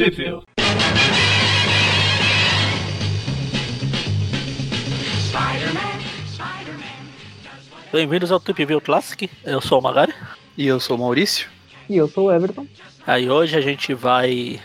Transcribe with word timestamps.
Trip 0.00 0.16
Bem-vindos 7.92 8.32
ao 8.32 8.40
Trip 8.40 8.64
View 8.64 8.80
Classic. 8.80 9.28
Eu 9.44 9.60
sou 9.60 9.78
o 9.78 9.82
Magari. 9.82 10.14
E 10.56 10.66
eu 10.66 10.80
sou 10.80 10.96
o 10.96 11.00
Maurício. 11.00 11.50
E 11.86 11.98
eu 11.98 12.08
sou 12.08 12.28
o 12.28 12.32
Everton. 12.32 12.66
Aí 13.06 13.28
hoje 13.28 13.58
a 13.58 13.60
gente 13.60 13.92
vai 13.92 14.58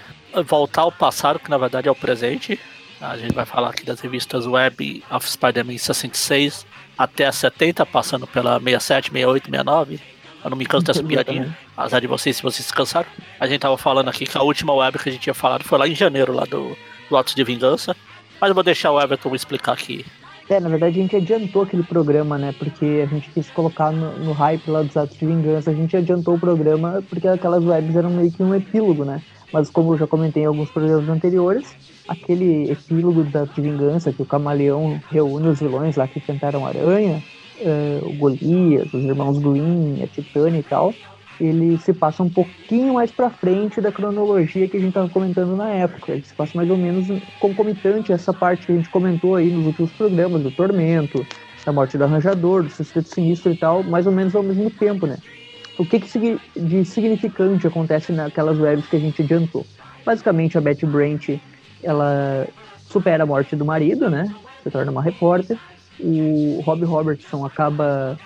voltar 0.45 0.83
ao 0.83 0.91
passado, 0.93 1.37
que 1.37 1.49
na 1.49 1.57
verdade 1.57 1.89
é 1.89 1.91
o 1.91 1.95
presente. 1.95 2.57
A 3.01 3.17
gente 3.17 3.35
vai 3.35 3.45
falar 3.45 3.71
aqui 3.71 3.83
das 3.83 3.99
revistas 3.99 4.47
Web 4.47 5.03
of 5.11 5.29
Spider-Man 5.29 5.77
66 5.77 6.65
até 6.97 7.25
a 7.25 7.31
70, 7.33 7.85
passando 7.85 8.25
pela 8.25 8.57
67, 8.57 9.11
68, 9.11 9.45
69. 9.47 10.14
Eu 10.45 10.51
não 10.51 10.57
me 10.57 10.65
canso 10.65 10.85
dessa 10.85 11.03
piadinha. 11.03 11.57
Azar 11.75 11.99
de 11.99 12.05
vocês 12.05 12.37
se 12.37 12.43
vocês 12.43 12.67
se 12.67 12.73
cansaram. 12.73 13.07
A 13.39 13.47
gente 13.47 13.61
tava 13.61 13.77
falando 13.79 14.09
aqui 14.09 14.25
que 14.25 14.37
a 14.37 14.43
última 14.43 14.73
web 14.73 14.99
que 14.99 15.09
a 15.09 15.11
gente 15.11 15.23
tinha 15.23 15.33
falado 15.33 15.63
foi 15.63 15.79
lá 15.79 15.87
em 15.87 15.95
janeiro, 15.95 16.31
lá 16.31 16.45
do, 16.45 16.77
do 17.09 17.17
Atos 17.17 17.33
de 17.33 17.43
Vingança. 17.43 17.95
Mas 18.39 18.49
eu 18.49 18.53
vou 18.53 18.63
deixar 18.63 18.91
o 18.91 19.01
Everton 19.01 19.33
explicar 19.33 19.73
aqui 19.73 20.05
é, 20.47 20.59
na 20.59 20.69
verdade 20.69 20.99
a 20.99 21.01
gente 21.01 21.15
adiantou 21.15 21.63
aquele 21.63 21.81
programa, 21.81 22.37
né? 22.37 22.53
Porque 22.57 23.03
a 23.03 23.07
gente 23.07 23.29
quis 23.31 23.49
colocar 23.49 23.91
no, 23.91 24.17
no, 24.19 24.31
hype 24.31 24.69
lá 24.69 24.83
dos 24.83 24.95
atos 24.95 25.17
de 25.17 25.25
vingança. 25.25 25.71
A 25.71 25.73
gente 25.73 25.97
adiantou 25.97 26.35
o 26.35 26.39
programa 26.39 27.03
porque 27.09 27.27
aquelas 27.27 27.63
webs 27.63 27.95
eram 27.95 28.11
meio 28.11 28.31
que 28.31 28.43
um 28.43 28.53
epílogo, 28.53 29.03
né? 29.03 29.21
Mas 29.51 29.69
como 29.69 29.93
eu 29.93 29.97
já 29.97 30.05
comentei 30.05 30.43
em 30.43 30.45
alguns 30.45 30.69
programas 30.69 31.09
anteriores, 31.09 31.75
aquele 32.07 32.69
epílogo 32.69 33.23
de 33.23 33.61
vingança, 33.61 34.11
que 34.11 34.21
o 34.21 34.25
camaleão 34.25 35.01
reúne 35.09 35.47
os 35.47 35.59
vilões 35.59 35.95
lá 35.95 36.07
que 36.07 36.19
enfrentaram 36.19 36.65
a 36.65 36.69
aranha, 36.69 37.23
uh, 37.61 38.07
o 38.07 38.13
Golias, 38.13 38.93
os 38.93 39.03
irmãos 39.03 39.37
Green, 39.39 40.03
a 40.03 40.07
Titânia 40.07 40.59
e 40.59 40.63
tal, 40.63 40.93
ele 41.39 41.77
se 41.77 41.93
passa 41.93 42.23
um 42.23 42.29
pouquinho 42.29 42.93
mais 42.93 43.11
para 43.11 43.29
frente 43.29 43.81
da 43.81 43.91
cronologia 43.91 44.67
que 44.67 44.77
a 44.77 44.79
gente 44.79 44.89
estava 44.89 45.09
comentando 45.09 45.55
na 45.55 45.69
época. 45.69 46.13
Ele 46.13 46.23
se 46.23 46.33
passa 46.33 46.53
mais 46.55 46.69
ou 46.69 46.77
menos 46.77 47.07
concomitante 47.39 48.11
a 48.11 48.15
essa 48.15 48.33
parte 48.33 48.65
que 48.65 48.71
a 48.71 48.75
gente 48.75 48.89
comentou 48.89 49.35
aí 49.35 49.49
nos 49.49 49.65
últimos 49.65 49.91
programas, 49.91 50.41
do 50.41 50.51
Tormento, 50.51 51.25
da 51.65 51.73
morte 51.73 51.97
do 51.97 52.03
Arranjador, 52.03 52.63
do 52.63 52.69
Sexteto 52.69 53.09
Sinistro 53.09 53.51
e 53.51 53.57
tal, 53.57 53.83
mais 53.83 54.05
ou 54.05 54.13
menos 54.13 54.35
ao 54.35 54.43
mesmo 54.43 54.69
tempo, 54.69 55.05
né? 55.05 55.17
O 55.77 55.85
que, 55.85 55.99
que 55.99 56.39
de 56.55 56.85
significante 56.85 57.67
acontece 57.67 58.13
naquelas 58.13 58.57
webs 58.57 58.87
que 58.87 58.95
a 58.95 58.99
gente 58.99 59.21
adiantou? 59.21 59.65
Basicamente, 60.05 60.57
a 60.57 60.61
Betty 60.61 60.85
Brant, 60.85 61.29
ela 61.83 62.47
supera 62.87 63.23
a 63.23 63.25
morte 63.25 63.55
do 63.55 63.65
marido, 63.65 64.09
né? 64.09 64.33
Se 64.63 64.69
torna 64.69 64.91
uma 64.91 65.01
repórter. 65.01 65.57
O 65.99 66.61
Rob 66.65 66.83
Robertson 66.83 67.45
acaba 67.45 68.17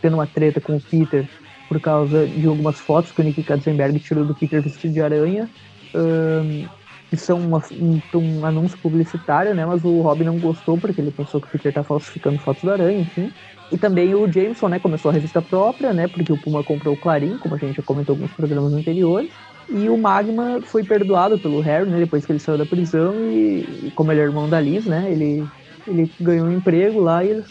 tendo 0.00 0.14
uma 0.14 0.26
treta 0.26 0.60
com 0.60 0.76
o 0.76 0.80
Peter 0.80 1.28
por 1.68 1.80
causa 1.80 2.26
de 2.26 2.46
algumas 2.46 2.80
fotos 2.80 3.12
que 3.12 3.20
o 3.20 3.24
Nick 3.24 3.42
Katzenberg 3.42 3.98
tirou 4.00 4.24
do 4.24 4.34
Peter 4.34 4.60
vestido 4.60 4.92
de 4.92 5.00
aranha, 5.00 5.48
um, 5.94 6.66
que 7.08 7.16
são 7.16 7.38
uma, 7.38 7.62
um, 7.72 8.00
um, 8.14 8.46
anúncio 8.46 8.78
publicitário, 8.78 9.54
né? 9.54 9.64
Mas 9.64 9.84
o 9.84 10.00
Rob 10.00 10.24
não 10.24 10.38
gostou 10.38 10.78
porque 10.78 11.00
ele 11.00 11.10
pensou 11.10 11.40
que 11.40 11.46
o 11.46 11.50
Peter 11.50 11.72
tá 11.72 11.84
falsificando 11.84 12.38
fotos 12.38 12.64
da 12.64 12.72
aranha, 12.72 13.00
enfim. 13.00 13.32
E 13.70 13.78
também 13.78 14.14
o 14.14 14.30
Jameson, 14.30 14.68
né, 14.68 14.78
começou 14.80 15.10
a 15.10 15.14
revista 15.14 15.40
própria, 15.40 15.92
né, 15.92 16.08
porque 16.08 16.32
o 16.32 16.36
Puma 16.36 16.64
comprou 16.64 16.94
o 16.94 16.96
Clarim, 16.96 17.38
como 17.38 17.54
a 17.54 17.58
gente 17.58 17.76
já 17.76 17.82
comentou 17.82 18.16
em 18.16 18.18
alguns 18.18 18.34
programas 18.34 18.72
anteriores. 18.72 19.30
E 19.68 19.88
o 19.88 19.96
Magma 19.96 20.60
foi 20.60 20.82
perdoado 20.82 21.38
pelo 21.38 21.60
Harry, 21.60 21.88
né, 21.88 21.98
depois 21.98 22.26
que 22.26 22.32
ele 22.32 22.40
saiu 22.40 22.58
da 22.58 22.66
prisão 22.66 23.14
e, 23.30 23.86
e 23.86 23.92
como 23.94 24.10
ele 24.10 24.20
é 24.20 24.24
irmão 24.24 24.48
da 24.48 24.60
Liz, 24.60 24.84
né, 24.86 25.08
ele, 25.08 25.46
ele 25.86 26.10
ganhou 26.20 26.46
um 26.46 26.52
emprego 26.52 27.00
lá 27.00 27.24
e 27.24 27.30
ele, 27.30 27.44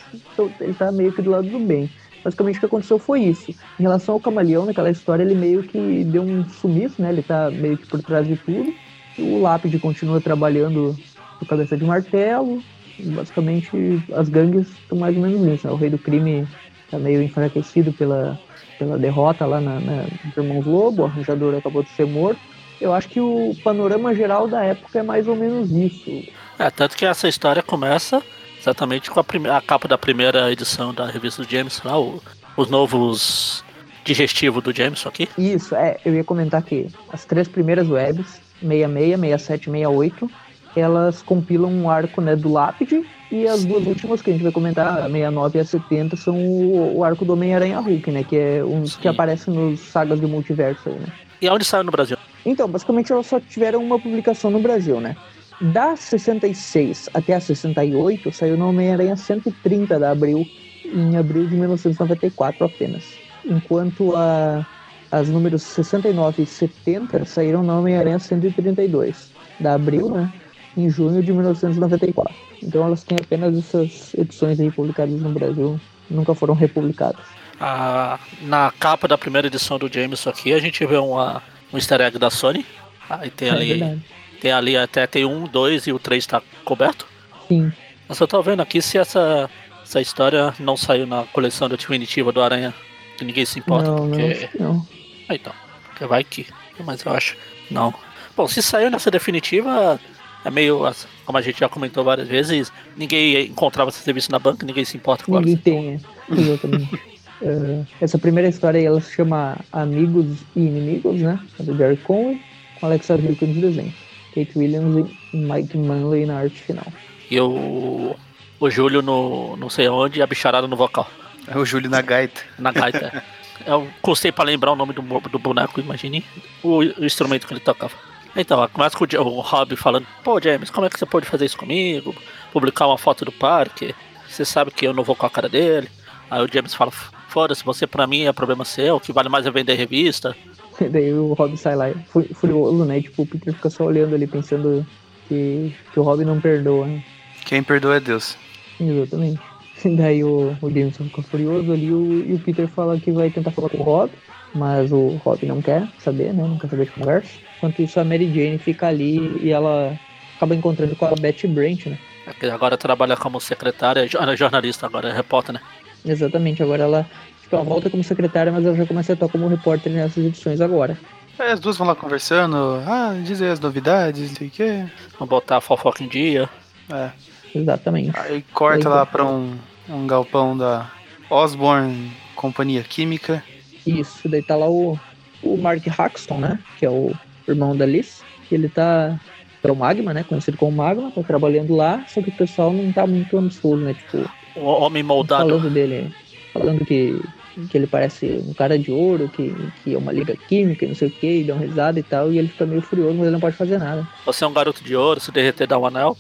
ele 0.60 0.74
tá 0.74 0.92
meio 0.92 1.12
que 1.12 1.22
do 1.22 1.30
lado 1.30 1.50
do 1.50 1.60
bem. 1.60 1.90
Basicamente 2.24 2.58
o 2.58 2.60
que 2.60 2.66
aconteceu 2.66 3.00
foi 3.00 3.22
isso. 3.22 3.52
Em 3.80 3.84
relação 3.84 4.16
ao 4.16 4.20
camaleão, 4.20 4.66
naquela 4.66 4.90
história, 4.90 5.24
ele 5.24 5.36
meio 5.36 5.64
que 5.64 6.04
deu 6.04 6.22
um 6.22 6.48
sumiço, 6.50 7.02
né? 7.02 7.10
Ele 7.10 7.24
tá 7.24 7.50
meio 7.50 7.78
que 7.78 7.88
por 7.88 8.02
trás 8.02 8.28
de 8.28 8.36
tudo. 8.36 8.74
O 9.18 9.42
Lápide 9.42 9.80
continua 9.80 10.20
trabalhando 10.20 10.96
por 11.38 11.48
cabeça 11.48 11.78
de 11.78 11.86
martelo. 11.86 12.62
Basicamente, 13.00 13.72
as 14.14 14.28
gangues 14.28 14.68
estão 14.68 14.98
mais 14.98 15.16
ou 15.16 15.22
menos 15.22 15.40
nisso. 15.40 15.68
Né? 15.68 15.74
O 15.74 15.78
rei 15.78 15.90
do 15.90 15.98
crime 15.98 16.46
tá 16.92 17.00
meio 17.00 17.22
enfraquecido 17.22 17.94
pela, 17.94 18.38
pela 18.78 18.98
derrota 18.98 19.46
lá 19.46 19.62
na, 19.62 19.80
na 19.80 20.04
dos 20.26 20.38
Irmãos 20.38 20.66
Lobo. 20.66 21.04
O 21.04 21.06
arranjador 21.06 21.56
acabou 21.56 21.84
de 21.84 21.90
ser 21.90 22.06
morto. 22.06 22.42
Eu 22.80 22.94
acho 22.94 23.10
que 23.10 23.20
o 23.20 23.56
panorama 23.64 24.16
geral 24.16 24.48
da 24.48 24.64
época 24.64 25.00
é 25.00 25.04
mais 25.04 25.28
ou 25.28 25.36
menos 25.36 25.72
isso. 25.72 26.32
É, 26.58 26.70
tanto 26.70 26.96
que 26.96 27.06
essa 27.06 27.28
história 27.28 27.62
começa 27.62 28.24
Exatamente 28.60 29.10
com 29.10 29.20
a, 29.20 29.58
a 29.58 29.62
capa 29.62 29.88
da 29.88 29.98
primeira 29.98 30.52
edição 30.52 30.94
da 30.94 31.06
revista 31.06 31.42
do 31.42 31.50
Jameson, 31.50 31.88
lá, 31.88 32.00
o, 32.00 32.22
os 32.58 32.70
novos 32.70 33.64
digestivos 34.04 34.62
do 34.62 34.76
Jameson 34.76 35.08
aqui. 35.08 35.30
Isso, 35.38 35.74
é, 35.76 35.98
eu 36.04 36.14
ia 36.14 36.24
comentar 36.24 36.62
que 36.62 36.88
as 37.12 37.24
três 37.24 37.48
primeiras 37.48 37.90
webs, 37.90 38.42
66, 38.62 39.20
67 39.20 39.66
68, 39.66 40.32
elas 40.76 41.22
compilam 41.22 41.72
um 41.72 41.90
arco 41.90 42.22
né, 42.22 42.36
do 42.36 42.52
Lápide 42.52 43.06
e 43.32 43.48
as 43.48 43.64
duas 43.64 43.86
últimas 43.88 44.22
que 44.22 44.30
a 44.30 44.34
gente 44.34 44.44
vai 44.44 44.52
comentar, 44.52 45.00
a 45.00 45.04
69 45.04 45.58
e 45.58 45.62
a 45.62 45.66
70, 45.66 46.18
são 46.18 46.36
o, 46.36 46.98
o 46.98 47.04
arco 47.04 47.24
do 47.24 47.34
Homem-Aranha 47.34 47.80
Hulk, 47.80 48.12
né? 48.12 48.24
Que 48.24 48.38
é 48.38 48.64
um 48.64 48.86
Sim. 48.86 49.00
que 49.02 49.08
aparece 49.08 49.50
nos 49.50 49.80
sagas 49.80 50.20
de 50.20 50.28
multiverso 50.28 50.90
aí, 50.90 50.96
né? 50.96 51.08
E 51.42 51.50
onde 51.50 51.64
saiu 51.64 51.84
no 51.84 51.92
Brasil? 51.92 52.18
Então, 52.50 52.68
basicamente 52.68 53.12
elas 53.12 53.28
só 53.28 53.40
tiveram 53.40 53.84
uma 53.84 54.00
publicação 54.00 54.50
no 54.50 54.60
Brasil, 54.60 55.00
né? 55.00 55.16
Da 55.62 55.96
66 55.96 57.08
até 57.14 57.36
a 57.36 57.40
68, 57.40 58.32
saiu 58.32 58.58
no 58.58 58.70
Homem-Aranha 58.70 59.16
130 59.16 60.00
da 60.00 60.10
Abril, 60.10 60.44
em 60.84 61.16
abril 61.16 61.46
de 61.46 61.54
1994 61.56 62.66
apenas. 62.66 63.04
Enquanto 63.46 64.16
a, 64.16 64.66
as 65.12 65.30
números 65.30 65.62
69 65.62 66.42
e 66.42 66.46
70 66.48 67.24
saíram 67.26 67.62
no 67.62 67.78
Homem-Aranha 67.78 68.18
132 68.18 69.32
da 69.60 69.76
Abril, 69.76 70.10
né? 70.10 70.34
Em 70.76 70.90
junho 70.90 71.22
de 71.22 71.32
1994. 71.32 72.34
Então 72.64 72.84
elas 72.84 73.04
têm 73.04 73.20
apenas 73.22 73.56
essas 73.56 74.16
edições 74.16 74.60
aí 74.60 74.72
publicadas 74.72 75.22
no 75.22 75.30
Brasil, 75.30 75.80
nunca 76.10 76.34
foram 76.34 76.56
republicadas. 76.56 77.24
Ah, 77.60 78.18
na 78.42 78.74
capa 78.80 79.08
da 79.08 79.20
primeira 79.20 79.46
edição 79.46 79.78
do 79.78 79.92
James 79.92 80.26
aqui, 80.26 80.52
a 80.52 80.60
gente 80.60 80.84
vê 80.84 80.98
uma, 80.98 81.44
um 81.72 81.78
easter 81.78 82.02
egg 82.02 82.18
da 82.18 82.30
Sony. 82.30 82.66
Aí 83.10 83.30
tem 83.30 83.50
é 83.50 83.52
ali 83.52 83.68
verdade. 83.68 84.06
Tem 84.40 84.52
ali 84.52 84.78
até 84.78 85.06
tem 85.06 85.26
um, 85.26 85.46
dois 85.46 85.88
e 85.88 85.92
o 85.92 86.00
três 86.00 86.24
está 86.24 86.42
coberto? 86.64 87.06
Sim. 87.48 87.72
Mas 88.08 88.20
eu 88.20 88.28
tô 88.28 88.42
vendo 88.42 88.62
aqui 88.62 88.82
se 88.82 88.98
essa, 88.98 89.50
essa 89.84 90.00
história 90.00 90.54
não 90.60 90.78
saiu 90.78 91.06
na 91.06 91.24
coleção 91.26 91.68
definitiva 91.68 92.32
do 92.32 92.42
Aranha, 92.42 92.74
que 93.18 93.26
ninguém 93.26 93.46
se 93.46 93.60
importa. 93.60 93.90
Não, 93.90 94.10
porque... 94.10 94.50
não, 94.58 94.74
não. 94.74 94.88
Ah, 95.28 95.36
então. 95.36 95.54
Porque 95.90 96.06
vai 96.06 96.24
que. 96.24 96.48
Mas 96.86 97.04
eu 97.04 97.12
acho. 97.12 97.36
Não. 97.70 97.94
Bom, 98.36 98.48
se 98.48 98.62
saiu 98.62 98.90
nessa 98.90 99.12
definitiva, 99.12 100.00
é 100.46 100.50
meio. 100.50 100.80
Como 101.26 101.38
a 101.38 101.42
gente 101.42 101.60
já 101.60 101.68
comentou 101.68 102.04
várias 102.04 102.28
vezes, 102.28 102.72
ninguém 102.96 103.46
encontrava 103.46 103.90
esse 103.90 104.00
serviço 104.00 104.32
na 104.32 104.40
banca, 104.40 104.66
ninguém 104.66 104.86
se 104.86 104.96
importa 104.96 105.26
com 105.26 105.38
Ninguém 105.40 105.58
tem, 105.58 105.96
é. 105.96 106.34
exatamente. 106.34 107.00
uh, 107.42 107.88
essa 108.02 108.18
primeira 108.18 108.50
história 108.50 108.80
aí, 108.80 108.86
ela 108.86 109.02
se 109.02 109.16
chama 109.16 109.58
Amigos 109.72 110.40
e 110.56 110.62
Inimigos, 110.62 111.22
né? 111.22 111.40
É 111.60 111.64
do 111.64 111.76
Jerry 111.76 111.98
Conway, 111.98 112.42
com 112.80 112.86
Alexa 112.86 113.16
Wilkins 113.16 113.50
nos 113.50 113.62
desenhos. 113.62 113.96
Kate 114.34 114.52
Williams 114.58 115.10
e 115.34 115.38
Mike 115.38 115.78
Manley 115.78 116.26
na 116.26 116.40
arte 116.40 116.62
final. 116.62 116.86
E 117.30 117.40
o, 117.40 118.16
o 118.60 118.70
Júlio 118.70 119.02
no 119.02 119.58
não 119.58 119.70
sei 119.70 119.90
onde 119.90 120.20
e 120.20 120.22
a 120.22 120.28
bicharada 120.28 120.68
no 120.68 120.76
vocal. 120.76 121.10
É 121.48 121.58
o 121.58 121.66
Júlio 121.66 121.90
na 121.90 122.02
gaita. 122.02 122.42
Na 122.58 122.72
gaita. 122.72 123.24
Eu 123.66 123.88
custei 124.02 124.32
pra 124.32 124.46
lembrar 124.46 124.72
o 124.72 124.76
nome 124.76 124.94
do, 124.94 125.02
do 125.02 125.40
boneco, 125.40 125.82
imagine 125.82 126.24
o, 126.64 126.78
o 126.78 127.06
instrumento 127.06 127.46
que 127.46 127.54
ele 127.54 127.60
tocava. 127.60 127.94
Então, 128.36 128.66
começa 128.70 128.98
com 128.98 129.04
o, 129.04 129.22
o 129.22 129.42
Rob 129.42 129.76
falando: 129.76 130.08
Pô, 130.24 130.40
James, 130.40 130.70
como 130.70 130.86
é 130.86 130.90
que 130.90 130.98
você 130.98 131.06
pode 131.06 131.26
fazer 131.26 131.46
isso 131.46 131.58
comigo? 131.58 132.16
Publicar 132.54 132.88
uma 132.88 132.98
foto 132.98 133.26
do 133.26 133.32
parque? 133.32 133.94
Você 134.28 134.46
sabe 134.46 134.72
que 134.72 134.86
eu 134.86 134.94
não 134.94 135.04
vou 135.04 135.16
com 135.16 135.26
a 135.26 135.30
cara 135.30 135.50
dele. 135.50 135.90
Aí 136.30 136.42
o 136.42 136.48
James 136.52 136.74
fala: 136.74 136.92
Foda-se, 137.30 137.64
você 137.64 137.86
pra 137.86 138.08
mim 138.08 138.24
é 138.24 138.34
problema 138.34 138.66
seu, 138.66 138.96
o 138.96 139.00
que 139.00 139.14
vale 139.14 139.30
mais 139.30 139.46
é 139.46 139.52
vender 139.52 139.76
revista. 139.76 140.36
Daí 140.92 141.14
o 141.14 141.34
Rob 141.34 141.56
sai 141.56 141.76
lá 141.76 141.92
furioso, 142.34 142.84
né? 142.86 143.02
Tipo, 143.02 143.22
o 143.22 143.26
Peter 143.26 143.54
fica 143.54 143.70
só 143.70 143.86
olhando 143.86 144.16
ali, 144.16 144.26
pensando 144.26 144.86
que, 145.28 145.74
que 145.94 146.00
o 146.00 146.04
Rob 146.04 146.26
não 146.26 146.42
perdoa, 146.42 146.88
né? 146.88 147.04
Quem 147.46 147.62
perdoa 147.62 147.98
é 147.98 148.00
Deus. 148.00 148.36
Exatamente. 148.80 149.40
Daí 149.86 150.24
o, 150.24 150.58
o 150.62 150.70
Jameson 150.70 151.06
fica 151.06 151.22
furioso 151.22 151.72
ali 151.72 151.92
o, 151.92 152.26
e 152.26 152.34
o 152.34 152.40
Peter 152.40 152.68
fala 152.68 153.00
que 153.00 153.12
vai 153.12 153.30
tentar 153.30 153.52
falar 153.52 153.70
com 153.70 153.78
o 153.78 153.84
Rob, 153.84 154.12
mas 154.54 154.92
o 154.92 155.20
Rob 155.24 155.46
não 155.46 155.62
quer 155.62 155.88
saber, 156.00 156.34
né? 156.34 156.44
Não 156.44 156.58
quer 156.58 156.70
saber 156.70 156.86
de 156.86 156.92
conversa. 156.92 157.30
Enquanto 157.58 157.82
isso, 157.82 158.00
a 158.00 158.04
Mary 158.04 158.28
Jane 158.34 158.58
fica 158.58 158.88
ali 158.88 159.40
e 159.42 159.52
ela 159.52 159.98
acaba 160.36 160.56
encontrando 160.56 160.96
com 160.96 161.06
a 161.06 161.16
Betty 161.16 161.48
Brant, 161.48 161.86
né? 161.86 162.00
É 162.42 162.50
agora 162.50 162.78
trabalha 162.78 163.18
como 163.18 163.40
secretária, 163.40 164.06
é 164.06 164.38
jornalista, 164.38 164.86
agora 164.86 165.10
é 165.10 165.14
repórter, 165.14 165.54
né? 165.56 165.62
Exatamente, 166.06 166.64
agora 166.64 166.84
ela 166.84 167.10
Tipo, 167.50 167.56
ela 167.56 167.66
volta 167.66 167.90
como 167.90 168.04
secretária, 168.04 168.52
mas 168.52 168.64
ela 168.64 168.76
já 168.76 168.86
começa 168.86 169.12
a 169.12 169.16
atuar 169.16 169.30
como 169.30 169.48
repórter 169.48 169.92
nessas 169.92 170.24
edições 170.24 170.62
agora. 170.62 170.96
É, 171.40 171.52
as 171.52 171.60
duas 171.60 171.76
vão 171.78 171.88
lá 171.88 171.96
conversando, 171.96 172.56
ah, 172.86 173.16
dizer 173.24 173.50
as 173.50 173.60
novidades, 173.60 174.30
não 174.30 174.38
sei 174.38 174.48
o 174.50 174.52
quê. 174.52 174.86
Vão 175.18 175.28
botar 175.28 175.58
a 175.58 175.62
fofoca 175.62 176.04
em 176.04 176.08
dia. 176.08 176.48
É. 176.92 177.10
Exatamente. 177.56 178.12
Aí 178.20 178.44
corta 178.54 178.88
Aí, 178.88 178.94
lá 178.94 179.04
pra 179.04 179.26
um, 179.26 179.58
um 179.90 180.06
galpão 180.06 180.56
da 180.56 180.92
Osborne 181.28 182.12
Companhia 182.36 182.84
Química. 182.84 183.44
Isso, 183.88 184.30
daí 184.30 184.44
tá 184.44 184.56
lá 184.56 184.70
o, 184.70 185.00
o 185.42 185.58
Mark 185.58 185.82
Haxton, 185.88 186.38
né? 186.38 186.60
Que 186.78 186.86
é 186.86 186.90
o, 186.90 187.12
irmão 187.48 187.76
da 187.76 187.86
Liz, 187.86 188.24
que 188.48 188.54
ele 188.54 188.70
tá. 188.70 189.20
É 189.64 189.72
o 189.72 189.76
Magma, 189.76 190.14
né? 190.14 190.24
Conhecido 190.24 190.56
como 190.56 190.72
Magma, 190.72 191.12
tá 191.12 191.24
trabalhando 191.24 191.76
lá, 191.76 192.06
só 192.08 192.22
que 192.22 192.30
o 192.30 192.36
pessoal 192.36 192.72
não 192.72 192.94
tá 192.94 193.08
muito 193.08 193.38
amistoso, 193.38 193.78
né? 193.78 193.94
Tipo, 193.94 194.30
O 194.56 194.66
homem 194.66 195.04
moldado. 195.04 195.50
falando 195.50 195.70
dele, 195.70 196.14
falando 196.54 196.86
que, 196.86 197.22
que 197.70 197.78
ele 197.78 197.88
parece 197.88 198.42
um 198.46 198.54
cara 198.54 198.78
de 198.78 198.92
ouro, 198.92 199.30
que, 199.30 199.54
que 199.84 199.94
é 199.94 199.98
uma 199.98 200.12
liga 200.12 200.36
química 200.36 200.86
e 200.86 200.88
não 200.90 200.96
sei 200.96 201.08
o 201.08 201.12
que, 201.12 201.42
e 201.42 201.44
dá 201.44 201.54
uma 201.54 201.66
risada 201.66 202.00
e 202.00 202.04
tal, 202.04 202.32
e 202.32 202.38
ele 202.38 202.48
fica 202.48 202.66
meio 202.66 202.82
furioso, 202.82 203.14
mas 203.14 203.24
ele 203.24 203.32
não 203.32 203.40
pode 203.40 203.56
fazer 203.56 203.78
nada. 203.78 204.08
Você 204.26 204.44
é 204.44 204.48
um 204.48 204.54
garoto 204.54 204.84
de 204.84 204.96
ouro, 204.96 205.20
se 205.20 205.32
derreter 205.32 205.68
dá 205.68 205.78
um 205.78 205.86
anel. 205.86 206.18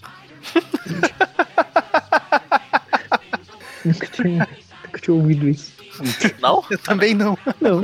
Nunca 3.85 4.07
tinha, 4.07 4.47
nunca 4.85 4.99
tinha 4.99 5.15
ouvido 5.15 5.47
isso. 5.47 5.71
Não? 6.41 6.63
Eu 6.69 6.77
também 6.77 7.13
não. 7.13 7.37
Não, 7.61 7.81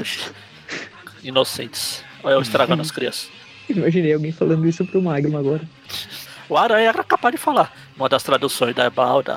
Inocentes. 1.24 2.04
Olha 2.24 2.34
eu 2.34 2.42
estragando 2.42 2.82
as 2.82 2.92
crianças. 2.92 3.30
imaginei 3.70 4.14
alguém 4.14 4.32
falando 4.32 4.68
isso 4.68 4.86
pro 4.86 5.02
Magma 5.02 5.40
agora. 5.40 5.62
O 6.50 6.58
Aranha 6.58 6.90
era 6.90 7.04
capaz 7.04 7.34
de 7.34 7.40
falar. 7.42 7.72
Uma 7.98 8.08
das 8.10 8.24
traduções 8.24 8.76
da 8.76 8.90
Balda. 8.90 9.36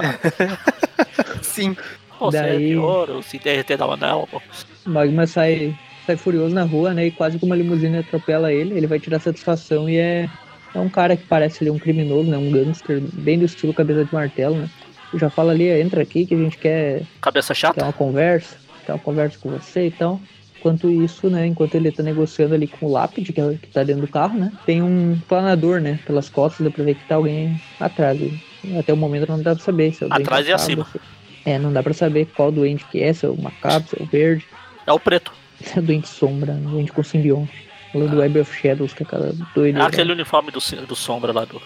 Sim. 1.43 1.77
Você 2.21 2.37
é 2.37 2.43
Daí- 2.43 2.69
de 2.71 2.77
ouro, 2.77 3.23
se 3.23 3.39
derreter 3.39 3.77
dá 3.77 3.87
um 3.87 3.93
anel. 3.93 4.29
pô. 4.31 4.43
O 4.87 4.91
Magma 4.91 5.27
sai, 5.27 5.77
sai 6.07 6.17
furioso 6.17 6.55
na 6.55 6.65
rua, 6.65 6.93
né? 6.93 7.07
E 7.07 7.11
quase 7.11 7.39
que 7.39 7.45
uma 7.45 7.55
limusine 7.57 7.99
atropela 7.99 8.53
ele. 8.53 8.75
Ele 8.77 8.87
vai 8.87 8.99
tirar 8.99 9.21
satisfação 9.21 9.89
e 9.89 9.97
é, 9.97 10.29
é 10.75 10.79
um 10.79 10.89
cara 10.89 11.17
que 11.17 11.25
parece 11.25 11.63
ali 11.63 11.71
um 11.71 11.79
criminoso, 11.79 12.29
né? 12.31 12.37
Um 12.37 12.51
gangster, 12.51 13.01
bem 13.13 13.39
do 13.39 13.45
estilo 13.45 13.73
cabeça 13.73 14.05
de 14.05 14.13
martelo, 14.13 14.57
né? 14.57 14.69
Já 15.15 15.31
fala 15.31 15.53
ali, 15.53 15.69
entra 15.71 16.03
aqui 16.03 16.27
que 16.27 16.35
a 16.35 16.39
gente 16.39 16.59
quer 16.59 17.03
Cabeça 17.21 17.55
ter 17.55 17.61
chata? 17.61 17.83
uma 17.85 17.93
conversa, 17.93 18.57
ter 18.85 18.93
uma 18.93 18.99
conversa 18.99 19.39
com 19.39 19.49
você 19.51 19.87
e 19.87 19.91
tal. 19.91 20.21
Enquanto 20.59 20.91
isso, 20.91 21.31
né, 21.31 21.47
enquanto 21.47 21.75
ele 21.77 21.93
tá 21.93 22.03
negociando 22.03 22.55
ali 22.55 22.67
com 22.67 22.87
o 22.87 22.93
lápide, 22.93 23.33
que, 23.33 23.41
é, 23.41 23.55
que 23.55 23.69
tá 23.69 23.83
dentro 23.85 24.03
do 24.03 24.09
carro, 24.13 24.39
né, 24.39 24.53
tem 24.67 24.83
um 24.83 25.19
planador, 25.29 25.81
né, 25.81 25.99
pelas 26.07 26.29
costas, 26.29 26.65
dá 26.67 26.71
pra 26.71 26.83
ver 26.85 26.95
que 26.97 27.05
tá 27.07 27.15
alguém 27.15 27.61
atrás. 27.79 28.19
Até 28.79 28.93
o 28.93 28.97
momento 28.97 29.29
não 29.29 29.41
dá 29.41 29.55
pra 29.55 29.65
saber 29.65 29.93
se 29.95 30.05
é 30.05 30.09
Atrás 30.11 30.47
e 30.49 30.53
acima. 30.53 30.85
se- 30.93 31.01
É, 31.47 31.59
não 31.59 31.73
dá 31.73 31.83
pra 31.83 31.95
saber 31.95 32.27
qual 32.37 32.51
duende 32.51 32.85
que 32.91 33.01
é, 33.03 33.13
se 33.13 33.25
é 33.25 33.29
o 33.29 33.41
macabro, 33.41 33.89
se 33.89 34.01
é 34.01 34.03
o 34.03 34.07
verde, 34.07 34.45
É 34.87 34.93
o 34.93 34.99
preto. 34.99 35.33
se 35.63 35.79
é 35.79 35.81
o 35.81 35.85
duende 35.85 36.09
sombra, 36.09 36.53
o 36.55 36.57
duende 36.71 36.91
com 36.93 37.03
simbionte. 37.05 37.69
Falando 37.93 38.11
do 38.11 38.17
Web 38.19 38.41
of 38.41 38.55
Shadows, 38.61 38.93
que 38.93 39.03
é 39.03 39.07
aquela 39.07 39.33
doideira 39.55 39.87
aquele 39.89 40.13
uniforme 40.13 40.51
do, 40.51 40.59
do 40.87 40.95
sombra 40.97 41.33
lá 41.33 41.45
do. 41.47 41.63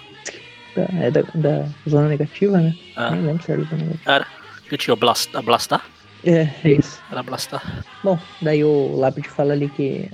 da, 0.77 0.83
é 1.05 1.11
da, 1.11 1.23
da 1.35 1.67
zona 1.89 2.07
negativa, 2.09 2.59
né? 2.59 2.75
Ah. 2.95 3.11
Nem 3.11 3.23
lembro 3.23 3.43
se 3.43 3.51
era 3.51 3.63
da 3.63 3.69
zona 3.71 3.83
negativa. 3.83 4.13
Era. 4.13 4.27
Que 4.69 4.77
tinha 4.77 4.95
o 4.95 4.97
Blast, 4.97 5.35
a 5.37 5.43
Blastar? 5.43 5.85
É, 6.25 6.49
é 6.65 6.73
isso. 6.73 7.01
Era 7.11 7.23
Blastar. 7.23 7.85
Bom, 8.03 8.19
daí 8.41 8.63
o 8.65 8.97
Lápide 8.97 9.29
fala 9.29 9.53
ali 9.53 9.69
que 9.69 10.11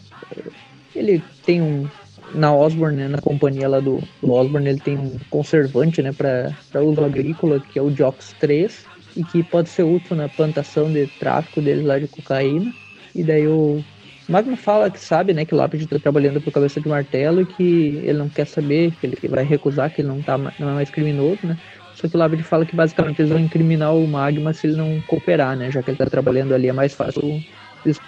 ele 0.95 1.23
tem 1.45 1.61
um. 1.63 1.89
Na 2.35 2.53
Osborne, 2.55 2.97
né, 2.99 3.09
na 3.09 3.23
companhia 3.23 3.67
lá 3.67 3.81
do, 3.81 4.03
do 4.23 4.33
Osborne, 4.33 4.69
ele 4.69 4.81
tem 4.81 4.99
um 4.99 5.19
conservante, 5.31 6.03
né, 6.03 6.13
para 6.13 6.83
uso 6.83 7.03
agrícola, 7.03 7.59
que 7.59 7.79
é 7.79 7.83
o 7.83 7.91
Jox 7.91 8.35
3, 8.39 8.85
e 9.17 9.25
que 9.25 9.43
pode 9.43 9.71
ser 9.71 9.85
útil 9.85 10.15
na 10.15 10.29
plantação 10.29 10.93
de 10.93 11.07
tráfico 11.07 11.63
deles 11.63 11.87
lá 11.87 11.99
de 11.99 12.07
cocaína. 12.07 12.71
E 13.15 13.25
daí 13.25 13.49
o 13.49 13.83
Magma 14.29 14.59
fala 14.59 14.91
que 14.91 15.01
sabe, 15.01 15.33
né, 15.33 15.47
que 15.47 15.55
o 15.55 15.57
Lápide 15.57 15.87
tá 15.87 15.99
trabalhando 15.99 16.39
por 16.39 16.53
cabeça 16.53 16.79
de 16.79 16.87
martelo 16.87 17.41
e 17.41 17.47
que 17.47 18.03
ele 18.05 18.19
não 18.19 18.29
quer 18.29 18.47
saber, 18.47 18.93
que 19.01 19.07
ele 19.07 19.17
vai 19.27 19.43
recusar, 19.43 19.91
que 19.91 20.03
ele 20.03 20.09
não, 20.09 20.21
tá, 20.21 20.37
não 20.37 20.69
é 20.69 20.75
mais 20.75 20.91
criminoso, 20.91 21.39
né. 21.45 21.59
Só 22.01 22.07
que 22.07 22.15
o 22.15 22.19
Lápide 22.19 22.45
fala 22.45 22.65
que 22.65 22.77
basicamente 22.77 23.21
eles 23.21 23.33
vão 23.33 23.41
incriminar 23.41 23.93
o 23.93 24.07
Magma 24.07 24.53
se 24.53 24.69
ele 24.69 24.77
não 24.77 25.01
cooperar, 25.01 25.57
né, 25.57 25.69
já 25.71 25.83
que 25.83 25.91
ele 25.91 25.99
tá 25.99 26.07
trabalhando 26.07 26.55
ali, 26.55 26.69
é 26.69 26.73
mais 26.73 26.95
fácil 26.95 27.43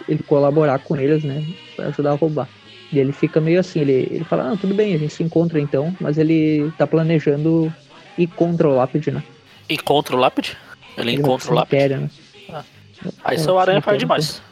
ele 0.08 0.22
colaborar 0.26 0.78
com 0.78 0.96
eles, 0.96 1.24
né, 1.24 1.44
para 1.74 1.86
ajudar 1.88 2.12
a 2.12 2.14
roubar. 2.14 2.48
E 2.92 2.98
ele 3.00 3.12
fica 3.12 3.40
meio 3.40 3.58
assim, 3.58 3.80
ele, 3.80 4.08
ele 4.10 4.24
fala, 4.24 4.52
ah, 4.52 4.56
tudo 4.56 4.74
bem, 4.74 4.94
a 4.94 4.98
gente 4.98 5.12
se 5.12 5.22
encontra 5.24 5.60
então, 5.60 5.94
mas 6.00 6.18
ele 6.18 6.72
tá 6.78 6.86
planejando 6.86 7.72
ir 8.16 8.28
contra 8.28 8.68
o 8.68 8.76
Lápide, 8.76 9.10
né? 9.10 9.22
Encontra 9.68 10.16
o 10.16 10.18
lápide? 10.18 10.56
Ele 10.96 11.12
Ele 11.12 11.20
encontra 11.20 11.50
o 11.50 11.54
lápide. 11.54 11.94
né? 11.96 12.10
Aí 13.24 13.36
É, 13.36 13.38
seu 13.38 13.58
aranha 13.58 13.80
faz 13.80 13.98
demais. 13.98 14.42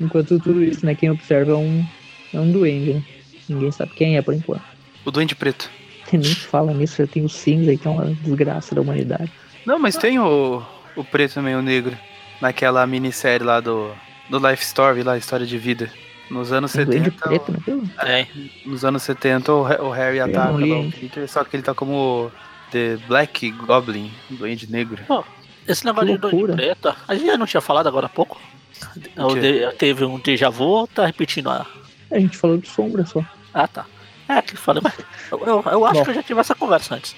Enquanto 0.00 0.38
tudo 0.38 0.62
isso, 0.62 0.84
né, 0.84 0.94
quem 0.94 1.10
observa 1.10 1.52
é 1.52 1.54
um, 1.54 1.84
é 2.32 2.40
um 2.40 2.50
duende, 2.50 2.94
né? 2.94 3.04
Ninguém 3.48 3.70
sabe 3.70 3.92
quem 3.94 4.16
é 4.16 4.22
por 4.22 4.32
enquanto. 4.32 4.62
O 5.04 5.10
Duende 5.10 5.34
Preto. 5.34 5.70
Nem 6.18 6.24
se 6.24 6.34
fala 6.46 6.72
nisso, 6.72 6.96
já 6.98 7.06
tem 7.06 7.24
o 7.24 7.28
cinza 7.28 7.70
aí, 7.70 7.78
que 7.78 7.86
é 7.86 7.90
uma 7.90 8.06
desgraça 8.06 8.74
da 8.74 8.80
humanidade. 8.80 9.30
Não, 9.66 9.78
mas 9.78 9.96
tem 9.96 10.18
o, 10.18 10.62
o 10.96 11.04
preto 11.04 11.34
também, 11.34 11.54
o 11.54 11.62
negro. 11.62 11.96
Naquela 12.40 12.86
minissérie 12.86 13.46
lá 13.46 13.60
do, 13.60 13.90
do 14.30 14.38
Life 14.48 14.62
Story, 14.64 15.02
lá, 15.02 15.16
História 15.18 15.44
de 15.46 15.58
Vida. 15.58 15.90
Nos 16.30 16.52
anos 16.52 16.74
Um 16.74 16.84
duende 16.84 17.04
70. 17.10 17.28
preto 17.28 17.52
naquilo? 17.52 17.82
Tem. 18.04 18.28
Nos 18.64 18.84
anos 18.84 19.02
70, 19.02 19.52
o, 19.52 19.60
o 19.88 19.90
Harry 19.90 20.18
Eu 20.18 20.24
ataca 20.26 20.52
o. 20.54 20.92
Peter, 20.92 21.28
só 21.28 21.44
que 21.44 21.56
ele 21.56 21.62
tá 21.62 21.74
como 21.74 22.30
The 22.70 22.96
Black 23.08 23.50
Goblin, 23.50 24.10
Duende 24.30 24.70
Negro. 24.70 25.02
Esse 25.66 25.84
negócio 25.84 26.06
de 26.12 26.18
doido 26.18 26.32
loucura. 26.36 26.54
preta, 26.54 26.96
a 27.06 27.14
gente 27.14 27.26
já 27.26 27.36
não 27.36 27.46
tinha 27.46 27.60
falado 27.60 27.88
agora 27.88 28.06
há 28.06 28.08
pouco. 28.08 28.40
O 29.18 29.34
de- 29.34 29.70
teve 29.76 30.04
um 30.04 30.18
déjà 30.18 30.48
vu, 30.48 30.86
tá 30.86 31.04
repetindo 31.04 31.50
a. 31.50 31.66
A 32.10 32.18
gente 32.18 32.36
falou 32.36 32.56
de 32.56 32.66
sombra 32.68 33.04
só. 33.04 33.22
Ah, 33.52 33.68
tá. 33.68 33.84
É, 34.30 34.42
que 34.42 34.54
mas 34.82 34.94
eu, 35.32 35.40
eu, 35.44 35.64
eu 35.72 35.84
acho 35.84 35.94
Bom. 35.94 36.04
que 36.04 36.10
eu 36.10 36.14
já 36.14 36.22
tive 36.22 36.38
essa 36.38 36.54
conversa 36.54 36.94
antes. 36.94 37.16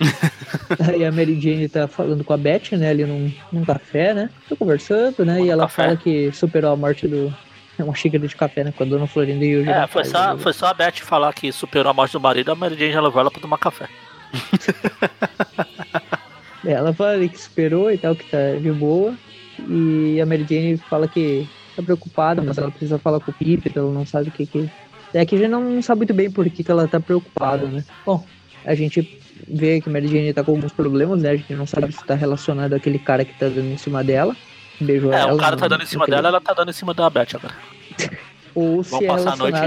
Aí 0.88 1.04
a 1.04 1.12
Mary 1.12 1.38
Jane 1.38 1.68
tá 1.68 1.86
falando 1.86 2.24
com 2.24 2.32
a 2.32 2.38
Beth, 2.38 2.72
né, 2.72 2.88
ali 2.88 3.04
num, 3.04 3.30
num 3.52 3.64
café, 3.64 4.14
né? 4.14 4.30
Tá 4.48 4.56
conversando, 4.56 5.22
né? 5.24 5.38
Um 5.40 5.44
e 5.44 5.50
ela 5.50 5.64
café. 5.64 5.82
fala 5.82 5.96
que 5.96 6.32
superou 6.32 6.72
a 6.72 6.76
morte 6.76 7.06
do. 7.06 7.34
É 7.78 7.84
uma 7.84 7.94
xícara 7.94 8.26
de 8.26 8.34
café, 8.34 8.64
né? 8.64 8.72
Com 8.74 8.82
a 8.82 8.86
dona 8.86 9.06
Florinda 9.06 9.44
e 9.44 9.56
o 9.56 9.70
É, 9.70 9.86
foi 9.86 10.04
só, 10.04 10.38
foi 10.38 10.52
só 10.54 10.66
a 10.68 10.74
Beth 10.74 11.00
falar 11.02 11.32
que 11.34 11.52
superou 11.52 11.90
a 11.90 11.94
morte 11.94 12.12
do 12.12 12.20
marido, 12.20 12.50
a 12.50 12.54
Mary 12.54 12.76
Jane 12.78 12.92
já 12.92 13.00
levou 13.00 13.20
ela 13.20 13.30
pra 13.30 13.40
tomar 13.40 13.58
café. 13.58 13.88
Ela 16.64 16.92
fala 16.94 17.18
que 17.28 17.34
esperou 17.34 17.90
e 17.90 17.98
tal, 17.98 18.14
que 18.14 18.24
tá 18.24 18.54
de 18.60 18.70
boa. 18.70 19.14
E 19.68 20.20
a 20.20 20.26
Mary 20.26 20.46
Jane 20.48 20.76
fala 20.76 21.08
que 21.08 21.48
tá 21.74 21.82
preocupada, 21.82 22.40
mas 22.40 22.56
ela 22.56 22.70
precisa 22.70 22.98
falar 22.98 23.20
com 23.20 23.30
o 23.30 23.34
Peter, 23.34 23.72
ela 23.74 23.90
não 23.90 24.06
sabe 24.06 24.28
o 24.28 24.32
que 24.32 24.46
que. 24.46 24.70
É 25.14 25.24
que 25.26 25.34
a 25.34 25.38
gente 25.38 25.50
não 25.50 25.82
sabe 25.82 26.00
muito 26.00 26.14
bem 26.14 26.30
por 26.30 26.48
que, 26.48 26.64
que 26.64 26.70
ela 26.70 26.88
tá 26.88 26.98
preocupada, 27.00 27.66
né? 27.66 27.84
Bom, 28.06 28.24
a 28.64 28.74
gente 28.74 29.20
vê 29.48 29.80
que 29.80 29.88
a 29.88 29.92
Mary 29.92 30.08
Jane 30.08 30.32
tá 30.32 30.42
com 30.42 30.52
alguns 30.52 30.72
problemas, 30.72 31.20
né? 31.22 31.30
A 31.30 31.36
gente 31.36 31.52
não 31.54 31.66
sabe 31.66 31.92
se 31.92 32.04
tá 32.04 32.14
relacionado 32.14 32.72
àquele 32.74 32.98
cara 32.98 33.24
que 33.24 33.32
tá 33.38 33.46
dando 33.46 33.72
em 33.72 33.76
cima 33.76 34.02
dela. 34.02 34.34
Beijou 34.80 35.12
É, 35.12 35.20
ela. 35.20 35.34
o 35.34 35.36
cara 35.38 35.56
tá 35.56 35.68
dando 35.68 35.82
em 35.82 35.86
cima 35.86 36.06
dela, 36.06 36.28
ela 36.28 36.40
tá 36.40 36.54
dando 36.54 36.70
em 36.70 36.72
cima 36.72 36.94
da 36.94 37.08
Beth 37.10 37.34
agora. 37.34 37.54
Ou 38.54 38.82
se 38.82 38.90
Vamos 38.90 39.04
é 39.04 39.08
passar 39.08 39.32
a 39.32 39.36
noite- 39.36 39.58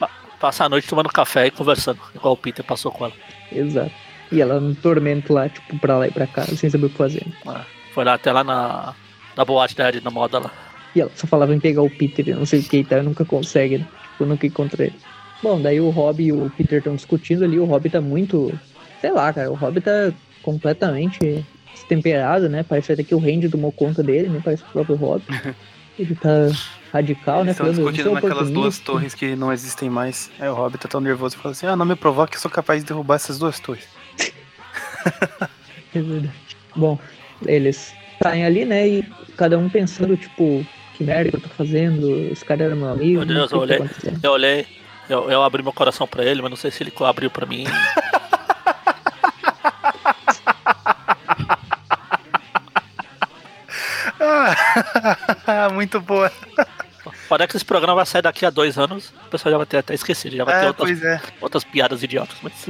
a... 0.00 0.08
Passar 0.40 0.64
a 0.64 0.68
noite 0.70 0.88
tomando 0.88 1.10
café 1.10 1.46
e 1.48 1.50
conversando, 1.50 1.98
igual 2.14 2.32
o 2.32 2.36
Peter 2.36 2.64
passou 2.64 2.90
com 2.90 3.04
ela. 3.04 3.12
Exato. 3.52 3.90
E 4.32 4.40
ela 4.40 4.58
no 4.58 4.74
tormento 4.74 5.34
lá, 5.34 5.48
tipo, 5.50 5.78
pra 5.78 5.98
lá 5.98 6.08
e 6.08 6.10
pra 6.10 6.26
cá, 6.26 6.44
sem 6.44 6.70
saber 6.70 6.86
o 6.86 6.88
que 6.90 6.96
fazer. 6.96 7.26
É, 7.46 7.60
Foi 7.92 8.04
lá 8.04 8.14
até 8.14 8.32
lá 8.32 8.42
na, 8.42 8.94
na 9.36 9.44
boate 9.44 9.76
da 9.76 9.90
Ed 9.90 10.00
na 10.02 10.10
moda 10.10 10.38
lá. 10.38 10.50
E 10.96 11.00
ela 11.02 11.10
só 11.14 11.26
falava 11.26 11.54
em 11.54 11.60
pegar 11.60 11.82
o 11.82 11.90
Peter 11.90 12.34
não 12.34 12.46
sei 12.46 12.60
o 12.60 12.62
que 12.62 12.78
e 12.78 12.84
tal, 12.84 13.02
nunca 13.02 13.22
consegue, 13.24 13.78
né? 13.78 13.86
Tipo, 14.20 14.26
nunca 14.26 14.46
encontra 14.46 14.84
ele. 14.84 14.96
Bom, 15.42 15.60
daí 15.60 15.80
o 15.80 15.88
Rob 15.88 16.22
e 16.22 16.30
o 16.30 16.50
Peter 16.50 16.78
estão 16.78 16.94
discutindo 16.94 17.42
ali, 17.44 17.58
o 17.58 17.64
Rob 17.64 17.88
tá 17.88 18.00
muito. 18.00 18.52
Sei 19.00 19.10
lá, 19.10 19.32
cara, 19.32 19.50
o 19.50 19.54
Rob 19.54 19.80
tá 19.80 20.12
completamente 20.42 21.44
destemperado, 21.72 22.48
né? 22.48 22.62
Parece 22.62 22.92
até 22.92 23.02
que 23.02 23.14
o 23.14 23.18
Randy 23.18 23.48
tomou 23.48 23.72
conta 23.72 24.02
dele, 24.02 24.28
nem 24.28 24.40
parece 24.42 24.62
o 24.62 24.66
próprio 24.66 24.96
Rob. 24.96 25.22
Ele 25.98 26.14
tá 26.14 26.50
radical, 26.92 27.44
né? 27.44 27.52
Eles 27.52 27.52
estão 27.52 27.66
Falando, 27.66 27.76
discutindo 27.76 28.04
"Você 28.04 28.10
é 28.10 28.14
naquelas 28.14 28.50
duas 28.50 28.78
oportunista." 28.78 28.84
torres 28.84 29.14
que 29.14 29.36
não 29.36 29.52
existem 29.52 29.88
mais. 29.88 30.30
Aí 30.38 30.48
o 30.48 30.54
Hobbit 30.54 30.82
tá 30.82 30.88
tão 30.88 31.00
nervoso 31.00 31.36
e 31.36 31.38
fala 31.38 31.52
assim: 31.52 31.66
Ah, 31.66 31.76
não 31.76 31.86
me 31.86 31.96
provoque, 31.96 32.36
eu 32.36 32.40
sou 32.40 32.50
capaz 32.50 32.82
de 32.82 32.88
derrubar 32.88 33.16
essas 33.16 33.38
duas 33.38 33.58
torres. 33.58 33.88
É 35.92 36.00
verdade. 36.00 36.32
Bom, 36.76 36.96
eles 37.44 37.92
saem 38.22 38.44
ali, 38.44 38.64
né? 38.64 38.86
E 38.86 39.02
cada 39.36 39.58
um 39.58 39.68
pensando, 39.68 40.16
tipo, 40.16 40.64
que 41.00 41.04
merda 41.04 41.30
que 41.30 41.36
eu 41.36 41.40
tô 41.40 41.48
fazendo, 41.48 42.10
esse 42.30 42.44
cara 42.44 42.64
era 42.64 42.74
meu 42.74 42.88
amigo. 42.88 43.18
Meu 43.18 43.24
Deus, 43.24 43.38
eu 43.40 43.46
que 43.46 43.52
tá 43.52 43.58
olhei. 43.74 43.76
acontecendo? 43.78 44.20
Eu 44.22 44.32
olhei, 44.32 44.66
eu, 45.08 45.30
eu 45.30 45.42
abri 45.42 45.62
meu 45.62 45.72
coração 45.72 46.06
pra 46.06 46.22
ele, 46.24 46.42
mas 46.42 46.50
não 46.50 46.56
sei 46.58 46.70
se 46.70 46.82
ele 46.82 46.92
abriu 47.00 47.30
pra 47.30 47.46
mim. 47.46 47.64
Ah, 55.46 55.68
muito 55.72 56.00
boa. 56.00 56.30
Parece 57.28 57.48
que 57.50 57.56
esse 57.56 57.64
programa 57.64 57.94
vai 57.94 58.06
sair 58.06 58.22
daqui 58.22 58.44
a 58.44 58.50
dois 58.50 58.76
anos, 58.78 59.12
o 59.26 59.30
pessoal 59.30 59.52
já 59.52 59.56
vai 59.56 59.66
ter 59.66 59.78
até 59.78 59.94
esquecido, 59.94 60.36
já 60.36 60.44
vai 60.44 60.58
ter 60.60 60.64
É, 60.64 60.68
outras, 60.68 60.88
pois 60.88 61.02
é. 61.02 61.20
outras 61.40 61.64
piadas 61.64 62.02
idiotas, 62.02 62.36
mas. 62.42 62.66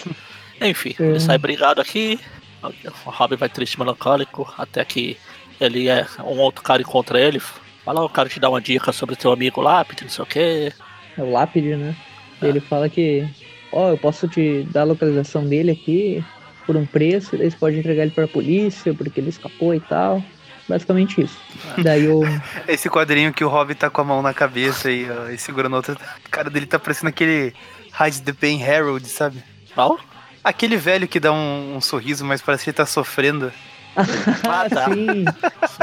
Enfim, 0.60 0.94
É. 0.98 1.02
ele 1.04 1.20
sai 1.20 1.38
brigado 1.38 1.80
aqui, 1.80 2.18
o 2.62 3.10
Robin 3.10 3.36
vai 3.36 3.48
triste 3.48 3.78
melancólico, 3.78 4.52
até 4.58 4.84
que 4.84 5.16
ele 5.60 5.88
é. 5.88 6.06
Um 6.20 6.38
outro 6.38 6.62
cara 6.64 6.82
encontra 6.82 7.20
ele, 7.20 7.40
fala, 7.88 8.00
"Ó, 8.02 8.04
eu 8.04 8.10
quero 8.10 8.28
te 8.28 8.38
dar 8.38 8.50
uma 8.50 8.60
dica 8.60 8.92
sobre 8.92 9.16
teu 9.16 9.32
amigo 9.32 9.62
lá, 9.62 9.82
Peter, 9.82 10.04
não 10.04 10.10
sei 10.10 10.22
o 10.22 10.26
quê. 10.26 10.72
É 11.16 11.22
o 11.22 11.30
lápide, 11.30 11.74
né? 11.74 11.96
É. 12.42 12.46
Ele 12.46 12.60
fala 12.60 12.86
que, 12.88 13.26
ó, 13.72 13.88
eu 13.88 13.96
posso 13.96 14.28
te 14.28 14.62
dar 14.70 14.82
a 14.82 14.84
localização 14.84 15.46
dele 15.46 15.70
aqui 15.70 16.22
por 16.66 16.76
um 16.76 16.84
preço, 16.84 17.36
daí 17.38 17.50
você 17.50 17.56
pode 17.56 17.78
entregar 17.78 18.02
ele 18.02 18.10
pra 18.10 18.28
polícia, 18.28 18.92
porque 18.92 19.18
ele 19.18 19.30
escapou 19.30 19.74
e 19.74 19.80
tal. 19.80 20.22
Basicamente 20.68 21.22
isso. 21.22 21.38
Daí 21.82 22.06
o. 22.08 22.20
Esse 22.68 22.90
quadrinho 22.90 23.32
que 23.32 23.42
o 23.42 23.48
Rob 23.48 23.74
tá 23.74 23.88
com 23.88 24.02
a 24.02 24.04
mão 24.04 24.20
na 24.20 24.34
cabeça 24.34 24.90
e, 24.90 25.10
ó, 25.10 25.30
e 25.30 25.38
segurando 25.38 25.76
outra. 25.76 25.94
A 25.94 26.28
cara 26.28 26.50
dele 26.50 26.66
tá 26.66 26.78
parecendo 26.78 27.08
aquele 27.08 27.54
Hide 27.98 28.20
the 28.20 28.34
Pain 28.34 28.62
Harold, 28.62 29.08
sabe? 29.08 29.42
Qual? 29.74 29.98
Aquele 30.44 30.76
velho 30.76 31.08
que 31.08 31.18
dá 31.18 31.32
um, 31.32 31.76
um 31.76 31.80
sorriso, 31.80 32.22
mas 32.22 32.42
parece 32.42 32.64
que 32.64 32.70
ele 32.70 32.76
tá 32.76 32.84
sofrendo. 32.84 33.50
Ah, 34.46 34.68
tá. 34.68 34.84
Sim. 34.92 35.24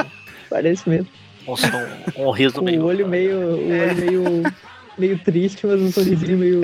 Parece 0.48 0.88
mesmo. 0.88 1.08
Um, 1.48 2.22
um, 2.22 2.28
um 2.28 2.32
riso 2.32 2.62
meio. 2.62 2.82
o 2.82 2.86
olho 2.86 3.08
meio. 3.10 3.38
O 3.38 3.70
olho 3.82 3.96
meio. 3.98 4.44
meio 4.98 5.20
triste, 5.20 5.66
mas 5.68 5.80
um 5.82 5.92
sorrisinho 5.92 6.38
meio. 6.38 6.62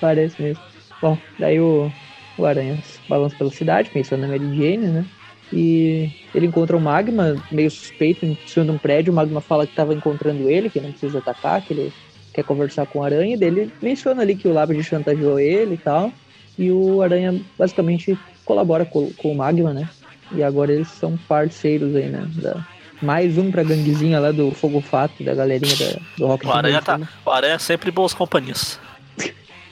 Parece 0.00 0.40
mesmo. 0.40 0.62
Bom, 1.00 1.18
daí 1.38 1.60
o, 1.60 1.90
o 2.36 2.44
Aranha 2.46 2.78
balança 3.08 3.36
pela 3.36 3.50
cidade, 3.50 3.90
pensando 3.90 4.20
na 4.20 4.28
Mary 4.28 4.44
Jane, 4.56 4.86
né? 4.88 5.04
E 5.52 6.10
ele 6.34 6.46
encontra 6.46 6.76
o 6.76 6.80
Magma, 6.80 7.36
meio 7.50 7.70
suspeito, 7.70 8.24
em 8.26 8.36
cima 8.46 8.64
de 8.64 8.70
um 8.72 8.78
prédio. 8.78 9.12
O 9.12 9.16
Magma 9.16 9.40
fala 9.40 9.66
que 9.66 9.74
tava 9.74 9.94
encontrando 9.94 10.48
ele, 10.48 10.68
que 10.70 10.80
não 10.80 10.90
precisa 10.90 11.18
atacar, 11.18 11.62
que 11.62 11.72
ele 11.72 11.92
quer 12.32 12.42
conversar 12.44 12.86
com 12.86 12.98
o 13.00 13.02
Aranha. 13.04 13.34
E 13.34 13.38
daí 13.38 13.48
ele 13.48 13.72
menciona 13.80 14.22
ali 14.22 14.34
que 14.34 14.48
o 14.48 14.52
Lápide 14.52 14.82
chantageou 14.82 15.38
ele 15.38 15.74
e 15.74 15.78
tal. 15.78 16.12
E 16.58 16.70
o 16.70 17.02
Aranha 17.02 17.40
basicamente 17.58 18.18
colabora 18.44 18.84
com, 18.84 19.10
com 19.12 19.32
o 19.32 19.36
Magma, 19.36 19.72
né? 19.72 19.88
E 20.32 20.42
agora 20.42 20.72
eles 20.72 20.88
são 20.88 21.16
parceiros 21.28 21.94
aí, 21.94 22.06
né? 22.08 22.26
Da- 22.36 22.66
mais 23.04 23.36
um 23.38 23.50
pra 23.50 23.62
ganguezinha 23.62 24.18
lá 24.18 24.32
do 24.32 24.50
Fogo 24.50 24.80
Fato, 24.80 25.22
da 25.22 25.34
galerinha 25.34 25.74
da- 25.76 26.00
do 26.16 26.26
Rock 26.26 26.46
O 26.46 26.52
Aranha, 26.52 26.80
tá, 26.82 26.98
né? 26.98 27.06
o 27.24 27.30
Aranha 27.30 27.54
é 27.54 27.58
sempre 27.58 27.90
boas 27.90 28.12
companhias. 28.14 28.80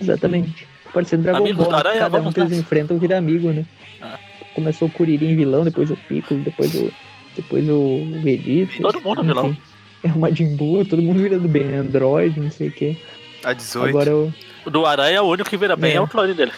Exatamente. 0.01 0.67
Parecendo 0.93 1.23
Dragon 1.23 1.39
Amigos 1.39 1.57
Ball, 1.59 1.67
do 1.67 1.73
né? 1.73 1.79
Aranha, 1.79 2.01
cada 2.01 2.21
um 2.21 2.33
que 2.33 2.41
eles 2.41 2.59
enfrentam 2.59 2.99
vira 2.99 3.17
amigo, 3.19 3.51
né? 3.51 3.65
Ah. 4.01 4.19
Começou 4.55 4.89
o 4.89 4.91
Kuririn 4.91 5.35
vilão, 5.37 5.65
depois 5.65 5.91
o 5.91 5.97
Piccolo, 5.97 6.41
depois 6.41 6.75
o, 6.75 6.93
depois 7.35 7.69
o 7.69 8.21
Vegeta. 8.23 8.83
Todo 8.83 9.01
mundo 9.01 9.23
vilão. 9.23 9.57
É 10.05 10.09
o 10.09 10.19
Majin 10.19 10.57
Buu, 10.57 10.85
todo 10.85 11.01
mundo 11.01 11.23
virando 11.23 11.49
bem, 11.49 11.75
Android, 11.77 12.39
não 12.39 12.51
sei 12.51 12.69
o 12.69 12.73
quê. 12.73 12.97
A 13.45 13.53
18. 13.53 13.89
Agora 13.89 14.15
o, 14.17 14.35
O 14.67 14.71
do 14.71 14.85
Aranha, 14.85 15.23
o 15.23 15.29
único 15.31 15.49
que 15.49 15.57
vira 15.57 15.77
bem 15.77 15.93
é, 15.93 15.95
É. 15.95 16.01
o 16.01 16.07
clone 16.09 16.35
dele. 16.35 16.53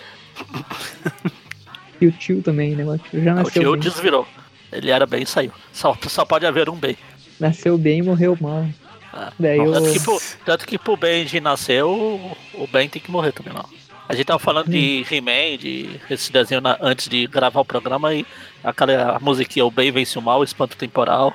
e 2.00 2.07
o 2.07 2.12
tio 2.12 2.43
também, 2.43 2.75
né? 2.75 2.85
O 2.85 2.99
tio 2.99 3.23
já 3.23 3.33
O 3.33 3.37
nasceu 3.37 3.62
tio 3.62 3.73
bem. 3.73 3.81
desvirou. 3.81 4.26
Ele 4.75 4.90
era 4.90 5.07
bem 5.07 5.23
e 5.23 5.26
saiu. 5.26 5.52
Só, 5.73 5.97
só 6.09 6.25
pode 6.25 6.45
haver 6.47 6.69
um 6.69 6.76
bem. 6.76 6.97
Nasceu 7.38 7.76
bem 7.78 7.99
e 7.99 8.02
morreu 8.02 8.37
mal. 8.40 8.66
Ah, 9.12 9.33
Daí 9.38 9.59
não, 9.59 9.66
o... 9.66 9.73
tanto, 9.73 9.93
que 9.93 10.00
pro, 10.00 10.21
tanto 10.45 10.66
que 10.66 10.78
pro 10.78 10.97
Benji 10.97 11.40
nascer, 11.40 11.85
o, 11.85 12.37
o 12.54 12.66
Ben 12.66 12.88
tem 12.88 13.00
que 13.00 13.11
morrer 13.11 13.33
também, 13.33 13.52
não. 13.52 13.64
A 14.09 14.14
gente 14.14 14.26
tava 14.26 14.38
falando 14.38 14.69
de 14.69 15.04
He-Man, 15.11 15.57
de 15.59 15.99
esse 16.11 16.31
desenho 16.31 16.61
na- 16.61 16.76
antes 16.81 17.09
de 17.09 17.26
gravar 17.26 17.61
o 17.61 17.64
programa 17.64 18.12
e 18.14 18.26
aquela 18.62 19.19
musiquinha, 19.21 19.64
o 19.64 19.71
bem 19.71 19.90
vence 19.90 20.19
o 20.19 20.23
mal, 20.23 20.40
o 20.40 20.45
espanto 20.45 20.76
temporal. 20.76 21.35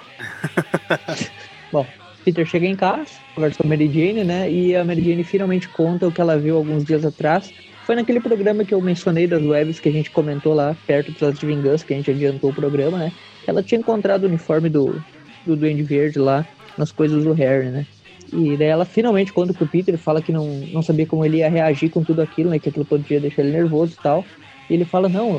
Bom, 1.71 1.85
Peter 2.23 2.45
chega 2.45 2.65
em 2.67 2.75
casa, 2.75 3.07
conversa 3.33 3.57
com 3.57 3.67
a 3.67 3.69
Mary 3.69 3.87
Jane, 3.87 4.23
né? 4.23 4.51
E 4.51 4.75
a 4.75 4.83
Mary 4.83 5.03
Jane 5.03 5.23
finalmente 5.23 5.67
conta 5.69 6.07
o 6.07 6.11
que 6.11 6.21
ela 6.21 6.37
viu 6.37 6.57
alguns 6.57 6.83
dias 6.85 7.03
atrás. 7.05 7.51
Foi 7.89 7.95
naquele 7.95 8.19
programa 8.19 8.63
que 8.63 8.71
eu 8.71 8.79
mencionei 8.79 9.25
das 9.25 9.43
webs 9.43 9.79
que 9.79 9.89
a 9.89 9.91
gente 9.91 10.11
comentou 10.11 10.53
lá, 10.53 10.77
perto 10.85 11.11
do 11.11 11.33
de 11.33 11.43
Vingança, 11.43 11.83
que 11.83 11.91
a 11.91 11.97
gente 11.97 12.11
adiantou 12.11 12.51
o 12.51 12.53
programa, 12.53 12.99
né? 12.99 13.11
Ela 13.47 13.63
tinha 13.63 13.79
encontrado 13.79 14.25
o 14.25 14.27
uniforme 14.27 14.69
do, 14.69 15.03
do 15.43 15.55
Duende 15.55 15.81
Verde 15.81 16.19
lá 16.19 16.45
nas 16.77 16.91
coisas 16.91 17.23
do 17.23 17.33
Harry, 17.33 17.69
né? 17.69 17.87
E 18.31 18.55
daí 18.55 18.67
ela 18.67 18.85
finalmente 18.85 19.33
conta 19.33 19.55
pro 19.55 19.65
Peter, 19.65 19.97
fala 19.97 20.21
que 20.21 20.31
não, 20.31 20.45
não 20.71 20.83
sabia 20.83 21.07
como 21.07 21.25
ele 21.25 21.37
ia 21.37 21.49
reagir 21.49 21.89
com 21.89 22.03
tudo 22.03 22.21
aquilo, 22.21 22.51
né? 22.51 22.59
Que 22.59 22.69
aquilo 22.69 22.85
podia 22.85 23.19
deixar 23.19 23.41
ele 23.41 23.53
nervoso 23.53 23.95
e 23.99 24.03
tal. 24.03 24.23
E 24.69 24.75
ele 24.75 24.85
fala, 24.85 25.09
não, 25.09 25.31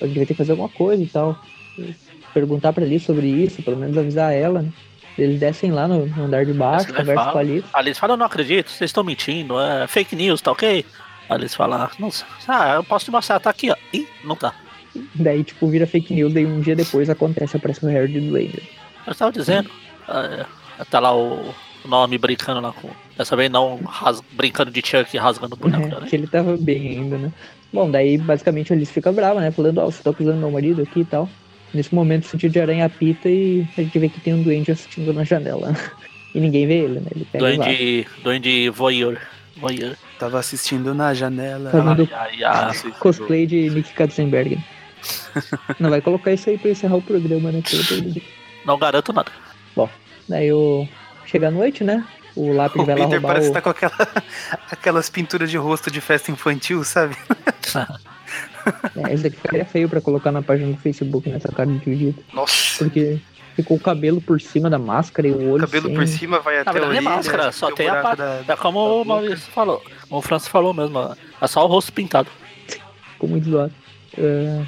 a 0.00 0.06
gente 0.06 0.18
vai 0.18 0.26
ter 0.26 0.34
que 0.34 0.34
fazer 0.34 0.52
alguma 0.52 0.68
coisa 0.68 1.02
e 1.02 1.06
tal. 1.08 1.36
Perguntar 2.32 2.72
pra 2.72 2.84
Alice 2.84 3.06
sobre 3.06 3.26
isso, 3.26 3.60
pelo 3.60 3.76
menos 3.76 3.98
avisar 3.98 4.32
ela, 4.32 4.62
né? 4.62 4.68
Eles 5.18 5.40
descem 5.40 5.72
lá 5.72 5.88
no, 5.88 6.06
no 6.06 6.26
andar 6.26 6.46
de 6.46 6.52
baixo, 6.52 6.94
conversam 6.94 7.32
com 7.32 7.38
a 7.38 7.40
Alice. 7.40 7.66
A 7.72 7.80
Alice 7.80 7.98
fala, 7.98 8.12
eu 8.12 8.16
não 8.16 8.26
acredito, 8.26 8.70
vocês 8.70 8.88
estão 8.88 9.02
mentindo, 9.02 9.58
é 9.58 9.88
fake 9.88 10.14
news, 10.14 10.40
tá 10.40 10.52
ok? 10.52 10.84
A 11.28 11.34
Alice 11.34 11.56
fala, 11.56 11.90
não, 11.98 12.10
sei. 12.10 12.26
ah, 12.46 12.74
eu 12.76 12.84
posso 12.84 13.04
te 13.04 13.10
mostrar, 13.10 13.38
tá 13.40 13.50
aqui, 13.50 13.70
ó. 13.70 13.76
Ih, 13.92 14.06
não 14.24 14.34
tá. 14.36 14.54
Daí, 15.14 15.44
tipo, 15.44 15.68
vira 15.68 15.86
fake 15.86 16.14
news, 16.14 16.32
daí 16.32 16.46
um 16.46 16.60
dia 16.60 16.74
depois 16.74 17.08
acontece, 17.10 17.56
aparece 17.56 17.84
o 17.84 17.88
Harry 17.88 18.10
de 18.12 18.20
Duende. 18.20 18.62
Eu 19.06 19.12
estava 19.12 19.30
dizendo. 19.30 19.70
é, 20.08 20.46
tá 20.90 20.98
lá 20.98 21.14
o, 21.16 21.54
nome 21.84 22.18
brincando 22.18 22.60
lá 22.60 22.72
com. 22.72 22.88
Dessa 23.16 23.36
vez 23.36 23.50
não 23.50 23.80
ras- 23.84 24.22
brincando 24.32 24.70
de 24.70 24.80
Chuck 24.84 25.16
rasgando 25.18 25.54
o 25.54 25.58
boneco 25.58 25.86
É, 25.96 26.00
né? 26.00 26.06
que 26.08 26.16
ele 26.16 26.26
tava 26.26 26.56
bem 26.56 26.88
ainda, 26.88 27.18
né? 27.18 27.32
Bom, 27.72 27.90
daí 27.90 28.16
basicamente 28.16 28.72
a 28.72 28.76
Alice 28.76 28.92
fica 28.92 29.12
brava, 29.12 29.40
né? 29.40 29.50
Falando, 29.50 29.78
ó, 29.78 29.86
você 29.86 30.02
tá 30.02 30.10
acusando 30.10 30.38
meu 30.38 30.50
marido 30.50 30.82
aqui 30.82 31.00
e 31.00 31.04
tal. 31.04 31.28
Nesse 31.74 31.94
momento 31.94 32.24
o 32.24 32.28
sentido 32.28 32.52
de 32.52 32.60
aranha 32.60 32.86
apita 32.86 33.28
e 33.28 33.66
a 33.76 33.82
gente 33.82 33.98
vê 33.98 34.08
que 34.08 34.20
tem 34.20 34.34
um 34.34 34.42
duende 34.42 34.70
assistindo 34.72 35.12
na 35.12 35.24
janela. 35.24 35.74
E 36.34 36.40
ninguém 36.40 36.66
vê 36.66 36.80
ele, 36.80 37.00
né? 37.00 37.06
Ele 37.16 37.24
pega. 37.32 37.42
Duende, 37.56 38.06
duende 38.22 38.68
voyeur. 38.68 39.16
Voyeur. 39.56 39.96
Tava 40.18 40.38
assistindo 40.38 40.94
na 40.94 41.14
janela. 41.14 41.70
Fazendo 41.70 42.08
Ai, 42.12 42.42
ai, 42.42 42.44
ai. 42.44 42.74
Se 42.74 42.90
Cosplay 42.98 43.46
de 43.46 43.70
Nick 43.70 43.92
Katzenberg. 43.92 44.58
Não 45.78 45.90
vai 45.90 46.00
colocar 46.00 46.32
isso 46.32 46.50
aí 46.50 46.58
pra 46.58 46.70
encerrar 46.70 46.96
o 46.96 47.02
programa, 47.02 47.52
né? 47.52 47.62
Não 48.64 48.78
garanto 48.78 49.12
nada. 49.12 49.30
Daí 50.28 50.52
o... 50.52 50.86
chega 51.24 51.48
a 51.48 51.50
noite, 51.50 51.84
né? 51.84 52.04
O 52.36 52.52
lápis 52.52 52.82
O 52.82 52.84
vai 52.84 52.94
lá 52.94 53.04
Peter 53.04 53.20
roubar 53.20 53.34
parece 53.34 53.48
o... 53.48 53.52
que 53.52 53.54
tá 53.54 53.62
com 53.62 53.70
aquela, 53.70 54.24
aquelas 54.70 55.08
pinturas 55.08 55.50
de 55.50 55.56
rosto 55.56 55.90
de 55.90 56.00
festa 56.00 56.30
infantil, 56.30 56.84
sabe? 56.84 57.16
É, 58.96 59.14
esse 59.14 59.22
daqui 59.22 59.36
ficaria 59.36 59.64
feio 59.64 59.88
pra 59.88 60.00
colocar 60.00 60.30
na 60.30 60.42
página 60.42 60.72
do 60.72 60.76
Facebook, 60.78 61.28
nessa 61.30 61.50
cara 61.50 61.70
de 61.70 61.78
dividido. 61.78 62.22
Nossa. 62.32 62.84
Porque 62.84 63.18
ficou 63.62 63.76
o 63.76 63.80
cabelo 63.80 64.20
por 64.20 64.40
cima 64.40 64.70
da 64.70 64.78
máscara 64.78 65.26
e 65.26 65.32
o 65.32 65.36
O 65.36 65.50
olho 65.52 65.60
cabelo 65.66 65.86
sem... 65.88 65.94
por 65.96 66.06
cima 66.06 66.38
vai 66.40 66.58
até 66.60 66.64
Na 66.66 66.72
verdade 66.72 66.94
o 66.94 66.98
é 66.98 67.00
máscara, 67.00 67.52
só 67.52 67.70
tem 67.72 67.88
a 67.88 68.00
parte. 68.00 68.22
É 68.46 68.56
como 68.56 69.02
o. 69.02 69.04
Maurício 69.04 69.50
falou. 69.52 69.82
Como 70.08 70.18
o 70.20 70.22
Francis 70.22 70.48
falou 70.48 70.72
mesmo. 70.72 70.98
É 71.40 71.46
só 71.46 71.64
o 71.64 71.66
rosto 71.66 71.92
pintado. 71.92 72.28
Ficou 73.14 73.28
muito 73.28 73.50
zoado. 73.50 73.72
É, 74.16 74.62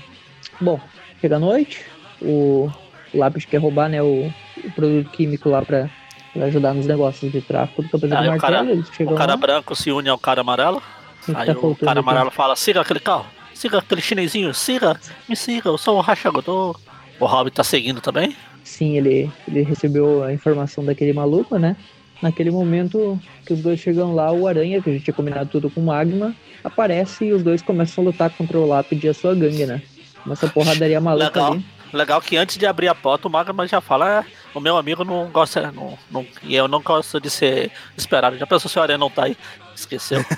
Bom, 0.61 0.80
chega 1.20 1.37
a 1.37 1.38
noite, 1.38 1.85
o 2.20 2.70
lápis 3.14 3.44
quer 3.44 3.59
roubar 3.59 3.88
né, 3.88 4.02
o, 4.02 4.32
o 4.64 4.70
produto 4.75 5.09
químico 5.11 5.49
lá 5.49 5.62
pra, 5.62 5.88
pra 6.35 6.44
ajudar 6.47 6.75
nos 6.75 6.87
negócios 6.87 7.30
de 7.32 7.40
tráfico 7.40 7.82
do 7.82 7.88
Ah, 7.94 7.99
do 7.99 8.06
e 8.06 8.09
o 8.09 8.38
cara- 8.38 8.56
Martelo. 8.59 8.70
Eles 8.70 8.88
chegam 8.92 9.14
O 9.14 9.16
cara 9.16 9.32
lá, 9.32 9.37
branco 9.37 9.75
se 9.76 9.90
une 9.92 10.09
ao 10.09 10.18
cara 10.18 10.40
amarelo. 10.42 10.82
o 11.23 11.32
que 11.32 11.37
Aí 11.37 11.47
tá 11.54 11.59
o 11.61 11.76
cara 11.76 12.00
amarelo 12.00 12.30
fala: 12.30 12.54
siga 12.56 12.80
aquele 12.80 13.00
carro. 13.00 13.26
Siga 13.54 13.78
aquele 13.78 14.00
chinesinho. 14.00 14.52
Siga. 14.54 14.99
Me 15.28 15.37
siga. 15.37 15.68
Eu 15.68 15.78
sou 15.78 15.97
o 15.99 16.00
Rachagodô. 16.00 16.75
O 17.18 17.26
Hobbit 17.26 17.54
tá 17.56 17.62
seguindo 17.64 18.00
também. 18.00 18.35
Sim, 18.64 18.97
ele, 18.97 19.31
ele 19.49 19.62
recebeu 19.62 20.23
a 20.23 20.33
informação 20.33 20.85
daquele 20.85 21.12
maluco, 21.12 21.57
né? 21.59 21.76
Naquele 22.23 22.50
momento 22.50 23.19
que 23.47 23.55
os 23.55 23.61
dois 23.61 23.81
chegam 23.81 24.14
lá, 24.14 24.31
o 24.31 24.47
Aranha, 24.47 24.81
que 24.83 24.90
a 24.90 24.93
gente 24.93 25.05
tinha 25.05 25.14
combinado 25.14 25.49
tudo 25.50 25.71
com 25.71 25.81
o 25.81 25.87
Magma, 25.87 26.35
aparece 26.62 27.25
e 27.25 27.33
os 27.33 27.43
dois 27.43 27.62
começam 27.62 28.05
a 28.05 28.07
lutar 28.09 28.31
contra 28.31 28.59
o 28.59 28.67
Lápide 28.67 29.07
e 29.07 29.11
a 29.11 29.14
sua 29.14 29.35
gangue, 29.35 29.64
né? 29.67 29.83
Começa 30.23 30.47
a 30.47 30.50
porradaria 30.50 31.00
maluca 31.00 31.26
Legal. 31.26 31.52
ali. 31.52 31.64
Legal 31.93 32.21
que 32.21 32.37
antes 32.37 32.57
de 32.57 32.67
abrir 32.67 32.87
a 32.88 32.95
porta, 32.95 33.26
o 33.26 33.31
Magma 33.31 33.67
já 33.67 33.81
fala: 33.81 34.21
"É, 34.21 34.25
o 34.55 34.61
meu 34.61 34.76
amigo 34.76 35.02
não 35.02 35.29
gosta. 35.31 35.73
Não, 35.73 35.99
não- 36.11 36.26
e 36.45 36.55
eu 36.55 36.69
não 36.69 36.81
gosto 36.81 37.19
de 37.21 37.29
ser 37.31 37.71
esperado. 37.97 38.38
Já 38.38 38.47
pensou 38.47 38.71
se 38.71 38.79
o 38.79 38.83
Aranha 38.83 38.99
não 38.99 39.11
tá 39.11 39.25
aí? 39.25 39.37
Esqueceu. 39.75 40.25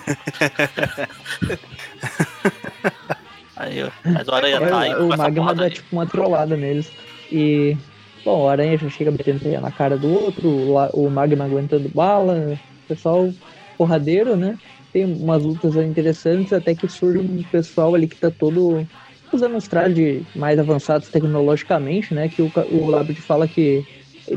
aí, 3.56 3.90
mas 4.04 4.28
o 4.28 4.34
Aranha 4.34 4.60
tá 4.60 4.80
aí. 4.80 4.90
É, 4.92 4.96
o 4.96 5.08
Magma 5.08 5.54
dá 5.54 5.64
aí. 5.64 5.70
tipo 5.70 5.86
uma 5.92 6.06
trollada 6.06 6.56
neles. 6.56 6.90
E, 7.30 7.76
bom, 8.24 8.42
o 8.42 8.48
Aranha 8.48 8.76
já 8.78 8.88
chega 8.88 9.12
teia 9.12 9.60
na 9.60 9.70
cara 9.70 9.96
do 9.96 10.12
outro, 10.12 10.48
o, 10.92 11.10
Magma 11.10 11.44
aguentando 11.44 11.88
bala, 11.88 12.58
o 12.84 12.88
pessoal 12.88 13.30
porradeiro, 13.76 14.36
né? 14.36 14.58
Tem 14.92 15.04
umas 15.04 15.42
lutas 15.42 15.74
interessantes, 15.76 16.52
até 16.52 16.74
que 16.74 16.88
surge 16.88 17.18
um 17.18 17.42
pessoal 17.44 17.94
ali 17.94 18.06
que 18.06 18.16
tá 18.16 18.30
todo 18.30 18.86
usando 19.32 19.56
uns 19.56 19.66
trajes 19.66 20.22
mais 20.36 20.58
avançados 20.58 21.08
tecnologicamente, 21.08 22.12
né? 22.12 22.28
Que 22.28 22.42
o, 22.42 22.52
o 22.70 22.90
Labrid 22.90 23.18
fala 23.20 23.48
que 23.48 23.84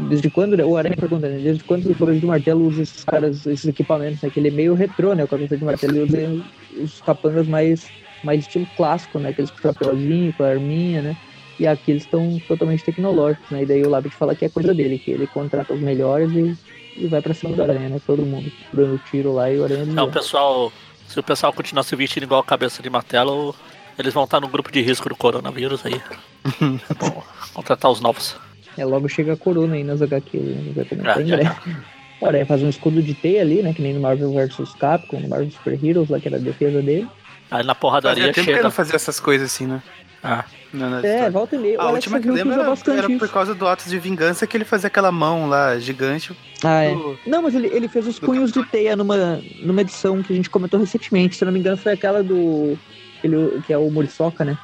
desde 0.10 0.30
quando, 0.30 0.60
o 0.60 0.78
Aranha 0.78 0.96
pergunta, 0.96 1.28
né? 1.28 1.40
Desde 1.40 1.64
quando 1.64 1.90
o 1.90 1.96
Cabeça 1.96 2.20
de 2.20 2.26
Martelo 2.26 2.66
usa 2.66 2.84
esses 2.84 3.04
caras, 3.04 3.46
esses 3.46 3.66
equipamentos, 3.66 4.22
né? 4.22 4.30
Que 4.30 4.40
ele 4.40 4.48
é 4.48 4.52
meio 4.52 4.74
retrô, 4.74 5.14
né? 5.14 5.24
O 5.24 5.28
Cabeça 5.28 5.58
de 5.58 5.64
Martelo 5.64 6.04
usa 6.04 6.44
os 6.82 7.02
capangas 7.02 7.48
mais, 7.48 7.86
mais 8.24 8.42
estilo 8.42 8.68
clássico, 8.76 9.20
né? 9.20 9.30
Aqueles 9.30 9.52
com 9.52 9.60
chapeuzinho, 9.60 10.34
com 10.34 10.44
a 10.44 10.48
arminha, 10.48 11.02
né? 11.02 11.18
E 11.60 11.66
aqui 11.66 11.92
eles 11.92 12.04
estão 12.04 12.40
totalmente 12.48 12.84
tecnológicos, 12.84 13.50
né? 13.50 13.64
E 13.64 13.66
daí 13.66 13.84
o 13.84 13.90
Labrid 13.90 14.14
fala 14.14 14.36
que 14.36 14.46
é 14.46 14.50
coisa 14.50 14.74
dele, 14.74 15.00
que 15.00 15.12
ele 15.12 15.28
contrata 15.28 15.74
os 15.74 15.80
melhores 15.80 16.32
e, 16.32 16.58
e 16.98 17.08
vai 17.08 17.22
pra 17.22 17.34
cima 17.34 17.56
do 17.56 17.62
Aranha, 17.62 17.90
né? 17.90 18.02
Todo 18.06 18.24
mundo 18.24 18.52
dando 18.74 19.00
tiro 19.10 19.34
lá 19.34 19.52
e 19.52 19.60
o 19.60 19.64
Aranha 19.64 19.86
Não, 19.86 20.06
o 20.06 20.12
pessoal. 20.12 20.72
Se 21.08 21.20
o 21.20 21.24
pessoal 21.24 21.54
continuar 21.54 21.84
se 21.84 21.96
vestindo 21.96 22.24
igual 22.24 22.42
a 22.42 22.44
cabeça 22.44 22.82
de 22.82 22.90
martelo, 22.90 23.56
eles 23.98 24.14
vão 24.14 24.24
estar 24.24 24.42
no 24.42 24.48
grupo 24.48 24.72
de 24.72 24.82
risco 24.82 25.08
do 25.08 25.16
coronavírus 25.16 25.86
aí. 25.86 25.94
é 25.94 26.94
bom 27.00 27.24
contratar 27.54 27.90
os 27.90 28.02
novos. 28.02 28.36
É, 28.78 28.84
logo 28.84 29.08
chega 29.08 29.34
a 29.34 29.38
Corona 29.38 29.76
aí 29.76 29.84
nas 29.84 30.02
HQ, 30.02 30.38
né? 30.38 30.74
vai 30.76 30.86
comentar 30.86 31.22
em 31.22 31.26
breve. 31.26 31.52
O 32.20 32.26
Aranha 32.26 32.46
faz 32.46 32.62
um 32.62 32.70
escudo 32.70 33.02
de 33.02 33.14
teia 33.14 33.42
ali, 33.42 33.62
né? 33.62 33.74
Que 33.74 33.82
nem 33.82 33.94
no 33.94 34.02
Marvel 34.02 34.32
vs 34.34 34.74
Capcom, 34.76 35.20
no 35.20 35.30
Marvel 35.30 35.52
Super 35.52 35.84
Heroes, 35.84 36.10
lá 36.10 36.20
que 36.20 36.28
era 36.28 36.38
a 36.38 36.40
defesa 36.40 36.82
dele. 36.82 37.08
Aí 37.50 37.64
na 37.64 37.76
porradaria 37.76 38.24
Fazia 38.24 38.34
tempo 38.34 38.46
que 38.46 38.52
eu 38.52 38.56
chega. 38.56 38.64
não 38.64 38.72
fazia 38.72 38.96
essas 38.96 39.20
coisas 39.20 39.52
assim, 39.52 39.68
né? 39.68 39.82
Ah, 40.28 40.44
na- 40.74 40.90
na 40.90 40.98
É, 40.98 41.00
história. 41.12 41.32
volta 41.32 41.56
e 41.56 41.60
meia. 41.60 41.80
A 41.80 41.92
última 41.92 42.20
que 42.20 42.30
lembro 42.32 42.54
era, 42.54 42.64
bastante 42.64 42.98
era 42.98 43.20
por 43.20 43.30
causa 43.30 43.54
do 43.54 43.68
Atos 43.68 43.90
de 43.90 44.00
Vingança 44.00 44.48
que 44.48 44.58
ele 44.58 44.66
fazia 44.66 44.88
aquela 44.88 45.12
mão 45.12 45.48
lá 45.48 45.78
gigante. 45.78 46.36
Ah, 46.64 46.82
é. 46.84 46.94
do- 46.94 47.18
Não, 47.28 47.44
mas 47.44 47.54
ele, 47.54 47.68
ele 47.68 47.88
fez 47.88 48.08
os 48.08 48.18
punhos 48.20 48.52
de 48.52 48.64
teia 48.66 48.96
numa, 48.96 49.40
numa 49.62 49.82
edição 49.82 50.24
que 50.24 50.34
a 50.34 50.36
gente 50.36 50.50
comentou 50.50 50.80
recentemente. 50.80 51.36
Se 51.36 51.44
eu 51.44 51.46
não 51.46 51.54
me 51.54 51.60
engano, 51.60 51.78
foi 51.78 51.94
aquela 51.94 52.24
do. 52.24 52.78
Ele, 53.24 53.62
que 53.66 53.72
é 53.74 53.78
o 53.78 53.90
Muriçoca, 53.92 54.44
né? 54.44 54.58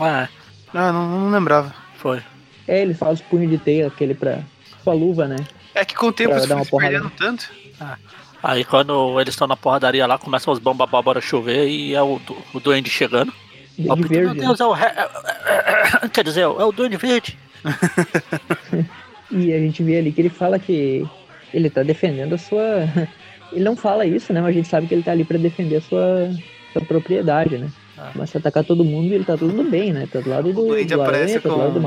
é, 0.00 0.28
Ah, 0.74 0.92
não, 0.92 1.08
não 1.22 1.30
lembrava. 1.30 1.74
foi. 1.96 2.20
É, 2.68 2.82
ele 2.82 2.92
faz 2.94 3.20
os 3.20 3.26
punhos 3.26 3.50
de 3.50 3.58
teia, 3.58 3.86
aquele 3.86 4.14
pra. 4.14 4.40
com 4.84 4.90
a 4.90 4.94
luva, 4.94 5.26
né? 5.26 5.36
É 5.74 5.84
que 5.84 5.94
com 5.94 6.06
o 6.08 6.12
tempo 6.12 6.34
porrada. 6.70 6.90
perdendo 6.92 7.10
tanto. 7.16 7.50
Aí 8.42 8.64
quando 8.64 9.20
eles 9.20 9.34
estão 9.34 9.46
na 9.46 9.56
porradaria 9.56 10.06
lá, 10.06 10.18
começam 10.18 10.52
os 10.52 10.58
bombas 10.58 10.88
bárbara 10.88 11.18
a 11.18 11.22
chover 11.22 11.66
e 11.68 11.94
é 11.94 12.02
o, 12.02 12.20
o 12.54 12.60
duende 12.60 12.88
chegando. 12.90 13.32
De, 13.78 13.86
Meu 13.86 13.96
verde. 13.96 14.34
né? 14.40 14.46
Deus, 14.46 14.60
é 14.60 14.64
o. 14.64 14.72
re- 14.72 14.86
é- 14.86 15.08
é- 16.04 16.08
Quer 16.12 16.24
dizer, 16.24 16.40
é 16.42 16.46
o 16.46 16.72
duende 16.72 16.96
verde. 16.96 17.38
E 19.30 19.52
a 19.52 19.58
gente 19.58 19.82
vê 19.82 19.98
ali 19.98 20.12
que 20.12 20.20
ele 20.20 20.28
fala 20.28 20.56
que 20.58 21.04
ele 21.52 21.68
tá 21.68 21.82
defendendo 21.82 22.34
a 22.34 22.38
sua. 22.38 22.62
Ele 23.52 23.62
não 23.64 23.76
fala 23.76 24.04
isso, 24.04 24.32
né? 24.32 24.40
Mas 24.40 24.50
a 24.50 24.52
gente 24.52 24.68
sabe 24.68 24.86
que 24.88 24.94
ele 24.94 25.04
tá 25.04 25.12
ali 25.12 25.24
pra 25.24 25.38
defender 25.38 25.76
a 25.76 25.80
sua, 25.80 26.30
sua 26.72 26.82
propriedade, 26.82 27.56
né? 27.58 27.68
Ah. 27.96 28.10
Começa 28.12 28.36
a 28.36 28.40
atacar 28.40 28.64
todo 28.64 28.84
mundo 28.84 29.12
ele 29.14 29.24
tá 29.24 29.36
tudo 29.36 29.62
bem, 29.62 29.92
né? 29.92 30.08
Tá 30.12 30.18
do 30.20 30.28
lado 30.28 30.52
do, 30.52 30.62
O 30.68 30.84
do 30.84 31.02
aparece 31.02 31.36
aranha, 31.36 31.40
tá 31.40 31.48
do 31.48 31.54
com- 31.54 31.60
lado 31.60 31.80
do. 31.80 31.86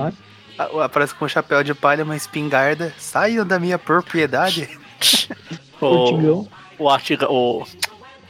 Ah, 0.58 0.86
Aparece 0.86 1.13
com 1.13 1.25
um 1.25 1.27
chapéu 1.29 1.62
de 1.63 1.74
palha, 1.74 2.03
uma 2.05 2.15
espingarda. 2.15 2.93
Saiam 2.98 3.46
da 3.46 3.60
minha 3.60 3.77
propriedade. 3.77 4.69
O, 5.81 6.46
o, 6.77 6.89
artiga, 6.89 7.31
o, 7.31 7.65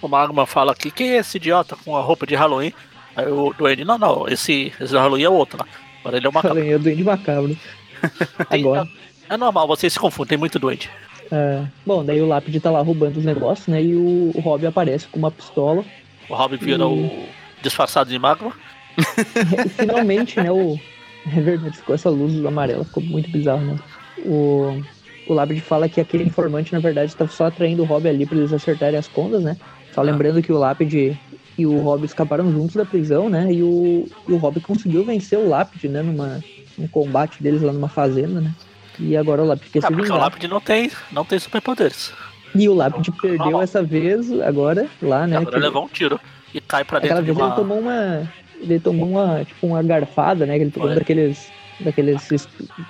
o 0.01 0.08
Magma 0.08 0.46
fala 0.46 0.72
aqui: 0.72 0.92
quem 0.92 1.12
é 1.12 1.18
esse 1.18 1.38
idiota 1.38 1.75
com 1.84 1.96
a 1.98 2.01
roupa 2.01 2.28
de 2.28 2.36
Halloween? 2.36 2.74
Aí 3.16 3.28
o 3.28 3.54
duende: 3.58 3.86
não, 3.86 3.98
não, 3.98 4.28
esse, 4.28 4.74
esse 4.80 4.94
Halloween 4.94 5.24
é 5.24 5.30
outro 5.30 5.60
lá. 5.60 5.68
Agora 6.01 6.18
ele 6.18 6.28
é 6.28 6.30
uma 6.30 6.39
Aranha, 6.39 6.75
o 6.78 6.80
Duende 6.80 7.04
Macabro. 7.04 7.58
Agora. 8.50 8.88
É 9.30 9.38
normal, 9.38 9.68
vocês 9.68 9.94
se 9.94 10.00
confundem, 10.00 10.30
tem 10.30 10.38
muito 10.38 10.58
doente. 10.58 10.89
É, 11.32 11.63
bom, 11.86 12.04
daí 12.04 12.20
o 12.22 12.28
Lápide 12.28 12.60
tá 12.60 12.72
lá 12.72 12.82
roubando 12.82 13.18
os 13.18 13.25
negócios, 13.25 13.68
né? 13.68 13.84
E 13.84 13.96
o, 13.96 14.32
o 14.34 14.39
Rob 14.39 14.66
aparece 14.66 15.08
com 15.08 15.20
uma 15.20 15.30
pistola. 15.30 15.86
O 16.28 16.34
Robin 16.34 16.58
vira 16.58 16.88
o 16.88 17.28
disfarçado 17.62 18.10
de 18.10 18.18
magma. 18.18 18.54
E 19.66 19.70
finalmente, 19.70 20.39
né? 20.39 20.51
O. 20.51 20.80
É 21.36 21.42
verdade, 21.42 21.75
ficou 21.75 21.94
essa 21.94 22.10
luz 22.10 22.44
amarela, 22.46 22.84
ficou 22.86 23.04
muito 23.04 23.30
bizarro, 23.30 23.62
né? 23.62 23.80
O. 24.20 24.82
O 25.28 25.34
Lápide 25.34 25.62
fala 25.62 25.88
que 25.88 26.01
aquele 26.01 26.24
informante, 26.24 26.74
na 26.74 26.80
verdade, 26.80 27.16
tá 27.16 27.28
só 27.28 27.48
atraindo 27.48 27.84
o 27.84 27.86
Rob 27.86 28.08
ali 28.08 28.25
pra 28.25 28.38
eles 28.38 28.51
acertarem 28.51 28.98
as 28.98 29.08
contas, 29.08 29.44
né? 29.44 29.58
Só 29.94 30.01
lembrando 30.01 30.42
que 30.42 30.51
o 30.51 30.58
Lápide 30.58 31.20
e 31.62 31.66
o 31.66 31.80
Rob 31.82 32.06
escaparam 32.06 32.51
juntos 32.51 32.75
da 32.75 32.86
prisão, 32.86 33.30
né? 33.30 33.51
E 33.51 33.62
o, 33.63 34.08
e 34.28 34.34
o 34.34 34.38
Rob 34.38 34.60
conseguiu 34.62 35.04
vencer 35.04 35.38
o 35.38 35.48
Lápide, 35.50 35.88
né? 35.89 36.01
Numa, 36.01 36.39
num 36.78 36.88
combate 36.88 37.42
deles 37.44 37.62
lá 37.62 37.74
numa 37.74 37.89
fazenda, 37.89 38.39
né? 38.42 38.54
E 39.00 39.16
agora 39.16 39.42
o 39.44 39.46
Lápide 39.46 39.70
quer 39.72 39.80
Ah, 39.80 39.82
se 39.84 39.88
porque 39.88 40.01
o 40.01 40.04
vingar. 40.06 40.20
Lápide 40.20 40.48
não 40.48 40.60
tem, 40.62 40.92
não 41.12 41.24
tem 41.25 41.39
superpoderes. 41.39 42.12
E 42.56 42.68
o 42.68 42.74
Lápide 42.74 43.12
perdeu 43.12 43.38
Normal. 43.39 43.62
essa 43.62 43.82
vez, 43.84 44.32
agora, 44.42 44.88
lá, 45.01 45.28
né? 45.28 45.38
Agora 45.38 45.51
que- 45.51 45.58
ele 45.58 45.66
levou 45.66 45.86
um 45.86 45.88
tiro 45.88 46.20
e 46.54 46.60
cai 46.60 46.84
pra 46.84 46.98
Aquela 46.98 47.22
dentro 47.22 47.34
de 47.34 47.38
vez 47.38 47.38
ele 47.39 47.48
uma. 47.48 47.56
tomou 47.56 47.80
uma. 47.80 48.32
Ele 48.62 48.80
tomou 48.80 49.08
uma, 49.08 49.46
tipo, 49.46 49.68
uma 49.68 49.82
garfada, 49.84 50.46
né? 50.46 50.58
Que 50.58 50.63
ele 50.66 50.72
Foi. 50.72 50.96
daqueles. 50.96 51.51
Daqueles. 51.80 52.28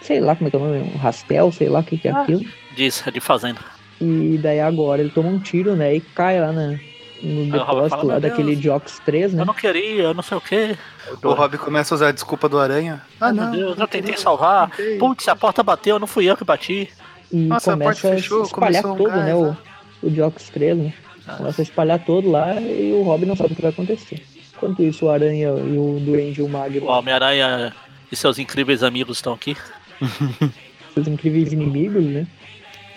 Sei 0.01 0.19
lá 0.19 0.35
como 0.35 0.47
é 0.47 0.49
que 0.51 0.55
é 0.55 0.59
o 0.59 0.63
nome, 0.63 0.79
um 0.93 0.97
rastel, 0.97 1.51
sei 1.51 1.69
lá 1.69 1.79
o 1.79 1.83
que, 1.83 1.97
que 1.97 2.07
é 2.07 2.11
Ah. 2.11 2.21
aquilo. 2.21 2.41
Diz, 2.75 3.03
de 3.13 3.19
fazenda. 3.19 3.59
E 4.01 4.39
daí 4.41 4.59
agora 4.61 5.01
ele 5.01 5.11
toma 5.11 5.29
um 5.29 5.37
tiro, 5.39 5.75
né? 5.75 5.93
E 5.95 5.99
cai 6.01 6.39
lá 6.39 6.51
na, 6.51 6.79
no 7.21 7.41
o 7.43 7.51
depósito 7.51 8.05
lá 8.05 8.13
"Meu 8.13 8.21
daquele 8.21 8.55
Diox 8.55 9.01
3, 9.05 9.33
né? 9.33 9.41
Eu 9.41 9.45
não 9.45 9.53
queria, 9.53 10.03
eu 10.03 10.13
não 10.13 10.23
sei 10.23 10.37
o 10.37 10.41
quê. 10.41 10.77
O 11.23 11.33
Rob 11.33 11.57
começa 11.57 11.93
a 11.93 11.95
usar 11.95 12.07
a 12.09 12.11
desculpa 12.11 12.47
do 12.47 12.57
aranha. 12.59 13.01
Ah, 13.19 13.27
Ai, 13.27 13.33
meu 13.33 13.43
não. 13.45 13.51
Deus, 13.51 13.77
eu 13.79 13.87
tentei 13.87 14.15
salvar. 14.17 14.71
Putz, 14.99 15.27
a 15.27 15.35
porta 15.35 15.61
bateu, 15.63 15.99
não 15.99 16.07
fui 16.07 16.25
eu 16.25 16.37
que 16.37 16.43
bati. 16.43 16.89
E 17.31 17.37
Nossa, 17.45 17.71
a 17.71 17.73
começa 17.73 18.01
porta 18.01 18.07
a 18.07 18.17
fechou, 18.17 18.43
espalhar 18.43 18.83
começou 18.83 18.93
um 18.93 19.09
todo, 19.09 19.17
né? 19.19 19.25
gás, 19.31 19.37
O, 19.37 19.45
né? 19.47 19.57
o 20.03 20.09
Diox 20.09 20.49
3, 20.49 20.77
né? 20.77 20.93
Ah. 21.27 21.33
Começa 21.35 21.61
a 21.61 21.63
espalhar 21.63 21.99
todo 22.05 22.29
lá 22.31 22.59
e 22.59 22.91
o 22.93 23.03
Robin 23.03 23.25
não 23.25 23.35
sabe 23.35 23.53
o 23.53 23.55
que 23.55 23.61
vai 23.61 23.71
acontecer. 23.71 24.23
Enquanto 24.55 24.81
isso, 24.83 25.05
o 25.05 25.09
Aranha 25.09 25.49
e 25.49 25.77
o 25.77 25.99
Duende 26.01 26.41
e 26.41 26.43
o 26.43 26.49
Magno, 26.49 26.85
O 26.85 26.89
Homem-Aranha 26.89 27.73
e 28.11 28.15
seus 28.15 28.39
incríveis 28.39 28.81
amigos 28.83 29.17
estão 29.17 29.33
aqui. 29.33 29.55
os 30.95 31.07
incríveis 31.07 31.53
inimigos, 31.53 32.03
né? 32.03 32.27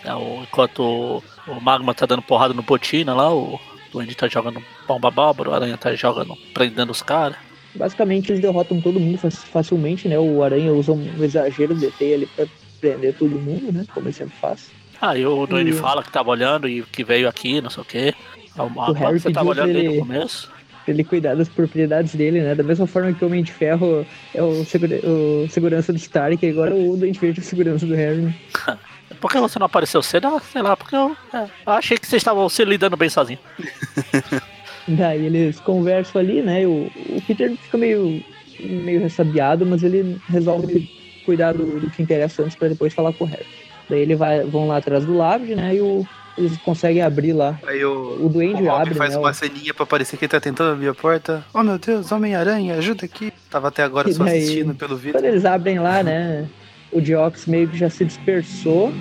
É, 0.05 0.15
o- 0.15 0.43
enquanto 0.43 0.81
o, 0.83 1.23
o 1.47 1.61
Magma 1.61 1.95
tá 1.95 2.07
dando 2.07 2.23
porrada 2.23 2.55
no 2.55 2.63
Botina 2.63 3.15
lá, 3.15 3.33
o 3.33 3.61
Duende 3.93 4.15
tá 4.17 4.27
jogando 4.27 4.63
bomba 4.89 5.11
bárbara, 5.11 5.51
o 5.51 5.55
Aranha 5.55 5.77
tá 5.77 5.95
jogando, 5.95 6.35
prendendo 6.55 6.91
os 6.91 7.03
caras. 7.03 7.37
Basicamente, 7.75 8.31
eles 8.33 8.41
derrotam 8.43 8.81
todo 8.81 8.99
mundo 8.99 9.19
fac- 9.19 9.33
facilmente, 9.33 10.09
né? 10.09 10.19
O 10.19 10.43
Aranha 10.43 10.73
usa 10.73 10.93
um 10.93 11.23
exagero 11.23 11.75
de 11.75 11.91
teia 11.93 12.17
ali 12.17 12.27
pra 12.27 12.47
prender 12.81 13.15
todo 13.15 13.31
mundo, 13.39 13.73
né? 13.73 13.85
Como 13.95 14.07
ele 14.07 14.13
sempre 14.15 14.35
faz. 14.41 14.71
Aí 15.01 15.25
o 15.27 15.47
Duende 15.47 15.71
E- 15.71 15.75
fala 15.75 16.03
que 16.03 16.11
tava 16.13 16.31
olhando 16.31 16.69
e 16.69 16.83
que 16.83 17.03
veio 17.05 17.29
aqui, 17.29 17.61
não 17.61 17.71
sei 17.71 17.83
o 17.83 17.87
quê. 17.87 18.15
Aí 18.59 18.67
O 18.77 18.93
Harry 18.93 19.19
você 19.21 19.31
tava 19.33 19.51
olhando 19.51 19.75
o 19.75 19.79
ele- 19.79 19.99
começo. 19.99 20.51
Pra 20.85 20.93
ele 20.93 21.05
cuidar 21.05 21.35
das 21.37 21.49
propriedades 21.49 22.15
dele, 22.15 22.41
né? 22.41 22.55
Da 22.57 22.63
mesma 22.65 22.87
forma 22.89 23.13
que 23.13 23.25
o 23.25 23.29
Homem 23.29 23.43
de 23.45 23.53
Ferro 23.53 24.05
é 24.35 24.43
o, 24.43 24.65
segura- 24.65 25.01
o 25.05 25.47
segurança 25.49 25.93
do 25.93 25.97
Stark, 25.99 26.45
agora 26.49 26.75
o 26.75 26.97
Duende 26.97 27.19
Verde 27.21 27.39
é 27.41 27.43
o 27.43 27.45
segurança 27.47 27.87
do 27.87 27.95
Harry. 27.95 28.35
Por 29.23 29.31
que 29.31 29.39
você 29.41 29.59
não 29.59 29.65
apareceu 29.67 30.03
cedo? 30.03 30.27
Ah, 30.29 30.41
sei 30.41 30.61
lá, 30.61 30.77
porque 30.77 30.95
eu, 30.95 31.17
é, 31.33 31.45
eu 31.67 31.73
achei 31.73 31.97
que 31.97 32.07
vocês 32.07 32.21
estavam 32.21 32.47
se 32.49 32.63
lidando 32.65 32.97
bem 32.97 33.09
sozinho. 33.09 33.39
Daí 34.87 35.27
eles 35.27 35.61
conversam 35.61 36.21
ali, 36.21 36.43
né? 36.43 36.67
O, 36.67 36.91
o 37.09 37.23
Peter 37.27 37.57
fica 37.57 37.79
meio, 37.79 38.23
meio 38.61 39.01
ressabiado, 39.01 39.65
mas 39.65 39.83
ele 39.83 40.21
resolve 40.29 40.91
cuidar 41.25 41.53
do, 41.53 41.79
do 41.81 41.89
que 41.91 42.03
interessa 42.03 42.43
antes 42.43 42.57
pra 42.57 42.69
depois 42.69 42.93
falar 42.93 43.13
com 43.13 43.25
o 43.25 43.29
Harry. 43.29 43.47
Daí 43.89 44.01
ele 44.01 44.17
vai, 44.17 44.43
vão 44.45 44.67
lá 44.67 44.79
atrás 44.79 45.05
do 45.05 45.17
Lápide, 45.17 45.55
né? 45.55 45.77
E 45.77 45.81
o, 45.81 46.05
eles 46.37 46.57
conseguem 46.59 47.01
abrir 47.03 47.33
lá. 47.33 47.57
Aí 47.65 47.85
o, 47.85 48.25
O 48.25 48.29
Duende 48.29 48.61
o 48.65 48.73
abre, 48.75 48.95
faz 48.95 49.13
né? 49.13 49.19
uma 49.21 49.31
o- 49.31 49.35
ceninha 49.35 49.73
pra 49.73 49.87
parecer 49.87 50.17
que 50.17 50.25
ele 50.25 50.31
tá 50.31 50.41
tentando 50.41 50.73
abrir 50.73 50.89
a 50.89 50.95
porta. 50.95 51.45
Oh 51.55 51.63
meu 51.63 51.79
Deus, 51.79 52.11
Homem-Aranha, 52.11 52.75
ajuda 52.75 53.05
aqui. 53.05 53.33
Tava 53.49 53.69
até 53.69 53.85
agora 53.85 54.11
E 54.11 54.15
só 54.15 54.25
daí- 54.25 54.39
assistindo 54.43 54.75
pelo 54.75 54.97
vídeo. 54.97 55.13
Quando 55.13 55.27
eles 55.27 55.45
abrem 55.45 55.79
lá, 55.79 56.03
né? 56.03 56.49
O 56.93 57.01
Diox 57.01 57.47
meio 57.47 57.69
que 57.69 57.77
já 57.79 57.89
se 57.91 58.05
dispersou 58.05 58.93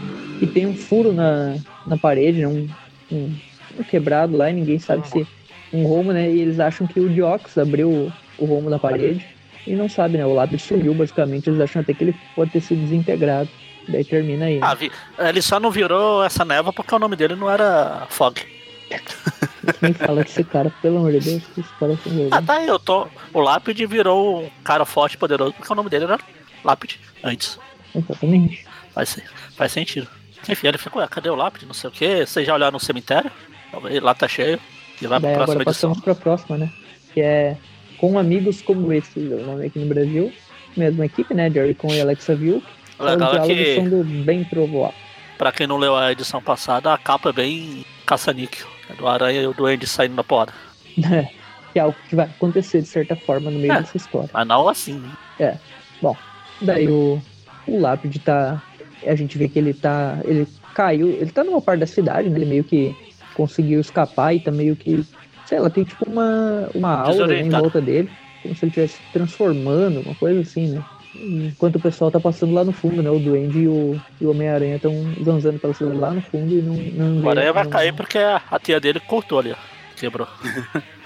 e 0.42 0.48
tem 0.48 0.66
um 0.66 0.76
furo 0.76 1.12
na, 1.14 1.56
na 1.86 1.98
parede, 1.98 2.40
né? 2.42 2.48
Um, 2.48 2.70
um, 3.12 3.36
um 3.80 3.84
quebrado 3.84 4.36
lá 4.38 4.50
e 4.50 4.54
ninguém 4.54 4.80
sabe 4.80 5.08
se. 5.08 5.28
Um 5.74 5.84
rumo, 5.86 6.12
né? 6.12 6.30
E 6.30 6.42
eles 6.42 6.60
acham 6.60 6.86
que 6.86 7.00
o 7.00 7.08
Diox 7.10 7.58
abriu 7.58 7.90
o, 7.90 8.12
o 8.38 8.46
rumo 8.46 8.70
da 8.70 8.78
parede 8.80 9.26
e 9.66 9.74
não 9.74 9.88
sabe, 9.88 10.18
né? 10.18 10.26
O 10.26 10.34
lápis 10.34 10.62
sumiu, 10.64 10.94
basicamente. 10.94 11.50
Eles 11.50 11.62
acham 11.62 11.82
até 11.82 11.94
que 11.94 12.04
ele 12.04 12.16
pode 12.36 12.52
ter 12.52 12.60
sido 12.62 12.82
desintegrado. 12.82 13.50
Daí 13.88 14.04
termina 14.04 14.46
aí. 14.46 14.56
né? 14.60 14.66
Ah, 14.66 14.74
vi- 14.76 14.92
ele 15.18 15.42
só 15.42 15.60
não 15.60 15.72
virou 15.72 16.24
essa 16.24 16.44
neva 16.46 16.72
porque 16.74 16.94
o 16.94 17.00
nome 17.00 17.16
dele 17.16 17.36
não 17.36 17.50
era 17.50 18.06
Fog. 18.10 18.36
Quem 19.80 19.94
fala 19.94 20.24
que 20.24 20.30
esse 20.32 20.44
cara, 20.44 20.72
pelo 20.82 20.98
amor 20.98 21.12
de 21.14 21.20
Deus, 21.20 21.44
que 21.54 21.62
esse 21.62 21.70
cara 21.80 21.98
sem 22.04 22.28
Ah, 22.32 22.42
tá 22.42 22.62
eu 22.64 22.78
tô. 22.80 23.08
O 23.34 23.40
Lápide 23.40 23.86
virou 23.86 24.44
um 24.44 24.50
cara 24.64 24.86
forte 24.86 25.14
e 25.14 25.18
poderoso 25.18 25.54
porque 25.54 25.72
o 25.72 25.76
nome 25.76 25.90
dele 25.90 26.06
era 26.06 26.20
Lápide 26.64 27.00
antes. 27.24 27.58
Exatamente. 27.96 28.66
Faz, 28.94 29.20
faz 29.56 29.72
sentido. 29.72 30.08
Enfim, 30.50 30.68
ele 30.68 30.78
ficou, 30.78 31.02
ué, 31.02 31.08
cadê 31.08 31.30
o 31.30 31.36
Lápide? 31.36 31.66
Não 31.66 31.74
sei 31.74 31.90
o 31.90 31.94
que. 31.94 32.26
Vocês 32.26 32.46
já 32.48 32.54
olharam 32.54 32.74
no 32.74 32.80
cemitério? 32.80 33.32
Lá 34.02 34.14
tá 34.14 34.28
cheio. 34.28 34.60
E 35.02 35.08
vai 35.08 35.20
pra 35.20 35.30
Daí 35.30 35.36
próxima 35.36 35.62
agora 35.62 35.70
edição. 35.70 35.90
passamos 35.92 36.00
pra 36.04 36.16
próxima, 36.16 36.58
né? 36.58 36.72
Que 37.14 37.22
é 37.22 37.58
Com 37.98 38.18
Amigos 38.18 38.62
Como 38.62 38.92
Esse, 38.92 39.20
o 39.20 39.46
nome 39.46 39.66
aqui 39.68 39.80
no 39.80 39.86
Brasil. 39.88 40.32
Mesma 40.76 41.06
equipe, 41.06 41.34
né? 41.34 41.50
Jerry 41.50 41.74
Con 41.76 41.90
e 41.94 42.02
Alexa 42.02 42.36
Vilk. 42.36 42.66
O 43.00 43.04
legal 43.04 43.36
é 43.36 43.48
que, 43.48 43.76
são 43.76 43.90
do 43.90 44.04
bem 44.04 44.44
trovoado. 44.44 44.94
pra 45.38 45.52
quem 45.52 45.66
não 45.68 45.78
leu 45.78 45.96
a 45.96 46.12
edição 46.12 46.42
passada, 46.42 46.94
a 46.94 46.98
capa 46.98 47.30
é 47.30 47.34
bem 47.34 47.86
caça-níquel. 48.06 48.68
É 48.90 48.94
do 48.94 49.08
Aranha 49.08 49.42
e 49.42 49.48
o 49.48 49.54
Duende 49.54 49.88
saindo 49.88 50.16
da 50.16 50.24
porta. 50.24 50.54
que 51.74 51.80
é 51.80 51.82
algo 51.82 51.96
que 52.10 52.16
vai 52.16 52.26
acontecer 52.26 52.82
de 52.82 52.88
certa 52.88 53.16
forma 53.16 53.50
no 53.50 53.58
meio 53.60 53.74
É. 53.74 53.80
dessa 53.82 53.98
história. 53.98 54.30
Mas 54.34 54.48
não 54.48 54.68
assim, 54.70 55.00
né? 55.40 55.58
Daí 56.62 56.88
o, 56.88 57.22
o 57.68 57.80
Lápide 57.80 58.20
tá. 58.20 58.62
A 59.06 59.16
gente 59.16 59.38
vê 59.38 59.48
que 59.48 59.60
ele 59.60 59.74
tá. 59.74 60.20
Ele 60.24 60.48
caiu. 60.76 61.08
Ele 61.08 61.32
tá 61.32 61.44
numa 61.44 61.62
parte 61.62 61.80
da 61.80 61.88
cidade, 61.88 62.30
né? 62.30 62.38
Ele 62.38 62.46
meio 62.46 62.64
que 62.64 62.96
conseguiu 63.34 63.80
escapar 63.80 64.34
e 64.34 64.40
tá 64.40 64.52
meio 64.52 64.76
que. 64.76 65.06
Sei 65.46 65.60
lá, 65.60 65.70
tem 65.70 65.84
tipo 65.84 66.06
uma, 66.10 66.70
uma 66.74 67.02
aura 67.02 67.28
né, 67.28 67.42
em 67.42 67.50
volta 67.50 67.82
dele. 67.82 68.10
Como 68.42 68.56
se 68.56 68.66
ele 68.66 68.70
estivesse 68.70 68.94
se 68.96 69.02
transformando, 69.14 70.02
uma 70.02 70.16
coisa 70.16 70.42
assim, 70.42 70.70
né? 70.70 70.84
Enquanto 71.14 71.76
o 71.76 71.80
pessoal 71.80 72.10
tá 72.10 72.20
passando 72.20 72.54
lá 72.54 72.64
no 72.64 72.72
fundo, 72.72 73.04
né? 73.04 73.10
O 73.10 73.20
Duende 73.20 73.60
e 73.60 73.68
o, 73.68 74.00
e 74.20 74.26
o 74.26 74.32
Homem-Aranha 74.32 74.78
estão 74.78 74.94
zanzando 75.24 75.60
pela 75.60 75.74
cidade 75.74 75.98
lá 75.98 76.12
no 76.12 76.22
fundo 76.22 76.52
e 76.54 76.62
não. 76.62 76.76
não 76.76 77.24
O 77.26 77.30
Aranha 77.30 77.52
vai 77.52 77.64
não- 77.66 77.72
cair 77.72 77.94
porque 77.94 78.18
a, 78.18 78.42
a 78.50 78.60
tia 78.60 78.80
dele 78.80 79.00
cortou 79.00 79.40
ali, 79.40 79.52
ó. 79.52 79.56
Quebrou. 79.96 80.28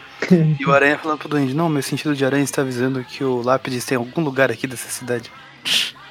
E 0.60 0.66
o 0.66 0.74
Aranha 0.74 0.98
falando 0.98 1.20
pro 1.20 1.28
Duende, 1.30 1.54
não, 1.54 1.70
meu 1.70 1.84
sentido 1.84 2.16
de 2.16 2.26
aranha 2.26 2.44
está 2.44 2.62
avisando 2.62 3.04
que 3.04 3.24
o 3.24 3.42
Lápide 3.42 3.86
tem 3.86 3.98
algum 3.98 4.22
lugar 4.24 4.50
aqui 4.50 4.66
dessa 4.66 4.90
cidade. 4.90 5.30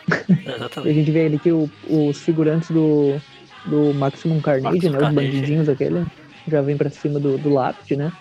E 0.09 0.49
a 0.51 0.57
Exatamente. 0.57 0.95
gente 0.95 1.11
vê 1.11 1.27
ali 1.27 1.38
que 1.38 1.51
o- 1.53 1.71
os 1.88 2.19
figurantes 2.21 2.71
do, 2.71 3.17
do 3.64 3.95
Maximum 3.95 4.40
Carnage, 4.40 4.75
Maximum 4.75 4.93
né? 4.93 4.99
Os 4.99 5.05
Carnage. 5.05 5.29
bandidinhos 5.31 5.69
aquele, 5.69 6.05
já 6.49 6.61
vem 6.62 6.77
pra 6.77 6.90
cima 6.90 7.19
do, 7.19 7.38
do 7.38 7.51
Lápide, 7.53 7.97
né? 7.97 8.12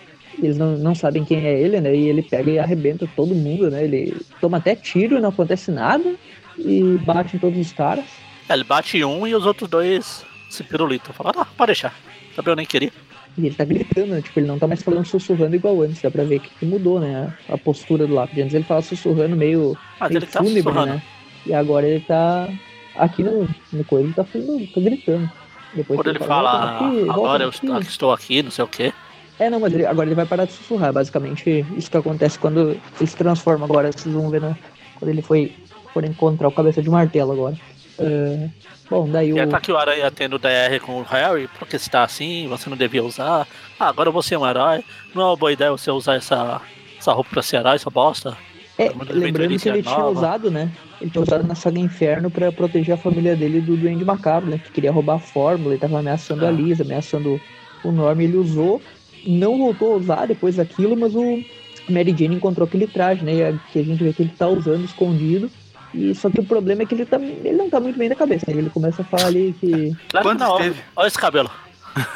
eles 0.42 0.58
não, 0.58 0.76
não 0.76 0.94
sabem 0.96 1.24
quem 1.24 1.46
é 1.46 1.60
ele, 1.60 1.80
né? 1.80 1.94
E 1.94 2.08
ele 2.08 2.20
pega 2.20 2.50
e 2.50 2.58
arrebenta 2.58 3.08
todo 3.14 3.34
mundo, 3.36 3.70
né? 3.70 3.84
Ele 3.84 4.16
toma 4.40 4.56
até 4.56 4.74
tiro, 4.74 5.20
não 5.20 5.28
acontece 5.28 5.70
nada 5.70 6.12
e 6.58 6.98
bate 7.04 7.36
em 7.36 7.38
todos 7.38 7.56
os 7.58 7.72
caras. 7.72 8.04
É, 8.48 8.54
ele 8.54 8.64
bate 8.64 9.02
um 9.04 9.26
e 9.28 9.34
os 9.34 9.46
outros 9.46 9.70
dois 9.70 10.24
se 10.50 10.64
pirulitam. 10.64 11.14
Fala, 11.14 11.32
ah, 11.36 11.44
pode 11.56 11.68
deixar. 11.68 11.94
Também 12.34 12.50
eu 12.52 12.56
nem 12.56 12.66
queria. 12.66 12.90
E 13.38 13.46
ele 13.46 13.54
tá 13.54 13.64
gritando, 13.64 14.08
né? 14.08 14.20
tipo, 14.22 14.40
ele 14.40 14.46
não 14.48 14.58
tá 14.58 14.66
mais 14.66 14.82
falando 14.82 15.04
sussurrando 15.06 15.54
igual 15.54 15.80
antes, 15.82 16.02
dá 16.02 16.10
pra 16.10 16.24
ver 16.24 16.40
que, 16.40 16.50
que 16.50 16.66
mudou, 16.66 16.98
né? 16.98 17.32
A, 17.48 17.56
postura 17.56 18.04
do 18.04 18.14
lápis. 18.14 18.36
Antes 18.38 18.54
ele 18.54 18.64
fala 18.64 18.82
sussurrando 18.82 19.36
meio, 19.36 19.78
Mas 20.00 20.10
meio 20.10 20.18
ele 20.18 20.26
tá 20.26 20.42
fúnebre, 20.42 20.72
né? 20.86 21.02
E 21.46 21.52
agora 21.54 21.86
ele 21.86 22.00
tá. 22.00 22.48
Aqui 22.96 23.22
no, 23.22 23.48
no 23.72 23.84
coisa 23.84 24.06
ele 24.06 24.14
tá, 24.14 24.24
tá 24.24 24.80
gritando. 24.80 25.30
Depois 25.74 25.98
Quando 25.98 26.04
que 26.04 26.10
ele 26.22 26.28
fala, 26.28 26.52
"Volta 26.52 26.84
daqui, 26.84 26.94
volta 27.00 27.12
agora 27.12 27.42
eu 27.44 27.50
daqui." 27.50 27.88
estou- 27.88 28.12
aqui, 28.12 28.42
não 28.42 28.50
sei 28.50 28.64
o 28.64 28.68
quê. 28.68 28.92
É, 29.38 29.50
não, 29.50 29.58
mas 29.58 29.72
ele- 29.72 29.84
agora 29.84 30.06
ele 30.08 30.14
vai 30.14 30.24
parar 30.26 30.44
de 30.44 30.52
sussurrar. 30.52 30.92
Basicamente, 30.92 31.66
isso 31.76 31.90
que 31.90 31.96
acontece 31.96 32.38
quando 32.38 32.70
ele 33.00 33.06
se 33.10 33.16
transforma 33.16 33.64
agora. 33.64 33.90
Vocês 33.90 34.14
vão 34.14 34.30
ver, 34.30 34.40
né? 34.40 34.56
Quando 34.98 35.10
ele 35.10 35.22
foi 35.22 35.52
for 35.92 36.04
encontrar 36.04 36.48
o 36.48 36.52
cabeça 36.52 36.80
de 36.82 36.88
martelo 36.90 37.32
agora. 37.32 37.56
É, 37.98 38.48
bom, 38.88 39.08
daí 39.08 39.32
o. 39.32 39.38
E 39.38 39.46
tá 39.46 39.56
aqui 39.56 39.70
o 39.72 39.76
Aranha 39.76 40.10
tendo 40.10 40.38
DR 40.38 40.78
com 40.80 41.00
o 41.00 41.02
Harry, 41.02 41.48
porque 41.58 41.78
você 41.78 41.90
tá 41.90 42.02
assim, 42.04 42.46
você 42.48 42.70
não 42.70 42.76
devia 42.76 43.02
usar. 43.04 43.46
Ah, 43.78 43.88
agora 43.88 44.10
você 44.10 44.34
é 44.34 44.38
um 44.38 44.46
herói. 44.46 44.84
Não 45.14 45.22
é 45.22 45.26
uma 45.26 45.36
boa 45.36 45.52
ideia 45.52 45.70
você 45.72 45.90
usar 45.90 46.14
essa, 46.14 46.60
essa 46.98 47.12
roupa 47.12 47.30
pra 47.30 47.42
ser 47.42 47.56
herói, 47.56 47.74
essa 47.76 47.90
bosta. 47.90 48.36
É, 48.76 48.88
lembrando 49.10 49.56
que 49.58 49.68
ele 49.68 49.78
aventuras 49.78 49.84
tinha 49.84 49.98
nova. 49.98 50.10
usado, 50.18 50.50
né? 50.50 50.70
Ele 51.00 51.10
tinha 51.10 51.22
usado 51.22 51.46
na 51.46 51.54
saga 51.54 51.78
Inferno 51.78 52.30
pra 52.30 52.50
proteger 52.50 52.94
a 52.94 52.98
família 52.98 53.36
dele 53.36 53.60
do 53.60 53.76
Duende 53.76 54.04
Macabro, 54.04 54.50
né? 54.50 54.58
Que 54.58 54.70
queria 54.72 54.90
roubar 54.90 55.14
a 55.16 55.18
fórmula, 55.20 55.74
ele 55.74 55.80
tava 55.80 55.98
ameaçando 55.98 56.44
Ah. 56.44 56.48
a 56.48 56.50
Lisa, 56.50 56.82
ameaçando 56.82 57.40
o 57.84 57.92
Norm, 57.92 58.20
ele 58.20 58.36
usou, 58.36 58.82
não 59.26 59.58
voltou 59.58 59.94
a 59.94 59.96
usar 59.96 60.26
depois 60.26 60.56
daquilo, 60.56 60.96
mas 60.96 61.14
o 61.14 61.42
Mary 61.88 62.14
Jane 62.18 62.34
encontrou 62.36 62.66
aquele 62.66 62.86
traje, 62.86 63.24
né? 63.24 63.58
Que 63.72 63.78
a 63.78 63.84
gente 63.84 64.02
vê 64.02 64.12
que 64.12 64.22
ele 64.22 64.32
tá 64.36 64.48
usando 64.48 64.84
escondido. 64.84 65.50
E 65.92 66.12
só 66.14 66.28
que 66.28 66.40
o 66.40 66.44
problema 66.44 66.82
é 66.82 66.86
que 66.86 66.94
ele, 66.94 67.06
tá, 67.06 67.20
ele 67.20 67.52
não 67.52 67.70
tá 67.70 67.78
muito 67.78 67.96
bem 67.96 68.08
da 68.08 68.16
cabeça, 68.16 68.46
né? 68.48 68.58
Ele 68.58 68.70
começa 68.70 69.02
a 69.02 69.04
falar 69.04 69.26
ali 69.26 69.54
que. 69.60 69.94
Quantos 70.10 70.44
não. 70.48 70.56
teve? 70.58 70.80
Olha 70.96 71.06
esse 71.06 71.18
cabelo. 71.18 71.48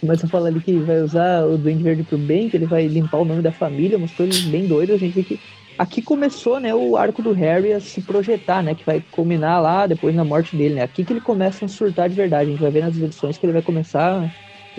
Começa 0.00 0.26
a 0.26 0.28
falar 0.28 0.48
ali 0.48 0.60
que 0.60 0.72
vai 0.80 1.00
usar 1.00 1.44
o 1.46 1.56
Duende 1.56 1.82
Verde 1.82 2.02
pro 2.02 2.18
bem, 2.18 2.50
que 2.50 2.56
ele 2.58 2.66
vai 2.66 2.86
limpar 2.86 3.18
o 3.18 3.24
nome 3.24 3.40
da 3.40 3.50
família, 3.52 3.96
umas 3.96 4.10
coisas 4.12 4.42
bem 4.42 4.66
doidas. 4.66 4.96
A 4.96 4.98
gente 4.98 5.14
vê 5.14 5.22
que 5.22 5.40
aqui 5.78 6.00
começou, 6.02 6.60
né, 6.60 6.74
o 6.74 6.96
arco 6.96 7.22
do 7.22 7.32
Harry 7.32 7.72
a 7.72 7.80
se 7.80 8.00
projetar, 8.00 8.62
né, 8.62 8.74
que 8.74 8.84
vai 8.84 9.02
culminar 9.10 9.60
lá 9.62 9.86
depois 9.86 10.14
na 10.14 10.24
morte 10.24 10.56
dele, 10.56 10.74
né. 10.74 10.82
Aqui 10.82 11.04
que 11.04 11.12
ele 11.12 11.20
começa 11.20 11.64
a 11.64 11.68
surtar 11.68 12.08
de 12.08 12.14
verdade. 12.14 12.48
A 12.48 12.52
gente 12.52 12.62
vai 12.62 12.70
ver 12.70 12.84
nas 12.84 12.96
edições 12.96 13.38
que 13.38 13.46
ele 13.46 13.52
vai 13.52 13.62
começar 13.62 14.30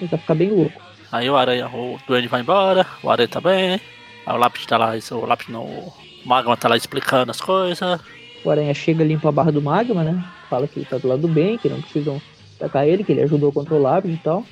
a 0.01 0.17
ficar 0.17 0.35
bem 0.35 0.49
louco. 0.51 0.81
Aí 1.11 1.29
o 1.29 1.35
Aranha, 1.35 1.67
o 1.67 1.97
Duende 2.07 2.27
vai 2.27 2.41
embora, 2.41 2.85
o 3.01 3.09
Aranha 3.09 3.27
tá 3.27 3.39
bem. 3.39 3.79
Aí 4.25 4.35
o 4.35 4.37
Lápis 4.37 4.65
tá 4.65 4.77
lá, 4.77 4.93
o 5.11 5.25
Lápis 5.25 5.47
não. 5.49 5.63
O 5.63 5.93
Magma 6.25 6.57
tá 6.57 6.67
lá 6.67 6.75
explicando 6.75 7.31
as 7.31 7.39
coisas. 7.39 8.01
O 8.43 8.49
Aranha 8.49 8.73
chega, 8.73 9.03
limpa 9.03 9.29
a 9.29 9.31
barra 9.31 9.51
do 9.51 9.61
magma, 9.61 10.03
né, 10.03 10.23
fala 10.49 10.67
que 10.67 10.79
ele 10.79 10.85
tá 10.85 10.97
do 10.97 11.07
lado 11.07 11.21
do 11.21 11.27
bem, 11.27 11.57
que 11.57 11.69
não 11.69 11.81
precisam 11.81 12.21
atacar 12.57 12.87
ele, 12.87 13.03
que 13.03 13.11
ele 13.11 13.21
ajudou 13.23 13.51
contra 13.51 13.73
o 13.73 13.81
lápis 13.81 14.13
e 14.13 14.17
tal. 14.17 14.45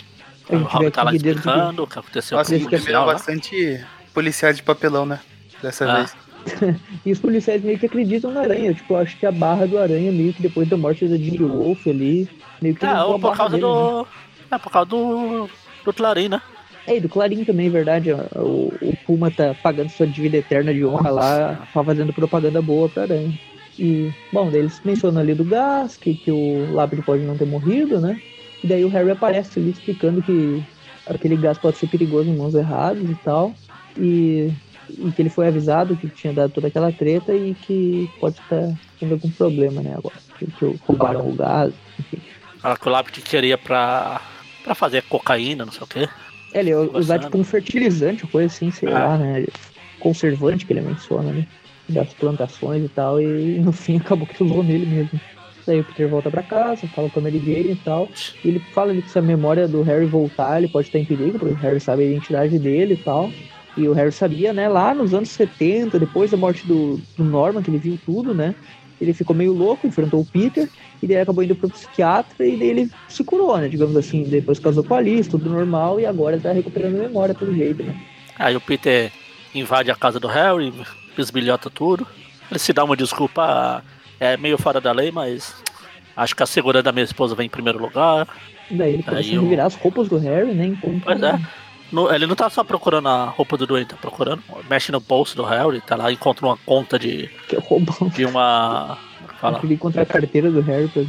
A 0.50 0.56
o 0.56 0.60
gente 0.60 0.68
vê 0.68 0.74
Robin 0.74 0.90
tá 0.92 1.04
lá 1.04 1.14
explicando 1.14 1.84
o 1.84 1.88
que 1.88 2.00
aconteceu 2.00 2.38
Nossa, 2.38 2.52
com 2.52 2.56
a 2.56 2.68
o 2.68 2.70
policial 2.70 3.06
bastante 3.06 3.86
policiais 4.14 4.56
de 4.58 4.64
papelão, 4.64 5.06
né? 5.06 5.20
Dessa 5.62 5.86
Ah. 5.90 5.96
vez. 5.98 6.16
E 7.06 7.12
os 7.12 7.20
policiais 7.20 7.62
meio 7.64 7.78
que 7.78 7.86
acreditam 7.86 8.32
no 8.32 8.40
Aranha. 8.40 8.74
Tipo, 8.74 8.94
eu 8.94 8.98
acho 8.98 9.18
que 9.18 9.26
a 9.26 9.32
barra 9.32 9.66
do 9.68 9.78
Aranha, 9.78 10.12
meio 10.12 10.34
que 10.34 10.42
depois 10.42 10.68
da 10.70 10.78
morte 10.78 11.06
da 11.08 11.18
Jimmy 11.18 11.38
Wolf 11.40 11.86
ali, 11.88 12.28
meio 12.62 12.76
que 12.76 12.86
É, 12.86 12.90
limpou 12.90 13.12
ou 13.14 13.20
por 13.20 13.36
causa 13.36 13.56
dele, 13.58 13.68
né? 13.68 13.74
do. 13.74 14.08
É, 14.52 14.58
por 14.58 14.72
causa 14.72 14.90
do. 14.90 15.50
Do 15.84 15.94
Clarim, 15.94 16.30
né? 16.30 16.42
É, 16.88 16.96
e 16.98 17.00
do 17.00 17.10
Clarim 17.10 17.44
também, 17.44 17.70
verdade. 17.70 18.12
O, 18.12 18.72
o 18.82 18.94
Puma 19.06 19.30
tá 19.32 19.54
pagando 19.62 19.90
sua 19.90 20.08
dívida 20.08 20.38
eterna 20.38 20.74
de 20.74 20.86
honra 20.86 21.10
lá, 21.10 21.68
tá 21.74 21.84
fazendo 21.84 22.14
propaganda 22.14 22.62
boa 22.62 22.88
pra 22.88 23.04
Aranha. 23.04 23.34
E, 23.78 24.12
bom, 24.32 24.50
daí 24.50 24.62
eles 24.62 24.80
mencionam 24.86 25.22
ali 25.22 25.34
do 25.34 25.44
gás, 25.44 25.98
que, 25.98 26.14
que 26.14 26.32
o 26.32 26.72
Lápide 26.74 27.02
pode 27.02 27.24
não 27.24 27.36
ter 27.36 27.46
morrido, 27.46 28.00
né? 28.00 28.22
E 28.64 28.68
daí 28.68 28.86
o 28.86 28.90
Harry 28.90 29.12
aparece 29.12 29.60
ali 29.60 29.72
explicando 29.72 30.22
que 30.22 30.64
aquele 31.08 31.36
gás 31.36 31.58
pode 31.58 31.78
ser 31.78 31.88
perigoso 31.88 32.30
em 32.30 32.36
mãos 32.38 32.54
erradas 32.56 33.10
e 33.10 33.16
tal. 33.16 33.54
E, 33.98 34.52
e 34.90 35.12
que 35.12 35.22
ele 35.22 35.30
foi 35.30 35.48
avisado 35.48 35.96
que 35.96 36.08
tinha 36.10 36.34
dado 36.34 36.52
toda 36.54 36.68
aquela 36.68 36.92
treta 36.92 37.34
e 37.34 37.54
que 37.54 38.10
pode 38.20 38.40
estar 38.40 38.74
tendo 39.00 39.14
algum 39.14 39.30
problema, 39.32 39.82
né, 39.82 39.96
agora. 39.98 40.16
Que, 40.38 40.46
que 40.48 40.80
roubaram 40.88 41.28
o 41.30 41.34
gás, 41.36 41.74
enfim. 42.00 42.18
Fala 42.60 42.78
que 42.78 42.88
o 42.88 42.92
Lápis 42.92 43.24
queria 43.24 43.58
pra. 43.58 44.22
pra 44.64 44.74
fazer 44.76 45.04
cocaína, 45.04 45.66
não 45.66 45.72
sei 45.72 45.84
o 45.84 45.88
quê. 45.88 46.10
É, 46.54 46.60
ele 46.60 46.70
ia 46.70 46.80
usar 46.80 47.20
tipo 47.20 47.38
um 47.38 47.44
fertilizante, 47.44 48.26
coisa 48.28 48.48
assim, 48.54 48.72
sei 48.72 48.90
Ah. 48.90 49.00
lá, 49.00 49.18
né? 49.18 49.46
Conservante 50.00 50.66
que 50.66 50.74
ele 50.74 50.82
menciona, 50.82 51.32
né? 51.32 51.48
Das 51.90 52.14
plantações 52.14 52.84
e 52.86 52.90
tal, 52.90 53.22
e 53.22 53.60
no 53.60 53.72
fim 53.74 53.98
acabou 53.98 54.26
que 54.28 54.44
usou 54.44 54.64
nele 54.64 54.86
mesmo. 54.86 55.20
Daí 55.66 55.80
o 55.80 55.84
Peter 55.84 56.10
volta 56.10 56.30
pra 56.30 56.44
casa, 56.44 56.86
fala 56.88 57.10
com 57.10 57.20
a 57.20 57.24
Mary 57.24 57.40
Jane 57.40 57.72
e 57.72 57.76
tal. 57.86 58.10
E 58.44 58.50
ele 58.50 58.60
fala 58.74 58.92
ali 58.92 59.02
que 59.02 59.10
se 59.10 59.18
a 59.18 59.22
memória 59.22 59.66
do 59.68 59.82
Harry 59.82 60.06
voltar, 60.06 60.58
ele 60.58 60.68
pode 60.68 60.88
estar 60.88 61.00
em 61.00 61.06
perigo, 61.06 61.40
porque 61.40 61.54
o 61.54 61.58
Harry 61.58 61.80
sabe 61.80 62.04
a 62.04 62.06
identidade 62.06 62.60
dele 62.60 62.96
e 62.96 62.98
tal. 62.98 63.32
E 63.76 63.88
o 63.88 63.94
Harry 63.94 64.12
sabia, 64.12 64.54
né, 64.54 64.68
lá 64.70 64.94
nos 64.94 65.14
anos 65.14 65.30
70, 65.30 65.98
depois 66.00 66.30
da 66.32 66.38
morte 66.38 66.66
do, 66.68 67.00
do 67.18 67.24
Norman, 67.24 67.62
que 67.64 67.72
ele 67.72 67.80
viu 67.80 68.00
tudo, 68.06 68.34
né? 68.34 68.54
Ele 69.02 69.14
ficou 69.14 69.36
meio 69.36 69.52
louco, 69.52 69.88
enfrentou 69.88 70.22
o 70.22 70.26
Peter, 70.26 70.70
e 71.02 71.08
daí 71.08 71.18
acabou 71.18 71.44
indo 71.44 71.56
pro 71.56 71.70
psiquiatra, 71.70 72.46
e 72.46 72.56
daí 72.56 72.70
ele 72.70 72.90
se 73.08 73.24
curou, 73.24 73.58
né? 73.58 73.68
Digamos 73.68 73.98
assim, 73.98 74.24
depois 74.24 74.60
casou 74.60 74.84
com 74.84 74.94
a 74.94 74.98
Alice, 75.00 75.28
tudo 75.30 75.50
normal, 75.50 76.00
e 76.00 76.06
agora 76.06 76.40
tá 76.40 76.52
recuperando 76.52 76.96
a 76.96 77.08
memória 77.08 77.34
pelo 77.36 77.54
jeito, 77.54 77.84
né? 77.84 77.96
Aí 78.38 78.56
o 78.56 78.62
Peter 78.62 79.12
invade 79.54 79.90
a 79.92 79.96
casa 79.96 80.20
do 80.20 80.28
Harry, 80.28 80.72
bisbilhota 81.18 81.70
tudo. 81.70 82.06
Ele 82.50 82.60
se 82.60 82.72
dá 82.72 82.84
uma 82.84 82.96
desculpa, 82.96 83.84
é 84.20 84.38
meio 84.38 84.58
fora 84.58 84.80
da 84.80 84.92
lei, 84.92 85.12
mas 85.12 85.56
acho 86.16 86.36
que 86.36 86.44
a 86.44 86.46
segurança 86.46 86.84
da 86.84 86.92
minha 86.92 87.04
esposa 87.04 87.34
vem 87.36 87.48
em 87.48 87.50
primeiro 87.50 87.80
lugar. 87.80 88.28
Daí 88.70 88.94
ele 88.94 89.04
começa 89.04 89.30
a 89.36 89.40
o- 89.40 89.42
revirar 89.42 89.66
as 89.66 89.76
roupas 89.76 90.08
do 90.08 90.18
Harry, 90.18 90.54
né? 90.54 90.68
Enquanto 90.68 91.02
Pois 91.04 91.22
é. 91.22 91.40
No- 91.94 92.12
ele 92.14 92.26
não 92.28 92.36
tá 92.36 92.50
só 92.50 92.64
procurando 92.64 93.08
a 93.08 93.26
roupa 93.26 93.56
do 93.56 93.68
doente, 93.68 93.90
tá 93.90 93.96
procurando. 93.96 94.42
Mexe 94.70 94.92
no 94.92 95.00
bolso 95.00 95.36
do 95.36 95.44
Harry, 95.44 95.80
tá 95.80 95.96
lá, 95.96 96.12
encontra 96.12 96.46
uma 96.46 96.58
conta 96.58 96.98
de, 96.98 97.30
que 97.48 97.56
é 97.56 97.60
roubão. 97.60 98.10
de 98.10 98.26
uma. 98.26 98.98
é 99.24 99.28
que 99.28 99.40
Fala. 99.40 99.60
Ele 99.64 99.76
encontra 99.76 100.02
a 100.02 100.06
carteira 100.06 100.50
do 100.52 100.60
Harry 100.62 100.88
pra 100.88 101.04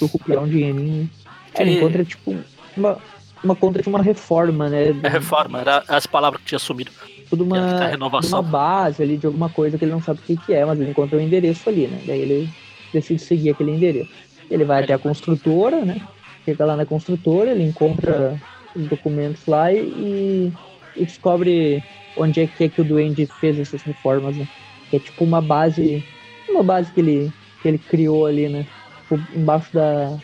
recuperar 0.00 0.42
um 0.42 0.48
dinheirinho. 0.48 1.02
né? 1.02 1.08
É, 1.54 1.62
Ele 1.62 1.72
Que- 1.72 1.76
encontra, 1.78 2.04
tipo, 2.04 2.36
uma, 2.76 2.96
uma 3.44 3.54
conta 3.54 3.82
de 3.82 3.88
uma 3.88 4.02
reforma, 4.02 4.68
né? 4.68 4.94
É 5.02 5.08
reforma, 5.08 5.60
era 5.60 5.84
as 5.88 6.06
palavras 6.06 6.40
que 6.40 6.48
tinha 6.48 6.58
sumido. 6.58 6.90
Tudo 7.28 7.44
uma, 7.44 7.58
é, 7.58 7.78
tá 7.78 7.86
renovação. 7.88 8.40
uma 8.40 8.48
base 8.50 9.02
ali, 9.02 9.16
de 9.16 9.26
alguma 9.26 9.48
coisa 9.48 9.76
que 9.78 9.84
ele 9.84 9.92
não 9.92 10.02
sabe 10.02 10.20
o 10.20 10.22
que, 10.22 10.36
que 10.36 10.52
é, 10.54 10.64
mas 10.64 10.80
ele 10.80 10.90
encontra 10.90 11.16
o 11.18 11.20
endereço 11.20 11.68
ali, 11.68 11.86
né? 11.86 12.00
Daí 12.06 12.20
ele 12.20 12.50
decide 12.92 13.20
seguir 13.20 13.50
aquele 13.50 13.72
endereço. 13.72 14.10
Ele 14.50 14.64
vai 14.64 14.78
Ele 14.78 14.84
até 14.84 14.94
a 14.94 14.98
construtora, 14.98 15.84
né? 15.84 16.00
Chega 16.44 16.64
lá 16.64 16.74
na 16.76 16.84
construtora, 16.86 17.50
ele 17.50 17.62
encontra 17.64 18.40
documentos 18.76 19.46
lá 19.46 19.72
e, 19.72 20.52
e 20.96 21.04
descobre 21.04 21.82
onde 22.16 22.40
é 22.40 22.46
que 22.46 22.64
é 22.64 22.68
que 22.68 22.80
o 22.80 22.84
Duende 22.84 23.26
fez 23.40 23.58
essas 23.58 23.82
reformas, 23.82 24.36
né? 24.36 24.48
Que 24.90 24.96
é 24.96 24.98
tipo 24.98 25.24
uma 25.24 25.40
base, 25.40 26.04
uma 26.48 26.62
base 26.62 26.90
que 26.92 27.00
ele, 27.00 27.32
que 27.62 27.68
ele 27.68 27.78
criou 27.78 28.26
ali, 28.26 28.48
né? 28.48 28.66
Tipo, 29.08 29.20
Embaixo 29.38 29.72
da, 29.72 30.16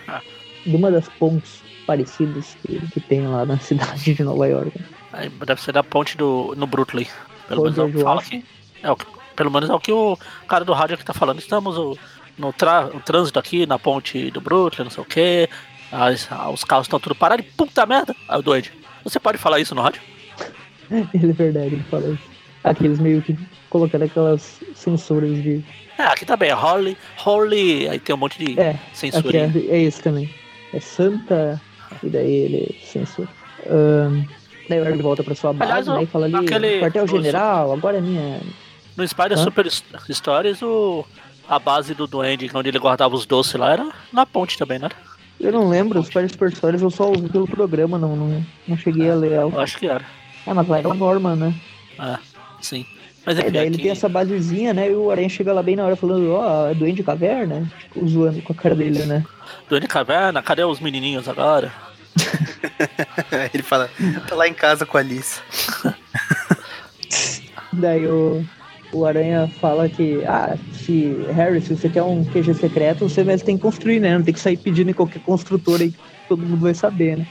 de 0.65 0.75
uma 0.77 0.91
das 0.91 1.09
pontes 1.09 1.63
parecidas 1.87 2.57
que, 2.67 2.81
que 2.89 3.01
tem 3.01 3.27
lá 3.27 3.45
na 3.47 3.59
cidade 3.61 4.15
de 4.15 4.23
Nova 4.25 4.47
York. 4.49 4.73
Deve 5.47 5.61
ser 5.63 5.73
da 5.73 5.83
ponte 5.83 6.17
do. 6.17 6.55
no 6.57 6.67
Brooklyn. 6.67 7.07
Pelo 7.49 7.63
Ponte 7.63 7.79
menos 7.79 7.79
é 7.79 7.83
o 7.83 7.99
que 7.99 8.05
fala 8.05 8.21
aqui. 8.21 8.45
É 8.83 8.91
o 8.91 8.97
que- 8.97 9.07
pelo 9.37 9.51
menos 9.51 9.69
é 9.71 9.75
o 9.75 9.81
que 9.81 9.93
o 9.93 10.19
cara 10.49 10.65
do 10.65 10.73
rádio 10.73 10.95
aqui 10.95 11.05
tá 11.05 11.15
falando. 11.15 11.39
Estamos 11.39 11.77
o- 11.79 11.97
no 12.39 12.53
tra- 12.53 12.87
o 12.93 13.01
trânsito 13.01 13.39
aqui 13.39 13.65
na 13.67 13.79
ponte 13.79 14.31
do 14.31 14.41
Brooklyn, 14.41 14.85
não 14.85 14.91
sei 14.91 15.03
o 15.03 15.07
quê. 15.07 15.49
As- 15.97 16.29
os 16.53 16.65
carros 16.65 16.87
estão 16.87 17.01
tudo 17.01 17.15
parados. 17.15 17.45
e 17.47 17.49
Puta 17.51 17.87
merda! 17.87 18.15
Aí 18.29 18.39
o 18.39 18.43
doente. 18.43 18.73
Você 19.05 19.19
pode 19.19 19.39
falar 19.39 19.61
isso 19.61 19.75
no 19.75 19.81
rádio? 19.83 20.03
Ele 20.91 21.31
é 21.31 21.33
verdade, 21.33 21.67
ele 21.75 21.85
fala 21.91 22.09
isso. 22.09 22.23
Aqueles 22.63 22.99
meio 22.99 23.23
que 23.23 23.37
colocaram 23.71 24.05
aquelas 24.07 24.61
censuras 24.75 25.31
de. 25.43 25.65
É, 25.99 26.03
aqui 26.05 26.25
tá 26.25 26.37
bem. 26.37 26.53
Holly, 26.53 26.97
Holly. 27.17 27.89
Aí 27.89 27.99
tem 27.99 28.15
um 28.15 28.19
monte 28.19 28.39
de 28.45 28.61
É, 28.61 28.79
censura. 28.93 29.37
é, 29.39 29.51
é 29.69 29.79
isso 29.79 30.03
também. 30.03 30.33
É 30.73 30.81
Santa, 30.81 31.61
e 32.03 32.09
daí 32.09 32.31
ele 32.33 32.79
censura. 32.85 33.29
Ahn, 33.69 34.25
daí 34.69 34.81
o 34.93 35.03
volta 35.03 35.23
pra 35.25 35.35
sua 35.35 35.53
base, 35.53 35.71
Aliás, 35.73 35.87
né? 35.87 36.03
E 36.03 36.07
fala 36.07 36.27
ali, 36.27 36.37
aquele- 36.37 36.81
quartel-general, 36.81 37.73
agora 37.73 37.99
é 37.99 38.01
minha. 38.01 38.41
No 38.97 39.07
Spider 39.07 39.39
Hã? 39.39 39.45
Super 39.45 39.67
Stories, 40.11 40.63
o, 40.63 41.05
a 41.49 41.59
base 41.59 41.95
do 41.95 42.07
Duende, 42.07 42.51
onde 42.55 42.69
ele 42.69 42.79
guardava 42.79 43.15
os 43.15 43.27
doces 43.27 43.55
lá, 43.55 43.73
era 43.73 43.89
na 44.13 44.25
ponte 44.27 44.57
também, 44.59 44.79
né? 44.79 44.89
Eu 45.39 45.53
não 45.53 45.69
lembro, 45.69 46.01
os 46.01 46.07
Super 46.09 46.51
Stories 46.51 46.83
eu 46.83 46.91
só 46.91 47.09
ouvi 47.09 47.29
pelo 47.29 47.47
programa, 47.47 47.99
não, 47.99 48.17
não, 48.17 48.45
não 48.67 48.77
cheguei 48.77 49.11
a 49.11 49.15
ler 49.15 49.33
ela. 49.33 49.51
Eu 49.53 49.61
acho 49.61 49.79
que 49.79 49.87
era. 49.87 50.05
Ah, 50.47 50.55
mas 50.55 50.67
lá 50.69 50.79
era 50.79 50.89
o 50.89 50.95
Norman, 50.95 51.37
né? 51.37 51.55
É, 51.99 52.17
sim. 52.61 52.87
Mas 53.25 53.37
É, 53.39 53.43
enfim, 53.43 53.51
daí 53.53 53.67
ele 53.67 53.75
aqui- 53.75 53.83
tem 53.83 53.93
essa 53.93 54.09
basezinha, 54.09 54.73
né? 54.73 54.89
E 54.91 54.95
o 54.95 55.11
Aranha 55.11 55.29
chega 55.29 55.53
lá 55.53 55.63
bem 55.63 55.75
na 55.77 55.85
hora 55.85 55.97
falando, 55.97 56.33
ó, 56.33 56.69
é 56.71 56.75
Duende 56.75 57.03
Caverna? 57.03 57.71
Tipo, 57.81 58.07
zoando 58.09 58.41
com 58.43 58.53
a 58.53 58.57
cara 58.57 58.75
dele, 58.75 59.05
né? 59.05 59.25
Duende 59.69 59.89
Caverna, 59.89 60.41
cadê 60.43 60.65
os 60.65 60.79
menininhos 60.81 61.29
agora? 61.29 61.73
Ele 63.53 63.63
fala, 63.63 63.91
tá 64.29 64.35
lá 64.37 64.47
em 64.49 64.55
casa 64.55 64.87
com 64.87 64.97
a 64.97 65.01
Alice. 65.01 65.41
Daí 67.73 68.07
o, 68.07 68.45
o 68.93 69.05
Aranha 69.05 69.49
fala 69.61 69.89
que, 69.89 70.25
ah, 70.25 70.57
se 70.73 71.17
Harry, 71.35 71.61
se 71.61 71.77
você 71.77 71.89
quer 71.89 72.03
um 72.03 72.25
QG 72.25 72.55
secreto, 72.55 73.09
você 73.09 73.25
mesmo 73.25 73.47
tem 73.47 73.57
que 73.57 73.63
construir, 73.63 74.01
né? 74.01 74.17
Não 74.17 74.25
tem 74.25 74.35
que 74.35 74.41
sair 74.41 74.57
pedindo 74.57 74.91
em 74.91 74.95
qualquer 74.95 75.21
construtor 75.21 75.81
aí 75.81 75.91
que 75.91 75.99
todo 76.29 76.43
mundo 76.43 76.61
vai 76.61 76.75
saber, 76.75 77.19
né? 77.19 77.27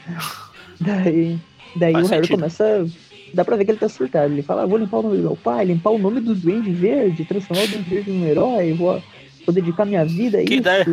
Daí, 0.79 1.39
daí 1.75 1.93
o 1.93 1.97
Harry 1.97 2.07
sentido. 2.07 2.35
começa. 2.35 2.85
Dá 3.33 3.43
pra 3.43 3.55
ver 3.55 3.65
que 3.65 3.71
ele 3.71 3.79
tá 3.79 3.89
surtado. 3.89 4.31
Ele 4.31 4.41
fala, 4.41 4.63
ah, 4.63 4.65
vou 4.65 4.77
limpar 4.77 4.99
o 4.99 5.03
nome 5.03 5.17
do 5.17 5.23
meu 5.23 5.35
pai, 5.35 5.65
limpar 5.65 5.91
o 5.91 5.97
nome 5.97 6.21
do 6.21 6.35
Duende 6.35 6.71
Verde, 6.71 7.25
transformar 7.25 7.63
o 7.63 7.67
Duende 7.67 7.89
Verde 7.89 8.11
num 8.11 8.25
herói, 8.25 8.73
vou, 8.73 9.01
vou 9.45 9.55
dedicar 9.55 9.85
minha 9.85 10.05
vida 10.05 10.39
a 10.39 10.43
que 10.43 10.55
isso. 10.55 10.61
Ideia, 10.61 10.85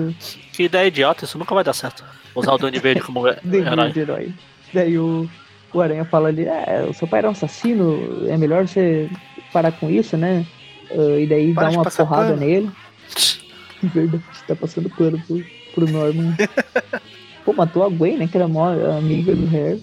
que 0.53 0.63
ideia 0.65 0.87
idiota, 0.87 1.25
isso 1.25 1.39
nunca 1.39 1.55
vai 1.55 1.65
dar 1.65 1.73
certo. 1.73 2.05
Usar 2.35 2.55
o 2.55 2.59
Duende 2.59 2.79
Verde 2.79 3.03
como 3.03 3.27
herói. 3.29 3.93
herói. 3.95 4.33
Daí 4.73 4.99
o, 4.99 5.29
o 5.73 5.81
Aranha 5.81 6.05
fala 6.05 6.29
ali, 6.29 6.45
é, 6.47 6.87
o 6.89 6.95
seu 6.95 7.07
pai 7.07 7.19
era 7.19 7.29
um 7.29 7.33
assassino, 7.33 8.27
é 8.29 8.37
melhor 8.37 8.67
você 8.67 9.11
parar 9.53 9.73
com 9.73 9.91
isso, 9.91 10.17
né? 10.17 10.47
Uh, 10.91 11.21
e 11.21 11.27
daí 11.27 11.55
Para 11.55 11.71
dá 11.71 11.77
uma 11.77 11.85
porrada 11.85 12.29
pano. 12.29 12.37
nele. 12.37 12.71
Verdade, 13.83 14.23
tá 14.47 14.55
passando 14.55 14.91
pano 14.91 15.21
pro, 15.27 15.45
pro 15.75 15.91
Norman. 15.91 16.37
Pô, 17.45 17.53
matou 17.53 17.85
a 17.85 17.89
Gwen, 17.89 18.19
né? 18.19 18.29
Que 18.29 18.37
era 18.37 18.45
a 18.45 18.49
maior 18.49 18.99
amiga 18.99 19.35
do 19.35 19.47
Harry. 19.47 19.83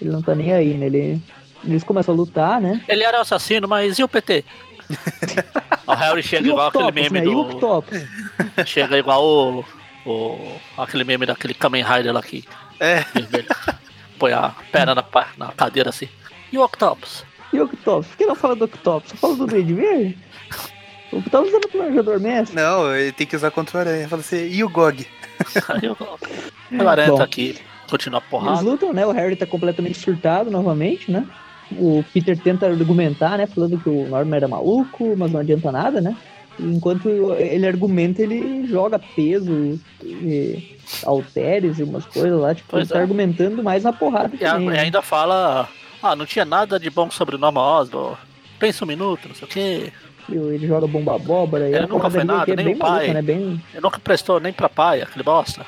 Ele 0.00 0.10
não 0.10 0.22
tá 0.22 0.34
nem 0.34 0.52
aí, 0.52 0.74
né? 0.74 0.86
Ele, 0.86 1.22
eles 1.64 1.82
começam 1.82 2.14
a 2.14 2.16
lutar, 2.16 2.60
né? 2.60 2.82
Ele 2.86 3.02
era 3.02 3.18
o 3.18 3.20
assassino, 3.22 3.66
mas 3.66 3.98
e 3.98 4.04
o 4.04 4.08
PT? 4.08 4.44
o 5.86 5.92
Harry 5.92 6.22
chega 6.22 6.46
e 6.46 6.50
igual 6.50 6.68
aquele 6.68 6.92
meme 6.92 7.20
né? 7.20 7.26
do. 7.26 7.84
chega 8.66 8.98
igual 8.98 9.24
o, 9.24 9.64
o. 10.06 10.56
aquele 10.76 11.04
meme 11.04 11.26
daquele 11.26 11.54
Kamen 11.54 11.84
Rider 11.84 12.12
lá 12.12 12.20
aqui. 12.20 12.44
É. 12.78 13.04
Põe 14.18 14.32
a 14.32 14.54
perna 14.70 14.94
na, 14.94 15.04
na 15.36 15.52
cadeira 15.52 15.90
assim. 15.90 16.08
E 16.52 16.58
o 16.58 16.62
Octopus? 16.62 17.24
E 17.52 17.60
o 17.60 17.64
Octopus? 17.64 18.06
Por 18.08 18.16
que 18.16 18.26
não 18.26 18.34
fala 18.34 18.56
do 18.56 18.64
Octopus? 18.64 19.10
Só 19.10 19.16
fala 19.16 19.36
do 19.36 19.46
Duende 19.46 19.72
Verde? 19.72 20.18
O 21.12 21.18
Octopus 21.18 21.52
é 21.52 21.56
no 21.56 21.68
planejador 21.68 22.20
mestre. 22.20 22.56
Não, 22.56 22.94
ele 22.94 23.12
tem 23.12 23.26
que 23.26 23.36
usar 23.36 23.50
contra 23.50 23.78
o 23.78 23.80
aranha. 23.80 24.08
Fala 24.08 24.20
assim, 24.20 24.48
e 24.48 24.62
o 24.62 24.68
Gog? 24.68 25.06
O 26.70 26.88
aranha 26.88 27.16
tá 27.16 27.24
aqui, 27.24 27.56
continua 27.88 28.20
porrada. 28.20 28.52
Eles 28.52 28.62
lutam, 28.62 28.92
né? 28.92 29.06
O 29.06 29.12
Harry 29.12 29.36
tá 29.36 29.46
completamente 29.46 29.98
surtado 29.98 30.50
novamente, 30.50 31.10
né? 31.10 31.26
O 31.72 32.04
Peter 32.12 32.38
tenta 32.38 32.66
argumentar, 32.66 33.38
né? 33.38 33.46
Falando 33.46 33.78
que 33.78 33.88
o 33.88 34.06
Norman 34.08 34.36
era 34.36 34.48
maluco, 34.48 35.14
mas 35.16 35.30
não 35.30 35.40
adianta 35.40 35.72
nada, 35.72 36.00
né? 36.00 36.16
Enquanto 36.60 37.08
ele 37.34 37.66
argumenta, 37.66 38.20
ele 38.20 38.66
joga 38.66 38.98
peso, 38.98 39.78
e 40.02 40.76
halteres 41.04 41.78
e 41.78 41.84
umas 41.84 42.04
coisas 42.04 42.40
lá. 42.40 42.54
Tipo, 42.54 42.70
pois 42.70 42.82
ele 42.82 42.92
tá 42.92 42.98
é. 42.98 43.02
argumentando 43.02 43.62
mais 43.62 43.84
na 43.84 43.92
porrada. 43.92 44.32
E, 44.38 44.44
a, 44.44 44.60
e 44.60 44.78
ainda 44.78 45.00
fala 45.00 45.68
ah, 46.02 46.16
não 46.16 46.26
tinha 46.26 46.44
nada 46.44 46.78
de 46.78 46.90
bom 46.90 47.10
sobre 47.10 47.36
o 47.36 47.38
Norman 47.38 47.80
Osborn. 47.80 48.16
Pensa 48.58 48.84
um 48.84 48.88
minuto, 48.88 49.28
não 49.28 49.34
sei 49.34 49.46
o 49.46 49.50
quê. 49.50 49.92
Ele 50.30 50.66
joga 50.66 50.86
bomba 50.86 51.14
abóbora. 51.14 51.68
Ele 51.68 51.86
nunca 51.86 52.10
foi 52.10 52.24
nada, 52.24 52.52
é 52.52 52.56
nem 52.56 52.74
o 52.74 52.76
pai. 52.76 52.90
Maluca, 52.90 53.14
né? 53.14 53.22
bem... 53.22 53.62
Ele 53.72 53.80
nunca 53.82 53.98
prestou 53.98 54.38
nem 54.38 54.52
pra 54.52 54.68
pai, 54.68 55.00
aquele 55.00 55.24
bosta. 55.24 55.64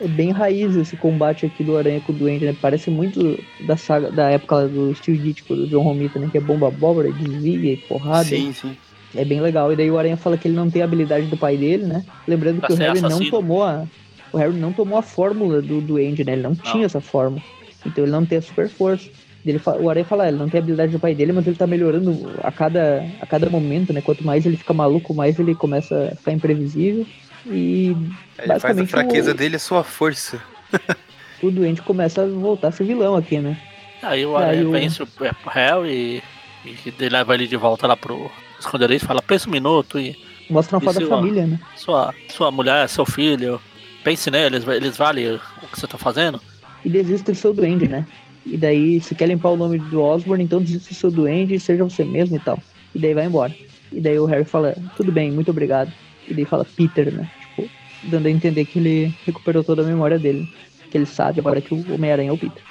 É 0.00 0.08
bem 0.08 0.30
raiz 0.30 0.74
esse 0.76 0.96
combate 0.96 1.46
aqui 1.46 1.62
do 1.62 1.76
Aranha 1.76 2.00
com 2.00 2.12
o 2.12 2.14
Duende, 2.14 2.46
né? 2.46 2.56
Parece 2.60 2.90
muito 2.90 3.38
da 3.66 3.76
saga, 3.76 4.10
da 4.10 4.30
época 4.30 4.66
do 4.66 4.94
Steve 4.94 5.18
Ditko, 5.18 5.54
do 5.54 5.66
John 5.66 5.82
Romita, 5.82 6.18
né? 6.18 6.28
Que 6.30 6.38
é 6.38 6.40
bomba 6.40 6.68
abóbora, 6.68 7.12
desvia 7.12 7.74
e 7.74 7.76
porrada. 7.76 8.24
Sim, 8.24 8.52
sim. 8.52 8.76
É 9.14 9.24
bem 9.24 9.40
legal. 9.40 9.72
E 9.72 9.76
daí 9.76 9.90
o 9.90 9.98
Aranha 9.98 10.16
fala 10.16 10.38
que 10.38 10.48
ele 10.48 10.56
não 10.56 10.70
tem 10.70 10.82
a 10.82 10.84
habilidade 10.84 11.26
do 11.26 11.36
pai 11.36 11.56
dele, 11.56 11.84
né? 11.84 12.04
Lembrando 12.26 12.60
pra 12.60 12.68
que 12.68 12.74
o 12.74 12.76
Harry 12.76 12.98
assassino. 12.98 13.20
não 13.20 13.30
tomou 13.30 13.62
a. 13.62 13.84
O 14.32 14.36
Harry 14.36 14.54
não 14.54 14.72
tomou 14.72 14.98
a 14.98 15.02
fórmula 15.02 15.62
do 15.62 15.80
Duende, 15.80 16.24
né? 16.24 16.32
Ele 16.32 16.42
não, 16.42 16.50
não. 16.50 16.56
tinha 16.56 16.86
essa 16.86 17.00
fórmula. 17.00 17.42
Então 17.84 18.04
ele 18.04 18.12
não 18.12 18.24
tem 18.24 18.38
a 18.38 18.42
super 18.42 18.68
força. 18.68 19.08
Ele, 19.50 19.60
o 19.80 19.88
Aranha 19.88 20.04
fala, 20.04 20.24
ah, 20.24 20.28
ele 20.28 20.36
não 20.36 20.48
tem 20.48 20.58
a 20.58 20.62
habilidade 20.62 20.92
do 20.92 20.98
pai 20.98 21.14
dele, 21.14 21.32
mas 21.32 21.46
ele 21.46 21.56
tá 21.56 21.66
melhorando 21.66 22.30
a 22.42 22.52
cada, 22.52 23.04
a 23.20 23.26
cada 23.26 23.48
momento, 23.48 23.92
né? 23.92 24.00
Quanto 24.00 24.24
mais 24.24 24.44
ele 24.44 24.56
fica 24.56 24.74
maluco, 24.74 25.14
mais 25.14 25.38
ele 25.38 25.54
começa 25.54 26.10
a 26.12 26.16
ficar 26.16 26.32
imprevisível. 26.32 27.06
E 27.46 27.96
ele 28.38 28.46
basicamente 28.46 28.90
faz 28.90 29.04
a 29.06 29.06
fraqueza 29.06 29.30
o, 29.30 29.34
dele 29.34 29.56
é 29.56 29.58
sua 29.58 29.82
força. 29.82 30.42
o 31.42 31.50
doente 31.50 31.80
começa 31.82 32.22
a 32.22 32.26
voltar 32.26 32.68
a 32.68 32.72
ser 32.72 32.84
vilão 32.84 33.16
aqui, 33.16 33.38
né? 33.38 33.58
Aí 34.02 34.24
o 34.26 34.36
Aranha 34.36 34.68
vence 34.68 35.02
o 35.02 35.08
réu 35.46 35.86
e, 35.86 36.22
e 36.64 37.08
leva 37.08 37.34
ele 37.34 37.46
de 37.46 37.56
volta 37.56 37.86
lá 37.86 37.96
pro 37.96 38.30
esconderijo 38.60 39.04
e 39.04 39.06
fala, 39.06 39.22
pensa 39.22 39.48
um 39.48 39.52
minuto 39.52 39.98
e. 39.98 40.16
Mostra 40.50 40.76
uma 40.76 40.80
foto 40.80 41.00
da 41.00 41.06
família, 41.06 41.46
né? 41.46 41.60
Sua, 41.76 42.14
sua 42.28 42.50
mulher, 42.50 42.88
seu 42.88 43.04
filho, 43.04 43.60
pense 44.02 44.30
neles, 44.30 44.66
eles 44.66 44.96
valem 44.96 45.34
o 45.34 45.68
que 45.70 45.78
você 45.78 45.86
tá 45.86 45.98
fazendo. 45.98 46.40
E 46.84 46.88
desiste 46.88 47.32
do 47.32 47.36
seu 47.36 47.52
duende, 47.52 47.88
né? 47.88 48.06
E 48.50 48.56
daí, 48.56 49.00
se 49.00 49.14
quer 49.14 49.26
limpar 49.26 49.50
o 49.50 49.56
nome 49.56 49.78
do 49.78 50.00
Osborne, 50.00 50.44
então 50.44 50.62
desista 50.62 50.88
do 50.90 50.94
seu 50.94 51.10
duende 51.10 51.54
e 51.54 51.60
seja 51.60 51.84
você 51.84 52.04
mesmo 52.04 52.36
e 52.36 52.40
tal. 52.40 52.58
E 52.94 52.98
daí 52.98 53.14
vai 53.14 53.26
embora. 53.26 53.54
E 53.92 54.00
daí 54.00 54.18
o 54.18 54.26
Harry 54.26 54.44
fala, 54.44 54.74
tudo 54.96 55.12
bem, 55.12 55.30
muito 55.30 55.50
obrigado. 55.50 55.92
E 56.26 56.34
daí 56.34 56.44
fala 56.44 56.64
Peter, 56.64 57.12
né? 57.12 57.30
Tipo, 57.40 57.70
dando 58.04 58.26
a 58.26 58.30
entender 58.30 58.64
que 58.64 58.78
ele 58.78 59.14
recuperou 59.26 59.62
toda 59.62 59.82
a 59.82 59.84
memória 59.84 60.18
dele. 60.18 60.48
Que 60.90 60.96
ele 60.96 61.06
sabe 61.06 61.40
agora 61.40 61.60
que 61.60 61.74
o 61.74 61.94
Homem-Aranha 61.94 62.30
é 62.30 62.32
o 62.32 62.38
Peter. 62.38 62.62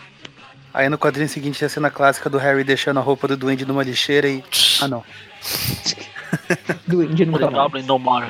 Aí 0.73 0.89
no 0.89 0.97
quadrinho 0.97 1.29
seguinte 1.29 1.63
a 1.63 1.69
cena 1.69 1.89
clássica 1.89 2.29
do 2.29 2.37
Harry 2.37 2.63
deixando 2.63 2.99
a 2.99 3.01
roupa 3.01 3.27
do 3.27 3.37
duende 3.37 3.65
numa 3.65 3.83
lixeira 3.83 4.27
e. 4.27 4.43
Ah 4.81 4.87
não. 4.87 5.03
duende 6.87 7.25
nunca 7.25 7.49
mais. 7.49 7.85
no 7.85 7.97
more. 7.97 8.27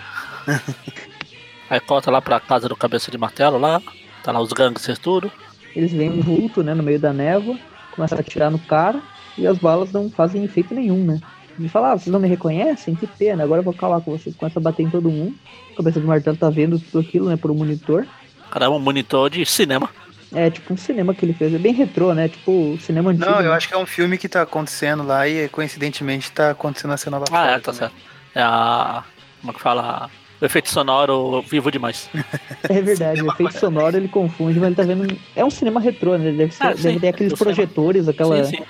Aí 1.70 1.80
corta 1.82 2.10
lá 2.10 2.22
pra 2.22 2.40
casa 2.40 2.70
do 2.70 2.76
cabeça 2.76 3.12
de 3.12 3.18
martelo 3.18 3.58
lá. 3.58 3.82
Tá 4.24 4.32
lá 4.32 4.40
os 4.40 4.54
gangsters 4.54 5.00
tudo. 5.00 5.32
Eles 5.78 5.92
veem 5.92 6.10
um 6.10 6.22
vulto, 6.22 6.64
né, 6.64 6.74
no 6.74 6.82
meio 6.82 7.00
da 7.00 7.14
névoa, 7.14 7.56
começam 7.92 8.18
a 8.18 8.22
atirar 8.22 8.50
no 8.50 8.58
cara 8.58 9.00
e 9.38 9.46
as 9.46 9.60
balas 9.60 9.92
não 9.92 10.10
fazem 10.10 10.44
efeito 10.44 10.74
nenhum, 10.74 11.06
né? 11.06 11.20
Ele 11.60 11.70
fala, 11.70 11.92
ah, 11.92 11.98
vocês 11.98 12.12
não 12.12 12.20
me 12.20 12.28
reconhecem? 12.28 12.96
Que 12.96 13.06
pena, 13.06 13.44
agora 13.44 13.60
eu 13.60 13.64
vou 13.64 13.74
calar 13.74 14.02
com 14.02 14.18
vocês. 14.18 14.36
Começa 14.36 14.58
a 14.58 14.62
bater 14.62 14.82
em 14.82 14.90
todo 14.90 15.10
mundo. 15.10 15.36
A 15.74 15.78
cabeça 15.78 16.00
de 16.00 16.06
martelo 16.08 16.36
tá 16.36 16.50
vendo 16.50 16.80
tudo 16.80 17.00
aquilo, 17.00 17.30
né, 17.30 17.38
por 17.38 17.52
um 17.52 17.54
monitor. 17.54 18.08
Caramba, 18.50 18.76
um 18.76 18.80
monitor 18.80 19.30
de 19.30 19.46
cinema. 19.46 19.88
É, 20.34 20.50
tipo 20.50 20.74
um 20.74 20.78
cinema 20.78 21.14
que 21.14 21.24
ele 21.24 21.34
fez. 21.34 21.54
É 21.54 21.60
bem 21.60 21.74
retrô, 21.74 22.14
né? 22.14 22.28
Tipo, 22.28 22.76
cinema 22.82 23.12
antigo. 23.12 23.30
Não, 23.30 23.40
eu 23.40 23.54
acho 23.54 23.68
que 23.68 23.74
é 23.76 23.78
um 23.78 23.86
filme 23.86 24.18
que 24.18 24.28
tá 24.28 24.42
acontecendo 24.42 25.04
lá 25.04 25.28
e 25.28 25.48
coincidentemente 25.50 26.32
tá 26.32 26.52
acontecendo 26.52 26.94
a 26.94 26.98
cena 26.98 27.20
lá 27.20 27.26
Ah, 27.32 27.52
é, 27.52 27.60
tá 27.60 27.72
certo. 27.72 27.96
É 28.34 28.42
a. 28.42 29.04
Como 29.42 29.52
é 29.52 29.54
que 29.54 29.62
fala? 29.62 30.10
O 30.40 30.46
efeito 30.46 30.70
sonoro 30.70 31.42
vivo 31.42 31.72
demais. 31.72 32.10
É 32.70 32.82
verdade, 32.82 33.22
o 33.22 33.32
efeito 33.32 33.58
sonoro 33.60 33.96
ele 33.96 34.08
confunde, 34.08 34.60
mas 34.60 34.68
ele 34.68 34.76
tá 34.76 34.84
vendo. 34.84 35.18
É 35.36 35.44
um 35.44 35.50
cinema 35.50 35.80
retrô, 35.80 36.18
né? 36.18 36.32
Deve, 36.32 36.52
ser, 36.54 36.64
ah, 36.64 36.74
deve 36.74 37.00
ter 37.00 37.08
aqueles 37.08 37.34
projetores, 37.34 38.06
cinema. 38.06 38.12
aquela. 38.12 38.44
Sim, 38.44 38.58
sim. 38.58 38.64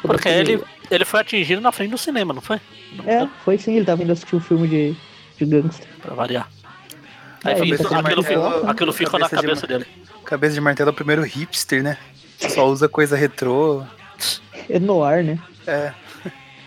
Porque 0.00 0.28
ele, 0.28 0.60
ele 0.90 1.04
foi 1.04 1.20
atingido 1.20 1.60
na 1.60 1.70
frente 1.70 1.90
do 1.90 1.98
cinema, 1.98 2.34
não 2.34 2.40
foi? 2.40 2.60
É, 3.06 3.28
foi 3.44 3.58
sim, 3.58 3.76
ele 3.76 3.84
tava 3.84 4.02
indo 4.02 4.12
assistir 4.12 4.34
um 4.34 4.40
filme 4.40 4.66
de, 4.66 4.96
de 5.38 5.44
gangster. 5.44 5.86
Pra 6.02 6.14
variar. 6.14 6.48
Aí 7.44 7.52
é, 7.52 7.56
fica, 7.56 7.74
aquilo, 7.74 7.92
martelo, 7.92 8.22
ficou, 8.22 8.68
aquilo 8.68 8.92
ficou 8.92 9.20
na 9.20 9.28
cabeça 9.28 9.66
de, 9.66 9.72
dele. 9.72 9.86
Cabeça 10.24 10.54
de 10.54 10.60
martelo 10.60 10.90
é 10.90 10.92
o 10.92 10.94
primeiro 10.94 11.22
hipster, 11.22 11.82
né? 11.82 11.98
Só 12.38 12.66
usa 12.66 12.88
coisa 12.88 13.16
retrô. 13.16 13.84
É 14.68 14.80
noir, 14.80 15.22
né? 15.22 15.38
É. 15.66 15.92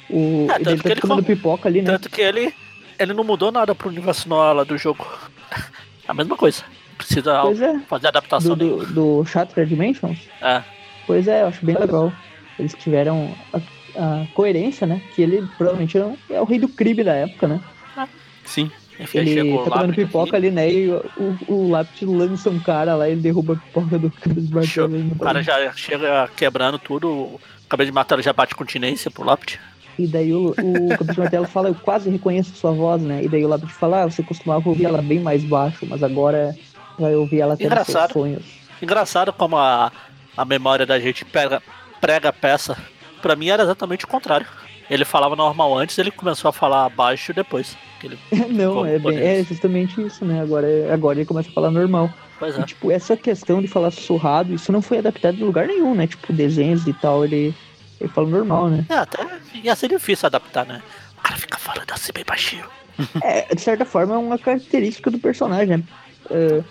O, 0.09 0.47
é, 0.49 0.55
ele 0.61 0.81
tá 0.81 0.89
ele 0.91 1.01
comendo 1.01 1.23
pipoca 1.23 1.67
ali, 1.67 1.81
né? 1.81 1.91
Tanto 1.91 2.09
que 2.09 2.21
ele, 2.21 2.53
ele 2.99 3.13
não 3.13 3.23
mudou 3.23 3.51
nada 3.51 3.73
pro 3.73 3.89
universo 3.89 4.27
noir 4.27 4.65
do 4.65 4.77
jogo. 4.77 5.05
A 6.07 6.13
mesma 6.13 6.37
coisa. 6.37 6.63
Precisa 6.97 7.31
é. 7.33 7.79
fazer 7.87 8.07
adaptação. 8.07 8.55
Do, 8.55 8.77
do, 8.77 9.19
do 9.19 9.25
Shattered 9.25 9.69
Dimensions? 9.69 10.19
É. 10.41 10.63
Pois 11.05 11.27
é, 11.27 11.43
eu 11.43 11.47
acho 11.47 11.65
bem 11.65 11.77
legal. 11.77 12.11
Eles 12.57 12.73
tiveram 12.73 13.35
a, 13.53 13.57
a 13.95 14.27
coerência, 14.33 14.87
né? 14.87 15.01
Que 15.13 15.21
ele 15.21 15.47
provavelmente 15.57 15.97
é, 15.97 16.41
o 16.41 16.45
rei 16.45 16.59
do 16.59 16.67
crime 16.67 17.03
da 17.03 17.13
época, 17.13 17.47
né? 17.47 17.61
É. 17.97 18.07
Sim. 18.45 18.71
Enfim, 18.99 19.19
ele 19.19 19.57
tá 19.59 19.69
comendo 19.69 19.93
pipoca 19.93 20.29
aqui. 20.29 20.35
ali, 20.35 20.51
né? 20.51 20.71
E 20.71 20.89
o, 20.89 21.37
o 21.47 21.69
lápis 21.69 22.01
lança 22.01 22.49
um 22.49 22.59
cara 22.59 22.95
lá, 22.95 23.07
ele 23.07 23.21
derruba 23.21 23.53
a 23.53 23.55
pipoca 23.57 23.99
do 23.99 24.09
cara 24.09 24.41
de 24.41 24.53
martelo. 24.53 25.11
O 25.11 25.19
cara 25.19 25.43
já 25.43 25.71
chega 25.73 26.27
quebrando 26.35 26.79
tudo, 26.79 27.07
o 27.07 27.39
cabelo 27.69 27.85
de 27.85 27.93
martelo 27.93 28.23
já 28.23 28.33
bate 28.33 28.55
continência 28.55 29.11
pro 29.11 29.23
lápis. 29.23 29.59
E 29.97 30.07
daí 30.07 30.33
o, 30.33 30.49
o 30.49 30.89
Capitão 30.89 31.15
Martelo 31.17 31.47
fala, 31.47 31.69
eu 31.69 31.75
quase 31.75 32.09
reconheço 32.09 32.55
sua 32.55 32.71
voz, 32.71 33.01
né? 33.01 33.23
E 33.23 33.27
daí 33.27 33.43
o 33.43 33.47
Lápis 33.47 33.71
fala, 33.71 34.03
ah, 34.03 34.09
você 34.09 34.21
costumava 34.21 34.67
ouvir 34.69 34.85
ela 34.85 35.01
bem 35.01 35.19
mais 35.19 35.43
baixo, 35.43 35.85
mas 35.87 36.03
agora 36.03 36.55
vai 36.99 37.15
ouvir 37.15 37.41
ela 37.41 37.55
até 37.55 37.69
nos 37.69 37.87
seus 37.87 38.11
sonhos. 38.11 38.43
Engraçado 38.81 39.33
como 39.33 39.57
a, 39.57 39.91
a 40.35 40.45
memória 40.45 40.85
da 40.85 40.99
gente 40.99 41.25
prega, 41.25 41.61
prega 41.99 42.29
a 42.29 42.33
peça. 42.33 42.77
Pra 43.21 43.35
mim 43.35 43.49
era 43.49 43.63
exatamente 43.63 44.05
o 44.05 44.07
contrário. 44.07 44.45
Ele 44.89 45.03
falava 45.03 45.35
normal 45.35 45.77
antes, 45.77 45.97
ele 45.97 46.11
começou 46.11 46.49
a 46.49 46.53
falar 46.53 46.89
baixo 46.89 47.33
depois. 47.33 47.75
Ele 48.03 48.17
Não, 48.49 48.85
é, 48.85 48.99
bem, 48.99 49.17
é 49.17 49.43
justamente 49.43 50.01
isso, 50.01 50.23
né? 50.23 50.41
Agora, 50.41 50.67
agora 50.93 51.17
ele 51.17 51.25
começa 51.25 51.49
a 51.49 51.53
falar 51.53 51.71
normal. 51.71 52.09
Pois 52.39 52.57
é. 52.57 52.61
E, 52.61 52.65
tipo, 52.65 52.91
essa 52.91 53.17
questão 53.17 53.61
de 53.61 53.67
falar 53.67 53.91
sussurrado, 53.91 54.53
isso 54.53 54.71
não 54.71 54.81
foi 54.81 54.99
adaptado 54.99 55.37
em 55.37 55.43
lugar 55.43 55.67
nenhum, 55.67 55.95
né? 55.95 56.07
Tipo, 56.07 56.31
desenhos 56.31 56.87
e 56.87 56.93
tal, 56.93 57.25
ele 57.25 57.53
ele 57.99 58.09
fala 58.09 58.27
normal, 58.27 58.69
né? 58.69 58.85
É, 58.89 58.95
até 58.95 59.25
ia 59.63 59.75
ser 59.75 59.89
difícil 59.89 60.25
adaptar, 60.27 60.65
né? 60.65 60.81
O 61.17 61.21
cara 61.21 61.37
fica 61.37 61.57
falando 61.57 61.91
assim 61.91 62.11
bem 62.13 62.23
baixinho. 62.25 62.65
É, 63.23 63.53
de 63.53 63.61
certa 63.61 63.85
forma 63.85 64.15
é 64.15 64.17
uma 64.17 64.39
característica 64.39 65.11
do 65.11 65.19
personagem, 65.19 65.77
né? 65.77 65.83
É, 66.31 66.63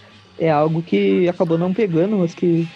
é 0.46 0.50
algo 0.50 0.82
que 0.82 1.28
acabou 1.28 1.56
não 1.56 1.72
pegando, 1.72 2.16
mas 2.18 2.34
que 2.34 2.68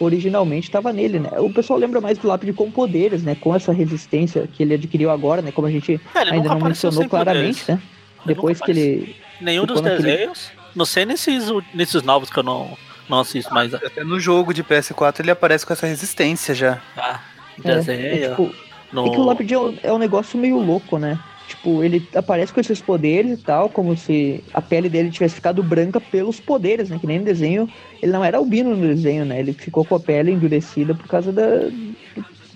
originalmente 0.00 0.68
estava 0.68 0.92
nele, 0.92 1.18
né? 1.18 1.28
O 1.38 1.50
pessoal 1.52 1.78
lembra 1.78 2.00
mais 2.00 2.16
do 2.16 2.26
lápide 2.26 2.52
com 2.54 2.70
poderes, 2.70 3.22
né? 3.22 3.34
Com 3.38 3.54
essa 3.54 3.70
resistência 3.72 4.46
que 4.46 4.62
ele 4.62 4.74
adquiriu 4.74 5.10
agora, 5.10 5.42
né? 5.42 5.52
Como 5.52 5.66
a 5.66 5.70
gente 5.70 6.00
É, 6.14 6.18
ainda 6.20 6.48
não 6.48 6.60
mencionou 6.60 7.06
claramente, 7.08 7.60
poderes. 7.60 7.68
né? 7.68 7.82
Ele 8.24 8.34
Depois 8.34 8.60
que 8.60 8.70
ele. 8.70 9.16
Nenhum 9.40 9.66
dos 9.66 9.80
desenhos. 9.80 10.50
Não 10.74 10.84
sei 10.86 11.04
nesses, 11.04 11.44
nesses 11.74 12.02
novos 12.02 12.30
que 12.30 12.38
eu 12.38 12.42
não, 12.42 12.76
não 13.08 13.20
assisto 13.20 13.52
mais. 13.52 13.74
Até 13.74 14.04
no 14.04 14.18
jogo 14.18 14.54
de 14.54 14.62
PS4 14.64 15.20
ele 15.20 15.30
aparece 15.30 15.66
com 15.66 15.72
essa 15.72 15.86
resistência 15.86 16.54
já. 16.54 16.80
Ah, 16.96 17.20
É, 17.64 17.76
desenho. 17.76 18.06
é, 18.06 18.18
tipo, 18.28 18.54
no... 18.92 19.06
é 19.06 19.10
que 19.10 19.20
o 19.20 19.24
lápide 19.24 19.54
é 19.54 19.58
um, 19.58 19.78
é 19.82 19.92
um 19.92 19.98
negócio 19.98 20.38
meio 20.38 20.58
louco, 20.58 20.98
né? 20.98 21.18
Tipo, 21.46 21.82
ele 21.82 22.08
aparece 22.14 22.52
com 22.52 22.60
esses 22.60 22.80
poderes 22.80 23.32
e 23.40 23.42
tal, 23.42 23.68
como 23.68 23.96
se 23.96 24.44
a 24.54 24.62
pele 24.62 24.88
dele 24.88 25.10
tivesse 25.10 25.34
ficado 25.34 25.62
branca 25.64 26.00
pelos 26.00 26.38
poderes, 26.40 26.88
né? 26.90 26.98
Que 26.98 27.06
nem 27.08 27.18
no 27.18 27.24
desenho. 27.24 27.68
Ele 28.00 28.12
não 28.12 28.24
era 28.24 28.38
albino 28.38 28.76
no 28.76 28.86
desenho, 28.86 29.24
né? 29.24 29.40
Ele 29.40 29.52
ficou 29.52 29.84
com 29.84 29.96
a 29.96 30.00
pele 30.00 30.30
endurecida 30.30 30.94
por 30.94 31.08
causa 31.08 31.32
da, 31.32 31.46
do, 31.46 31.70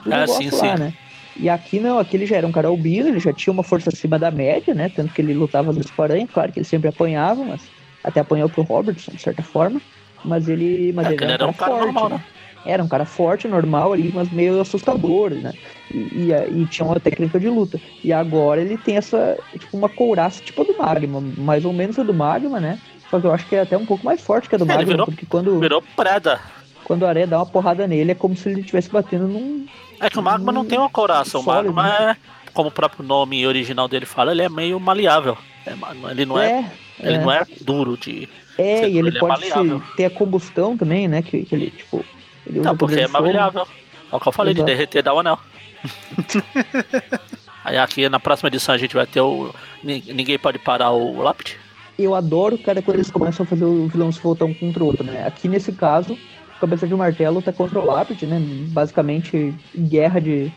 do 0.05 0.15
Ah, 0.15 0.21
negócio 0.21 0.51
sim, 0.51 0.57
lá, 0.57 0.77
sim. 0.77 0.83
né? 0.85 0.95
E 1.37 1.49
aqui 1.49 1.81
não, 1.81 1.99
aqui 1.99 2.17
ele 2.17 2.27
já 2.27 2.37
era 2.37 2.47
um 2.47 2.53
cara 2.53 2.69
albino, 2.69 3.09
ele 3.09 3.19
já 3.19 3.33
tinha 3.33 3.53
uma 3.53 3.65
força 3.65 3.91
acima 3.91 4.17
da 4.19 4.31
média, 4.31 4.73
né? 4.73 4.89
Tanto 4.89 5.13
que 5.13 5.21
ele 5.21 5.35
lutava 5.35 5.71
às 5.71 5.77
vezes 5.77 5.91
com 5.91 6.03
aranha, 6.03 6.29
claro 6.33 6.53
que 6.53 6.61
ele 6.61 6.65
sempre 6.67 6.89
apanhava, 6.89 7.45
mas 7.45 7.63
até 8.05 8.21
apanhou 8.21 8.49
pro 8.49 8.63
Robertson, 8.63 9.11
de 9.13 9.21
certa 9.21 9.43
forma. 9.43 9.81
Mas 10.25 10.49
ele, 10.49 10.93
mas 10.93 11.09
É, 11.09 11.15
ele 11.15 11.33
era 11.33 11.47
um 11.49 11.53
cara, 11.53 11.73
forte, 11.73 11.85
normal, 11.87 12.09
né? 12.11 12.17
né? 12.19 12.25
Era 12.67 12.83
um 12.83 12.89
cara 12.89 13.05
forte, 13.05 13.47
normal 13.47 13.93
ali, 13.93 14.11
mas 14.15 14.31
meio 14.31 14.61
assustador, 14.61 15.31
né? 15.31 15.53
E, 15.93 15.99
e, 15.99 16.63
e 16.63 16.67
tinha 16.67 16.87
uma 16.87 16.99
técnica 16.99 17.39
de 17.39 17.49
luta. 17.49 17.79
E 18.03 18.13
agora 18.13 18.61
ele 18.61 18.79
tem 18.79 18.97
essa, 18.97 19.37
tipo, 19.53 19.77
uma 19.77 19.89
couraça 19.89 20.43
tipo 20.43 20.63
a 20.63 20.65
do 20.65 20.77
Magma, 20.79 21.21
mais 21.37 21.65
ou 21.65 21.73
menos 21.73 21.99
a 21.99 22.03
do 22.03 22.15
Magma, 22.15 22.59
né? 22.61 22.79
Só 23.11 23.21
que 23.21 23.27
eu 23.27 23.33
acho 23.33 23.47
que 23.47 23.55
é 23.55 23.61
até 23.61 23.77
um 23.77 23.85
pouco 23.87 24.05
mais 24.05 24.21
forte 24.21 24.49
que 24.49 24.55
a 24.55 24.59
do 24.59 24.65
É, 24.65 24.69
Magma, 24.69 24.85
virou- 24.85 25.07
porque 25.07 25.27
quando, 25.27 25.61
Virou 25.61 25.83
preda. 25.95 26.41
quando 26.85 27.05
a 27.05 27.09
areia 27.11 27.27
dá 27.27 27.39
uma 27.39 27.47
porrada 27.47 27.87
nele, 27.87 28.13
é 28.13 28.15
como 28.15 28.35
se 28.35 28.49
ele 28.49 28.61
estivesse 28.61 28.89
batendo 28.91 29.29
num. 29.29 29.67
É 30.01 30.09
que 30.09 30.19
o 30.19 30.23
Magma 30.23 30.51
não 30.51 30.65
tem 30.65 30.79
uma 30.79 30.91
coraça. 30.91 31.39
O 31.39 31.43
Magma 31.43 31.89
é, 31.89 32.17
como 32.53 32.69
o 32.71 32.73
próprio 32.73 33.05
nome 33.05 33.47
original 33.47 33.87
dele 33.89 34.07
fala, 34.07 34.33
ele 34.33 34.43
é 34.43 34.49
meio 34.49 34.81
maleável. 34.81 35.37
É, 35.67 35.75
ele 36.11 36.27
não 36.27 36.39
é, 36.39 36.71
ele 37.01 37.17
é. 37.17 37.21
não 37.21 37.31
é 37.31 37.45
duro 37.61 37.97
de. 37.97 38.29
É, 38.57 38.89
e 38.89 38.99
ele, 38.99 39.09
ele 39.09 39.17
é 39.17 39.21
pode 39.21 39.51
ter 39.97 40.05
a 40.05 40.11
combustão 40.11 40.77
também, 40.77 41.09
né? 41.09 41.23
Que, 41.23 41.45
que 41.45 41.55
ele, 41.55 41.71
tipo. 41.71 42.05
Ele 42.47 42.61
usa 42.61 42.69
Não, 42.71 42.77
porque 42.77 43.01
é 43.01 43.07
de 43.07 43.13
maleável. 43.13 43.67
É 44.13 44.17
o 44.17 44.21
que 44.21 44.29
eu 44.29 44.33
falei, 44.33 44.53
Exato. 44.53 44.67
de 44.67 44.73
derreter 44.73 45.03
da 45.03 45.13
anel. 45.13 45.39
Aí 47.65 47.79
aqui 47.79 48.09
na 48.09 48.21
próxima 48.21 48.49
edição 48.49 48.75
a 48.75 48.79
gente 48.79 48.95
vai 48.95 49.07
ter 49.07 49.21
o. 49.21 49.55
Nin- 49.83 50.03
Ninguém 50.15 50.39
pode 50.39 50.59
parar 50.59 50.91
o 50.91 51.23
lápide. 51.23 51.57
Eu 51.99 52.15
adoro, 52.15 52.59
cara, 52.59 52.83
quando 52.83 52.97
eles 52.97 53.11
começam 53.11 53.45
a 53.45 53.47
fazer 53.47 53.65
o 53.65 53.87
vilão 53.89 54.11
se 54.13 54.21
voltar 54.21 54.45
um 54.45 54.55
contra 54.55 54.83
o 54.83 54.87
outro, 54.87 55.05
né? 55.05 55.27
Aqui 55.27 55.49
nesse 55.49 55.73
caso, 55.73 56.15
o 56.57 56.61
Cabeça 56.61 56.87
de 56.87 56.95
Martelo 56.95 57.41
tá 57.41 57.53
contra 57.53 57.79
o 57.79 57.85
Lápide, 57.87 58.27
né? 58.27 58.39
Basicamente, 58.71 59.55
guerra 59.77 60.21
de, 60.21 60.51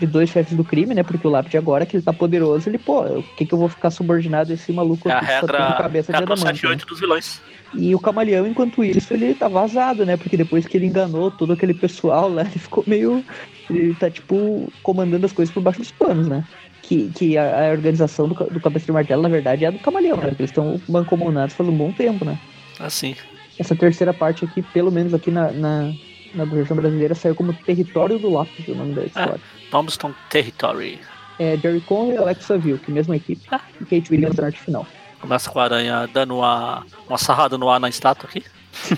de 0.00 0.06
dois 0.06 0.30
chefes 0.30 0.56
do 0.56 0.64
crime, 0.64 0.94
né? 0.94 1.02
Porque 1.02 1.26
o 1.26 1.30
Lápide 1.30 1.58
agora, 1.58 1.84
que 1.84 1.96
ele 1.96 2.02
tá 2.02 2.12
poderoso, 2.12 2.70
ele, 2.70 2.78
pô, 2.78 3.02
o 3.02 3.22
que 3.22 3.44
que 3.44 3.52
eu 3.52 3.58
vou 3.58 3.68
ficar 3.68 3.90
subordinado 3.90 4.50
a 4.50 4.54
esse 4.54 4.72
maluco 4.72 5.08
É 5.10 5.12
a 5.12 5.18
aqui 5.18 5.26
que 5.26 5.32
só 5.32 5.40
regra, 5.46 5.72
cabeça 5.74 6.12
de 6.12 6.18
regra 6.18 6.34
adamante, 6.34 6.60
7 6.60 6.60
e 6.60 6.64
né? 6.66 6.70
8 6.70 6.86
dos 6.86 7.00
vilões. 7.00 7.42
E 7.74 7.94
o 7.94 7.98
Camaleão, 7.98 8.46
enquanto 8.46 8.82
isso, 8.82 9.12
ele 9.12 9.34
tá 9.34 9.48
vazado, 9.48 10.06
né? 10.06 10.16
Porque 10.16 10.36
depois 10.36 10.66
que 10.66 10.76
ele 10.76 10.86
enganou 10.86 11.30
todo 11.30 11.52
aquele 11.52 11.74
pessoal 11.74 12.28
lá, 12.28 12.42
ele 12.48 12.58
ficou 12.58 12.84
meio... 12.86 13.24
Ele 13.68 13.94
tá, 13.94 14.10
tipo, 14.10 14.72
comandando 14.82 15.26
as 15.26 15.32
coisas 15.32 15.52
por 15.52 15.62
baixo 15.62 15.80
dos 15.80 15.90
panos, 15.90 16.26
né? 16.26 16.44
Que, 16.82 17.10
que 17.14 17.36
a, 17.36 17.68
a 17.68 17.70
organização 17.72 18.28
do, 18.28 18.34
do 18.34 18.60
Cabeça 18.60 18.86
de 18.86 18.92
Martelo, 18.92 19.22
na 19.22 19.28
verdade, 19.28 19.64
é 19.64 19.68
a 19.68 19.70
do 19.70 19.78
Camaleão, 19.78 20.16
né? 20.16 20.28
Porque 20.28 20.42
eles 20.42 20.50
estão 20.50 20.80
mancomunados 20.88 21.54
faz 21.54 21.68
um 21.68 21.76
bom 21.76 21.92
tempo, 21.92 22.24
né? 22.24 22.38
Assim. 22.78 23.14
Essa 23.58 23.74
terceira 23.74 24.14
parte 24.14 24.44
aqui, 24.44 24.62
pelo 24.62 24.90
menos 24.90 25.12
aqui 25.12 25.30
na, 25.30 25.50
na, 25.50 25.92
na 26.34 26.44
versão 26.44 26.76
brasileira, 26.76 27.14
saiu 27.14 27.34
como 27.34 27.52
Território 27.52 28.18
do 28.18 28.30
Lápis, 28.30 28.66
o 28.68 28.74
nome 28.74 28.94
da 28.94 29.04
história. 29.04 29.40
Tombstone 29.70 30.14
Territory. 30.30 30.98
É, 31.38 31.56
Jerry 31.56 31.80
Conway 31.82 32.14
e 32.14 32.18
Alexa 32.18 32.56
Vilk, 32.56 32.90
mesma 32.90 33.16
equipe. 33.16 33.42
Ah. 33.50 33.60
E 33.80 33.84
Kate 33.84 34.10
Williams 34.10 34.36
na 34.36 34.46
arte 34.46 34.60
final. 34.60 34.86
Começa 35.20 35.50
com 35.50 35.58
a 35.58 35.64
aranha 35.64 36.08
dando 36.12 36.36
uma, 36.36 36.84
uma 37.08 37.18
sarrada 37.18 37.58
no 37.58 37.68
ar 37.68 37.80
na 37.80 37.88
estátua 37.88 38.28
aqui. 38.28 38.44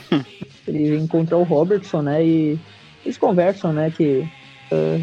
Ele 0.68 0.96
encontra 0.98 1.36
o 1.36 1.42
Robertson, 1.42 2.02
né? 2.02 2.24
E 2.24 2.58
eles 3.04 3.16
conversam, 3.18 3.72
né? 3.72 3.90
Que 3.90 4.28
ah, 4.70 4.98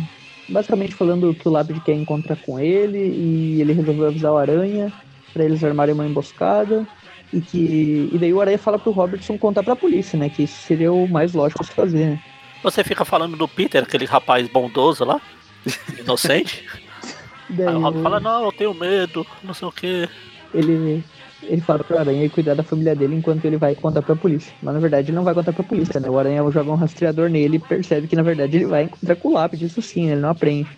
basicamente 0.47 0.93
falando 0.93 1.34
que 1.34 1.47
o 1.47 1.51
Lápide 1.51 1.82
quer 1.82 1.93
encontrar 1.95 2.36
com 2.38 2.60
ele 2.60 2.99
e 2.99 3.60
ele 3.60 3.73
resolveu 3.73 4.08
avisar 4.08 4.32
o 4.32 4.38
Aranha 4.38 4.93
pra 5.34 5.43
eles 5.43 5.63
armarem 5.63 5.93
uma 5.95 6.06
emboscada. 6.06 6.88
E 7.34 7.41
que. 7.41 8.10
E 8.13 8.17
daí 8.17 8.32
o 8.34 8.39
Aranha 8.39 8.58
fala 8.58 8.80
pro 8.80 8.91
Robertson 8.91 9.38
contar 9.38 9.63
pra 9.63 9.75
polícia, 9.75 10.17
né? 10.17 10.30
Que 10.30 10.43
isso 10.43 10.62
seria 10.62 10.93
o 10.93 11.08
mais 11.10 11.34
lógico 11.34 11.63
se 11.65 11.71
fazer, 11.73 12.06
né? 12.12 12.23
Você 12.63 12.84
fica 12.84 13.03
falando 13.03 13.36
do 13.36 13.47
Peter, 13.47 13.84
aquele 13.84 14.06
rapaz 14.06 14.47
bondoso 14.47 15.03
lá, 15.03 15.19
inocente. 15.99 16.63
Daí 17.49 17.67
Aí 17.67 17.75
o 17.75 17.80
Robin 17.80 17.99
o- 17.99 18.03
fala, 18.03 18.19
não, 18.19 18.45
eu 18.45 18.51
tenho 18.51 18.73
medo, 18.73 19.25
não 19.43 19.53
sei 19.53 19.67
o 19.67 19.71
que. 19.71 20.08
Ele, 20.53 21.03
ele 21.43 21.62
fala 21.62 21.83
pro 21.83 21.97
Aranha 21.97 22.25
ir 22.25 22.29
cuidar 22.29 22.53
da 22.55 22.63
família 22.63 22.95
dele 22.95 23.15
enquanto 23.15 23.43
ele 23.45 23.57
vai 23.57 23.75
contar 23.75 24.01
pra 24.01 24.15
polícia. 24.15 24.53
Mas 24.62 24.73
na 24.73 24.79
verdade 24.79 25.10
ele 25.10 25.15
não 25.15 25.23
vai 25.23 25.33
contar 25.33 25.53
pra 25.53 25.63
polícia, 25.63 25.99
né? 25.99 26.10
O 26.10 26.17
Aranha 26.17 26.49
joga 26.51 26.71
um 26.71 26.75
rastreador 26.75 27.29
nele 27.29 27.57
e 27.57 27.60
percebe 27.60 28.07
que 28.07 28.15
na 28.15 28.23
verdade 28.23 28.57
ele 28.57 28.65
vai 28.65 28.83
encontrar 28.83 29.15
com 29.15 29.29
o 29.29 29.33
lápide, 29.33 29.65
isso 29.65 29.81
sim, 29.81 30.10
ele 30.10 30.21
não 30.21 30.29
aprende. 30.29 30.69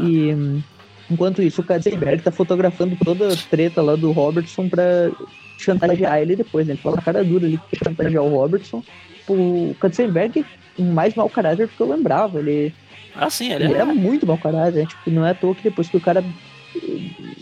E 0.00 0.62
enquanto 1.10 1.42
isso, 1.42 1.60
o 1.60 1.64
Katzenberg 1.64 2.22
tá 2.22 2.30
fotografando 2.30 2.96
toda 3.04 3.32
a 3.32 3.36
treta 3.36 3.80
lá 3.82 3.96
do 3.96 4.12
Robertson 4.12 4.68
pra 4.68 5.10
chantagear 5.58 6.18
ele 6.18 6.36
depois, 6.36 6.66
né? 6.66 6.74
Ele 6.74 6.82
fala 6.82 7.00
cara 7.00 7.24
dura 7.24 7.46
ali 7.46 7.58
que 7.58 7.76
quer 7.76 7.84
chantagear 7.84 8.22
o 8.22 8.28
Robertson. 8.28 8.82
O 9.28 9.74
Katzenberg, 9.80 10.44
mais 10.78 11.14
mau 11.14 11.28
caráter 11.28 11.66
do 11.66 11.72
que 11.72 11.80
eu 11.80 11.88
lembrava. 11.88 12.38
Ele, 12.38 12.72
Assim, 13.14 13.50
ele 13.52 13.64
ele 13.64 13.72
é. 13.74 13.76
era 13.76 13.86
muito 13.86 14.26
mau 14.26 14.36
caráter, 14.38 14.82
né? 14.82 14.86
Tipo, 14.86 15.10
não 15.10 15.26
é 15.26 15.30
à 15.30 15.34
toa 15.34 15.54
que 15.54 15.62
depois 15.62 15.88
que 15.88 15.96
o 15.96 16.00
cara, 16.00 16.22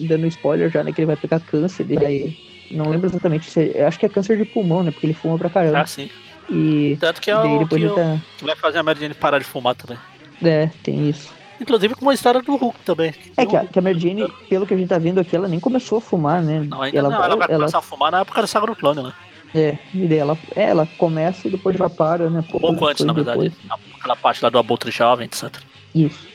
dando 0.00 0.26
spoiler 0.26 0.70
já, 0.70 0.82
né, 0.82 0.92
que 0.92 1.00
ele 1.00 1.06
vai 1.06 1.16
pegar 1.16 1.40
câncer, 1.40 1.84
vai, 1.84 2.36
não 2.70 2.88
lembro 2.90 3.06
exatamente, 3.08 3.50
se, 3.50 3.78
acho 3.80 3.98
que 3.98 4.06
é 4.06 4.08
câncer 4.08 4.36
de 4.36 4.44
pulmão, 4.44 4.82
né, 4.82 4.90
porque 4.90 5.06
ele 5.06 5.14
fuma 5.14 5.38
pra 5.38 5.50
caramba. 5.50 5.80
Assim. 5.80 6.10
E 6.50 6.96
Tanto 7.00 7.20
que 7.20 7.30
é 7.30 7.34
daí 7.34 7.56
o 7.56 7.58
depois 7.60 7.80
que, 7.80 7.88
eu- 7.88 7.94
tá, 7.94 8.18
que 8.38 8.44
vai 8.44 8.56
fazer 8.56 8.78
a 8.78 8.82
Mary 8.82 9.00
Jane 9.00 9.14
parar 9.14 9.38
de 9.38 9.44
fumar 9.44 9.74
também. 9.74 9.96
é, 10.42 10.70
tem 10.82 11.08
isso. 11.08 11.32
Inclusive 11.60 11.94
com 11.94 12.02
uma 12.04 12.12
história 12.12 12.42
do 12.42 12.56
Hulk 12.56 12.78
também. 12.84 13.14
É 13.36 13.46
que 13.46 13.56
a, 13.56 13.64
que 13.64 13.78
a 13.78 13.82
Mary 13.82 13.98
Jane, 13.98 14.26
pelo 14.50 14.66
que 14.66 14.74
a 14.74 14.76
gente 14.76 14.88
tá 14.88 14.98
vendo 14.98 15.20
aqui, 15.20 15.36
ela 15.36 15.46
nem 15.48 15.60
começou 15.60 15.98
a 15.98 16.00
fumar, 16.00 16.42
né? 16.42 16.66
Não, 16.68 16.82
ainda 16.82 16.98
ela, 16.98 17.08
não, 17.08 17.16
ela 17.24 17.36
vai 17.36 17.46
ela, 17.48 17.58
começar 17.58 17.78
a 17.78 17.82
fumar 17.82 18.10
na 18.10 18.20
época 18.20 18.40
da 18.40 18.46
saga 18.46 18.66
do 18.66 18.74
clone, 18.76 19.02
né? 19.04 19.12
é, 19.54 19.78
e 19.94 20.06
daí 20.08 20.18
ela, 20.18 20.36
é, 20.56 20.64
ela 20.64 20.86
começa 20.98 21.46
e 21.46 21.50
depois 21.52 21.76
já 21.76 21.88
para, 21.88 22.28
né? 22.28 22.40
Um 22.40 22.42
pouco 22.42 22.86
antes, 22.86 23.04
na 23.06 23.12
depois. 23.12 23.52
verdade. 23.52 23.80
Aquela 23.98 24.16
parte 24.16 24.42
lá 24.42 24.50
do 24.50 24.58
Abutre 24.58 24.90
Jovem, 24.90 25.26
etc. 25.26 25.48
Isso. 25.94 26.26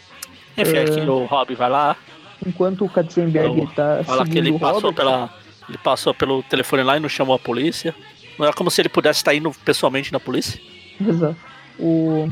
Enfim, 0.57 0.77
É. 0.77 0.81
aqui 0.83 1.01
o 1.01 1.25
Rob 1.25 1.53
vai 1.53 1.69
lá, 1.69 1.97
Enquanto 2.45 2.85
o 2.85 2.89
Katzenberg 2.89 3.59
Eu- 3.59 3.67
tá 3.67 4.01
fala 4.03 4.25
que 4.25 4.37
ele 4.37 4.57
passou 4.57 4.89
Robert, 4.89 4.93
pela. 4.93 5.29
Ele 5.67 5.77
passou 5.77 6.13
pelo 6.13 6.41
telefone 6.43 6.83
lá 6.83 6.97
e 6.97 6.99
não 6.99 7.09
chamou 7.09 7.35
a 7.35 7.39
polícia. 7.39 7.93
Não 8.37 8.47
é 8.47 8.53
como 8.53 8.71
se 8.71 8.81
ele 8.81 8.89
pudesse 8.89 9.19
estar 9.19 9.35
indo 9.35 9.51
pessoalmente 9.63 10.11
na 10.11 10.19
polícia. 10.19 10.59
Exato. 10.99 11.35
O, 11.77 12.27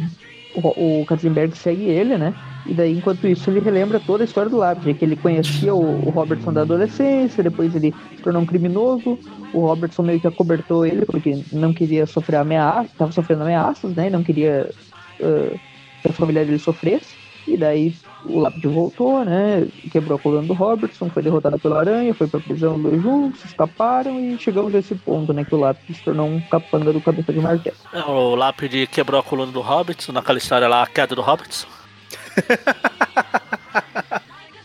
o, 0.55 1.01
o 1.01 1.05
Katzenberg 1.05 1.55
segue 1.55 1.83
ele, 1.83 2.17
né? 2.17 2.33
E 2.65 2.73
daí, 2.73 2.97
enquanto 2.97 3.27
isso, 3.27 3.49
ele 3.49 3.59
relembra 3.59 3.99
toda 3.99 4.23
a 4.23 4.25
história 4.25 4.49
do 4.49 4.57
Lápide, 4.57 4.93
que 4.93 5.05
ele 5.05 5.15
conhecia 5.15 5.73
o, 5.73 6.05
o 6.05 6.09
Robertson 6.09 6.51
da 6.51 6.61
adolescência, 6.61 7.43
depois 7.43 7.73
ele 7.75 7.93
se 8.15 8.21
tornou 8.21 8.41
um 8.41 8.45
criminoso, 8.45 9.17
o 9.53 9.61
Robertson 9.61 10.03
meio 10.03 10.19
que 10.19 10.27
acobertou 10.27 10.85
ele 10.85 11.05
porque 11.05 11.43
não 11.51 11.73
queria 11.73 12.05
sofrer 12.05 12.37
ameaças, 12.37 12.91
estava 12.91 13.11
sofrendo 13.11 13.43
ameaças, 13.43 13.95
né? 13.95 14.09
Não 14.09 14.23
queria 14.23 14.69
ah, 15.21 15.57
que 16.01 16.07
a 16.09 16.13
família 16.13 16.43
dele 16.43 16.59
sofresse. 16.59 17.15
E 17.47 17.55
daí 17.55 17.95
o 18.29 18.39
Lápide 18.39 18.67
voltou, 18.67 19.23
né? 19.23 19.67
Quebrou 19.91 20.17
a 20.17 20.21
coluna 20.21 20.47
do 20.47 20.53
Robertson, 20.53 21.09
foi 21.09 21.23
derrotado 21.23 21.57
pela 21.59 21.79
aranha, 21.79 22.13
foi 22.13 22.27
pra 22.27 22.39
prisão 22.39 22.79
dois 22.79 23.01
juntos, 23.01 23.43
escaparam 23.45 24.19
e 24.19 24.37
chegamos 24.37 24.73
a 24.75 24.79
esse 24.79 24.95
ponto, 24.95 25.33
né? 25.33 25.43
Que 25.43 25.55
o 25.55 25.59
Lápide 25.59 25.97
se 25.97 26.03
tornou 26.03 26.27
um 26.27 26.39
capanga 26.41 26.93
do 26.93 27.01
cabeça 27.01 27.33
de 27.33 27.39
martelo. 27.39 27.75
É, 27.93 27.99
O 28.01 28.35
Lápide 28.35 28.87
quebrou 28.87 29.19
a 29.19 29.23
coluna 29.23 29.51
do 29.51 29.61
Hobbit, 29.61 30.11
naquela 30.11 30.37
história 30.37 30.67
lá, 30.67 30.83
a 30.83 30.87
queda 30.87 31.15
do 31.15 31.21
Hobbit. 31.21 31.65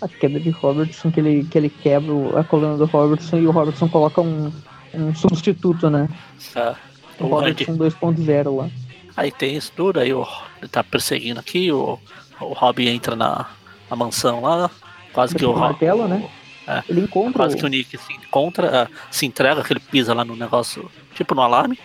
a 0.01 0.09
queda 0.09 0.41
de 0.41 0.51
Robertson, 0.51 1.11
que 1.11 1.21
ele, 1.21 1.45
que 1.45 1.57
ele 1.59 1.71
quebra 1.71 2.41
a 2.41 2.45
coluna 2.45 2.77
do 2.77 2.87
Robertson 2.87 3.39
e 3.39 3.47
o 3.47 3.51
Robertson 3.51 3.89
coloca 3.89 4.21
um, 4.21 4.53
um 4.93 5.15
substituto, 5.15 5.89
né? 5.89 6.09
É, 6.57 6.75
O. 7.21 7.27
Robertson 7.29 7.77
2.0 7.77 8.57
lá. 8.57 8.69
Aí 9.17 9.31
tem 9.31 9.57
isso 9.57 9.73
tudo, 9.77 10.01
aí 10.01 10.13
o, 10.13 10.27
ele 10.61 10.69
tá 10.69 10.83
perseguindo 10.83 11.39
aqui, 11.39 11.71
o, 11.71 11.99
o 12.41 12.53
Rob 12.55 12.87
entra 12.89 13.15
na, 13.15 13.47
na 13.93 13.97
mansão 13.97 14.41
lá, 14.41 14.71
quase 15.13 15.35
que 15.35 15.45
o 15.45 15.53
O 15.53 15.59
martelo, 15.59 16.09
né? 16.09 16.27
É. 16.67 16.83
Ele 16.89 17.03
encontra 17.03 17.43
Quase 17.45 17.57
que 17.57 17.65
o 17.65 17.69
Nick 17.69 17.99
se 17.99 18.13
encontra, 18.15 18.85
ah, 18.85 18.89
se 19.11 19.27
entrega, 19.27 19.63
que 19.63 19.73
ele 19.73 19.81
pisa 19.81 20.15
lá 20.15 20.25
no 20.25 20.35
negócio, 20.35 20.91
tipo 21.15 21.35
no 21.35 21.43
alarme. 21.43 21.79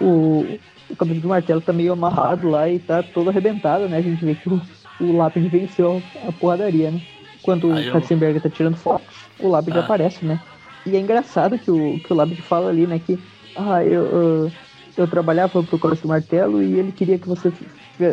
o, 0.00 0.46
o 0.90 0.96
cabeça 0.96 1.20
de 1.20 1.26
martelo 1.26 1.60
tá 1.60 1.72
meio 1.72 1.92
amarrado 1.92 2.48
lá 2.48 2.68
e 2.68 2.78
tá 2.78 3.02
todo 3.02 3.30
arrebentado, 3.30 3.88
né? 3.88 3.96
A 3.96 4.02
gente 4.02 4.24
vê 4.24 4.34
que 4.34 4.48
o, 4.48 4.60
o 5.00 5.16
Lápide 5.16 5.48
venceu 5.48 6.02
a 6.28 6.32
porradaria, 6.32 6.90
né? 6.90 7.02
Enquanto 7.40 7.72
Aí 7.72 7.84
o 7.84 7.88
eu- 7.88 7.92
Katzenberg 7.94 8.38
tá 8.40 8.48
tirando 8.50 8.76
fotos, 8.76 9.08
o 9.40 9.48
Lápide 9.48 9.78
Ah. 9.78 9.80
aparece, 9.80 10.24
né? 10.24 10.40
E 10.86 10.94
é 10.96 11.00
engraçado 11.00 11.58
que 11.58 11.70
o, 11.70 11.98
que 11.98 12.12
o 12.12 12.16
Lápide 12.16 12.42
fala 12.42 12.68
ali, 12.68 12.86
né? 12.86 13.00
Que, 13.04 13.18
ah, 13.56 13.82
eu, 13.82 14.04
eu, 14.04 14.52
eu 14.98 15.08
trabalhava 15.08 15.62
pro 15.62 15.78
Colégio 15.78 16.02
do 16.02 16.08
Martelo 16.08 16.62
e 16.62 16.78
ele 16.78 16.92
queria 16.92 17.18
que 17.18 17.26
você 17.28 17.50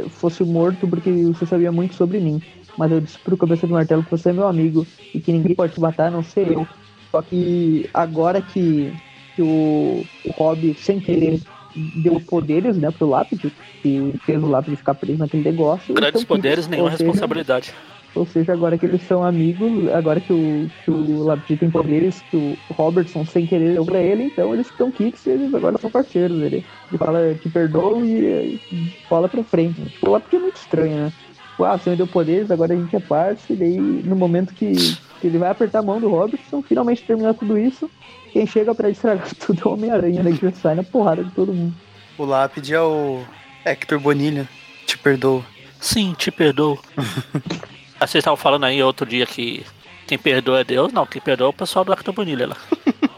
fosse 0.10 0.44
morto 0.44 0.88
porque 0.88 1.12
você 1.12 1.46
sabia 1.46 1.72
muito 1.72 1.96
sobre 1.96 2.20
mim. 2.20 2.42
Mas 2.80 2.94
eu 2.94 3.02
disse 3.02 3.20
pro 3.20 3.36
Cabeça 3.36 3.68
do 3.68 3.74
Martelo 3.74 4.02
que 4.06 4.10
você 4.10 4.30
é 4.30 4.34
meu 4.34 4.48
amigo 4.48 4.88
e 5.14 5.20
que 5.20 5.34
ninguém 5.34 5.54
pode 5.54 5.74
te 5.74 5.82
matar, 5.82 6.08
a 6.08 6.12
não 6.12 6.24
ser 6.24 6.50
eu. 6.50 6.66
Só 7.12 7.22
que 7.22 7.90
agora 7.94 8.42
que, 8.42 8.94
que 9.36 9.42
o, 9.42 10.06
o 10.24 10.32
Rob, 10.32 10.74
sem 10.76 10.98
querer, 10.98 11.42
deu 11.76 12.22
poderes 12.22 12.78
né, 12.78 12.90
pro 12.90 13.10
Lápide, 13.10 13.52
que 13.82 14.14
fez 14.26 14.42
o 14.42 14.48
Lápide 14.48 14.78
ficar 14.78 14.94
preso 14.94 15.20
naquele 15.20 15.44
negócio. 15.44 15.94
Grandes 15.94 16.24
poderes, 16.24 16.70
nenhuma 16.70 16.92
seja, 16.92 17.04
responsabilidade. 17.04 17.74
Ou 18.16 18.26
seja, 18.26 18.54
agora 18.54 18.78
que 18.78 18.86
eles 18.86 19.02
são 19.02 19.26
amigos, 19.26 19.90
agora 19.90 20.22
que 20.22 20.32
o, 20.32 20.70
que 20.86 20.90
o 20.90 21.24
Lapid 21.24 21.60
tem 21.60 21.70
poderes, 21.70 22.22
que 22.32 22.38
o 22.38 22.58
Robertson 22.70 23.26
sem 23.26 23.46
querer 23.46 23.74
deu 23.74 23.86
pra 23.86 24.00
ele, 24.00 24.24
então 24.24 24.54
eles 24.54 24.68
estão 24.68 24.90
kits 24.90 25.26
e 25.26 25.32
eles 25.32 25.54
agora 25.54 25.78
são 25.78 25.92
parceiros. 25.92 26.42
Ele, 26.42 26.64
ele 26.90 26.98
fala 26.98 27.36
que 27.36 27.50
perdoa 27.50 28.00
e, 28.06 28.58
e 28.72 28.90
fala 29.10 29.28
pra 29.28 29.44
frente. 29.44 29.82
Tipo, 29.82 30.08
o 30.08 30.12
Lapid 30.12 30.34
é 30.34 30.40
muito 30.40 30.56
estranho, 30.56 30.96
né? 30.96 31.14
Tipo, 31.60 31.66
ah, 31.66 31.78
você 31.78 31.90
me 31.90 31.98
deu 31.98 32.08
poderes, 32.08 32.50
agora 32.50 32.74
a 32.74 32.78
gente 32.78 32.96
é 32.96 33.02
parceiro, 33.02 33.46
e 33.50 33.56
daí 33.58 33.78
no 33.78 34.16
momento 34.16 34.54
que, 34.54 34.72
que 35.20 35.28
ele 35.28 35.38
vai 35.38 35.50
apertar 35.50 35.80
a 35.80 35.84
mão 35.84 36.00
do 36.00 36.08
Robertson, 36.08 36.62
finalmente 36.62 37.04
terminar 37.04 37.34
tudo 37.34 37.58
isso, 37.58 37.92
quem 38.32 38.48
chega 38.48 38.74
pra 38.74 38.90
estragar 38.90 39.28
tudo 39.46 39.62
é 39.66 39.68
o 39.68 39.74
Homem-Aranha, 39.74 40.24
né? 40.24 40.32
Que 40.32 40.46
já 40.46 40.54
sai 40.54 40.76
na 40.76 40.84
porrada 40.84 41.22
de 41.22 41.32
todo 41.32 41.54
mundo. 41.54 41.76
O 42.18 42.24
Lápide 42.24 42.76
é 42.76 42.82
o 42.82 43.26
Hector 43.66 44.00
Bonilha. 44.00 44.48
Te 44.86 44.98
perdoo. 44.98 45.44
Sim, 45.82 46.16
te 46.18 46.32
perdoo. 46.32 46.80
Ah, 48.02 48.08
vocês 48.08 48.22
estavam 48.22 48.38
falando 48.38 48.64
aí 48.64 48.82
outro 48.82 49.06
dia 49.06 49.26
que 49.26 49.66
quem 50.08 50.18
perdoa 50.18 50.62
é 50.62 50.64
Deus. 50.64 50.94
Não, 50.94 51.06
quem 51.06 51.22
perdoa 51.22 51.48
é 51.48 51.50
o 51.50 51.54
pessoal 51.54 51.84
do 51.84 51.92
Acto 51.92 52.14
Bonilha 52.14 52.48
lá. 52.48 52.56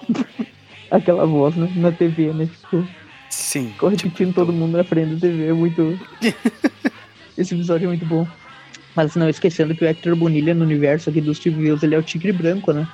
Aquela 0.89 1.23
voz, 1.27 1.55
né? 1.55 1.71
Na 1.75 1.91
TV, 1.91 2.33
né? 2.33 2.47
Tipo, 2.47 2.87
Sim. 3.29 3.67
ficou 3.73 3.89
repetindo 3.89 4.29
tipo, 4.29 4.33
todo 4.33 4.51
mundo 4.51 4.77
na 4.77 4.83
frente 4.83 5.13
da 5.13 5.19
TV. 5.19 5.49
É 5.49 5.53
muito. 5.53 5.99
Esse 7.37 7.53
episódio 7.53 7.85
é 7.85 7.87
muito 7.89 8.05
bom. 8.05 8.27
Mas 8.95 9.15
não 9.15 9.29
esquecendo 9.29 9.73
que 9.73 9.83
o 9.83 9.87
Hector 9.87 10.15
Bonilha 10.15 10.53
no 10.53 10.63
universo 10.65 11.09
aqui 11.09 11.21
dos 11.21 11.37
Steve 11.37 11.61
Wills, 11.61 11.83
ele 11.85 11.95
é 11.95 11.97
o 11.97 12.03
Tigre 12.03 12.31
Branco, 12.33 12.73
né? 12.73 12.85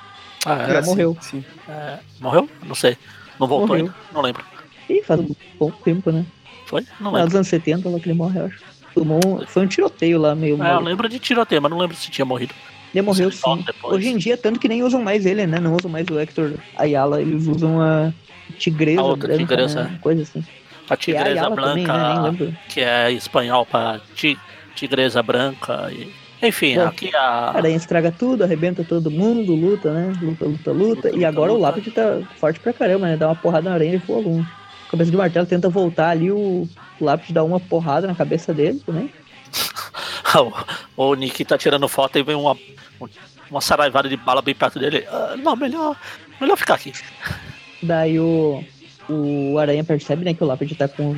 Ah, 0.46 0.66
Já 0.68 0.74
é, 0.78 0.82
sim, 0.82 0.88
morreu. 0.90 1.16
Sim. 1.20 1.44
é, 1.68 1.98
morreu? 2.20 2.48
Não 2.64 2.74
sei. 2.74 2.96
Não 3.40 3.46
voltou 3.48 3.68
Morreu. 3.68 3.86
ainda? 3.86 3.96
Não 4.12 4.20
lembro. 4.20 4.44
E 4.88 5.02
faz 5.02 5.20
um 5.20 5.28
bom 5.58 5.70
tempo, 5.70 6.10
né? 6.12 6.24
Foi? 6.66 6.82
Não 7.00 7.10
Nos 7.10 7.20
lembro. 7.20 7.36
anos 7.38 7.48
70 7.48 7.88
lá 7.88 7.98
que 7.98 8.06
ele 8.08 8.14
morre, 8.18 8.38
eu 8.40 8.46
acho. 8.46 8.60
Tomou 8.94 9.20
um- 9.26 9.46
Foi 9.46 9.64
um 9.64 9.66
tiroteio 9.68 10.18
lá, 10.20 10.34
meio. 10.34 10.62
É, 10.62 10.72
eu 10.74 10.80
lembro 10.80 11.08
de 11.08 11.18
tiroteio, 11.18 11.60
mas 11.60 11.70
não 11.70 11.78
lembro 11.78 11.96
se 11.96 12.10
tinha 12.10 12.24
morrido. 12.24 12.54
Ele 12.94 13.02
morreu 13.02 13.30
sim. 13.30 13.62
depois. 13.66 13.94
Hoje 13.96 14.08
em 14.08 14.16
dia, 14.16 14.36
tanto 14.36 14.58
que 14.58 14.68
nem 14.68 14.82
usam 14.82 15.02
mais 15.02 15.26
ele, 15.26 15.46
né? 15.46 15.58
Não 15.60 15.74
usam 15.74 15.90
mais 15.90 16.06
o 16.08 16.18
Hector 16.18 16.54
Ayala, 16.76 17.20
eles 17.20 17.46
usam 17.46 17.80
a 17.80 18.12
tigresa 18.58 19.00
A 19.00 19.04
outra 19.04 19.28
branca, 19.28 19.42
tigresa, 19.46 19.84
né? 19.84 19.98
Coisa 20.00 20.22
assim. 20.22 20.44
A 20.88 20.94
a 20.94 20.96
tigresa 20.96 21.30
Ayala 21.30 21.54
branca, 21.54 21.92
também, 21.92 22.48
né? 22.48 22.58
Que 22.68 22.80
é 22.80 23.12
espanhol 23.12 23.66
para 23.66 24.00
ti, 24.14 24.38
tigresa 24.74 25.22
branca. 25.22 25.90
E... 25.92 26.12
Enfim, 26.42 26.76
Bom, 26.76 26.86
aqui 26.86 27.14
a. 27.14 27.52
Aranha 27.54 27.76
estraga 27.76 28.12
tudo, 28.12 28.44
arrebenta 28.44 28.84
todo 28.84 29.10
mundo, 29.10 29.54
luta, 29.54 29.92
né? 29.92 30.12
Luta, 30.20 30.44
luta, 30.44 30.70
luta. 30.70 30.72
Luta, 30.72 31.08
e 31.08 31.12
luta, 31.12 31.28
agora 31.28 31.52
o 31.52 31.56
luta. 31.56 31.66
Lápide 31.66 31.90
tá 31.90 32.20
forte 32.36 32.60
pra 32.60 32.72
caramba, 32.72 33.06
né? 33.06 33.16
Dá 33.16 33.28
uma 33.28 33.34
porrada 33.34 33.68
na 33.68 33.74
aranha 33.74 33.94
e 33.94 33.98
voa 33.98 34.18
algum. 34.18 34.44
Cabeça 34.90 35.10
de 35.10 35.16
martelo 35.16 35.46
tenta 35.46 35.68
voltar 35.68 36.10
ali, 36.10 36.30
o 36.30 36.66
Lápide 37.00 37.34
dá 37.34 37.44
uma 37.44 37.60
porrada 37.60 38.06
na 38.06 38.14
cabeça 38.14 38.54
dele 38.54 38.80
também. 38.84 39.12
o, 40.96 41.10
o 41.10 41.14
Nick 41.14 41.44
tá 41.44 41.58
tirando 41.58 41.88
foto 41.88 42.18
e 42.18 42.22
vem 42.22 42.34
uma, 42.34 42.56
uma 43.50 43.60
saraivada 43.60 44.08
de 44.08 44.16
bala 44.16 44.40
bem 44.40 44.54
perto 44.54 44.78
dele. 44.78 45.04
Ah, 45.10 45.34
não, 45.36 45.54
melhor, 45.56 45.96
melhor 46.40 46.56
ficar 46.56 46.74
aqui. 46.74 46.92
Daí 47.82 48.18
o, 48.18 48.64
o 49.08 49.58
Aranha 49.58 49.82
percebe, 49.82 50.24
né, 50.24 50.34
que 50.34 50.44
o 50.44 50.46
Lápide 50.46 50.74
tá 50.74 50.86
com, 50.86 51.14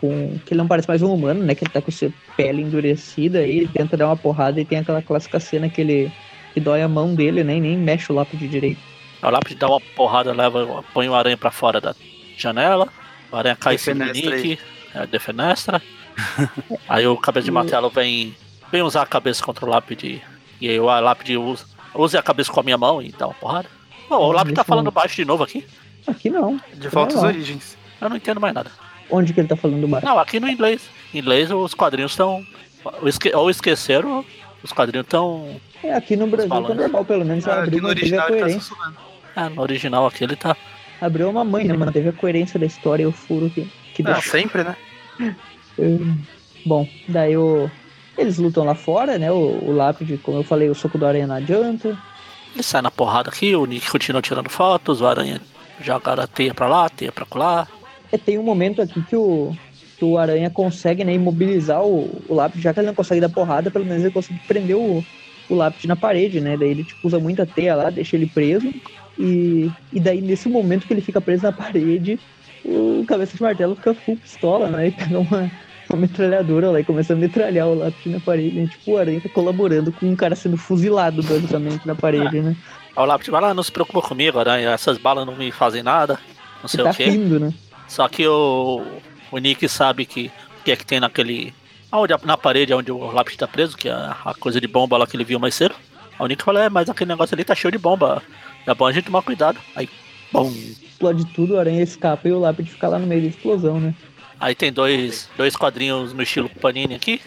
com. 0.00 0.38
que 0.44 0.52
ele 0.52 0.58
não 0.58 0.66
parece 0.66 0.88
mais 0.88 1.02
um 1.02 1.12
humano, 1.12 1.44
né? 1.44 1.54
Que 1.54 1.64
ele 1.64 1.72
tá 1.72 1.82
com 1.82 1.90
sua 1.90 2.10
pele 2.36 2.62
endurecida 2.62 3.46
e 3.46 3.58
ele 3.58 3.68
tenta 3.68 3.96
dar 3.96 4.06
uma 4.06 4.16
porrada 4.16 4.60
e 4.60 4.64
tem 4.64 4.78
aquela 4.78 5.02
clássica 5.02 5.38
cena 5.38 5.68
que 5.68 5.80
ele. 5.80 6.12
que 6.52 6.60
dói 6.60 6.82
a 6.82 6.88
mão 6.88 7.14
dele, 7.14 7.44
né? 7.44 7.56
E 7.56 7.60
nem 7.60 7.76
mexe 7.76 8.10
o 8.10 8.14
Lápide 8.14 8.48
direito. 8.48 8.80
O 9.22 9.30
lápis 9.30 9.56
dá 9.56 9.68
uma 9.68 9.80
porrada, 9.80 10.32
leva, 10.32 10.84
põe 10.92 11.08
o 11.08 11.14
aranha 11.14 11.36
pra 11.36 11.50
fora 11.50 11.80
da 11.80 11.94
janela. 12.36 12.88
O 13.32 13.36
aranha 13.36 13.56
cai 13.56 13.76
em 13.76 13.78
cima 13.78 14.04
do 14.04 14.12
Defenestra 14.12 14.36
Nick, 14.36 14.58
é, 14.94 15.06
defenestra. 15.06 15.82
aí 16.86 17.06
o 17.06 17.16
cabeça 17.16 17.46
de 17.46 17.50
martelo 17.50 17.88
vem, 17.88 18.36
vem 18.70 18.82
usar 18.82 19.02
a 19.02 19.06
cabeça 19.06 19.42
contra 19.42 19.64
o 19.64 19.68
lápide. 19.68 20.22
E 20.60 20.68
aí 20.68 20.78
o 20.78 20.84
lápide 20.84 21.38
usa, 21.38 21.64
usa 21.94 22.18
a 22.18 22.22
cabeça 22.22 22.52
com 22.52 22.60
a 22.60 22.62
minha 22.62 22.76
mão 22.76 23.00
e 23.00 23.12
dá 23.12 23.26
uma 23.26 23.34
porrada. 23.34 23.68
Pô, 24.08 24.16
o 24.16 24.32
lápide 24.32 24.56
tá 24.56 24.64
falando 24.64 24.90
baixo 24.90 25.16
de 25.16 25.24
novo 25.24 25.42
aqui. 25.42 25.66
Aqui 26.06 26.30
não. 26.30 26.60
De 26.74 26.88
volta 26.88 27.14
às 27.14 27.22
Não. 27.22 27.28
origens. 27.28 27.76
Eu 28.00 28.08
não 28.10 28.16
entendo 28.16 28.40
mais 28.40 28.54
nada. 28.54 28.70
Onde 29.10 29.32
que 29.32 29.40
ele 29.40 29.48
tá 29.48 29.56
falando 29.56 29.86
baixo? 29.88 30.06
Não, 30.06 30.18
aqui 30.18 30.38
no 30.40 30.48
inglês. 30.48 30.88
Em 31.12 31.18
inglês 31.18 31.50
os 31.50 31.74
quadrinhos 31.74 32.12
estão. 32.12 32.44
Ou, 32.84 33.08
esque, 33.08 33.34
ou 33.34 33.48
esqueceram, 33.50 34.24
os 34.62 34.72
quadrinhos 34.72 35.06
estão. 35.06 35.60
É, 35.82 35.94
aqui 35.94 36.16
no 36.16 36.26
Brasil 36.26 36.48
tá 36.48 36.54
falando. 36.56 36.74
normal, 36.78 37.04
pelo 37.04 37.24
menos. 37.24 37.46
Ah, 37.48 37.62
abriu, 37.62 37.68
aqui 37.78 37.80
no 37.80 37.88
original 37.88 38.28
ele 38.28 38.36
tá 38.36 38.42
coerência. 38.42 38.60
sussurrando. 38.60 38.96
É, 39.36 39.48
no 39.48 39.62
original 39.62 40.06
aqui 40.06 40.24
ele 40.24 40.36
tá. 40.36 40.56
Abriu 41.00 41.28
uma 41.30 41.44
mãe, 41.44 41.64
né? 41.64 41.74
Manteve 41.76 42.08
a 42.08 42.12
coerência 42.12 42.58
da 42.58 42.66
história 42.66 43.02
e 43.02 43.06
o 43.06 43.12
furo 43.12 43.50
que, 43.50 43.68
que 43.94 44.02
Ah, 44.06 44.20
sempre, 44.20 44.64
né? 44.64 44.76
Bom, 46.66 46.88
daí 47.08 47.36
o. 47.36 47.70
Eles 48.16 48.38
lutam 48.38 48.64
lá 48.64 48.74
fora, 48.74 49.18
né? 49.18 49.30
O, 49.32 49.36
o 49.64 49.72
lápide, 49.72 50.18
como 50.18 50.38
eu 50.38 50.44
falei, 50.44 50.68
o 50.70 50.74
soco 50.74 50.96
do 50.96 51.04
aranha 51.06 51.26
não 51.26 51.34
adianta. 51.34 51.98
Ele 52.54 52.62
sai 52.62 52.80
na 52.80 52.90
porrada 52.90 53.28
aqui, 53.28 53.54
o 53.56 53.66
Nick 53.66 53.90
continua 53.90 54.22
tirando 54.22 54.48
fotos, 54.48 55.00
o 55.00 55.06
Aranha 55.06 55.40
joga 55.80 56.12
a 56.12 56.26
teia 56.26 56.54
pra 56.54 56.66
lá, 56.66 56.88
teia 56.88 57.12
pra 57.12 57.26
lá. 57.34 57.68
E 58.12 58.18
tem 58.18 58.38
um 58.38 58.42
momento 58.42 58.80
aqui 58.80 59.02
que 59.02 59.16
o, 59.16 59.52
que 59.98 60.04
o 60.04 60.18
aranha 60.18 60.50
consegue, 60.50 61.04
né, 61.04 61.14
imobilizar 61.14 61.82
o, 61.82 62.22
o 62.28 62.34
lápide, 62.34 62.62
já 62.62 62.72
que 62.72 62.80
ele 62.80 62.86
não 62.88 62.94
consegue 62.94 63.20
dar 63.20 63.28
porrada, 63.28 63.70
pelo 63.70 63.84
menos 63.84 64.02
ele 64.02 64.12
consegue 64.12 64.40
prender 64.46 64.76
o, 64.76 65.04
o 65.48 65.54
lápide 65.54 65.88
na 65.88 65.96
parede, 65.96 66.40
né? 66.40 66.56
Daí 66.56 66.70
ele 66.70 66.84
tipo, 66.84 67.06
usa 67.06 67.18
muita 67.18 67.46
teia 67.46 67.74
lá, 67.74 67.90
deixa 67.90 68.16
ele 68.16 68.26
preso. 68.26 68.72
E, 69.18 69.70
e 69.92 70.00
daí, 70.00 70.20
nesse 70.20 70.48
momento 70.48 70.86
que 70.86 70.92
ele 70.92 71.00
fica 71.00 71.20
preso 71.20 71.44
na 71.44 71.52
parede, 71.52 72.18
o 72.64 73.04
cabeça 73.06 73.36
de 73.36 73.42
martelo 73.42 73.76
fica 73.76 73.94
full 73.94 74.16
pistola, 74.16 74.68
né? 74.68 74.88
E 74.88 74.90
pega 74.90 75.18
uma, 75.18 75.50
uma 75.90 75.98
metralhadora 75.98 76.70
lá 76.70 76.80
e 76.80 76.84
começa 76.84 77.12
a 77.12 77.16
metralhar 77.16 77.68
o 77.68 77.74
lápide 77.74 78.08
na 78.08 78.20
parede. 78.20 78.56
Né? 78.56 78.66
Tipo, 78.66 78.92
o 78.92 78.98
aranha 78.98 79.20
tá 79.20 79.28
colaborando 79.28 79.92
com 79.92 80.06
um 80.06 80.16
cara 80.16 80.34
sendo 80.34 80.56
fuzilado, 80.56 81.22
basicamente, 81.22 81.86
na 81.86 81.94
parede, 81.94 82.40
né? 82.40 82.56
Aí 82.96 83.02
o 83.02 83.06
lápide 83.06 83.30
vai 83.30 83.40
lá, 83.40 83.52
não 83.52 83.62
se 83.62 83.72
preocupa 83.72 84.00
comigo, 84.00 84.38
Aranha, 84.38 84.70
essas 84.70 84.98
balas 84.98 85.26
não 85.26 85.34
me 85.34 85.50
fazem 85.50 85.82
nada, 85.82 86.18
não 86.62 86.68
sei 86.68 86.84
tá 86.84 86.90
o 86.90 86.94
quê. 86.94 87.04
rindo, 87.04 87.40
né? 87.40 87.52
Só 87.88 88.08
que 88.08 88.26
o, 88.26 88.82
o 89.30 89.38
Nick 89.38 89.68
sabe 89.68 90.06
que 90.06 90.30
o 90.60 90.64
que 90.64 90.72
é 90.72 90.76
que 90.76 90.86
tem 90.86 91.00
naquele. 91.00 91.52
Aonde, 91.90 92.14
na 92.24 92.36
parede 92.36 92.72
onde 92.74 92.90
o 92.90 93.10
lápis 93.10 93.36
tá 93.36 93.46
preso, 93.46 93.76
que 93.76 93.88
é 93.88 93.92
a 93.92 94.34
coisa 94.38 94.60
de 94.60 94.66
bomba 94.66 94.96
lá 94.96 95.06
que 95.06 95.16
ele 95.16 95.24
viu 95.24 95.38
mais 95.38 95.54
cedo. 95.54 95.74
Aí 96.18 96.24
o 96.24 96.26
Nick 96.26 96.42
fala, 96.42 96.64
é, 96.64 96.68
mas 96.68 96.88
aquele 96.88 97.08
negócio 97.08 97.34
ali 97.34 97.44
tá 97.44 97.54
cheio 97.54 97.72
de 97.72 97.78
bomba. 97.78 98.22
É 98.66 98.74
bom 98.74 98.86
a 98.86 98.92
gente 98.92 99.04
tomar 99.04 99.22
cuidado. 99.22 99.58
Aí, 99.76 99.88
bom. 100.32 100.48
Explode 100.48 101.26
tudo, 101.26 101.54
o 101.54 101.58
aranha 101.58 101.82
escapa 101.82 102.28
e 102.28 102.32
o 102.32 102.40
lápide 102.40 102.70
fica 102.70 102.88
lá 102.88 102.98
no 102.98 103.06
meio 103.06 103.22
da 103.22 103.28
explosão, 103.28 103.78
né? 103.78 103.94
Aí 104.40 104.54
tem 104.54 104.72
dois, 104.72 105.28
dois 105.36 105.54
quadrinhos 105.54 106.12
no 106.12 106.22
estilo 106.22 106.48
Panini 106.48 106.94
aqui, 106.94 107.20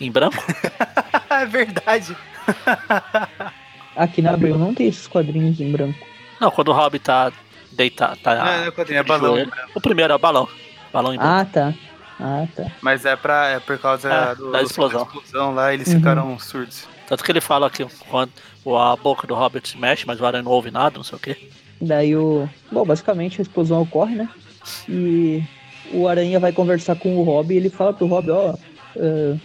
em 0.00 0.10
branco. 0.10 0.42
é 1.30 1.46
verdade. 1.46 2.16
Aqui 3.96 4.22
na 4.22 4.32
Abril 4.32 4.56
não 4.58 4.74
tem 4.74 4.88
esses 4.88 5.06
quadrinhos 5.06 5.60
em 5.60 5.70
branco. 5.70 5.98
Não, 6.40 6.50
quando 6.50 6.68
o 6.68 6.72
Rob 6.72 6.98
tá 6.98 7.30
deitado, 7.72 8.18
tá. 8.22 8.34
Não, 8.36 8.44
não 8.44 8.64
é 8.66 8.70
quadrinho, 8.70 8.98
é 9.00 9.02
balão. 9.02 9.34
joelho. 9.34 9.52
O 9.74 9.80
primeiro 9.80 10.12
é 10.12 10.16
o 10.16 10.18
balão. 10.18 10.48
Balão 10.92 11.14
em 11.14 11.18
branco. 11.18 11.32
Ah, 11.32 11.44
tá. 11.44 11.74
Ah, 12.20 12.46
tá. 12.54 12.66
Mas 12.80 13.04
é, 13.04 13.16
pra, 13.16 13.48
é 13.48 13.60
por 13.60 13.78
causa 13.78 14.08
É, 14.12 14.34
do, 14.34 14.50
da 14.52 14.62
explosão. 14.62 15.02
explosão 15.02 15.54
lá, 15.54 15.72
eles 15.74 15.88
Uhum. 15.88 15.94
ficaram 15.96 16.38
surdos. 16.38 16.86
Tanto 17.06 17.22
que 17.24 17.32
ele 17.32 17.40
fala 17.40 17.68
que 17.70 17.84
quando 18.08 18.30
a 18.78 18.96
boca 18.96 19.26
do 19.26 19.34
Robert 19.34 19.66
se 19.66 19.76
mexe, 19.76 20.06
mas 20.06 20.20
o 20.20 20.26
Aranha 20.26 20.42
não 20.42 20.52
ouve 20.52 20.70
nada, 20.70 20.96
não 20.96 21.04
sei 21.04 21.16
o 21.16 21.20
quê. 21.20 21.50
Daí 21.80 22.14
o. 22.16 22.48
Bom, 22.70 22.84
basicamente 22.84 23.40
a 23.40 23.42
explosão 23.42 23.82
ocorre, 23.82 24.14
né? 24.14 24.28
E 24.88 25.42
o 25.92 26.06
Aranha 26.06 26.38
vai 26.38 26.52
conversar 26.52 26.94
com 26.96 27.16
o 27.16 27.22
Rob 27.24 27.52
e 27.52 27.56
ele 27.56 27.68
fala 27.70 27.92
pro 27.92 28.06
Rob, 28.06 28.30
ó. 28.30 28.54
eh, 28.96 29.36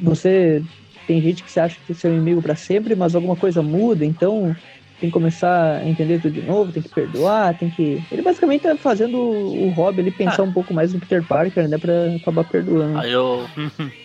você. 0.00 0.62
Tem 1.06 1.20
gente 1.20 1.42
que 1.42 1.50
você 1.50 1.60
acha 1.60 1.76
que 1.86 1.92
é 1.92 1.94
seu 1.94 2.12
inimigo 2.12 2.40
pra 2.42 2.54
sempre, 2.54 2.94
mas 2.94 3.14
alguma 3.14 3.34
coisa 3.36 3.62
muda, 3.62 4.04
então 4.04 4.54
tem 5.00 5.08
que 5.08 5.14
começar 5.14 5.78
a 5.78 5.88
entender 5.88 6.20
tudo 6.20 6.34
de 6.34 6.42
novo, 6.42 6.70
tem 6.72 6.82
que 6.82 6.88
perdoar, 6.90 7.56
tem 7.58 7.70
que. 7.70 8.02
Ele 8.12 8.20
basicamente 8.22 8.62
tá 8.62 8.76
fazendo 8.76 9.16
o 9.18 9.70
Rob 9.70 9.98
ele 9.98 10.10
pensar 10.10 10.42
um 10.42 10.52
pouco 10.52 10.74
mais 10.74 10.92
no 10.92 11.00
Peter 11.00 11.22
Parker, 11.24 11.66
né? 11.68 11.78
Pra 11.78 12.14
acabar 12.16 12.44
perdoando. 12.44 12.98
Aí 12.98 13.10
eu. 13.10 13.48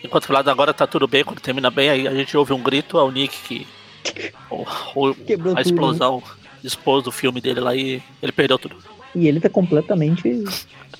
Enquanto 0.02 0.32
lado 0.32 0.48
agora 0.50 0.72
tá 0.72 0.86
tudo 0.86 1.06
bem, 1.06 1.22
quando 1.22 1.40
termina 1.40 1.70
bem, 1.70 1.90
aí 1.90 2.08
a 2.08 2.14
gente 2.14 2.34
ouve 2.36 2.52
um 2.54 2.62
grito, 2.62 2.98
é 2.98 3.02
o 3.02 3.10
Nick 3.10 3.36
que. 3.46 3.66
O, 4.50 4.62
o- 4.94 5.10
a 5.10 5.14
tudo, 5.34 5.54
né? 5.54 5.60
explosão 5.60 6.22
expôs 6.64 7.02
do 7.04 7.10
filme 7.12 7.40
dele 7.40 7.60
lá 7.60 7.74
e 7.74 8.00
ele 8.22 8.32
perdeu 8.32 8.58
tudo. 8.58 8.76
E 9.14 9.26
ele 9.28 9.40
tá 9.40 9.48
completamente 9.50 10.44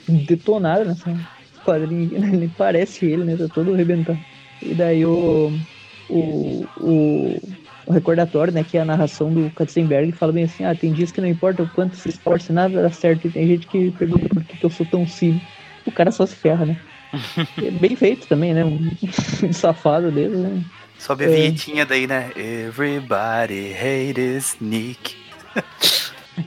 detonado 0.09 0.85
nessa 0.85 1.17
quadrinha. 1.65 2.11
Ele 2.33 2.51
parece 2.57 3.07
ele, 3.07 3.25
né? 3.25 3.37
Tá 3.37 3.47
todo 3.53 3.73
arrebentado. 3.75 4.19
E 4.63 4.75
daí 4.75 5.05
o. 5.05 5.53
O. 6.09 6.67
O, 6.79 7.41
um 7.89 7.93
recordatório, 7.93 8.53
né? 8.53 8.65
Que 8.69 8.79
é 8.79 8.81
a 8.81 8.85
narração 8.85 9.33
do 9.33 9.49
Katzenberg 9.51 10.11
fala 10.13 10.33
bem 10.33 10.45
assim, 10.45 10.65
ah, 10.65 10.75
tem 10.75 10.93
dias 10.93 11.13
que 11.13 11.21
não 11.21 11.29
importa 11.29 11.63
o 11.63 11.69
quanto 11.69 11.95
se 11.95 12.09
esforce, 12.09 12.53
nada 12.53 12.83
dá 12.83 12.91
certo. 12.91 13.29
E 13.29 13.31
tem 13.31 13.47
gente 13.47 13.67
que 13.69 13.93
pergunta 13.93 14.29
por 14.29 14.43
que, 14.43 14.57
que 14.57 14.67
eu 14.67 14.71
sou 14.71 14.85
tão 14.87 15.07
sim. 15.07 15.41
O 15.87 15.93
cara 15.93 16.11
só 16.11 16.27
se 16.27 16.35
ferra, 16.35 16.67
né? 16.67 16.77
é 17.63 17.71
bem 17.71 17.95
feito 17.95 18.27
também, 18.27 18.53
né? 18.53 18.65
Um, 18.65 18.91
safado 19.53 20.11
dele, 20.11 20.37
né? 20.37 20.65
Sobe 20.99 21.25
a 21.25 21.29
É. 21.29 21.31
vinhetinha 21.31 21.87
daí, 21.87 22.07
né? 22.09 22.33
Everybody 22.37 23.73
hates 23.73 24.57
Nick. 24.61 25.15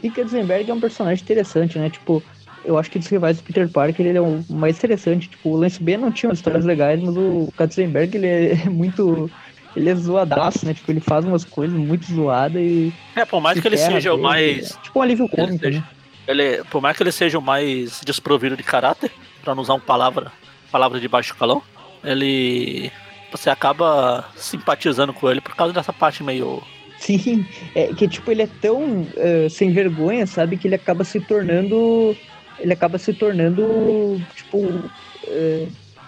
E 0.04 0.10
Katzenberg 0.10 0.70
é 0.70 0.74
um 0.74 0.80
personagem 0.80 1.24
interessante, 1.24 1.80
né? 1.80 1.90
Tipo, 1.90 2.22
eu 2.66 2.78
acho 2.78 2.92
que 2.92 3.00
dos 3.00 3.08
rivais 3.08 3.38
do 3.38 3.44
Peter 3.44 3.70
Parker, 3.70 4.06
ele 4.06 4.18
é 4.18 4.22
o 4.22 4.44
mais 4.50 4.78
interessante. 4.78 5.30
Tipo, 5.30 5.50
o 5.50 5.56
Lance 5.58 5.82
B 5.82 5.98
não 5.98 6.12
tinha 6.12 6.32
histórias 6.34 6.66
legais, 6.66 7.02
mas 7.02 7.16
o 7.16 7.52
Katzenberg, 7.56 8.18
ele 8.18 8.28
é 8.28 8.56
muito... 8.70 9.32
Ele 9.76 9.90
é 9.90 9.96
zoadaço, 9.96 10.66
né? 10.66 10.74
Tipo, 10.74 10.92
ele 10.92 11.00
faz 11.00 11.26
umas 11.26 11.46
coisas 11.46 11.78
muito 11.78 12.06
zoadas 12.12 12.62
e... 12.62 12.94
É, 13.16 13.26
por 13.26 13.40
mais 13.40 13.56
se 13.56 13.62
que 13.62 13.68
ele 13.68 13.78
seja 13.78 14.14
o 14.14 14.18
mais. 14.18 14.78
Tipo 14.84 15.00
um 15.00 15.02
alívio 15.02 15.26
Ele 15.26 15.36
cômico, 15.36 15.64
seja, 15.64 15.80
né? 15.80 15.86
ele, 16.28 16.64
por 16.66 16.82
mais 16.82 16.96
que 16.96 17.04
ele 17.04 17.12
seja 17.12 17.40
o 17.40 17.42
mais 17.42 18.02
desprovido 18.06 18.56
de 18.56 18.64
caráter, 18.64 19.12
pra 19.44 19.56
não 19.56 19.64
usar 19.64 19.74
uma 19.74 19.80
palavra, 19.80 20.32
palavra 20.72 21.00
de 21.00 21.08
baixo 21.08 21.36
calão, 21.36 21.62
ele. 22.04 22.92
Você 23.32 23.50
acaba 23.50 24.26
simpatizando 24.36 25.14
com 25.14 25.30
ele 25.30 25.42
por 25.42 25.56
causa 25.56 25.74
dessa 25.74 25.94
parte 25.94 26.24
meio. 26.24 26.64
Sim, 26.98 27.46
é 27.76 27.94
que 27.94 28.08
tipo, 28.08 28.30
ele 28.32 28.44
é 28.44 28.50
tão 28.60 29.08
eh, 29.16 29.48
sem 29.50 29.72
vergonha, 29.72 30.26
sabe? 30.26 30.58
Que 30.58 30.68
ele 30.68 30.76
acaba 30.76 31.04
se 31.04 31.20
tornando. 31.20 32.16
Ele 32.60 32.74
acaba 32.74 32.98
se 32.98 33.14
tornando. 33.14 34.22
Tipo. 34.36 34.84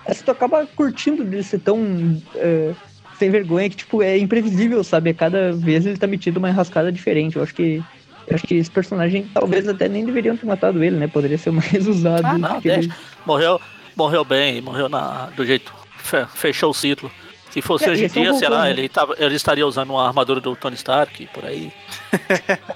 assim, 0.05 0.23
tu 0.23 0.31
acaba 0.31 0.65
curtindo 0.65 1.23
dele 1.23 1.43
ser 1.43 1.59
tão 1.59 2.21
eh, 2.35 2.73
sem 3.21 3.29
vergonha 3.29 3.69
que, 3.69 3.75
tipo, 3.75 4.01
é 4.01 4.17
imprevisível, 4.17 4.83
sabe? 4.83 5.11
A 5.11 5.13
cada 5.13 5.51
vez 5.53 5.85
ele 5.85 5.95
tá 5.97 6.07
metido 6.07 6.37
uma 6.37 6.49
enrascada 6.49 6.91
diferente. 6.91 7.35
Eu 7.35 7.43
acho 7.43 7.53
que. 7.53 7.83
Eu 8.27 8.35
acho 8.35 8.47
que 8.47 8.55
esse 8.55 8.69
personagem 8.71 9.27
talvez 9.33 9.67
até 9.67 9.87
nem 9.87 10.03
deveriam 10.05 10.35
ter 10.35 10.45
matado 10.47 10.83
ele, 10.83 10.95
né? 10.97 11.07
Poderia 11.07 11.37
ser 11.37 11.51
mais 11.51 11.71
usado. 11.87 12.25
Ah, 12.25 12.37
não, 12.37 12.53
porque 12.53 12.67
ele- 12.69 12.87
deixa. 12.87 12.95
Morreu, 13.25 13.61
morreu 13.95 14.25
bem, 14.25 14.59
morreu 14.61 14.89
na, 14.89 15.27
do 15.35 15.45
jeito. 15.45 15.71
fe- 15.97 16.25
Fechou 16.33 16.71
o 16.71 16.73
ciclo. 16.73 17.11
Se 17.51 17.61
fosse 17.61 17.85
É, 17.85 17.91
hoje 17.91 18.05
em 18.05 18.07
dia, 18.07 18.33
sei 18.33 18.47
lá, 18.49 18.69
ele, 18.69 18.87
tava, 18.89 19.13
ele 19.19 19.35
estaria 19.35 19.67
usando 19.67 19.89
uma 19.91 20.07
armadura 20.07 20.39
do 20.39 20.55
Tony 20.55 20.75
Stark, 20.75 21.27
por 21.33 21.45
aí. 21.45 21.71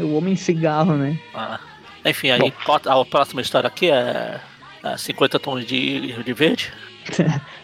O 0.00 0.14
homem 0.16 0.34
cigarro, 0.34 0.94
né? 0.96 1.18
Ah, 1.34 1.60
enfim, 2.06 2.30
aí 2.30 2.50
corta- 2.64 2.90
a 2.90 3.04
próxima 3.04 3.42
história 3.42 3.68
aqui 3.68 3.90
é, 3.90 4.40
é 4.82 4.96
50 4.96 5.38
tons 5.38 5.66
de, 5.66 6.12
de 6.22 6.32
verde. 6.32 6.72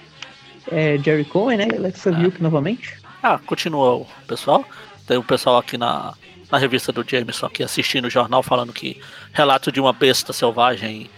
É 0.71 0.99
Jerry 0.99 1.25
Cohen, 1.25 1.59
né? 1.59 1.69
Alexa 1.77 2.11
Vilk 2.11 2.43
novamente. 2.43 2.97
Ah, 3.23 3.39
continua 3.39 3.95
o 3.97 4.07
pessoal. 4.27 4.64
Tem 5.07 5.17
o 5.17 5.23
pessoal 5.23 5.59
aqui 5.59 5.79
na, 5.79 6.14
na 6.51 6.59
revista 6.59 6.93
do 6.93 7.05
Jameson 7.09 7.47
aqui 7.47 7.62
assistindo 7.62 8.07
o 8.07 8.11
jornal 8.11 8.43
falando 8.43 8.73
que 8.73 9.01
relato 9.33 9.71
de 9.71 9.81
uma 9.81 9.93
besta 9.93 10.33
selvagem 10.33 11.11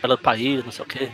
pelo 0.00 0.18
país, 0.18 0.64
não 0.64 0.72
sei 0.72 0.84
o 0.84 0.88
quê. 0.88 1.08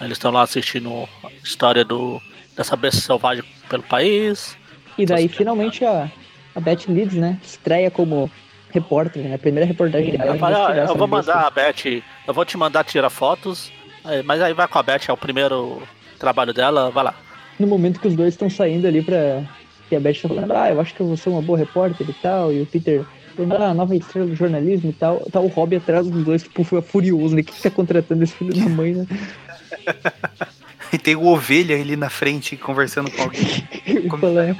Eles 0.00 0.12
estão 0.12 0.30
lá 0.30 0.42
assistindo 0.42 1.08
a 1.24 1.30
história 1.42 1.84
do, 1.84 2.20
dessa 2.56 2.76
besta 2.76 3.00
selvagem 3.00 3.44
pelo 3.68 3.82
país. 3.82 4.56
E 4.96 5.04
daí, 5.04 5.28
finalmente, 5.28 5.84
a, 5.84 6.10
a 6.54 6.60
Beth 6.60 6.86
Leeds, 6.88 7.16
né? 7.16 7.38
Estreia 7.42 7.90
como 7.90 8.30
repórter, 8.70 9.22
né? 9.24 9.34
A 9.34 9.38
primeira 9.38 9.66
reportagem 9.66 10.16
dela. 10.16 10.36
Eu, 10.36 10.44
ah, 10.44 10.76
eu 10.76 10.82
essa 10.84 10.94
vou 10.94 11.06
besta. 11.06 11.32
mandar 11.32 11.46
a 11.46 11.50
Beth, 11.50 12.02
eu 12.26 12.34
vou 12.34 12.44
te 12.44 12.56
mandar 12.56 12.84
tirar 12.84 13.10
fotos, 13.10 13.72
é, 14.04 14.22
mas 14.22 14.40
aí 14.40 14.52
vai 14.52 14.68
com 14.68 14.78
a 14.78 14.82
Beth, 14.82 15.08
é 15.08 15.12
o 15.12 15.16
primeiro 15.16 15.82
trabalho 16.18 16.52
dela, 16.52 16.90
vai 16.90 17.04
lá. 17.04 17.14
No 17.58 17.66
momento 17.66 18.00
que 18.00 18.08
os 18.08 18.14
dois 18.14 18.34
estão 18.34 18.48
saindo 18.50 18.86
ali 18.86 19.02
pra... 19.02 19.42
Que 19.88 19.96
a 19.96 20.00
Beth 20.00 20.20
tá 20.22 20.28
falando, 20.28 20.52
ah, 20.52 20.70
eu 20.70 20.80
acho 20.80 20.94
que 20.94 21.00
eu 21.00 21.06
vou 21.06 21.16
ser 21.16 21.30
uma 21.30 21.40
boa 21.42 21.58
repórter 21.58 22.08
e 22.08 22.12
tal. 22.12 22.52
E 22.52 22.60
o 22.60 22.66
Peter... 22.66 23.02
falando, 23.34 23.54
Ah, 23.62 23.72
nova 23.74 23.96
estrela 23.96 24.26
do 24.26 24.34
jornalismo 24.34 24.90
e 24.90 24.92
tal. 24.92 25.20
Tá 25.32 25.40
o 25.40 25.46
Rob 25.46 25.74
atrás 25.76 26.06
dos 26.06 26.24
dois, 26.24 26.42
tipo, 26.42 26.62
furioso, 26.82 27.34
né? 27.34 27.42
Quem 27.42 27.54
que 27.54 27.62
tá 27.62 27.70
contratando 27.70 28.22
esse 28.22 28.34
filho 28.34 28.54
da 28.54 28.68
mãe, 28.68 28.94
né? 28.94 29.06
E 30.90 30.96
tem 30.96 31.14
o 31.14 31.26
ovelha 31.26 31.76
ali 31.78 31.96
na 31.96 32.08
frente 32.08 32.56
conversando 32.56 33.10
com 33.10 33.20
alguém. 33.24 33.42
Eu 33.86 34.02
ia 34.04 34.08
Como- 34.08 34.22
falar... 34.22 34.44
É, 34.48 34.56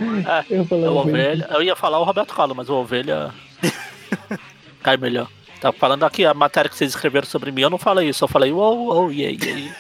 Eu 0.51 0.59
ia 0.59 0.65
falar... 0.67 0.91
o 0.91 0.97
ovelha. 0.99 1.23
ovelha, 1.23 1.49
eu 1.53 1.63
ia 1.63 1.75
falar 1.77 1.99
o 2.01 2.05
Roberto 2.05 2.35
Carlos, 2.35 2.55
mas 2.55 2.69
o 2.69 2.75
ovelha 2.75 3.31
cai 4.83 4.99
melhor. 4.99 5.29
Tá 5.59 5.73
falando 5.73 6.05
aqui 6.05 6.27
a 6.27 6.35
matéria 6.35 6.69
que 6.69 6.77
vocês 6.77 6.91
escreveram 6.91 7.27
sobre 7.27 7.51
mim, 7.51 7.63
eu 7.63 7.71
não 7.71 7.79
falei 7.79 8.11
isso, 8.11 8.23
eu 8.25 8.29
falei 8.29 8.53
uou, 8.53 8.77
uou, 8.95 9.11
e 9.13 9.25
aí, 9.25 9.39
e 9.43 9.49
aí. 9.49 9.73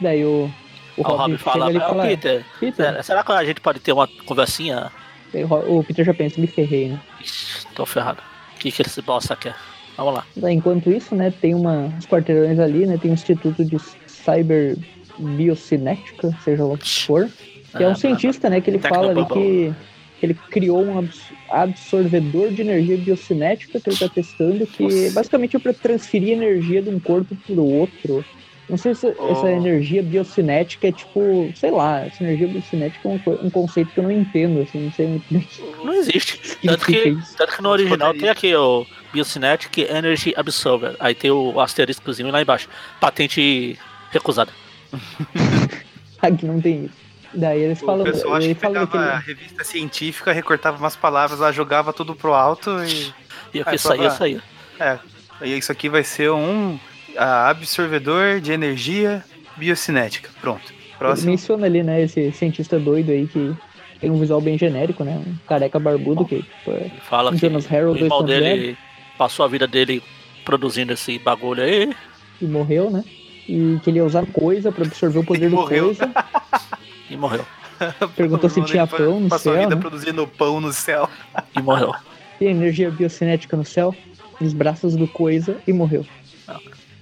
Daí 0.00 0.24
o... 0.24 0.50
O 0.98 1.06
Aí 1.06 1.12
o 1.12 1.16
Rob 1.16 1.18
Rob 1.18 1.30
chega 1.32 1.38
fala, 1.44 1.66
ali 1.66 1.76
"Ah, 1.76 1.88
fala... 1.88 2.06
Peter, 2.06 2.44
Peter, 2.58 3.04
será- 3.04 3.22
que 3.22 3.32
a 3.32 3.44
gente 3.44 3.60
pode 3.60 3.80
ter 3.80 3.92
uma 3.92 4.08
conversinha? 4.24 4.90
O 5.34 5.78
o 5.78 5.84
Peter 5.84 6.04
já 6.04 6.14
pensa, 6.14 6.40
me 6.40 6.46
ferrei, 6.46 6.88
né? 6.88 7.00
Ixi, 7.20 7.66
tô 7.74 7.84
ferrado. 7.84 8.22
O 8.54 8.58
que, 8.58 8.72
que 8.72 8.80
esse 8.82 9.02
bosta 9.02 9.36
quer? 9.36 9.54
Vamos 9.96 10.14
lá. 10.14 10.50
Enquanto 10.50 10.90
isso, 10.90 11.14
né, 11.14 11.30
tem 11.30 11.54
uma, 11.54 11.92
uns 11.96 12.06
quarteirões 12.06 12.58
ali, 12.58 12.86
né, 12.86 12.96
tem 13.00 13.10
um 13.10 13.14
instituto 13.14 13.62
de 13.64 13.76
cyber 14.06 14.76
biocinética, 15.18 16.30
seja 16.42 16.64
lá 16.64 16.74
o 16.74 16.78
que 16.78 17.04
for, 17.04 17.28
que 17.76 17.82
é 17.82 17.88
um 17.88 17.92
Ah, 17.92 17.94
cientista, 17.94 18.48
né, 18.48 18.60
que 18.60 18.70
ele 18.70 18.78
fala 18.78 19.10
ali 19.10 19.24
que, 19.26 19.74
que 20.18 20.26
ele 20.26 20.34
criou 20.50 20.82
um 20.84 20.98
abs- 20.98 21.32
absorvedor 21.50 22.50
de 22.50 22.62
energia 22.62 22.96
biocinética 22.96 23.78
que 23.80 23.88
ele 23.88 23.94
está 23.94 24.08
testando, 24.08 24.66
que 24.66 24.82
Nossa. 24.82 25.10
basicamente 25.12 25.56
é 25.56 25.58
para 25.58 25.72
transferir 25.74 26.30
energia 26.32 26.80
de 26.82 26.88
um 26.90 26.98
corpo 27.00 27.36
para 27.46 27.54
o 27.54 27.70
outro. 27.80 28.24
Não 28.68 28.76
sei 28.76 28.94
se 28.94 29.06
Oh. 29.18 29.30
essa 29.32 29.48
energia 29.50 30.02
biocinética 30.02 30.88
é 30.88 30.92
tipo, 30.92 31.52
sei 31.54 31.70
lá, 31.70 32.00
essa 32.00 32.24
energia 32.24 32.48
biocinética 32.48 33.08
é 33.08 33.12
um, 33.12 33.46
um 33.46 33.50
conceito 33.50 33.92
que 33.92 34.00
eu 34.00 34.04
não 34.04 34.10
entendo, 34.10 34.60
assim, 34.62 34.84
não 34.86 34.92
sei 34.92 35.06
muito 35.06 35.24
bem 35.30 35.48
o 35.80 35.86
Não 35.86 35.94
existe. 35.94 36.38
que 36.56 36.66
Tanto 36.66 36.86
que, 36.86 37.16
tanto 37.36 37.56
que 37.56 37.62
no 37.62 37.68
original 37.68 38.12
tem 38.12 38.28
aqui 38.28 38.54
o 38.56 38.84
Biocinetic 39.12 39.78
Energy 39.78 40.34
Absorber. 40.36 40.96
Aí 40.98 41.14
tem 41.14 41.30
o 41.30 41.60
asteriscozinho 41.60 42.30
lá 42.32 42.42
embaixo. 42.42 42.68
Patente 43.00 43.78
recusada. 44.10 44.50
Aqui 46.22 46.46
não 46.46 46.60
tem 46.60 46.86
isso. 46.86 46.94
Daí 47.34 47.60
eles 47.60 47.82
O 47.82 47.86
falam, 47.86 48.04
pessoal 48.04 48.34
acha 48.36 48.46
ele 48.46 48.54
que 48.54 48.60
pegava 48.60 48.98
a 48.98 49.18
revista 49.18 49.62
científica, 49.62 50.32
recortava 50.32 50.78
umas 50.78 50.96
palavras 50.96 51.38
lá, 51.38 51.52
jogava 51.52 51.92
tudo 51.92 52.14
pro 52.14 52.32
alto 52.32 52.70
e. 52.82 53.12
E 53.54 53.60
aqui 53.60 53.78
só 53.78 53.90
saía, 53.90 54.10
saía. 54.10 54.42
É. 54.80 54.98
E 55.42 55.56
isso 55.56 55.70
aqui 55.70 55.88
vai 55.88 56.02
ser 56.02 56.30
um 56.30 56.78
absorvedor 57.18 58.40
de 58.40 58.52
energia 58.52 59.24
biocinética. 59.56 60.28
Pronto. 60.40 60.62
Ele 60.70 60.98
Próximo. 60.98 61.30
menciona 61.30 61.66
ali, 61.66 61.82
né, 61.82 62.02
esse 62.02 62.32
cientista 62.32 62.78
doido 62.78 63.10
aí 63.12 63.26
que 63.26 63.54
tem 64.00 64.10
um 64.10 64.18
visual 64.18 64.40
bem 64.40 64.56
genérico, 64.58 65.04
né? 65.04 65.22
Um 65.26 65.34
careca 65.46 65.78
barbudo 65.78 66.24
que 66.24 66.42
tipo, 66.42 66.70
é 66.70 66.74
Ele 66.86 66.92
fala 67.02 67.30
que 67.32 67.38
Jonas 67.38 67.66
o 67.70 67.74
Harold 67.74 68.02
irmão 68.02 68.20
2.0 68.22 68.26
dele 68.26 68.78
passou 69.18 69.44
a 69.44 69.48
vida 69.48 69.66
dele 69.66 70.02
produzindo 70.44 70.92
esse 70.92 71.18
bagulho 71.18 71.62
aí. 71.62 71.94
e 72.40 72.44
morreu, 72.46 72.90
né? 72.90 73.04
E 73.48 73.78
que 73.82 73.90
ele 73.90 73.98
ia 73.98 74.04
usar 74.04 74.26
coisa 74.26 74.72
pra 74.72 74.84
absorver 74.84 75.18
o 75.18 75.24
poder 75.24 75.46
E 75.46 75.50
do 75.50 75.56
morreu. 75.56 75.84
coisa. 75.86 76.10
E 77.08 77.16
morreu. 77.16 77.46
Perguntou 78.16 78.50
se 78.50 78.56
irmão 78.58 78.68
tinha 78.70 78.86
pão 78.86 79.20
no 79.20 79.28
Passou 79.28 79.52
a 79.52 79.56
céu, 79.56 79.64
vida 79.64 79.76
né? 79.76 79.80
produzindo 79.80 80.26
pão 80.26 80.60
no 80.60 80.72
céu. 80.72 81.08
E 81.56 81.62
morreu. 81.62 81.94
Tem 82.38 82.48
energia 82.48 82.90
biocinética 82.90 83.56
no 83.56 83.64
céu, 83.64 83.94
nos 84.40 84.52
braços 84.52 84.96
do 84.96 85.06
coisa 85.06 85.56
e 85.68 85.72
morreu. 85.72 86.04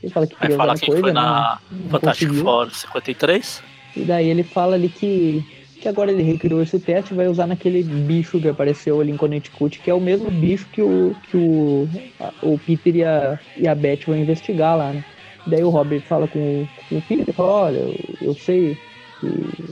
Ele 0.05 0.11
fala 0.13 0.27
que 0.27 0.37
queria 0.37 0.57
fala 0.57 0.73
usar 0.75 0.81
que 0.81 0.87
coisa, 0.87 1.01
foi 1.03 1.13
né? 1.13 1.21
na 1.21 1.59
Não 1.71 1.91
Fantastic 1.91 2.29
conseguiu. 2.29 2.45
Four 2.45 2.71
53. 2.71 3.63
E 3.97 4.01
daí 4.03 4.29
ele 4.29 4.43
fala 4.43 4.75
ali 4.75 4.89
que, 4.89 5.43
que 5.81 5.89
agora 5.89 6.11
ele 6.13 6.23
recriou 6.23 6.61
esse 6.63 6.79
teste 6.79 7.15
e 7.15 7.17
vai 7.17 7.27
usar 7.27 7.47
naquele 7.47 7.83
bicho 7.83 8.39
que 8.41 8.49
apareceu 8.49 9.01
ali 9.01 9.11
em 9.13 9.17
Connecticut, 9.17 9.79
que 9.79 9.91
é 9.91 9.95
o 9.95 10.01
mesmo 10.01 10.31
bicho 10.31 10.67
que 10.73 10.83
o, 10.83 11.15
que 11.31 11.37
o, 11.37 11.89
a- 12.21 12.33
o 12.43 12.59
Peter 12.59 12.95
e 12.97 13.05
a, 13.05 13.39
e 13.57 13.67
a 13.69 13.75
Beth 13.75 14.01
vão 14.07 14.17
investigar 14.17 14.77
lá, 14.77 14.91
né? 14.93 15.05
Daí 15.47 15.63
o 15.65 15.71
Robert 15.71 16.03
fala 16.03 16.27
com, 16.29 16.39
o- 16.39 16.69
com 16.89 16.97
o 16.99 17.03
Peter, 17.03 17.33
fala, 17.35 17.49
olha, 17.53 17.79
eu, 17.79 17.95
eu 18.21 18.35
sei 18.35 18.77
que 19.21 19.27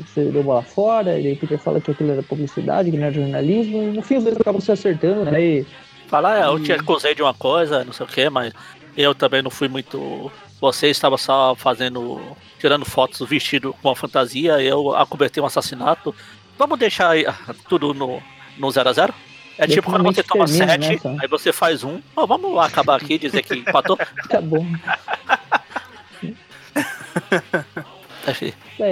você 0.06 0.24
deu 0.26 0.42
bola 0.42 0.62
fora, 0.62 1.18
e 1.18 1.22
daí 1.24 1.32
o 1.32 1.36
Peter 1.36 1.58
fala 1.58 1.80
que 1.80 1.90
aquilo 1.90 2.12
era 2.12 2.22
publicidade, 2.22 2.90
que 2.90 2.96
não 2.96 3.04
era 3.06 3.14
jornalismo, 3.14 3.82
e 3.82 3.86
no 3.88 4.02
fim 4.02 4.16
os 4.16 4.24
dois 4.24 4.36
acabam 4.36 4.60
se 4.62 4.72
acertando, 4.72 5.24
né? 5.30 5.42
E, 5.42 5.66
Fala, 6.08 6.38
é, 6.38 6.46
eu 6.46 6.58
E- 6.58 6.62
te 6.62 6.72
acusei 6.72 7.14
de 7.14 7.22
uma 7.22 7.32
coisa, 7.34 7.84
não 7.84 7.92
sei 7.92 8.04
o 8.04 8.08
que, 8.08 8.28
mas 8.28 8.52
eu 8.96 9.14
também 9.14 9.42
não 9.42 9.50
fui 9.50 9.68
muito. 9.68 10.30
Você 10.60 10.88
estava 10.88 11.16
só 11.18 11.54
fazendo. 11.54 12.20
tirando 12.58 12.84
fotos 12.84 13.18
do 13.18 13.26
vestido 13.26 13.74
com 13.80 13.88
uma 13.88 13.96
fantasia, 13.96 14.60
eu 14.60 14.94
acobertei 14.94 15.42
um 15.42 15.46
assassinato. 15.46 16.14
Vamos 16.58 16.78
deixar 16.78 17.10
aí, 17.10 17.26
ah, 17.26 17.54
tudo 17.68 17.92
no, 17.94 18.22
no 18.58 18.70
0 18.70 18.88
a 18.88 18.92
0 18.92 19.14
É 19.58 19.66
tipo 19.66 19.90
quando 19.90 20.04
você 20.04 20.22
toma 20.22 20.44
Definitivamente 20.44 20.86
termina, 20.86 21.02
7, 21.02 21.08
né, 21.08 21.18
aí 21.22 21.28
você 21.28 21.52
faz 21.52 21.82
um. 21.82 22.00
Ó, 22.14 22.26
vamos 22.26 22.56
acabar 22.58 22.96
aqui 22.96 23.14
e 23.14 23.18
dizer 23.18 23.42
que 23.42 23.54
empatou. 23.54 23.96
tá 24.28 24.40
bom. 24.40 24.64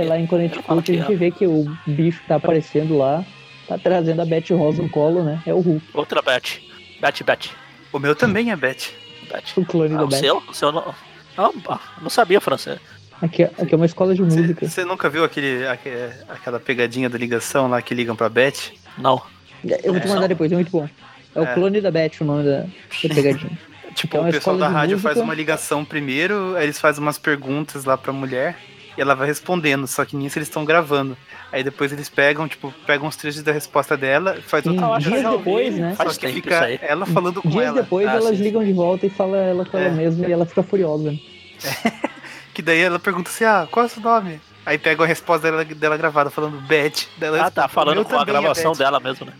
Lá 0.07 0.19
em 0.19 0.27
que 0.27 0.35
a 0.35 0.95
gente 0.95 1.15
vê 1.15 1.31
que 1.31 1.47
o 1.47 1.65
bicho 1.87 2.21
que 2.21 2.27
tá 2.27 2.37
aparecendo 2.37 2.99
lá 2.99 3.25
tá 3.69 3.79
trazendo 3.79 4.21
a 4.21 4.25
Beth 4.25 4.51
Rosa 4.51 4.83
no 4.83 4.91
colo, 4.91 5.23
né? 5.23 5.41
É 5.47 5.55
o 5.55 5.61
Hulk, 5.61 5.87
outra 5.95 6.21
bet. 6.21 6.61
Bet, 7.01 7.23
bet. 7.23 7.53
O 7.93 7.99
meu 7.99 8.17
também 8.17 8.51
é 8.51 8.57
Beth. 8.57 9.00
Bet. 9.33 9.53
o 9.59 9.65
clone 9.65 9.95
Ah, 9.95 9.99
da 9.99 10.05
o 10.05 10.09
Beth. 10.09 10.19
seu? 10.19 10.37
O 10.49 10.55
seu 10.55 10.73
não. 10.73 10.95
Não, 11.37 11.55
ah, 11.69 11.81
não 12.03 12.11
sabia 12.11 12.41
francês. 12.41 12.79
Aqui, 13.23 13.43
é- 13.43 13.51
aqui 13.59 13.73
é 13.75 13.77
uma 13.77 13.87
escola 13.87 14.15
de 14.15 14.23
música. 14.23 14.67
Você 14.69 14.85
nunca 14.85 15.09
viu 15.09 15.23
aquele, 15.25 15.67
aque- 15.67 16.11
aquela 16.29 16.59
pegadinha 16.59 17.09
da 17.09 17.19
ligação 17.19 17.69
lá 17.69 17.81
que 17.83 17.95
ligam 17.95 18.17
pra 18.17 18.29
Beth? 18.29 18.73
Não. 18.99 19.21
Eu 19.63 19.93
vou 19.93 20.01
te 20.01 20.07
É. 20.07 20.11
mandar 20.15 20.27
depois, 20.27 20.51
é 20.51 20.55
muito 20.55 20.71
bom. 20.71 20.89
É 21.35 21.41
o 21.41 21.45
É. 21.45 21.55
clone 21.55 21.81
da 21.81 21.91
Beth, 21.91 22.13
o 22.21 22.25
nome 22.25 22.45
da, 22.45 22.61
da 22.63 23.15
pegadinha. 23.15 23.59
Tipo, 23.95 24.17
é 24.19 24.21
o 24.21 24.33
pessoal 24.33 24.57
da 24.57 24.69
rádio 24.69 24.97
música. 24.97 25.13
faz 25.15 25.23
uma 25.23 25.35
ligação 25.35 25.85
primeiro, 25.85 26.57
aí 26.57 26.65
eles 26.65 26.79
fazem 26.81 27.03
umas 27.03 27.19
perguntas 27.19 27.85
lá 27.85 27.99
pra 27.99 28.13
mulher 28.13 28.57
e 28.97 29.01
ela 29.01 29.15
vai 29.15 29.27
respondendo, 29.27 29.87
só 29.87 30.05
que 30.05 30.17
nisso 30.17 30.39
eles 30.39 30.49
estão 30.49 30.65
gravando. 30.65 31.17
Aí 31.53 31.63
depois 31.65 31.93
eles 31.93 32.09
pegam, 32.09 32.47
tipo, 32.49 32.73
pegam 32.87 33.09
os 33.09 33.17
trechos 33.17 33.43
da 33.43 33.53
resposta 33.53 33.97
dela, 33.97 34.39
faz 34.47 34.67
outra 34.67 34.87
que 34.99 35.09
dias 35.09 35.23
depois, 35.31 35.75
né? 35.77 35.95
Só 35.97 36.05
que 36.07 36.29
fica 36.29 36.55
ela 36.83 37.07
falando 37.07 37.43
com 37.43 37.49
Dias 37.49 37.67
ela. 37.67 37.83
depois 37.83 38.07
Ah, 38.09 38.13
elas 38.17 38.37
sim. 38.37 38.43
ligam 38.43 38.65
de 38.65 38.73
volta 38.73 39.07
e 39.07 39.11
fala 39.11 39.37
ela 39.39 39.65
com 39.65 39.77
ela 39.79 39.87
É. 39.89 39.91
mesma 39.91 40.27
e 40.27 40.33
ela 40.33 40.47
fica 40.47 40.63
furiosa. 40.63 41.15
Que 42.53 42.63
daí 42.63 42.81
ela 42.81 42.99
pergunta 42.99 43.31
assim, 43.31 43.45
ah, 43.45 43.67
qual 43.71 43.85
é 43.85 43.87
o 43.87 43.89
seu 43.91 44.03
nome? 44.03 44.41
Aí 44.67 44.77
pega 44.77 45.03
a 45.05 45.07
resposta 45.07 45.51
dela, 45.51 45.65
dela 45.65 45.97
gravada 45.97 46.29
falando 46.31 46.61
Beth. 46.61 47.07
Dela 47.17 47.47
Ah, 47.47 47.51
tá 47.51 47.63
responde, 47.63 47.67
"O 47.67 47.69
falando 47.95 48.05
com 48.05 48.19
a 48.19 48.23
é 48.23 48.25
gravação 48.25 48.73
Beth." 48.73 48.79
dela 48.79 49.01
mesmo, 49.01 49.27
né? 49.27 49.33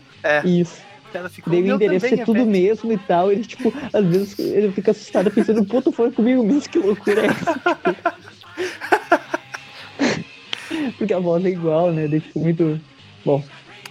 Isso. 0.45 0.81
Ela 1.13 1.29
fica, 1.29 1.51
Daí 1.51 1.61
"O 1.71 1.75
endereço 1.75 2.07
é 2.07 2.25
tudo 2.25 2.45
Beth." 2.45 2.47
mesmo 2.47 2.93
e 2.93 2.99
tal. 2.99 3.31
Ele, 3.33 3.45
tipo, 3.45 3.75
às 3.93 4.07
vezes 4.07 4.39
ele 4.39 4.71
fica 4.73 4.93
assustado 4.93 5.31
pensando, 5.31 5.65
puta, 5.65 5.91
foi 5.93 6.11
comigo 6.13 6.43
mesmo, 6.45 6.63
que 6.71 6.79
loucura 6.79 7.23
é 7.23 7.27
essa? 7.27 7.61
Porque 10.99 11.13
a 11.13 11.19
voz 11.19 11.45
é 11.45 11.49
igual, 11.51 11.93
né? 11.93 12.07
Daí, 12.09 12.21
tipo, 12.21 12.41
muito. 12.41 12.81
Bom. 13.25 13.43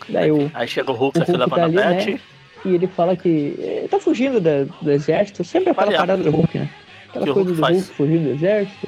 Daí 0.07 0.31
o. 0.31 0.49
Aí 0.53 0.67
chega 0.67 0.91
o 0.91 0.95
Hulk, 0.95 1.17
O 1.17 1.21
Hulk 1.21 1.31
levando 1.31 1.49
tá 1.55 1.61
a 1.61 1.65
ali, 1.65 1.75
Beth. 1.75 2.05
né? 2.13 2.19
E 2.65 2.69
ele 2.75 2.87
fala 2.87 3.15
que 3.15 3.55
eh, 3.59 3.87
tá 3.89 3.99
fugindo 3.99 4.41
da- 4.41 4.65
do 4.81 4.91
exército, 4.91 5.43
sempre 5.43 5.69
aquela 5.71 5.87
Aliás, 5.87 6.01
parada 6.05 6.23
do 6.23 6.29
Hulk, 6.31 6.57
né? 6.57 6.69
Aquela 7.09 7.25
coisa 7.25 7.39
Hulk 7.39 7.51
do 7.53 7.59
faz? 7.61 7.77
Hulk 7.77 7.93
fugindo 7.95 8.23
do 8.23 8.29
exército, 8.31 8.87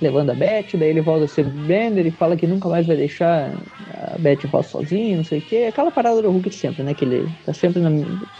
levando 0.00 0.30
a 0.30 0.34
Beth, 0.34 0.66
daí 0.74 0.88
ele 0.88 1.00
volta 1.02 1.24
a 1.24 1.28
ser 1.28 1.44
Bender 1.44 2.06
e 2.06 2.10
fala 2.10 2.34
que 2.36 2.46
nunca 2.46 2.68
mais 2.68 2.86
vai 2.86 2.96
deixar 2.96 3.50
a 4.12 4.16
Beth 4.18 4.38
em 4.44 4.62
sozinha, 4.62 5.16
não 5.18 5.24
sei 5.24 5.38
o 5.40 5.42
que. 5.42 5.66
Aquela 5.66 5.90
parada 5.90 6.22
do 6.22 6.30
Hulk 6.30 6.48
de 6.48 6.54
sempre, 6.56 6.82
né? 6.82 6.94
Que 6.94 7.04
ele 7.04 7.28
tá 7.44 7.52
sempre 7.52 7.80
no, 7.82 7.90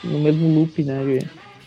no 0.03 0.19
mesmo 0.21 0.49
loop, 0.61 0.83
né? 0.83 1.19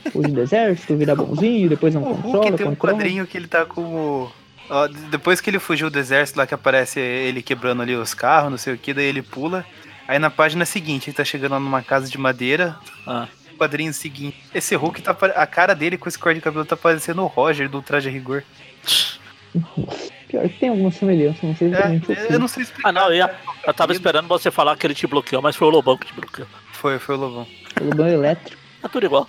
De 0.03 0.09
fugir 0.11 0.31
do 0.31 0.41
exército, 0.41 0.95
virar 0.97 1.15
bonzinho, 1.15 1.69
depois 1.69 1.93
não 1.93 2.01
O 2.01 2.05
Hulk 2.05 2.21
controla, 2.23 2.57
tem 2.57 2.65
um 2.65 2.69
controla. 2.69 2.93
quadrinho 2.97 3.27
que 3.27 3.37
ele 3.37 3.47
tá 3.47 3.63
com 3.65 3.81
o. 3.81 4.31
ó, 4.69 4.87
depois 4.87 5.39
que 5.41 5.49
ele 5.49 5.59
fugiu 5.59 5.89
do 5.89 5.97
exército 5.99 6.39
lá 6.39 6.47
que 6.47 6.53
aparece 6.53 6.99
ele 6.99 7.41
quebrando 7.41 7.81
ali 7.81 7.95
os 7.95 8.13
carros, 8.13 8.49
não 8.51 8.57
sei 8.57 8.73
o 8.73 8.77
que, 8.77 8.93
daí 8.93 9.05
ele 9.05 9.21
pula. 9.21 9.65
Aí 10.07 10.17
na 10.19 10.29
página 10.29 10.65
seguinte, 10.65 11.09
ele 11.09 11.17
tá 11.17 11.25
chegando 11.25 11.51
lá 11.51 11.59
numa 11.59 11.81
casa 11.81 12.09
de 12.09 12.17
madeira. 12.17 12.77
Ah, 13.05 13.27
O 13.53 13.57
quadrinho 13.57 13.93
seguinte. 13.93 14.37
Esse 14.53 14.75
Hulk 14.75 15.01
tá. 15.01 15.15
A 15.35 15.45
cara 15.47 15.73
dele 15.73 15.97
com 15.97 16.07
esse 16.07 16.17
corte 16.17 16.35
de 16.35 16.41
cabelo 16.41 16.63
tá 16.63 16.77
parecendo 16.77 17.21
o 17.23 17.27
Roger 17.27 17.67
do 17.67 17.81
Traje 17.81 18.09
Rigor. 18.09 18.43
Pior 20.27 20.47
que 20.49 20.59
tem 20.59 20.69
alguma 20.69 20.91
semelhança, 20.91 21.39
não 21.43 21.55
sei 21.55 21.67
É, 21.67 21.71
exatamente 21.71 22.11
o 22.11 22.13
eu 22.13 22.27
que. 22.27 22.37
não 22.37 22.47
sei 22.47 22.63
explicar. 22.63 22.89
Ah, 22.89 22.91
não, 22.91 23.07
eu, 23.09 23.15
ia- 23.15 23.35
eu 23.65 23.73
tava 23.73 23.93
esperando 23.93 24.27
você 24.27 24.51
falar 24.51 24.75
que 24.77 24.85
ele 24.85 24.93
te 24.93 25.07
bloqueou, 25.07 25.41
mas 25.41 25.55
foi 25.55 25.67
o 25.67 25.71
Lobão 25.71 25.97
que 25.97 26.05
te 26.07 26.13
bloqueou. 26.13 26.47
Foi, 26.73 26.99
foi 26.99 27.15
o 27.15 27.17
Lobão. 27.19 27.47
O 27.81 27.83
Lobão 27.85 28.07
elétrico. 28.07 28.61
É 28.83 28.87
tudo 28.87 29.05
igual. 29.05 29.27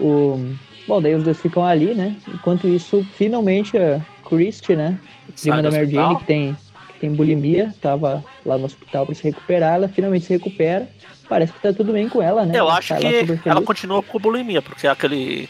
O... 0.00 0.54
Bom, 0.86 1.00
daí 1.00 1.14
os 1.14 1.22
dois 1.22 1.40
ficam 1.40 1.64
ali, 1.64 1.94
né? 1.94 2.16
Enquanto 2.28 2.66
isso, 2.68 3.06
finalmente 3.16 3.76
a 3.78 4.00
Christie, 4.36 4.76
né? 4.76 4.98
Prima 5.40 5.62
da 5.62 5.70
Mary. 5.70 5.90
Jane, 5.90 6.16
que 6.16 6.24
tem, 6.24 6.56
que 6.94 7.00
tem 7.00 7.14
bulimia, 7.14 7.74
tava 7.80 8.24
lá 8.44 8.56
no 8.56 8.64
hospital 8.64 9.04
pra 9.06 9.14
se 9.14 9.22
recuperar, 9.22 9.74
ela 9.74 9.88
finalmente 9.88 10.26
se 10.26 10.32
recupera. 10.32 10.88
Parece 11.28 11.52
que 11.52 11.60
tá 11.60 11.72
tudo 11.72 11.92
bem 11.92 12.08
com 12.08 12.22
ela, 12.22 12.44
né? 12.44 12.58
Eu 12.58 12.68
acho 12.68 12.94
tá 12.94 13.00
que 13.00 13.48
ela 13.48 13.62
continua 13.62 14.02
com 14.02 14.18
bulimia, 14.18 14.62
porque 14.62 14.86
aquele. 14.86 15.48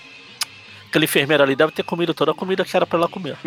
Aquele 0.88 1.06
enfermeiro 1.06 1.42
ali 1.42 1.56
deve 1.56 1.72
ter 1.72 1.82
comido 1.82 2.12
toda 2.12 2.32
a 2.32 2.34
comida 2.34 2.66
que 2.66 2.76
era 2.76 2.86
pra 2.86 2.98
ela 2.98 3.08
comer. 3.08 3.36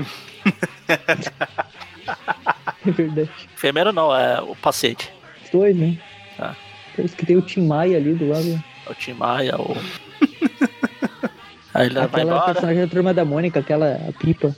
É 2.88 2.92
verdade. 2.92 3.32
Enfermeiro 3.56 3.92
não, 3.92 4.16
é 4.16 4.40
o 4.42 4.56
paciente. 4.56 5.12
Os 5.44 5.50
dois, 5.50 5.76
né? 5.76 5.98
Ah. 6.38 6.54
Parece 6.96 7.16
que 7.16 7.26
tem 7.26 7.36
o 7.36 7.42
Tim 7.42 7.66
Maia 7.66 7.98
ali 7.98 8.14
do 8.14 8.30
lado. 8.30 8.64
É 8.88 8.92
O 8.92 8.94
Tim 8.94 9.14
Maia, 9.14 9.60
o. 9.60 9.76
Aí 11.74 11.88
ele 11.88 11.96
vai 11.96 12.06
Aquela 12.06 12.24
embora, 12.24 12.54
personagem 12.54 12.82
da 12.84 12.88
turma 12.88 13.14
da 13.14 13.26
Mônica, 13.26 13.60
aquela 13.60 14.00
pipa, 14.20 14.56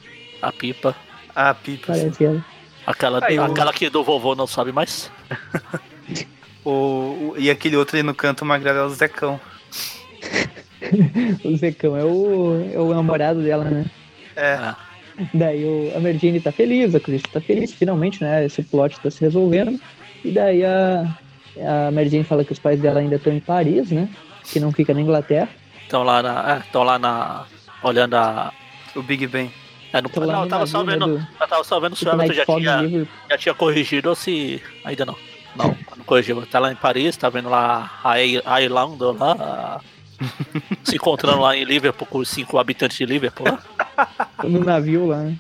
a 0.48 0.52
pipa. 0.52 0.96
Ah, 1.36 1.54
Pipa. 1.54 1.94
sim. 1.94 2.02
parece 2.02 2.26
ela. 2.26 2.46
Aquela, 2.86 3.20
Aí, 3.26 3.38
o- 3.38 3.44
aquela 3.44 3.74
que 3.74 3.90
do 3.90 4.04
vovô 4.04 4.34
não 4.36 4.48
sabe 4.48 4.72
mais. 4.72 5.12
O, 6.66 6.70
o- 7.32 7.36
e 7.38 7.50
aquele 7.50 7.78
outro 7.78 7.96
ali 7.96 8.04
no 8.04 8.14
canto, 8.14 8.42
o 8.42 8.46
Magrelo 8.46 8.78
é 8.80 8.84
o 8.84 8.90
Zecão. 8.90 9.40
O 11.44 11.56
Zecão 11.58 11.96
é 11.98 12.04
o, 12.04 12.70
é 12.74 12.78
o 12.80 12.94
namorado 12.94 13.42
dela, 13.42 13.64
né? 13.64 13.86
É. 14.36 14.54
Ah, 14.56 14.76
Daí 15.34 15.64
o, 15.66 15.96
a 15.96 16.00
Mary 16.00 16.18
Jane 16.20 16.40
tá 16.40 16.52
feliz, 16.52 16.94
a 16.94 17.00
Chris 17.00 17.22
tá 17.24 17.42
feliz, 17.42 17.74
finalmente, 17.74 18.22
né? 18.24 18.46
Esse 18.46 18.62
plot 18.64 19.00
tá 19.00 19.10
se 19.10 19.22
resolvendo. 19.22 19.80
E 20.24 20.32
daí 20.32 20.64
a, 20.64 21.18
a 21.88 21.92
Mary 21.92 22.10
Jane 22.10 22.24
fala 22.24 22.44
que 22.46 22.52
os 22.52 22.60
pais 22.60 22.80
dela 22.80 23.00
ainda 23.00 23.16
estão 23.16 23.34
em 23.34 23.40
Paris, 23.40 23.90
né? 23.90 24.08
Que 24.44 24.60
não 24.60 24.72
fica 24.72 24.94
na 24.94 25.02
Inglaterra. 25.02 25.50
Estão 25.84 26.04
lá 26.04 26.22
na. 26.22 26.56
É, 26.56 26.60
estão 26.60 26.84
lá 26.84 27.00
na. 27.00 27.46
Olhando 27.82 28.14
a. 28.16 28.54
O 28.96 29.02
Big 29.02 29.26
Ben. 29.26 29.52
É, 29.98 30.20
lá 30.20 30.34
não, 30.34 30.40
no 30.40 30.46
eu 30.46 30.50
tava 30.50 30.68
só 30.68 30.84
né, 30.84 30.94
vendo. 30.94 31.06
do- 31.08 31.28
Eu 31.40 31.48
tava 31.48 31.64
só 31.64 31.80
vendo 31.80 31.96
se 31.96 32.06
o 32.08 32.12
Everton 32.22 32.34
já 32.34 32.46
tinha, 32.46 33.08
já 33.30 33.38
tinha 33.38 33.54
corrigido 33.56 34.10
ou 34.10 34.16
se. 34.16 34.62
Ainda 34.84 35.06
não. 35.06 35.16
Não, 35.56 35.68
não 35.98 36.04
corrigiu. 36.06 36.46
Tá 36.46 36.60
lá 36.60 36.72
em 36.72 36.76
Paris, 36.76 37.16
tá 37.18 37.30
vendo 37.30 37.50
lá 37.50 38.00
a 38.04 38.22
Ir- 38.22 38.42
a 38.46 38.62
Irlanda 38.62 39.12
lá. 39.12 39.82
se 40.84 40.96
encontrando 40.96 41.42
lá 41.42 41.56
em 41.56 41.64
Liverpool 41.64 42.08
com 42.08 42.18
os 42.20 42.30
cinco 42.30 42.58
habitantes 42.58 42.98
de 42.98 43.06
Liverpool 43.06 43.46
no 44.44 44.64
navio 44.64 45.08
lá, 45.08 45.18
né? 45.24 45.36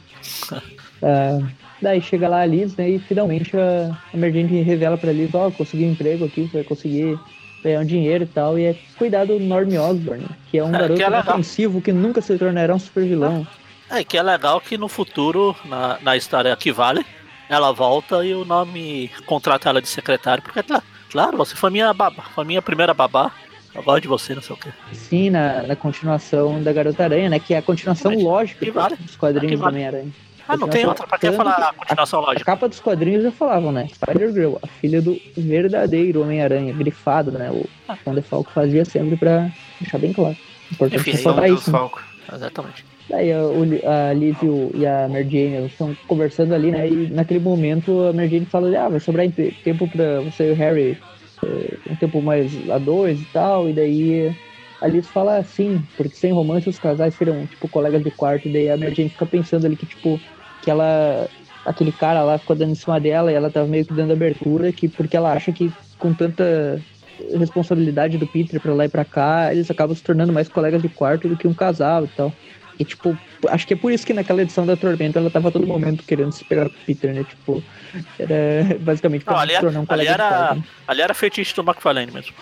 Ah, 1.03 1.37
daí 1.79 2.01
chega 2.01 2.27
lá 2.27 2.41
a 2.41 2.45
Liz, 2.47 2.75
né? 2.75 2.89
E 2.89 2.97
finalmente 2.99 3.55
a, 3.55 3.95
a 4.11 4.17
Jane 4.17 4.63
revela 4.63 4.97
pra 4.97 5.11
Liz, 5.11 5.29
ó, 5.35 5.51
consegui 5.51 5.85
um 5.85 5.91
emprego 5.91 6.25
aqui, 6.25 6.49
vai 6.51 6.63
conseguir 6.63 7.19
ganhar 7.63 7.81
um 7.81 7.85
dinheiro 7.85 8.23
e 8.23 8.27
tal. 8.27 8.57
E 8.57 8.63
é 8.65 8.75
cuidar 8.97 9.25
do 9.25 9.39
Norm 9.39 9.69
Osborn, 9.77 10.25
que 10.49 10.57
é 10.57 10.63
um 10.63 10.69
É, 10.69 10.71
garoto 10.71 10.93
que 10.95 11.03
legal. 11.03 11.21
inofensivo 11.23 11.79
que 11.81 11.91
nunca 11.91 12.19
se 12.19 12.35
tornará 12.35 12.73
um 12.73 12.79
super 12.79 13.03
vilão. 13.05 13.45
É, 13.89 14.03
que 14.03 14.17
é 14.17 14.21
legal 14.23 14.59
que 14.59 14.77
no 14.77 14.87
futuro, 14.87 15.55
na, 15.65 15.97
na 16.01 16.17
história 16.17 16.55
que 16.55 16.71
vale, 16.71 17.05
ela 17.49 17.71
volta 17.71 18.25
e 18.25 18.33
o 18.33 18.43
nome 18.43 19.09
contrata 19.25 19.69
ela 19.69 19.81
de 19.81 19.87
secretário, 19.87 20.43
porque 20.43 20.61
tá, 20.61 20.83
claro, 21.09 21.37
você 21.37 21.55
foi 21.55 21.69
minha 21.69 21.93
babá, 21.93 22.23
foi 22.35 22.43
minha 22.43 22.61
primeira 22.61 22.93
babá. 22.93 23.31
Eu 23.73 23.83
gosto 23.83 24.01
de 24.01 24.07
você, 24.07 24.33
não 24.33 24.41
sei 24.41 24.55
o 24.55 24.59
quê. 24.59 24.69
Sim, 24.91 25.29
na, 25.29 25.61
na 25.63 25.75
continuação 25.75 26.61
da 26.63 26.73
Garota 26.73 27.03
Aranha, 27.03 27.29
né? 27.29 27.37
Que 27.39 27.53
é 27.53 27.57
a 27.57 27.61
continuação 27.61 28.11
Exatamente. 28.11 28.27
lógica 28.27 28.65
Que 28.65 28.71
vale. 28.71 28.95
dos 28.95 29.15
quadrinhos 29.15 29.51
Que 29.51 29.55
do 29.55 29.61
vale. 29.61 29.75
Homem-Aranha. 29.75 30.11
Ah, 30.47 30.57
não 30.57 30.67
tem 30.67 30.85
outra, 30.85 31.05
pra 31.05 31.17
que 31.19 31.31
falar 31.33 31.51
a 31.57 31.73
continuação 31.73 32.19
A 32.21 32.27
lógica? 32.27 32.45
capa 32.45 32.67
dos 32.69 32.79
quadrinhos 32.79 33.21
já 33.23 33.31
falavam, 33.31 33.71
né? 33.71 33.87
Spider-Girl, 33.93 34.55
a 34.63 34.67
filha 34.67 35.01
do 35.01 35.15
verdadeiro 35.37 36.23
Homem-Aranha, 36.23 36.73
grifado, 36.73 37.31
né? 37.33 37.51
O 37.51 37.69
Tom 38.03 38.15
DeFalco 38.15 38.49
fazia 38.51 38.83
sempre 38.83 39.15
pra 39.15 39.49
deixar 39.79 39.97
bem 39.99 40.11
claro. 40.11 40.35
Importante 40.71 41.01
Enfim, 41.01 41.11
Deus 41.23 41.59
isso. 41.61 41.71
né? 41.71 41.77
Falco. 41.77 42.01
Exatamente. 42.33 42.85
Daí 43.09 43.31
a, 43.31 43.39
a 43.39 44.13
e, 44.13 44.85
a 44.85 45.07
Mary 45.07 45.29
Jane 45.29 45.65
estão 45.67 45.95
conversando 46.07 46.53
ali, 46.53 46.71
né? 46.71 46.89
E 46.89 47.07
naquele 47.07 47.39
momento 47.39 48.01
a 48.01 48.13
Mary 48.13 48.29
Jane 48.29 48.45
fala, 48.45 48.77
ah, 48.77 48.89
vai 48.89 48.99
sobrar 48.99 49.25
tempo 49.63 49.87
pra 49.87 50.21
você 50.21 50.49
e 50.49 50.51
o 50.51 50.55
Harry, 50.55 50.97
eh, 51.45 51.77
um 51.89 51.95
tempo 51.95 52.21
mais 52.21 52.69
a 52.69 52.77
dois 52.77 53.21
e 53.21 53.25
tal. 53.31 53.69
E 53.69 53.73
daí 53.73 54.31
a 54.81 54.87
Liz 54.87 55.07
fala 55.07 55.37
assim, 55.37 55.81
porque 55.95 56.15
sem 56.15 56.33
romance 56.33 56.67
os 56.67 56.79
casais 56.79 57.13
seriam, 57.15 57.45
tipo, 57.47 57.67
colegas 57.69 58.03
de 58.03 58.11
quarto. 58.11 58.47
E 58.47 58.51
daí 58.51 58.69
a 58.69 58.77
Mary 58.77 58.93
Jane 58.93 59.09
fica 59.09 59.25
pensando 59.25 59.65
ali 59.65 59.75
que, 59.75 59.85
tipo, 59.85 60.19
que 60.61 60.69
ela... 60.69 61.29
Aquele 61.65 61.91
cara 61.91 62.23
lá 62.23 62.37
ficou 62.37 62.55
dando 62.55 62.71
em 62.71 62.75
cima 62.75 62.97
dela 62.97 63.29
e 63.29 63.35
ela 63.35 63.49
tava 63.49 63.67
meio 63.67 63.85
que 63.85 63.93
dando 63.93 64.13
abertura, 64.13 64.71
que, 64.71 64.87
porque 64.87 65.17
ela 65.17 65.33
acha 65.33 65.51
que 65.51 65.69
com 65.99 66.13
tanta 66.13 66.81
responsabilidade 67.37 68.17
do 68.17 68.27
Peter 68.27 68.59
pra 68.61 68.73
lá 68.73 68.85
e 68.85 68.89
pra 68.89 69.03
cá, 69.03 69.51
eles 69.51 69.69
acabam 69.69 69.95
se 69.95 70.03
tornando 70.03 70.31
mais 70.31 70.47
colegas 70.47 70.81
de 70.81 70.87
quarto 70.87 71.27
do 71.27 71.35
que 71.35 71.47
um 71.47 71.53
casal 71.53 72.05
e 72.05 72.07
tal. 72.09 72.31
E, 72.79 72.85
tipo, 72.85 73.17
acho 73.47 73.65
que 73.65 73.73
é 73.73 73.77
por 73.77 73.91
isso 73.91 74.05
que 74.05 74.13
naquela 74.13 74.41
edição 74.41 74.65
da 74.65 74.75
Tormenta 74.77 75.17
ela 75.19 75.29
tava 75.29 75.51
todo 75.51 75.65
momento 75.65 76.03
querendo 76.03 76.31
se 76.31 76.43
pegar 76.43 76.69
com 76.69 76.75
o 76.75 76.85
Peter, 76.85 77.13
né? 77.13 77.23
Tipo, 77.23 77.63
era 78.19 78.77
basicamente 78.81 79.25
pra 79.25 79.33
Não, 79.33 79.39
ali, 79.39 79.53
se 79.53 79.59
tornar 79.59 79.79
um 79.79 79.81
ali, 79.81 79.87
colega 79.87 80.09
de 80.09 80.21
era, 80.21 80.55
né? 80.55 80.63
ali 80.87 81.01
era 81.01 81.13
feitiço 81.13 81.55
do 81.55 81.63
McFarlane 81.63 82.11
mesmo. 82.11 82.35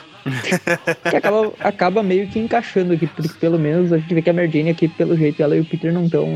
Que 1.10 1.16
acaba, 1.16 1.54
acaba 1.60 2.04
meio 2.04 2.28
que 2.28 2.40
encaixando 2.40 2.94
aqui, 2.94 3.08
porque 3.08 3.30
pelo 3.40 3.58
menos 3.58 3.94
a 3.94 3.98
gente 3.98 4.14
vê 4.14 4.22
que 4.22 4.30
a 4.30 4.34
Mary 4.34 4.52
Jane 4.52 4.72
aqui, 4.72 4.88
pelo 4.88 5.16
jeito, 5.16 5.42
ela 5.42 5.56
e 5.56 5.62
o 5.62 5.66
Peter 5.66 5.94
não 5.94 6.06
estão 6.06 6.28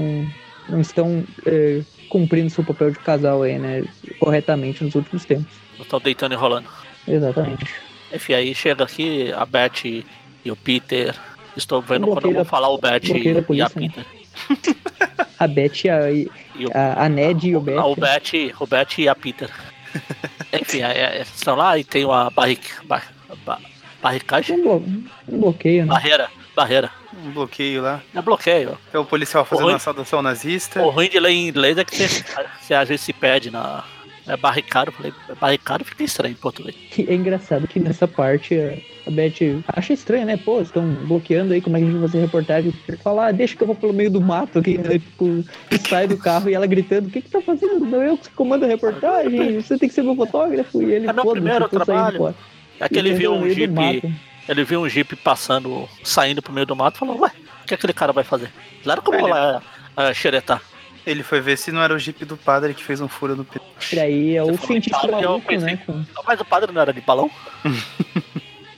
não 0.70 0.82
estão 0.82 1.24
é, 1.46 1.82
cumprindo 2.08 2.50
seu 2.50 2.64
papel 2.64 2.92
de 2.92 3.00
casal 3.00 3.44
aí, 3.44 3.58
né? 3.58 3.84
Corretamente 4.20 4.84
nos 4.84 4.96
últimos 4.96 5.26
tempos. 5.26 5.52
Estão 5.80 6.00
deitando 6.00 6.34
e 6.34 6.36
rolando. 6.36 6.70
Exatamente. 7.08 7.66
Enfim, 8.14 8.34
aí 8.34 8.56
chega 8.56 8.84
aqui 8.84 9.32
a 9.34 9.46
Beth 9.46 9.86
e 9.86 10.52
o 10.52 10.56
Peter. 10.56 11.16
Estou 11.60 11.82
vendo 11.82 12.08
quando 12.08 12.26
eu 12.26 12.34
vou 12.34 12.46
falar 12.46 12.70
o 12.70 12.78
Beth 12.78 13.00
da 13.00 13.18
e 13.18 13.38
a 13.38 13.42
polícia, 13.44 13.80
né? 13.80 13.90
Peter. 13.90 14.06
A 15.40 15.48
Beth 15.48 15.86
e 15.86 15.90
a, 15.90 16.12
e 16.12 16.30
E 16.56 16.66
o, 16.66 16.72
a, 16.74 17.06
a 17.06 17.10
Ned 17.10 17.48
e 17.50 17.56
o 17.56 17.62
Beth. 17.62 17.82
o 17.86 17.96
Beth, 17.96 18.54
o 18.60 18.68
Beth 18.68 18.98
e 18.98 19.08
a 19.08 19.16
Peter. 19.16 19.50
Enfim, 20.52 20.82
aí, 20.82 21.16
eles 21.16 21.34
estão 21.34 21.56
lá 21.56 21.78
e 21.78 21.84
tem 21.84 22.04
uma 22.04 22.30
barric, 22.30 22.70
bar, 22.86 23.08
bar- 23.46 23.62
barricagem. 24.02 24.58
Um, 24.60 24.64
blo- 24.64 24.84
um 25.30 25.40
bloqueio, 25.40 25.84
né? 25.86 25.94
Barreira, 25.94 26.30
barreira. 26.56 26.92
um 27.26 27.32
bloqueio 27.32 27.82
lá. 27.82 28.02
É 28.14 28.22
bloqueio. 28.22 28.78
É 28.94 29.00
o 29.00 29.06
policial 29.06 29.46
fazendo 29.46 29.68
Oi? 29.68 29.74
uma 29.74 29.80
saudação 29.80 30.22
nazista. 30.22 30.82
O 30.82 30.90
ruim 30.90 31.10
de 31.10 31.20
ler 31.20 31.32
em 31.32 31.48
inglês 31.48 31.78
é 31.78 31.86
que 31.86 31.96
você, 31.96 32.24
você 32.60 32.74
às 32.74 32.90
vezes 32.90 33.06
se 33.06 33.14
perde 33.14 33.50
na. 33.50 33.84
É 34.30 34.38
barricado, 34.38 34.92
falei, 34.92 35.12
barricado 35.42 35.84
fica 35.84 36.04
estranho 36.04 36.34
em 36.34 36.36
português. 36.36 36.76
É 37.08 37.14
engraçado 37.16 37.68
que 37.68 37.80
nessa 37.80 38.08
parte 38.08 38.56
a- 38.56 39.10
Beth 39.10 39.64
acha 39.68 39.94
estranho, 39.94 40.26
né? 40.28 40.38
Pô, 40.38 40.62
estão 40.62 40.84
bloqueando 41.08 41.54
aí, 41.54 41.62
como 41.62 41.76
é 41.76 41.80
que 41.80 41.86
a 41.86 41.90
gente 41.90 42.00
vai 42.00 42.08
fazer 42.10 42.22
reportagem? 42.22 42.74
Ele 42.88 42.98
fala, 42.98 43.28
ah, 43.28 43.32
deixa 43.32 43.56
que 43.56 43.64
eu 43.64 43.68
vou 43.68 43.76
pelo 43.76 43.92
meio 43.94 44.12
do 44.12 44.22
mato 44.22 44.60
aqui, 44.60 44.78
né? 44.78 45.00
Tipo, 45.00 45.44
e 45.72 45.78
sai 45.90 46.08
do 46.08 46.16
carro 46.18 46.48
e 46.50 46.54
ela 46.54 46.68
gritando, 46.68 47.08
o 47.08 47.12
que 47.12 47.22
que 47.22 47.30
tá 47.30 47.42
fazendo? 47.42 47.80
Não, 47.80 48.04
eu 48.04 48.18
que 48.18 48.30
comando 48.32 48.66
a 48.66 48.68
reportagem, 48.68 49.60
você 49.60 49.78
tem 49.80 49.90
que 49.90 49.96
ser 49.96 50.04
meu 50.04 50.16
fotógrafo. 50.16 50.80
E 50.84 50.94
ele, 50.94 51.08
É 51.08 51.14
meu 51.14 51.24
"Foda-se, 51.24 51.42
primeiro 51.42 51.68
trabalho." 51.70 52.36
É 52.80 52.88
que 52.88 53.00
ele 53.00 53.14
viu 53.14 53.36
no 53.36 53.46
um 53.48 53.50
jeep. 53.50 54.14
Ele 54.48 54.64
viu 54.64 54.82
um 54.82 54.90
jeep 54.90 55.16
passando, 55.16 55.90
saindo 56.04 56.42
pro 56.42 56.54
meio 56.54 56.68
do 56.68 56.76
mato 56.76 56.98
e 56.98 57.00
falou, 57.00 57.20
ué, 57.20 57.32
o 57.64 57.66
que 57.68 57.74
aquele 57.74 57.94
cara 57.94 58.12
vai 58.14 58.24
fazer? 58.24 58.52
Claro 58.84 59.02
que 59.02 59.10
eu 59.14 59.20
vou 59.20 59.28
lá 59.28 59.62
é, 59.98 60.14
xeretar. 60.14 60.62
Ele 61.06 61.24
foi 61.24 61.40
ver 61.42 61.58
se 61.58 61.72
não 61.72 61.82
era 61.82 61.94
o 61.94 62.00
jipe 62.00 62.26
do 62.26 62.38
padre 62.38 62.74
que 62.74 62.84
fez 62.84 63.02
um 63.02 63.08
furo 63.08 63.36
no 63.36 63.44
pneu. 63.46 63.68
E 63.94 64.00
aí 64.00 64.36
é 64.36 64.44
o 64.44 64.58
cientista 64.58 64.98
Itália, 64.98 65.24
eu 65.26 65.30
maluco, 65.30 65.48
pensei- 65.48 65.74
né? 65.76 65.80
Com, 65.86 66.04
Mas 66.28 66.40
o 66.40 66.46
padre 66.46 66.72
não 66.72 66.82
era 66.82 66.94
de 66.94 67.02
balão? 67.02 67.30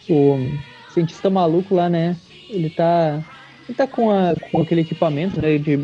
o 0.10 0.58
cientista 0.94 1.30
maluco 1.30 1.76
lá, 1.76 1.90
né? 1.90 2.16
Ele 2.50 2.70
tá. 2.70 3.22
Ele 3.70 3.76
tá 3.78 3.88
com, 3.88 4.12
a, 4.12 4.34
com 4.52 4.62
aquele 4.62 4.82
equipamento, 4.82 5.42
né? 5.42 5.58
De, 5.58 5.78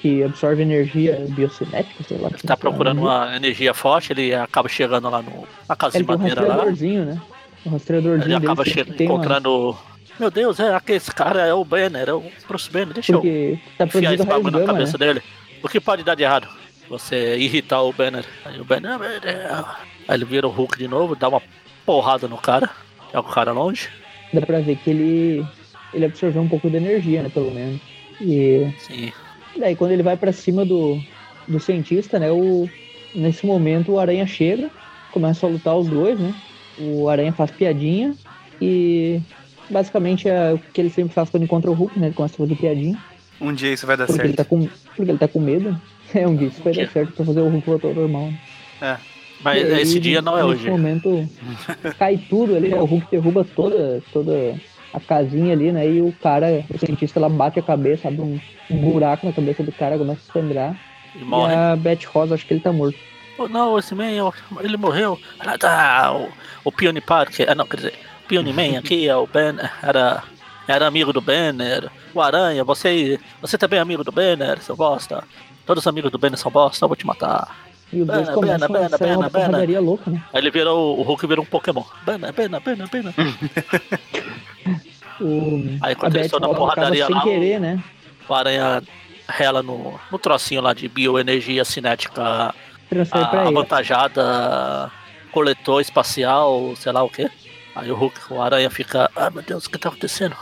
que 0.00 0.22
absorve 0.22 0.62
energia 0.62 1.26
biocinética, 1.30 2.02
sei 2.04 2.16
lá. 2.18 2.28
Ele 2.28 2.38
tá 2.38 2.56
procurando 2.56 3.00
uma 3.02 3.36
energia 3.36 3.74
forte, 3.74 4.12
ele 4.12 4.34
acaba 4.34 4.68
chegando 4.68 5.10
lá 5.10 5.20
no, 5.20 5.46
na 5.68 5.76
casa 5.76 5.96
Ele 5.98 6.04
de 6.04 6.08
tem 6.08 6.16
um 6.16 6.18
madeira 6.20 6.40
lá. 6.42 6.46
rastreadorzinho, 6.54 7.04
né? 7.04 7.20
Um 7.66 7.70
rastreadorzinho 7.70 8.36
Ele 8.36 8.44
acaba 8.46 8.64
que 8.64 8.70
che- 8.70 8.84
tem 8.84 9.06
uma- 9.08 9.14
encontrando. 9.16 9.76
Meu 10.18 10.30
Deus, 10.30 10.60
é 10.60 10.72
aquele 10.74 10.96
esse 10.98 11.12
cara 11.12 11.42
é 11.44 11.52
o 11.52 11.64
Banner, 11.64 12.08
é 12.08 12.12
o 12.14 12.22
Bruce 12.46 12.70
Banner, 12.70 12.94
deixa 12.94 13.12
eu 13.12 13.18
Porque 13.20 13.58
tá 13.76 13.84
enfiar 13.84 14.14
esse 14.14 14.24
bagulho 14.24 14.52
na 14.52 14.58
gama, 14.60 14.72
né? 14.72 14.78
cabeça 14.78 14.96
dele. 14.96 15.20
O 15.64 15.68
que 15.68 15.80
pode 15.80 16.04
dar 16.04 16.14
de 16.14 16.22
errado? 16.22 16.46
Você 16.90 17.38
irritar 17.38 17.82
o 17.82 17.90
Banner. 17.90 18.26
Aí 18.44 18.60
o 18.60 18.64
Banner. 18.66 18.98
Aí 20.06 20.14
ele 20.14 20.26
vira 20.26 20.46
o 20.46 20.50
Hulk 20.50 20.76
de 20.76 20.86
novo, 20.86 21.16
dá 21.16 21.26
uma 21.26 21.40
porrada 21.86 22.28
no 22.28 22.36
cara. 22.36 22.68
Joga 23.10 23.30
o 23.30 23.32
cara 23.32 23.52
longe. 23.52 23.88
Dá 24.30 24.42
pra 24.42 24.60
ver 24.60 24.76
que 24.76 24.90
ele, 24.90 25.46
ele 25.94 26.04
absorveu 26.04 26.42
um 26.42 26.48
pouco 26.48 26.68
de 26.68 26.76
energia, 26.76 27.22
né? 27.22 27.30
Pelo 27.30 27.50
menos. 27.50 27.80
E 28.20 28.70
Sim. 28.78 29.10
daí 29.56 29.74
quando 29.74 29.92
ele 29.92 30.02
vai 30.02 30.18
pra 30.18 30.34
cima 30.34 30.66
do, 30.66 31.00
do 31.48 31.58
cientista, 31.58 32.18
né? 32.18 32.30
O, 32.30 32.68
nesse 33.14 33.46
momento 33.46 33.92
o 33.92 33.98
Aranha 33.98 34.26
chega, 34.26 34.70
começa 35.12 35.46
a 35.46 35.48
lutar 35.48 35.74
os 35.78 35.88
dois, 35.88 36.20
né? 36.20 36.34
O 36.78 37.08
Aranha 37.08 37.32
faz 37.32 37.50
piadinha 37.50 38.14
e 38.60 39.18
basicamente 39.70 40.28
é 40.28 40.52
o 40.52 40.58
que 40.58 40.78
ele 40.78 40.90
sempre 40.90 41.14
faz 41.14 41.30
quando 41.30 41.44
encontra 41.44 41.70
o 41.70 41.74
Hulk, 41.74 41.98
né? 41.98 42.08
Ele 42.08 42.14
começa 42.14 42.34
a 42.34 42.36
fazer 42.36 42.54
piadinha. 42.54 43.02
Um 43.40 43.52
dia 43.52 43.72
isso 43.72 43.86
vai 43.86 43.96
dar 43.96 44.06
Porque 44.06 44.20
ele, 44.20 44.28
certo. 44.34 44.36
tá 44.38 44.44
com, 44.44 44.66
porque 44.96 45.02
ele 45.10 45.18
tá 45.18 45.28
com 45.28 45.40
medo. 45.40 45.80
É 46.14 46.28
um 46.28 46.36
dia 46.36 46.46
isso 46.48 46.62
vai 46.62 46.72
dar 46.72 46.82
dia. 46.82 46.90
certo 46.92 47.12
pra 47.14 47.24
fazer 47.24 47.40
o 47.40 47.48
Hulk 47.48 47.66
voltar 47.66 47.88
ao 47.88 47.94
normal. 47.94 48.30
É. 48.80 48.96
Mas 49.42 49.62
E 49.68 49.72
aí, 49.72 49.82
esse 49.82 49.98
dia 49.98 50.22
não 50.22 50.38
é 50.38 50.42
nesse 50.44 50.54
hoje. 50.54 50.70
momento 50.70 51.28
cai 51.98 52.16
tudo 52.30 52.54
ali, 52.54 52.68
né? 52.68 52.76
O 52.76 52.84
Hulk 52.84 53.06
derruba 53.10 53.44
toda, 53.56 54.00
toda 54.12 54.54
a 54.92 55.00
casinha 55.00 55.52
ali, 55.54 55.72
né? 55.72 55.88
E 55.88 56.00
o 56.00 56.12
cara, 56.22 56.64
o 56.72 56.78
cientista 56.78 57.18
lá 57.18 57.28
bate 57.28 57.58
a 57.58 57.62
cabeça, 57.62 58.06
abre 58.06 58.20
um, 58.20 58.38
buraco 58.70 59.26
na 59.26 59.32
cabeça 59.32 59.62
do 59.64 59.72
cara, 59.72 59.98
começa 59.98 60.20
a 60.28 60.32
sangrar. 60.32 60.76
E 61.16 61.24
morre. 61.24 61.52
E 61.52 61.56
a 61.56 61.74
Beth 61.74 62.04
Rosa, 62.06 62.34
acho 62.36 62.46
que 62.46 62.54
ele 62.54 62.60
tá 62.60 62.72
morto. 62.72 62.96
Oh, 63.36 63.48
não, 63.48 63.76
esse 63.76 63.92
man, 63.94 64.04
ele 64.60 64.76
morreu. 64.76 65.18
Ah, 65.40 65.58
tá, 65.58 66.12
o, 66.14 66.28
o 66.68 66.70
Peony 66.70 67.00
Park, 67.00 67.40
ah, 67.48 67.54
não, 67.56 67.66
quer 67.66 67.76
dizer, 67.78 67.94
Peony 68.28 68.52
Man 68.52 68.78
aqui, 68.78 69.08
é 69.08 69.16
o 69.16 69.26
Ben, 69.26 69.56
era, 69.82 70.22
era 70.66 70.86
amigo 70.86 71.12
do 71.12 71.20
Banner. 71.20 71.90
O 72.14 72.20
Aranha, 72.20 72.64
você, 72.64 73.18
você 73.40 73.58
também 73.58 73.78
é 73.78 73.82
amigo 73.82 74.04
do 74.04 74.12
Banner, 74.12 74.60
seu 74.62 74.76
bosta. 74.76 75.24
Todos 75.66 75.82
os 75.82 75.86
amigos 75.86 76.10
do 76.10 76.18
Banner 76.18 76.38
são 76.38 76.50
bosta, 76.50 76.84
eu 76.84 76.88
vou 76.88 76.96
te 76.96 77.06
matar. 77.06 77.64
E 77.92 78.00
os 78.00 78.06
dois 78.06 78.20
Bena, 78.20 78.32
começam 78.32 78.68
Bena, 78.68 78.86
a 78.86 78.88
sair 78.90 78.98
Bena, 78.98 79.18
uma 79.18 79.30
Bena. 79.30 79.46
porradaria 79.46 79.80
louca, 79.80 80.10
né? 80.10 80.22
Aí 80.32 80.40
ele 80.40 80.50
virou, 80.50 80.98
o 80.98 81.02
Hulk 81.02 81.26
virou 81.26 81.44
um 81.44 81.46
Pokémon. 81.46 81.84
Banner, 82.04 82.32
Banner, 82.32 82.60
Banner, 82.60 82.88
Banner. 82.88 83.14
O, 85.20 85.78
Aí 85.80 85.94
quando 85.94 86.16
eles 86.16 86.26
estão 86.26 86.40
na 86.40 86.48
porradaria 86.48 87.08
lá, 87.08 87.22
querer, 87.22 87.60
né? 87.60 87.80
o 88.28 88.34
Aranha 88.34 88.82
rela 89.28 89.62
no, 89.62 89.94
no 90.10 90.18
trocinho 90.18 90.60
lá 90.60 90.74
de 90.74 90.88
bioenergia 90.88 91.64
cinética 91.64 92.52
a, 93.12 93.40
avantajada 93.46 94.90
coletor 95.30 95.80
espacial, 95.80 96.74
sei 96.76 96.92
lá 96.92 97.02
o 97.02 97.08
que. 97.08 97.30
Aí 97.74 97.90
o 97.90 97.94
Hulk, 97.94 98.20
o 98.30 98.40
Aranha 98.40 98.70
fica, 98.70 99.10
ah 99.16 99.30
meu 99.30 99.42
Deus, 99.42 99.66
o 99.66 99.70
que 99.70 99.78
tá 99.78 99.88
acontecendo? 99.88 100.36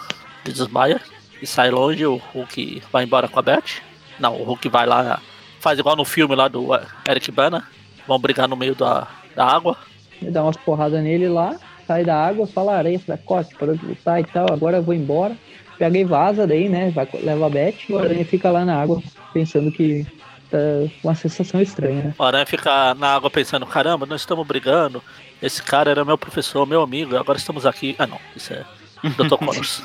Ele 0.44 0.54
desmaia 0.54 1.00
e 1.40 1.46
sai 1.46 1.70
longe, 1.70 2.04
o 2.04 2.16
Hulk 2.16 2.82
vai 2.92 3.04
embora 3.04 3.28
com 3.28 3.38
a 3.38 3.42
Beth. 3.42 3.80
Não, 4.18 4.36
o 4.36 4.44
Hulk 4.44 4.68
vai 4.68 4.86
lá, 4.86 5.20
faz 5.60 5.78
igual 5.78 5.96
no 5.96 6.04
filme 6.04 6.34
lá 6.34 6.48
do 6.48 6.74
eh, 6.74 6.86
Eric 7.08 7.30
Bana, 7.30 7.64
vão 8.06 8.18
brigar 8.18 8.48
no 8.48 8.56
meio 8.56 8.74
da, 8.74 9.08
da 9.34 9.44
água. 9.46 9.76
Ele 10.20 10.30
dá 10.30 10.42
umas 10.42 10.56
porradas 10.56 11.02
nele 11.02 11.28
lá, 11.28 11.56
sai 11.86 12.04
da 12.04 12.16
água, 12.16 12.46
fala 12.46 12.76
aranha, 12.76 13.00
fracote, 13.00 13.54
parou 13.54 13.76
de 13.76 13.86
lutar 13.86 14.20
e 14.20 14.24
tal, 14.24 14.52
agora 14.52 14.78
eu 14.78 14.82
vou 14.82 14.94
embora. 14.94 15.36
Pega 15.78 15.98
e 15.98 16.04
vaza 16.04 16.46
daí, 16.46 16.68
né? 16.68 16.90
Vai, 16.90 17.08
leva 17.14 17.46
a 17.46 17.50
Beth 17.50 17.74
e 17.88 17.92
o 17.92 17.98
aranha 17.98 18.24
fica 18.24 18.50
lá 18.50 18.64
na 18.64 18.80
água, 18.80 19.02
pensando 19.32 19.72
que 19.72 20.06
tá 20.50 20.58
uma 21.02 21.14
sensação 21.14 21.60
estranha, 21.60 22.02
né? 22.04 22.14
O 22.18 22.22
Aranha 22.22 22.44
fica 22.44 22.94
na 22.94 23.14
água 23.14 23.30
pensando, 23.30 23.66
caramba, 23.66 24.04
nós 24.04 24.20
estamos 24.20 24.46
brigando. 24.46 25.02
Esse 25.42 25.62
cara 25.62 25.90
era 25.90 26.04
meu 26.04 26.16
professor, 26.16 26.66
meu 26.66 26.82
amigo, 26.82 27.16
agora 27.16 27.36
estamos 27.36 27.66
aqui. 27.66 27.96
Ah 27.98 28.06
não, 28.06 28.20
isso 28.36 28.52
é 28.52 28.64
Dr. 29.02 29.36
Connors. 29.44 29.82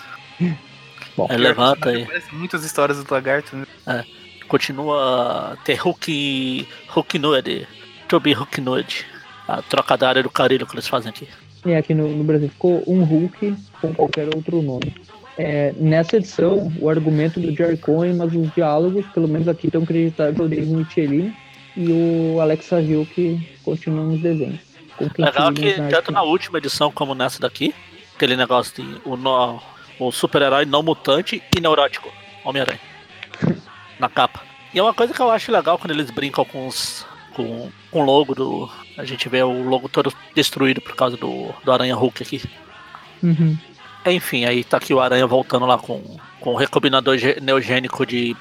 Bom, 1.15 1.27
Aí 1.29 1.37
levanta 1.37 1.91
e 1.91 2.05
Parece 2.05 2.35
muitas 2.35 2.63
histórias 2.63 3.03
do 3.03 3.11
lagarto, 3.11 3.55
né? 3.55 4.05
continua 4.47 5.53
a 5.53 5.55
ter 5.57 5.75
Hulk. 5.75 6.67
Hulk 6.89 7.19
Nude. 7.19 7.67
To 8.07 8.19
be 8.19 8.33
Hulk 8.33 8.61
Nude. 8.61 9.05
A 9.47 9.61
trocadária 9.61 10.21
do 10.21 10.29
carilho 10.29 10.65
que 10.67 10.75
eles 10.75 10.87
fazem 10.87 11.09
aqui. 11.09 11.27
E 11.65 11.73
aqui 11.73 11.93
no, 11.93 12.07
no 12.07 12.23
Brasil 12.23 12.49
ficou 12.49 12.83
um 12.87 13.03
Hulk 13.03 13.55
com 13.81 13.93
qualquer 13.93 14.27
outro 14.35 14.61
nome. 14.61 14.95
É, 15.37 15.73
nessa 15.77 16.17
edição, 16.17 16.71
o 16.79 16.89
argumento 16.89 17.39
do 17.39 17.55
Jerry 17.55 17.77
Cohen, 17.77 18.15
mas 18.15 18.33
os 18.33 18.51
diálogos, 18.53 19.05
pelo 19.07 19.27
menos 19.27 19.47
aqui, 19.47 19.67
estão 19.67 19.85
creditados 19.85 20.39
ao 20.39 20.47
Dave 20.47 20.65
Michelin 20.65 21.33
e 21.75 21.91
o 21.91 22.41
Alex 22.41 22.65
Savio, 22.65 23.05
que 23.05 23.39
continua 23.63 24.03
nos 24.03 24.19
desenhos. 24.19 24.66
Legal 25.17 25.53
que 25.53 25.73
tanto 25.89 26.11
na 26.11 26.21
última 26.23 26.57
edição 26.57 26.91
como 26.91 27.13
nessa 27.15 27.39
daqui, 27.39 27.73
aquele 28.15 28.35
negócio 28.35 28.83
de 28.83 29.01
o, 29.05 29.15
no- 29.15 29.61
o 29.99 30.11
super-herói 30.11 30.65
não 30.65 30.81
mutante 30.83 31.41
e 31.55 31.61
neurótico, 31.61 32.11
Homem-Aranha. 32.43 32.79
na 33.99 34.09
capa. 34.09 34.41
E 34.73 34.79
é 34.79 34.83
uma 34.83 34.93
coisa 34.93 35.13
que 35.13 35.19
eu 35.19 35.31
acho 35.31 35.51
legal 35.51 35.77
quando 35.77 35.91
eles 35.91 36.09
brincam 36.11 36.43
com 36.45 36.67
os. 36.67 37.05
com, 37.33 37.71
com 37.91 38.01
o 38.01 38.05
logo 38.05 38.35
do. 38.35 38.69
A 38.97 39.05
gente 39.05 39.27
vê 39.29 39.41
o 39.43 39.63
logo 39.63 39.87
todo 39.89 40.13
destruído 40.35 40.81
por 40.81 40.95
causa 40.95 41.15
do, 41.17 41.53
do 41.63 41.71
Aranha 41.71 41.95
Hulk 41.95 42.21
aqui. 42.23 42.41
Uhum. 43.23 43.57
Enfim, 44.05 44.45
aí 44.45 44.63
tá 44.63 44.77
aqui 44.77 44.93
o 44.93 44.99
Aranha 44.99 45.25
voltando 45.27 45.65
lá 45.65 45.77
com, 45.77 46.01
com 46.39 46.53
o 46.53 46.55
recombinador 46.55 47.17
neogênico 47.41 48.05
de 48.05 48.35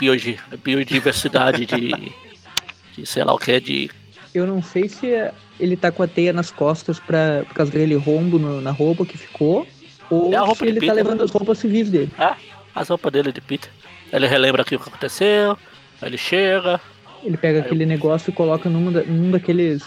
biodiversidade 0.63 1.67
de. 1.67 2.13
de 2.97 3.07
sei 3.07 3.25
lá 3.25 3.33
o 3.35 3.39
que, 3.39 3.61
de. 3.61 3.91
Eu 4.35 4.47
não 4.47 4.63
sei 4.63 4.89
se 4.89 5.11
é- 5.13 5.33
ele 5.59 5.77
tá 5.77 5.91
com 5.91 6.03
a 6.03 6.07
teia 6.07 6.33
nas 6.33 6.51
costas 6.51 6.99
pra, 7.01 7.43
por 7.47 7.55
causa 7.55 7.73
daquele 7.73 7.95
rombo 7.95 8.39
no- 8.39 8.61
na 8.61 8.71
roupa 8.71 9.05
que 9.07 9.17
ficou, 9.17 9.67
ou 10.11 10.33
É 10.35 10.55
se 10.55 10.65
ele 10.65 10.75
tá 10.75 10.81
Peter. 10.81 10.95
levando 10.95 11.23
as 11.23 11.31
roupas 11.31 11.59
civis 11.59 11.91
dele. 11.91 12.11
Ah, 12.19 12.37
as 12.75 12.89
roupas 12.89 13.13
dele 13.13 13.33
de 13.33 13.41
Peter. 13.41 13.71
Ele 14.13 14.27
relembra 14.27 14.63
aqui 14.63 14.77
o 14.77 14.81
que 14.81 14.89
aconteceu, 14.89 15.53
aí 16.01 16.09
ele 16.09 16.19
chega. 16.19 16.81
Ele 17.25 17.37
pega 17.37 17.55
Aí 17.59 17.63
eu- 17.63 17.67
aquele 17.67 17.87
negócio 17.87 18.31
e 18.31 18.33
coloca 18.33 18.69
num, 18.69 18.93
da- 18.93 19.03
num 19.03 19.31
daqueles. 19.31 19.83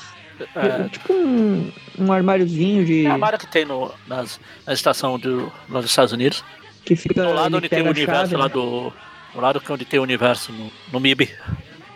É, 0.55 0.87
Tipo 0.89 1.11
um, 1.13 1.69
um 1.99 2.11
armáriozinho 2.13 2.85
de. 2.85 3.05
É 3.05 3.09
a 3.09 3.25
área 3.25 3.37
que 3.37 3.45
tem 3.47 3.65
no, 3.65 3.91
nas, 4.07 4.39
na 4.65 4.71
estação 4.73 5.19
do, 5.19 5.51
dos 5.67 5.85
Estados 5.85 6.13
Unidos. 6.13 6.43
que 6.85 6.95
fica. 6.95 7.21
Do 7.23 7.33
lado 7.33 7.57
onde 7.57 7.67
tem 7.69 7.81
o 7.81 7.89
universo 7.89 8.21
chave, 8.31 8.35
lá 8.37 8.45
né? 8.47 8.53
do. 8.53 8.91
Do 9.33 9.41
lado 9.41 9.61
é 9.67 9.71
onde 9.73 9.85
tem 9.85 9.99
o 9.99 10.03
universo 10.03 10.51
no, 10.53 10.71
no 10.93 10.99
MIB. 10.99 11.29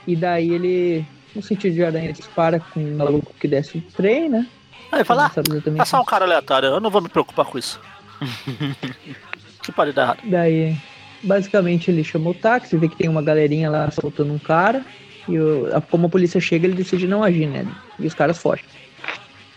E 0.05 0.15
daí 0.15 0.49
ele, 0.53 1.05
no 1.35 1.41
sentido 1.41 1.73
de 1.73 1.83
aranha, 1.83 2.13
dispara 2.13 2.59
com 2.59 2.79
um 2.79 2.95
maluco 2.97 3.33
que 3.39 3.47
desce 3.47 3.77
do 3.79 3.91
trem, 3.91 4.29
né? 4.29 4.47
Aí 4.91 5.03
fala, 5.03 5.21
Não 5.23 5.27
ah, 5.27 5.31
sabe 5.33 5.49
exatamente. 5.51 5.81
é 5.81 5.85
só 5.85 6.01
um 6.01 6.05
cara 6.05 6.25
aleatório, 6.25 6.67
eu 6.69 6.79
não 6.79 6.89
vou 6.89 7.01
me 7.01 7.09
preocupar 7.09 7.45
com 7.45 7.57
isso. 7.57 7.79
que 9.63 9.71
pode 9.71 9.91
dar 9.93 10.03
errado. 10.03 10.19
Daí, 10.25 10.75
basicamente, 11.23 11.89
ele 11.89 12.03
chama 12.03 12.29
o 12.29 12.33
táxi, 12.33 12.77
vê 12.77 12.87
que 12.87 12.95
tem 12.95 13.09
uma 13.09 13.21
galerinha 13.21 13.69
lá 13.69 13.89
soltando 13.91 14.33
um 14.33 14.39
cara. 14.39 14.85
E 15.27 15.39
o- 15.39 15.75
a- 15.75 15.81
como 15.81 16.07
a 16.07 16.09
polícia 16.09 16.39
chega, 16.39 16.67
ele 16.67 16.75
decide 16.75 17.07
não 17.07 17.23
agir, 17.23 17.47
né? 17.47 17.65
E 17.97 18.05
os 18.05 18.13
caras 18.13 18.37
fogem. 18.37 18.65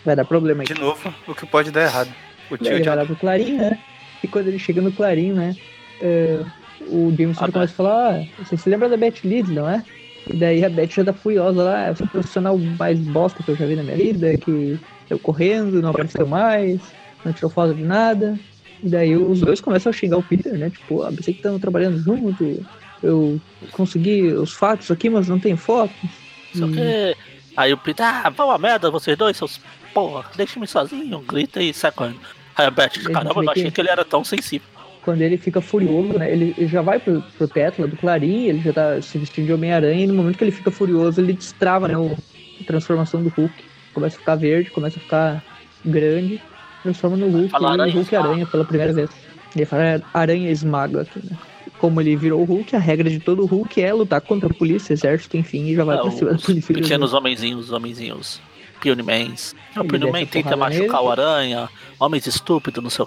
Vai 0.05 0.15
dar 0.15 0.25
problema 0.25 0.63
aí. 0.63 0.67
De 0.67 0.75
novo, 0.81 1.13
o 1.27 1.35
que 1.35 1.45
pode 1.47 1.71
dar 1.73 1.83
errado. 1.83 2.09
O 2.51 2.57
tio 2.57 2.69
ele 2.69 2.81
de 2.83 2.89
vai 2.89 2.97
lá 2.97 3.05
pro 3.05 3.17
Clarim, 3.17 3.57
né? 3.57 3.79
E 4.23 4.29
quando 4.29 4.47
ele 4.49 4.59
chega 4.59 4.81
no 4.81 4.93
Clarim, 4.93 5.33
né? 5.33 5.57
é, 6.01 6.41
o 6.83 7.13
Jameson 7.19 7.45
Ah, 7.47 7.51
começa 7.51 7.73
a 7.73 7.77
falar, 7.77 8.15
ah, 8.15 8.25
você 8.45 8.57
se 8.57 8.69
lembra 8.69 8.89
da 8.89 8.97
Beth 8.99 9.15
Leeds, 9.25 9.51
não 9.51 9.69
é? 9.69 9.83
E 10.29 10.37
daí 10.37 10.65
a 10.65 10.69
Beth 10.69 10.89
já 10.89 11.05
tá 11.05 11.13
furiosa 11.13 11.63
lá, 11.63 11.95
sou 11.95 12.07
o 12.07 12.11
profissional 12.11 12.59
mais 12.59 12.99
bosta 12.99 13.43
que 13.43 13.51
eu 13.51 13.57
já 13.57 13.67
vi 13.67 13.77
na 13.77 13.83
minha 13.83 13.97
vida, 13.97 14.37
que 14.37 14.79
eu 15.09 15.19
correndo, 15.19 15.81
não 15.81 15.91
apareceu 15.91 16.27
mais, 16.27 16.81
não 17.25 17.33
tirou 17.33 17.51
foto 17.51 17.75
de 17.75 17.83
nada. 17.83 18.39
E 18.83 18.89
daí 18.89 19.17
os 19.17 19.41
dois 19.41 19.61
começam 19.61 19.91
a 19.91 19.93
xingar 19.93 20.19
o 20.19 20.23
Peter, 20.23 20.53
né? 20.59 20.71
Tipo, 20.71 21.03
ah, 21.03 21.13
pensei 21.13 21.33
que 21.33 21.41
estavam 21.41 21.59
trabalhando 21.59 21.99
junto. 21.99 22.67
Eu 23.03 23.41
consegui 23.73 24.33
os 24.33 24.53
fatos 24.53 24.91
aqui, 24.91 25.09
mas 25.09 25.29
não 25.29 25.39
tem 25.39 25.57
foto. 25.57 25.95
Só 26.55 26.67
que. 26.67 27.17
Aí 27.57 27.73
o 27.73 27.79
Peter, 27.79 28.05
ah, 28.05 28.29
vão 28.29 28.51
a 28.51 28.59
merda, 28.59 28.91
vocês 28.91 29.17
dois, 29.17 29.37
seus 29.37 29.61
porra, 29.95 30.27
deixa-me 30.37 30.67
sozinho, 30.67 31.21
grita 31.21 31.63
e 31.63 31.73
sai 31.73 31.91
correndo. 31.91 32.21
Aí 32.55 32.67
a 32.67 32.71
Beth, 32.71 32.91
caramba, 33.11 33.41
eu 33.41 33.43
não 33.45 33.53
achei 33.53 33.71
que 33.71 33.81
ele 33.81 33.89
era 33.89 34.05
tão 34.05 34.23
sensível. 34.23 34.69
Quando 35.07 35.23
ele 35.23 35.39
fica 35.39 35.61
furioso, 35.61 36.19
né? 36.19 36.31
Ele, 36.31 36.53
ele 36.59 36.67
já 36.67 36.83
vai 36.83 36.99
pro, 36.99 37.23
pro 37.39 37.47
teto 37.49 37.81
lá 37.81 37.87
do 37.87 37.97
Clarim, 37.97 38.47
ele 38.47 38.61
já 38.61 38.73
tá 38.73 39.01
se 39.01 39.17
vestindo 39.17 39.47
de 39.47 39.53
Homem-Aranha, 39.53 40.03
e 40.03 40.07
no 40.07 40.15
momento 40.15 40.37
que 40.37 40.43
ele 40.45 40.51
fica 40.51 40.71
furioso, 40.71 41.21
ele 41.21 41.33
destrava, 41.33 41.87
né? 41.87 41.97
O, 41.97 42.15
a 42.61 42.65
transformação 42.65 43.23
do 43.23 43.29
Hulk. 43.31 43.55
Começa 43.95 44.17
a 44.17 44.19
ficar 44.19 44.35
verde, 44.35 44.71
começa 44.71 44.99
a 44.99 45.01
ficar 45.01 45.45
grande, 45.85 46.43
transforma 46.83 47.17
no 47.17 47.29
Hulk, 47.31 47.51
Fala 47.51 47.69
o 47.69 47.73
aranha 47.73 47.93
Hulk 47.95 48.09
esmaga. 48.15 48.29
aranha 48.29 48.47
pela 48.47 48.65
primeira 48.65 48.93
vez. 48.93 49.11
Ele 49.55 49.65
fala 49.65 50.03
aranha 50.13 50.51
esmaga 50.51 51.03
aqui, 51.03 51.21
né? 51.25 51.39
Como 51.79 52.01
ele 52.01 52.17
virou 52.17 52.41
o 52.41 52.45
Hulk, 52.45 52.75
a 52.75 52.79
regra 52.79 53.09
de 53.09 53.21
todo 53.21 53.47
Hulk 53.47 53.81
é 53.81 53.93
lutar 53.93 54.21
contra 54.21 54.51
a 54.51 54.55
polícia, 54.55 54.93
exército, 54.93 55.37
enfim, 55.37 55.67
e 55.67 55.75
já 55.77 55.85
vai 55.85 55.97
Ah, 55.99 56.01
pra 56.01 56.11
cima 56.11 56.33
da 56.33 56.39
polícia. 56.39 56.75
pequenos 56.75 57.15
homenzinhos, 57.15 57.67
os 57.67 57.73
homenzinhos. 57.73 58.41
O 58.85 58.89
Ele 58.89 59.89
Puneman 59.89 60.13
desce 60.25 60.25
a 60.25 60.43
tenta 60.43 60.57
machucar 60.57 60.87
nele. 60.89 60.91
o 61.07 61.11
aranha, 61.11 61.69
homens 61.99 62.27
estúpidos, 62.27 62.83
não 62.83 62.91
sei 62.91 63.03
o 63.05 63.07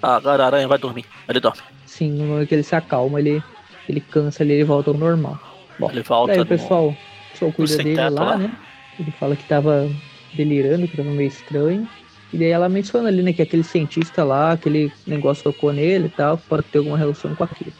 que. 0.00 0.06
Agora 0.06 0.42
a 0.44 0.46
aranha 0.46 0.68
vai 0.68 0.78
dormir. 0.78 1.04
Ele 1.28 1.40
dorme. 1.40 1.60
Sim, 1.86 2.10
no 2.12 2.24
momento 2.24 2.48
que 2.48 2.54
ele 2.54 2.62
se 2.62 2.74
acalma, 2.76 3.18
ele, 3.18 3.42
ele 3.88 4.00
cansa 4.00 4.42
ali, 4.42 4.52
ele 4.52 4.64
volta 4.64 4.90
ao 4.90 4.96
normal. 4.96 5.38
Bom, 5.78 5.90
Ele 5.90 6.02
volta 6.02 6.32
daí 6.32 6.40
o 6.40 6.44
no- 6.44 6.46
pessoal, 6.46 6.88
o 6.88 6.96
pessoal 7.32 7.52
cuida 7.52 7.76
dele 7.78 7.96
lá, 7.96 8.08
lá. 8.24 8.36
né? 8.36 8.50
Ele 8.98 9.10
fala 9.12 9.36
que 9.36 9.44
tava 9.44 9.88
delirando, 10.34 10.86
que 10.88 10.96
tava 10.96 11.08
meio 11.10 11.28
estranho. 11.28 11.88
E 12.32 12.36
daí 12.36 12.48
ela 12.50 12.68
menciona 12.68 13.08
ali, 13.08 13.22
né, 13.22 13.32
que 13.32 13.40
aquele 13.40 13.62
cientista 13.62 14.22
lá, 14.22 14.52
aquele 14.52 14.92
negócio 15.06 15.42
tocou 15.44 15.72
nele 15.72 16.06
e 16.06 16.10
tal, 16.10 16.36
pode 16.36 16.64
ter 16.64 16.78
alguma 16.78 16.98
relação 16.98 17.34
com 17.34 17.44
aquilo. 17.44 17.72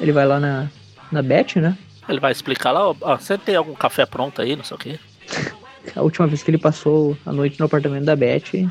Ele 0.00 0.10
vai 0.10 0.26
lá 0.26 0.40
na, 0.40 0.68
na 1.12 1.22
Beth, 1.22 1.56
né? 1.56 1.76
Ele 2.08 2.18
vai 2.18 2.32
explicar 2.32 2.72
lá, 2.72 2.88
ó, 2.90 2.96
ah, 3.02 3.16
você 3.16 3.38
tem 3.38 3.54
algum 3.54 3.74
café 3.74 4.04
pronto 4.04 4.42
aí, 4.42 4.56
não 4.56 4.64
sei 4.64 4.74
o 4.74 4.80
que. 4.80 4.98
A 5.94 6.02
última 6.02 6.26
vez 6.26 6.42
que 6.42 6.50
ele 6.50 6.58
passou 6.58 7.16
a 7.26 7.32
noite 7.32 7.58
no 7.58 7.66
apartamento 7.66 8.04
da 8.04 8.14
Beth, 8.16 8.68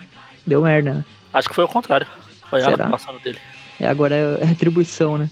deu 0.47 0.61
merda, 0.61 0.93
né? 0.95 1.05
Acho 1.33 1.47
que 1.49 1.55
foi 1.55 1.63
o 1.65 1.67
contrário. 1.67 2.07
Ela 2.59 2.71
Será? 2.71 2.89
passando 2.89 3.19
dele. 3.19 3.37
E 3.79 3.85
agora 3.85 4.15
é 4.15 4.43
retribuição, 4.45 5.17
né? 5.17 5.29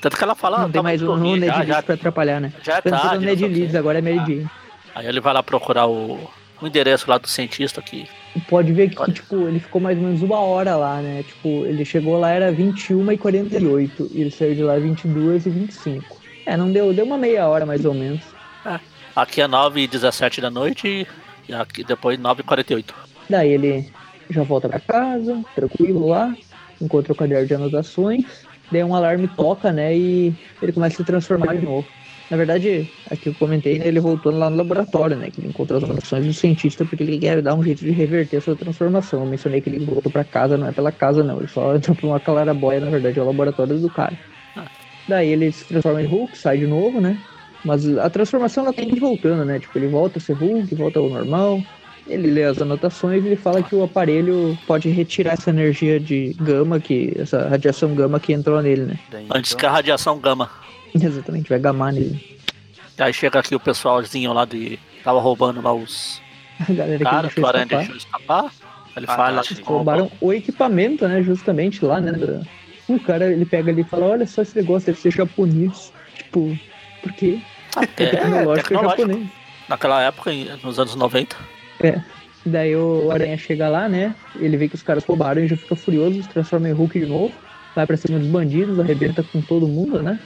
Tanto 0.00 0.16
que 0.16 0.22
ela 0.24 0.34
fala, 0.34 0.58
não 0.58 0.64
tem 0.70 0.74
tá 0.74 0.82
mais 0.82 1.02
muito 1.02 1.12
um, 1.20 1.32
um 1.32 1.36
Ned 1.36 1.56
Leeds 1.58 1.84
pra 1.84 1.94
atrapalhar, 1.94 2.40
né? 2.40 2.52
já 2.62 2.76
é 2.76 2.80
tarde. 2.80 3.24
Ned. 3.24 3.46
Leeds, 3.48 3.74
agora 3.74 3.98
é 3.98 4.02
Mary 4.02 4.18
Ah. 4.18 4.24
Jane. 4.26 4.50
Aí 4.94 5.06
ele 5.06 5.20
vai 5.20 5.34
lá 5.34 5.42
procurar 5.42 5.86
o, 5.86 6.18
o 6.60 6.66
endereço 6.66 7.08
lá 7.10 7.18
do 7.18 7.28
cientista 7.28 7.82
que 7.82 8.08
Pode 8.48 8.72
ver 8.72 8.90
que, 8.90 9.00
Olha. 9.00 9.12
tipo, 9.12 9.34
ele 9.48 9.58
ficou 9.58 9.80
mais 9.80 9.98
ou 9.98 10.04
menos 10.04 10.22
uma 10.22 10.38
hora 10.38 10.76
lá, 10.76 11.00
né? 11.00 11.24
Tipo, 11.26 11.48
ele 11.66 11.84
chegou 11.84 12.18
lá, 12.20 12.30
era 12.30 12.52
21 12.52 13.10
e 13.12 13.18
48 13.18 14.10
e 14.12 14.20
ele 14.20 14.30
saiu 14.30 14.54
de 14.54 14.62
lá 14.62 14.78
22 14.78 15.46
e 15.46 15.50
25. 15.50 16.16
É, 16.46 16.56
não 16.56 16.70
deu, 16.70 16.92
deu 16.94 17.04
uma 17.04 17.18
meia 17.18 17.46
hora 17.48 17.66
mais 17.66 17.84
ou 17.84 17.92
menos. 17.94 18.20
aqui 19.16 19.40
é 19.40 19.48
9 19.48 19.80
e 19.80 19.86
17 19.88 20.40
da 20.40 20.50
noite 20.50 21.06
e 21.48 21.52
aqui 21.54 21.82
depois 21.82 22.18
9 22.18 22.40
e 22.42 22.44
48. 22.44 22.94
Daí 23.28 23.50
ele 23.50 23.90
já 24.30 24.42
volta 24.42 24.68
pra 24.68 24.80
casa, 24.80 25.44
tranquilo 25.54 26.06
lá, 26.06 26.36
encontra 26.80 27.12
o 27.12 27.16
caderno 27.16 27.46
de 27.46 27.54
anotações, 27.54 28.24
daí 28.70 28.84
um 28.84 28.94
alarme 28.94 29.28
toca, 29.28 29.72
né? 29.72 29.96
E 29.96 30.36
ele 30.60 30.72
começa 30.72 30.94
a 30.94 30.96
se 30.98 31.04
transformar 31.04 31.54
de 31.54 31.64
novo. 31.64 31.88
Na 32.30 32.36
verdade, 32.36 32.92
aqui 33.06 33.28
eu 33.30 33.34
comentei, 33.34 33.78
né, 33.78 33.88
ele 33.88 34.00
voltou 34.00 34.30
lá 34.30 34.50
no 34.50 34.56
laboratório, 34.56 35.16
né? 35.16 35.30
Que 35.30 35.40
ele 35.40 35.48
encontrou 35.48 35.78
as 35.78 35.84
anotações 35.84 36.26
do 36.26 36.32
cientista 36.34 36.84
porque 36.84 37.02
ele 37.02 37.18
quer 37.18 37.40
dar 37.40 37.54
um 37.54 37.62
jeito 37.62 37.80
de 37.80 37.90
reverter 37.90 38.36
essa 38.36 38.54
transformação. 38.54 39.22
Eu 39.22 39.26
mencionei 39.26 39.62
que 39.62 39.70
ele 39.70 39.84
voltou 39.84 40.12
pra 40.12 40.24
casa, 40.24 40.58
não 40.58 40.66
é 40.66 40.72
pela 40.72 40.92
casa 40.92 41.24
não, 41.24 41.38
ele 41.38 41.48
só 41.48 41.74
entrou 41.76 41.96
pra 41.96 42.06
uma 42.06 42.20
clarabóia, 42.20 42.80
na 42.80 42.90
verdade, 42.90 43.18
é 43.18 43.22
o 43.22 43.26
laboratório 43.26 43.78
do 43.80 43.90
cara. 43.90 44.18
Daí 45.06 45.28
ele 45.30 45.50
se 45.52 45.66
transforma 45.66 46.02
em 46.02 46.06
Hulk, 46.06 46.36
sai 46.36 46.58
de 46.58 46.66
novo, 46.66 47.00
né? 47.00 47.18
Mas 47.64 47.86
a 47.96 48.10
transformação 48.10 48.64
ela 48.64 48.74
tem 48.74 48.88
que 48.88 48.96
ir 48.96 49.00
voltando, 49.00 49.44
né? 49.44 49.58
Tipo, 49.58 49.78
ele 49.78 49.88
volta 49.88 50.18
a 50.18 50.20
ser 50.22 50.34
Hulk, 50.34 50.74
volta 50.74 51.00
ao 51.00 51.08
normal. 51.08 51.66
Ele 52.08 52.30
lê 52.30 52.44
as 52.44 52.60
anotações 52.60 53.22
e 53.22 53.26
ele 53.26 53.36
fala 53.36 53.62
que 53.62 53.74
o 53.74 53.84
aparelho 53.84 54.58
pode 54.66 54.88
retirar 54.88 55.34
essa 55.34 55.50
energia 55.50 56.00
de 56.00 56.34
gama, 56.40 56.80
que 56.80 57.12
essa 57.18 57.46
radiação 57.48 57.94
gama 57.94 58.18
que 58.18 58.32
entrou 58.32 58.60
nele, 58.62 58.82
né? 58.82 58.98
Antes 59.34 59.52
então, 59.52 59.60
que 59.60 59.66
a 59.66 59.70
radiação 59.70 60.18
gama. 60.18 60.50
Exatamente, 60.94 61.48
vai 61.50 61.58
gamar 61.58 61.92
nele. 61.92 62.38
Aí 62.98 63.12
chega 63.12 63.38
aqui 63.38 63.54
o 63.54 63.60
pessoalzinho 63.60 64.32
lá 64.32 64.44
de. 64.44 64.78
Tava 65.04 65.20
roubando 65.20 65.60
lá 65.62 65.72
os 65.72 66.20
A 66.68 66.72
galera 66.72 66.98
que 66.98 67.04
caras 67.04 67.34
que 67.34 67.40
escapar. 67.40 67.66
deixou 67.66 67.96
escapar. 67.96 68.52
Ele 68.96 69.06
Ah, 69.08 69.16
fala 69.16 69.36
tá, 69.42 69.48
que 69.48 69.54
sim. 69.54 69.62
Roubaram 69.62 70.10
o 70.20 70.32
equipamento, 70.32 71.06
né? 71.06 71.22
Justamente 71.22 71.84
lá, 71.84 72.00
né? 72.00 72.42
O 72.88 72.98
cara, 72.98 73.30
ele 73.30 73.44
pega 73.44 73.70
ali 73.70 73.82
e 73.82 73.84
fala, 73.84 74.06
olha 74.06 74.26
só 74.26 74.42
esse 74.42 74.56
negócio, 74.56 74.86
deve 74.86 74.98
ser 74.98 75.12
japonês. 75.12 75.92
Tipo, 76.16 76.58
por 77.02 77.12
quê? 77.12 77.38
É, 77.76 77.86
Porque 77.86 78.06
tecnológico 78.06 78.50
é 78.52 78.62
tecnológico. 78.62 79.02
japonês. 79.02 79.28
Naquela 79.68 80.02
época, 80.02 80.32
nos 80.64 80.78
anos 80.80 80.94
90. 80.96 81.36
É. 81.80 82.00
Daí 82.44 82.74
o 82.74 83.10
Aranha 83.10 83.36
chega 83.36 83.68
lá, 83.68 83.88
né? 83.88 84.14
Ele 84.36 84.56
vê 84.56 84.68
que 84.68 84.74
os 84.74 84.82
caras 84.82 85.04
roubaram 85.04 85.42
e 85.42 85.48
já 85.48 85.56
fica 85.56 85.76
furioso, 85.76 86.22
se 86.22 86.28
transforma 86.28 86.68
em 86.68 86.72
Hulk 86.72 86.98
de 86.98 87.06
novo. 87.06 87.32
Vai 87.74 87.86
pra 87.86 87.96
cima 87.96 88.18
dos 88.18 88.28
bandidos, 88.28 88.80
arrebenta 88.80 89.22
com 89.22 89.40
todo 89.40 89.68
mundo, 89.68 90.02
né? 90.02 90.18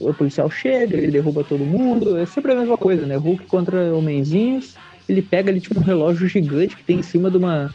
O 0.00 0.12
policial 0.12 0.50
chega, 0.50 0.96
ele 0.96 1.10
derruba 1.10 1.44
todo 1.44 1.64
mundo. 1.64 2.18
É 2.18 2.26
sempre 2.26 2.52
a 2.52 2.54
mesma 2.54 2.76
coisa, 2.76 3.06
né? 3.06 3.16
Hulk 3.16 3.46
contra 3.46 3.94
homenzinhos. 3.94 4.74
Ele 5.08 5.22
pega 5.22 5.50
ali, 5.50 5.60
tipo, 5.60 5.78
um 5.78 5.82
relógio 5.82 6.28
gigante 6.28 6.76
que 6.76 6.84
tem 6.84 6.98
em 6.98 7.02
cima 7.02 7.30
de 7.30 7.36
uma. 7.36 7.74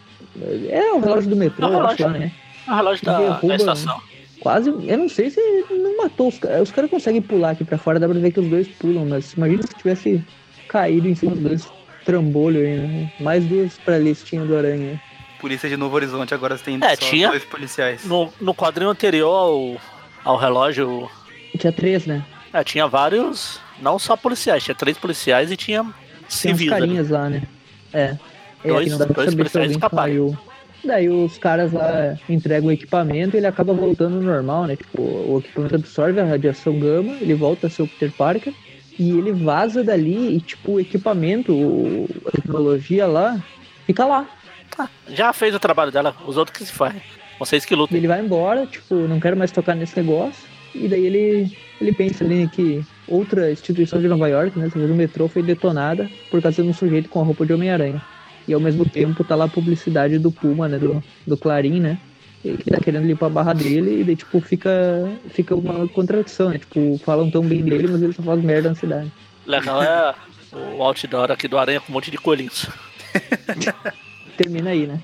É 0.69 0.93
um 0.93 0.99
relógio 0.99 1.29
do 1.29 1.35
metrô, 1.35 1.67
É 1.67 1.69
um 1.69 1.81
acho 1.81 2.03
lá, 2.03 2.09
né? 2.09 2.31
É 2.67 2.71
o 2.71 2.75
relógio 2.75 3.05
da, 3.05 3.17
Derruba, 3.17 3.47
da 3.47 3.55
estação. 3.55 4.01
Quase. 4.39 4.69
Eu 4.69 4.97
não 4.97 5.09
sei 5.09 5.31
se 5.31 5.39
não 5.71 5.97
matou 5.97 6.27
os 6.27 6.37
caras. 6.37 6.61
Os 6.63 6.71
caras 6.71 6.91
conseguem 6.91 7.21
pular 7.21 7.51
aqui 7.51 7.63
pra 7.63 7.77
fora, 7.77 7.99
dá 7.99 8.07
pra 8.07 8.19
ver 8.19 8.31
que 8.31 8.39
os 8.39 8.47
dois 8.47 8.67
pulam, 8.67 9.05
mas 9.05 9.33
imagina 9.33 9.63
se 9.63 9.75
tivesse 9.75 10.23
caído 10.67 11.07
em 11.07 11.15
cima 11.15 11.31
dos 11.31 11.43
dois 11.43 11.76
trambolho 12.11 12.59
aí, 12.61 12.77
né? 12.77 13.11
Mais 13.19 13.43
duas 13.45 13.77
pra 13.77 13.97
listinha 13.99 14.43
do 14.45 14.55
Aranha. 14.57 14.99
Polícia 15.39 15.69
de 15.69 15.75
Novo 15.77 15.95
Horizonte 15.95 16.33
agora 16.33 16.57
tem 16.57 16.79
É, 16.81 16.95
só 16.95 16.95
tinha- 16.95 17.29
dois 17.29 17.43
policiais. 17.43 18.05
No, 18.05 18.33
no 18.41 18.55
quadrinho 18.55 18.89
anterior 18.89 19.29
ao, 19.29 19.77
ao 20.23 20.37
relógio, 20.37 21.09
Tinha 21.59 21.71
três, 21.73 22.05
né? 22.07 22.23
é, 22.53 22.63
tinha 22.63 22.87
vários. 22.87 23.59
Não 23.81 23.99
só 23.99 24.15
policiais, 24.17 24.63
tinha 24.63 24.73
três 24.73 24.97
policiais 24.97 25.51
e 25.51 25.57
tinha 25.57 25.83
Tem 25.83 25.91
uns 26.27 26.33
civis 26.33 26.71
ali. 26.71 26.81
carinhas 26.81 27.09
lá, 27.09 27.29
né? 27.29 27.43
É. 27.93 28.15
É, 28.63 28.67
Dois- 28.69 28.81
aqui 28.81 28.89
não 28.89 28.97
dá 28.97 29.05
pra 29.05 29.23
dois 29.23 29.35
policiais 29.35 29.71
escaparam. 29.71 30.37
Daí 30.83 31.09
os 31.09 31.37
caras 31.37 31.73
lá 31.73 32.17
entregam 32.29 32.69
o 32.69 32.71
equipamento 32.71 33.35
e 33.35 33.39
ele 33.39 33.47
acaba 33.47 33.73
voltando 33.73 34.15
ao 34.15 34.21
normal, 34.21 34.65
né? 34.65 34.75
Tipo, 34.75 35.01
o 35.01 35.39
equipamento 35.43 35.75
absorve 35.75 36.19
a 36.19 36.23
radiação 36.25 36.79
gama, 36.79 37.13
ele 37.19 37.33
volta 37.33 37.67
a 37.67 37.69
ser 37.69 37.81
o 37.83 37.87
Peter 37.87 38.11
Parker 38.11 38.53
e 38.99 39.11
ele 39.11 39.31
vaza 39.31 39.83
dali 39.83 40.35
e, 40.35 40.41
tipo, 40.41 40.73
o 40.73 40.79
equipamento, 40.79 41.53
a 42.25 42.31
tecnologia 42.31 43.05
lá, 43.05 43.41
fica 43.85 44.05
lá. 44.05 44.27
Já 45.09 45.31
fez 45.33 45.55
o 45.55 45.59
trabalho 45.59 45.91
dela, 45.91 46.15
os 46.25 46.37
outros 46.37 46.57
que 46.57 46.65
se 46.65 46.71
fazem. 46.71 47.01
Vocês 47.39 47.65
que 47.65 47.75
lutem. 47.75 47.97
ele 47.97 48.07
vai 48.07 48.19
embora, 48.19 48.65
tipo, 48.65 48.95
não 48.95 49.19
quero 49.19 49.37
mais 49.37 49.51
tocar 49.51 49.75
nesse 49.75 49.95
negócio. 49.97 50.43
E 50.73 50.87
daí 50.87 51.05
ele, 51.05 51.57
ele 51.79 51.93
pensa 51.93 52.23
ali 52.23 52.47
que 52.47 52.83
outra 53.07 53.51
instituição 53.51 54.01
de 54.01 54.07
Nova 54.07 54.27
York, 54.27 54.57
né, 54.57 54.69
talvez 54.71 54.91
o 54.91 54.95
metrô, 54.95 55.27
foi 55.27 55.43
detonada 55.43 56.09
por 56.29 56.41
causa 56.41 56.61
de 56.61 56.69
um 56.69 56.73
sujeito 56.73 57.09
com 57.09 57.21
a 57.21 57.23
roupa 57.23 57.45
de 57.45 57.53
Homem-Aranha. 57.53 58.01
E 58.47 58.53
ao 58.53 58.59
mesmo 58.59 58.87
tempo 58.87 59.23
tá 59.23 59.35
lá 59.35 59.45
a 59.45 59.49
publicidade 59.49 60.17
do 60.17 60.31
Puma, 60.31 60.67
né, 60.67 60.77
do, 60.77 61.03
do 61.25 61.37
Clarim, 61.37 61.79
né, 61.79 61.99
que 62.41 62.69
tá 62.69 62.79
querendo 62.79 63.05
limpar 63.05 63.27
a 63.27 63.29
barra 63.29 63.53
dele. 63.53 64.01
E 64.01 64.03
daí, 64.03 64.15
tipo, 64.15 64.39
fica, 64.41 64.71
fica 65.29 65.55
uma 65.55 65.87
contradição, 65.87 66.49
né, 66.49 66.59
tipo, 66.59 66.99
falam 67.03 67.29
tão 67.29 67.41
bem 67.41 67.61
dele, 67.63 67.87
mas 67.87 68.01
ele 68.01 68.13
só 68.13 68.21
faz 68.21 68.41
merda 68.41 68.69
na 68.69 68.75
cidade. 68.75 69.11
Legal 69.45 69.81
é 69.81 70.13
o 70.53 70.83
outdoor 70.83 71.31
aqui 71.31 71.47
do 71.47 71.57
Aranha 71.57 71.79
com 71.79 71.91
um 71.91 71.95
monte 71.95 72.11
de 72.11 72.17
coelhinhos. 72.17 72.67
Termina 74.37 74.69
aí, 74.69 74.85
né. 74.85 74.99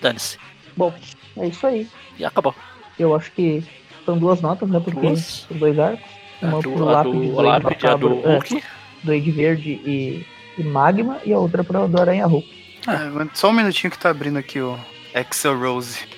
Dane-se. 0.00 0.38
Bom, 0.76 0.92
é 1.38 1.48
isso 1.48 1.66
aí. 1.66 1.88
E 2.18 2.24
acabou. 2.24 2.54
Eu 2.98 3.14
acho 3.14 3.30
que 3.32 3.64
são 4.04 4.18
duas 4.18 4.40
notas, 4.40 4.68
né, 4.68 4.80
porque 4.80 5.00
Duas. 5.00 5.46
são 5.48 5.56
dois 5.56 5.78
arcos. 5.78 6.04
Uma 6.42 6.60
do, 6.60 6.70
pro 6.70 6.88
a 6.88 6.92
lápide 6.92 7.18
do 7.18 7.34
do 7.34 7.40
lápide, 7.40 7.86
a 7.86 7.94
do 7.96 8.10
Macabro, 8.10 8.20
é. 8.24 8.32
Hulk. 8.34 8.64
Duende 9.02 9.30
Verde 9.30 9.70
e, 9.70 10.26
e 10.58 10.62
Magma, 10.62 11.18
e 11.24 11.32
a 11.32 11.38
outra 11.38 11.64
para 11.64 11.86
do 11.86 12.00
Aranha 12.00 12.26
Hulk. 12.26 12.48
Ah, 12.86 13.26
só 13.34 13.50
um 13.50 13.52
minutinho 13.52 13.90
que 13.90 13.98
tá 13.98 14.10
abrindo 14.10 14.38
aqui 14.38 14.60
o 14.60 14.78
Excel 15.14 15.58
Rose. 15.58 16.15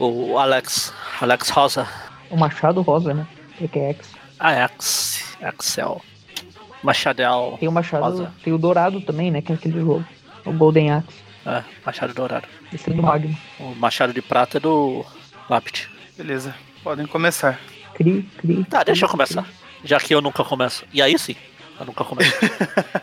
O 0.00 0.38
Alex. 0.38 0.94
Alex 1.20 1.50
Rosa. 1.50 1.86
O 2.30 2.36
Machado 2.36 2.80
Rosa, 2.80 3.12
né? 3.12 3.26
Porque 3.58 3.78
é 3.78 3.90
X. 3.90 4.14
A 4.38 4.52
X. 4.52 5.36
Excel. 5.42 6.00
Machadel. 6.82 7.58
Tem 7.60 7.68
o 7.68 7.72
Machado, 7.72 8.04
Rosa. 8.04 8.32
tem 8.42 8.50
o 8.50 8.56
Dourado 8.56 9.02
também, 9.02 9.30
né? 9.30 9.42
Que 9.42 9.52
é 9.52 9.54
aquele 9.56 9.78
jogo. 9.78 10.02
O 10.46 10.52
Golden 10.52 10.92
Axe. 10.92 11.08
É, 11.44 11.62
Machado 11.84 12.14
Dourado. 12.14 12.48
Esse 12.72 12.90
é 12.90 12.94
do 12.94 13.02
Magma. 13.02 13.36
O 13.58 13.74
Machado 13.74 14.14
de 14.14 14.22
Prata 14.22 14.56
é 14.56 14.60
do 14.60 15.04
Lápide. 15.50 15.90
Beleza, 16.16 16.54
podem 16.82 17.06
começar. 17.06 17.60
Cri, 17.92 18.22
cri. 18.38 18.64
Tá, 18.64 18.82
deixa 18.82 19.04
eu 19.04 19.08
começar. 19.10 19.46
Já 19.84 20.00
que 20.00 20.14
eu 20.14 20.22
nunca 20.22 20.42
começo. 20.42 20.86
E 20.94 21.02
aí 21.02 21.18
sim, 21.18 21.36
eu 21.78 21.84
nunca 21.84 22.04
começo. 22.04 22.32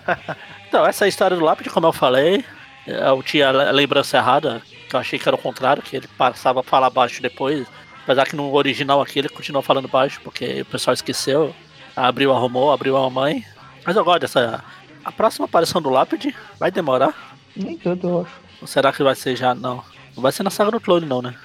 então, 0.67 0.83
essa 0.83 1.03
é 1.03 1.05
a 1.05 1.09
história 1.09 1.37
do 1.37 1.45
Lápide, 1.45 1.69
como 1.69 1.85
eu 1.85 1.93
falei. 1.93 2.43
Eu 2.87 3.21
tinha 3.21 3.49
a 3.49 3.71
lembrança 3.71 4.17
errada 4.17 4.63
eu 4.95 4.99
achei 4.99 5.19
que 5.19 5.27
era 5.27 5.35
o 5.35 5.39
contrário, 5.39 5.83
que 5.83 5.95
ele 5.95 6.07
passava 6.17 6.61
a 6.61 6.63
falar 6.63 6.89
baixo 6.89 7.21
depois. 7.21 7.67
Apesar 8.03 8.25
que 8.25 8.35
no 8.35 8.53
original 8.53 9.01
aqui 9.01 9.19
ele 9.19 9.29
continuou 9.29 9.61
falando 9.61 9.87
baixo, 9.87 10.21
porque 10.23 10.61
o 10.61 10.65
pessoal 10.65 10.93
esqueceu. 10.93 11.53
Abriu, 11.95 12.33
arrumou, 12.33 12.71
abriu 12.71 12.95
a 12.95 13.09
mãe. 13.09 13.43
Mas 13.85 13.95
eu 13.95 14.03
gosto 14.05 14.21
dessa. 14.21 14.63
A 15.03 15.11
próxima 15.11 15.45
aparição 15.45 15.81
do 15.81 15.89
Lápide 15.89 16.35
vai 16.59 16.71
demorar? 16.71 17.35
Nem 17.55 17.77
tanto, 17.77 18.07
eu 18.07 18.21
acho. 18.21 18.31
Ou 18.61 18.67
será 18.67 18.91
que 18.93 19.03
vai 19.03 19.15
ser 19.15 19.35
já? 19.35 19.53
Não. 19.53 19.83
Não 20.15 20.23
vai 20.23 20.31
ser 20.31 20.43
na 20.43 20.49
saga 20.49 20.71
do 20.71 20.79
clone, 20.79 21.05
não, 21.05 21.21
né? 21.21 21.35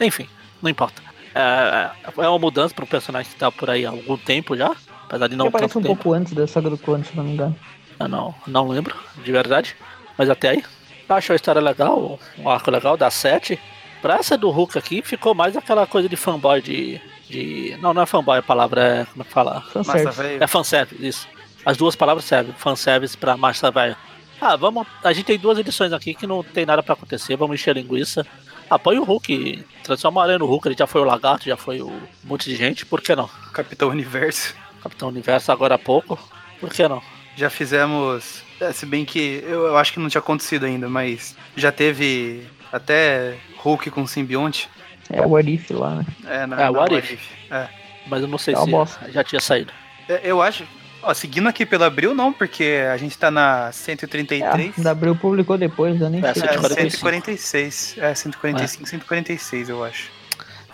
Enfim, 0.00 0.28
não 0.62 0.70
importa. 0.70 1.02
É, 1.34 1.90
é 2.18 2.28
uma 2.28 2.38
mudança 2.38 2.74
para 2.74 2.84
um 2.84 2.88
personagem 2.88 3.30
que 3.30 3.38
tá 3.38 3.50
por 3.52 3.70
aí 3.70 3.86
há 3.86 3.90
algum 3.90 4.16
tempo 4.16 4.56
já. 4.56 4.74
Apesar 5.04 5.28
de 5.28 5.36
não 5.36 5.46
Ele 5.46 5.54
aparece 5.54 5.78
um 5.78 5.82
tempo. 5.82 5.94
pouco 5.96 6.12
antes 6.12 6.32
da 6.32 6.46
saga 6.46 6.70
do 6.70 6.78
clone, 6.78 7.04
se 7.04 7.16
não 7.16 7.24
me 7.24 7.32
engano. 7.32 7.56
Eu 7.98 8.08
não, 8.08 8.34
não 8.46 8.68
lembro, 8.68 8.96
de 9.22 9.32
verdade. 9.32 9.76
Mas 10.16 10.30
até 10.30 10.50
aí. 10.50 10.64
Eu 11.10 11.16
acho 11.16 11.32
a 11.32 11.34
história 11.34 11.60
legal, 11.60 12.20
um 12.38 12.48
arco 12.48 12.70
legal, 12.70 12.96
dá 12.96 13.10
7. 13.10 13.58
Pra 14.00 14.18
essa 14.18 14.38
do 14.38 14.48
Hulk 14.48 14.78
aqui, 14.78 15.02
ficou 15.02 15.34
mais 15.34 15.56
aquela 15.56 15.84
coisa 15.84 16.08
de 16.08 16.16
fanboy 16.16 16.62
de. 16.62 17.00
de 17.28 17.76
não, 17.82 17.92
não 17.92 18.02
é 18.02 18.06
fanboy 18.06 18.38
a 18.38 18.42
palavra, 18.42 18.80
é. 18.80 19.04
Como 19.06 19.22
é 19.22 19.24
que 19.24 19.32
fala? 19.32 19.60
Fanservice. 19.72 20.38
É 20.40 20.46
fanservice, 20.46 21.06
isso. 21.06 21.28
As 21.66 21.76
duas 21.76 21.96
palavras 21.96 22.24
servem, 22.24 22.54
fanservice 22.54 23.16
pra 23.16 23.36
massa 23.36 23.72
velha. 23.72 23.96
Ah, 24.40 24.54
vamos. 24.54 24.86
A 25.02 25.12
gente 25.12 25.26
tem 25.26 25.36
duas 25.36 25.58
edições 25.58 25.92
aqui 25.92 26.14
que 26.14 26.28
não 26.28 26.44
tem 26.44 26.64
nada 26.64 26.80
pra 26.80 26.94
acontecer, 26.94 27.36
vamos 27.36 27.56
encher 27.60 27.74
linguiça. 27.74 28.24
Apoia 28.70 29.00
o 29.00 29.04
Hulk, 29.04 29.64
transforma 29.82 30.22
Aranha 30.22 30.38
no 30.38 30.46
Hulk, 30.46 30.68
ele 30.68 30.76
já 30.78 30.86
foi 30.86 31.00
o 31.00 31.04
Lagarto, 31.04 31.44
já 31.44 31.56
foi 31.56 31.80
o 31.82 31.88
um 31.88 32.00
monte 32.22 32.48
de 32.48 32.54
gente, 32.54 32.86
por 32.86 33.00
que 33.00 33.16
não? 33.16 33.28
Capitão 33.52 33.88
Universo. 33.88 34.54
Capitão 34.80 35.08
Universo 35.08 35.50
agora 35.50 35.74
há 35.74 35.78
pouco, 35.78 36.16
por 36.60 36.70
que 36.70 36.86
não? 36.86 37.02
Já 37.36 37.50
fizemos. 37.50 38.48
É, 38.60 38.72
se 38.72 38.86
bem 38.86 39.04
que 39.04 39.42
eu, 39.46 39.66
eu 39.66 39.76
acho 39.78 39.92
que 39.92 39.98
não 40.00 40.08
tinha 40.08 40.20
acontecido 40.20 40.66
ainda, 40.66 40.88
mas 40.88 41.36
já 41.56 41.70
teve 41.72 42.46
até 42.72 43.36
Hulk 43.58 43.90
com 43.90 44.06
simbionte. 44.06 44.68
É 45.12 45.26
o 45.26 45.36
Arif 45.36 45.72
lá, 45.72 45.96
né? 45.96 46.06
É, 46.26 46.46
na, 46.46 46.56
É, 46.56 46.64
na 46.64 46.70
What 46.70 46.94
What 46.94 46.96
If. 47.06 47.12
If. 47.12 47.52
É. 47.52 47.68
Mas 48.06 48.22
eu 48.22 48.28
não 48.28 48.38
sei 48.38 48.54
uma 48.54 48.64
se 48.64 48.70
bosta. 48.70 49.10
já 49.12 49.24
tinha 49.24 49.40
saído. 49.40 49.72
É, 50.08 50.20
Eu 50.24 50.40
acho. 50.40 50.64
Ó, 51.02 51.14
seguindo 51.14 51.48
aqui 51.48 51.64
pelo 51.64 51.84
Abril, 51.84 52.14
não, 52.14 52.30
porque 52.30 52.82
a 52.92 52.96
gente 52.98 53.16
tá 53.16 53.30
na 53.30 53.68
É, 53.68 53.72
133. 53.72 54.76
da 54.78 54.90
Abril 54.90 55.16
publicou 55.16 55.56
depois, 55.56 55.98
eu 56.00 56.10
nem 56.10 56.22
É, 56.24 56.34
sei. 56.34 56.42
É, 56.42 56.52
145. 56.52 56.90
146. 56.90 57.94
É, 57.98 58.14
145, 58.14 58.86
146, 58.88 59.68
eu 59.70 59.82
acho. 59.82 60.10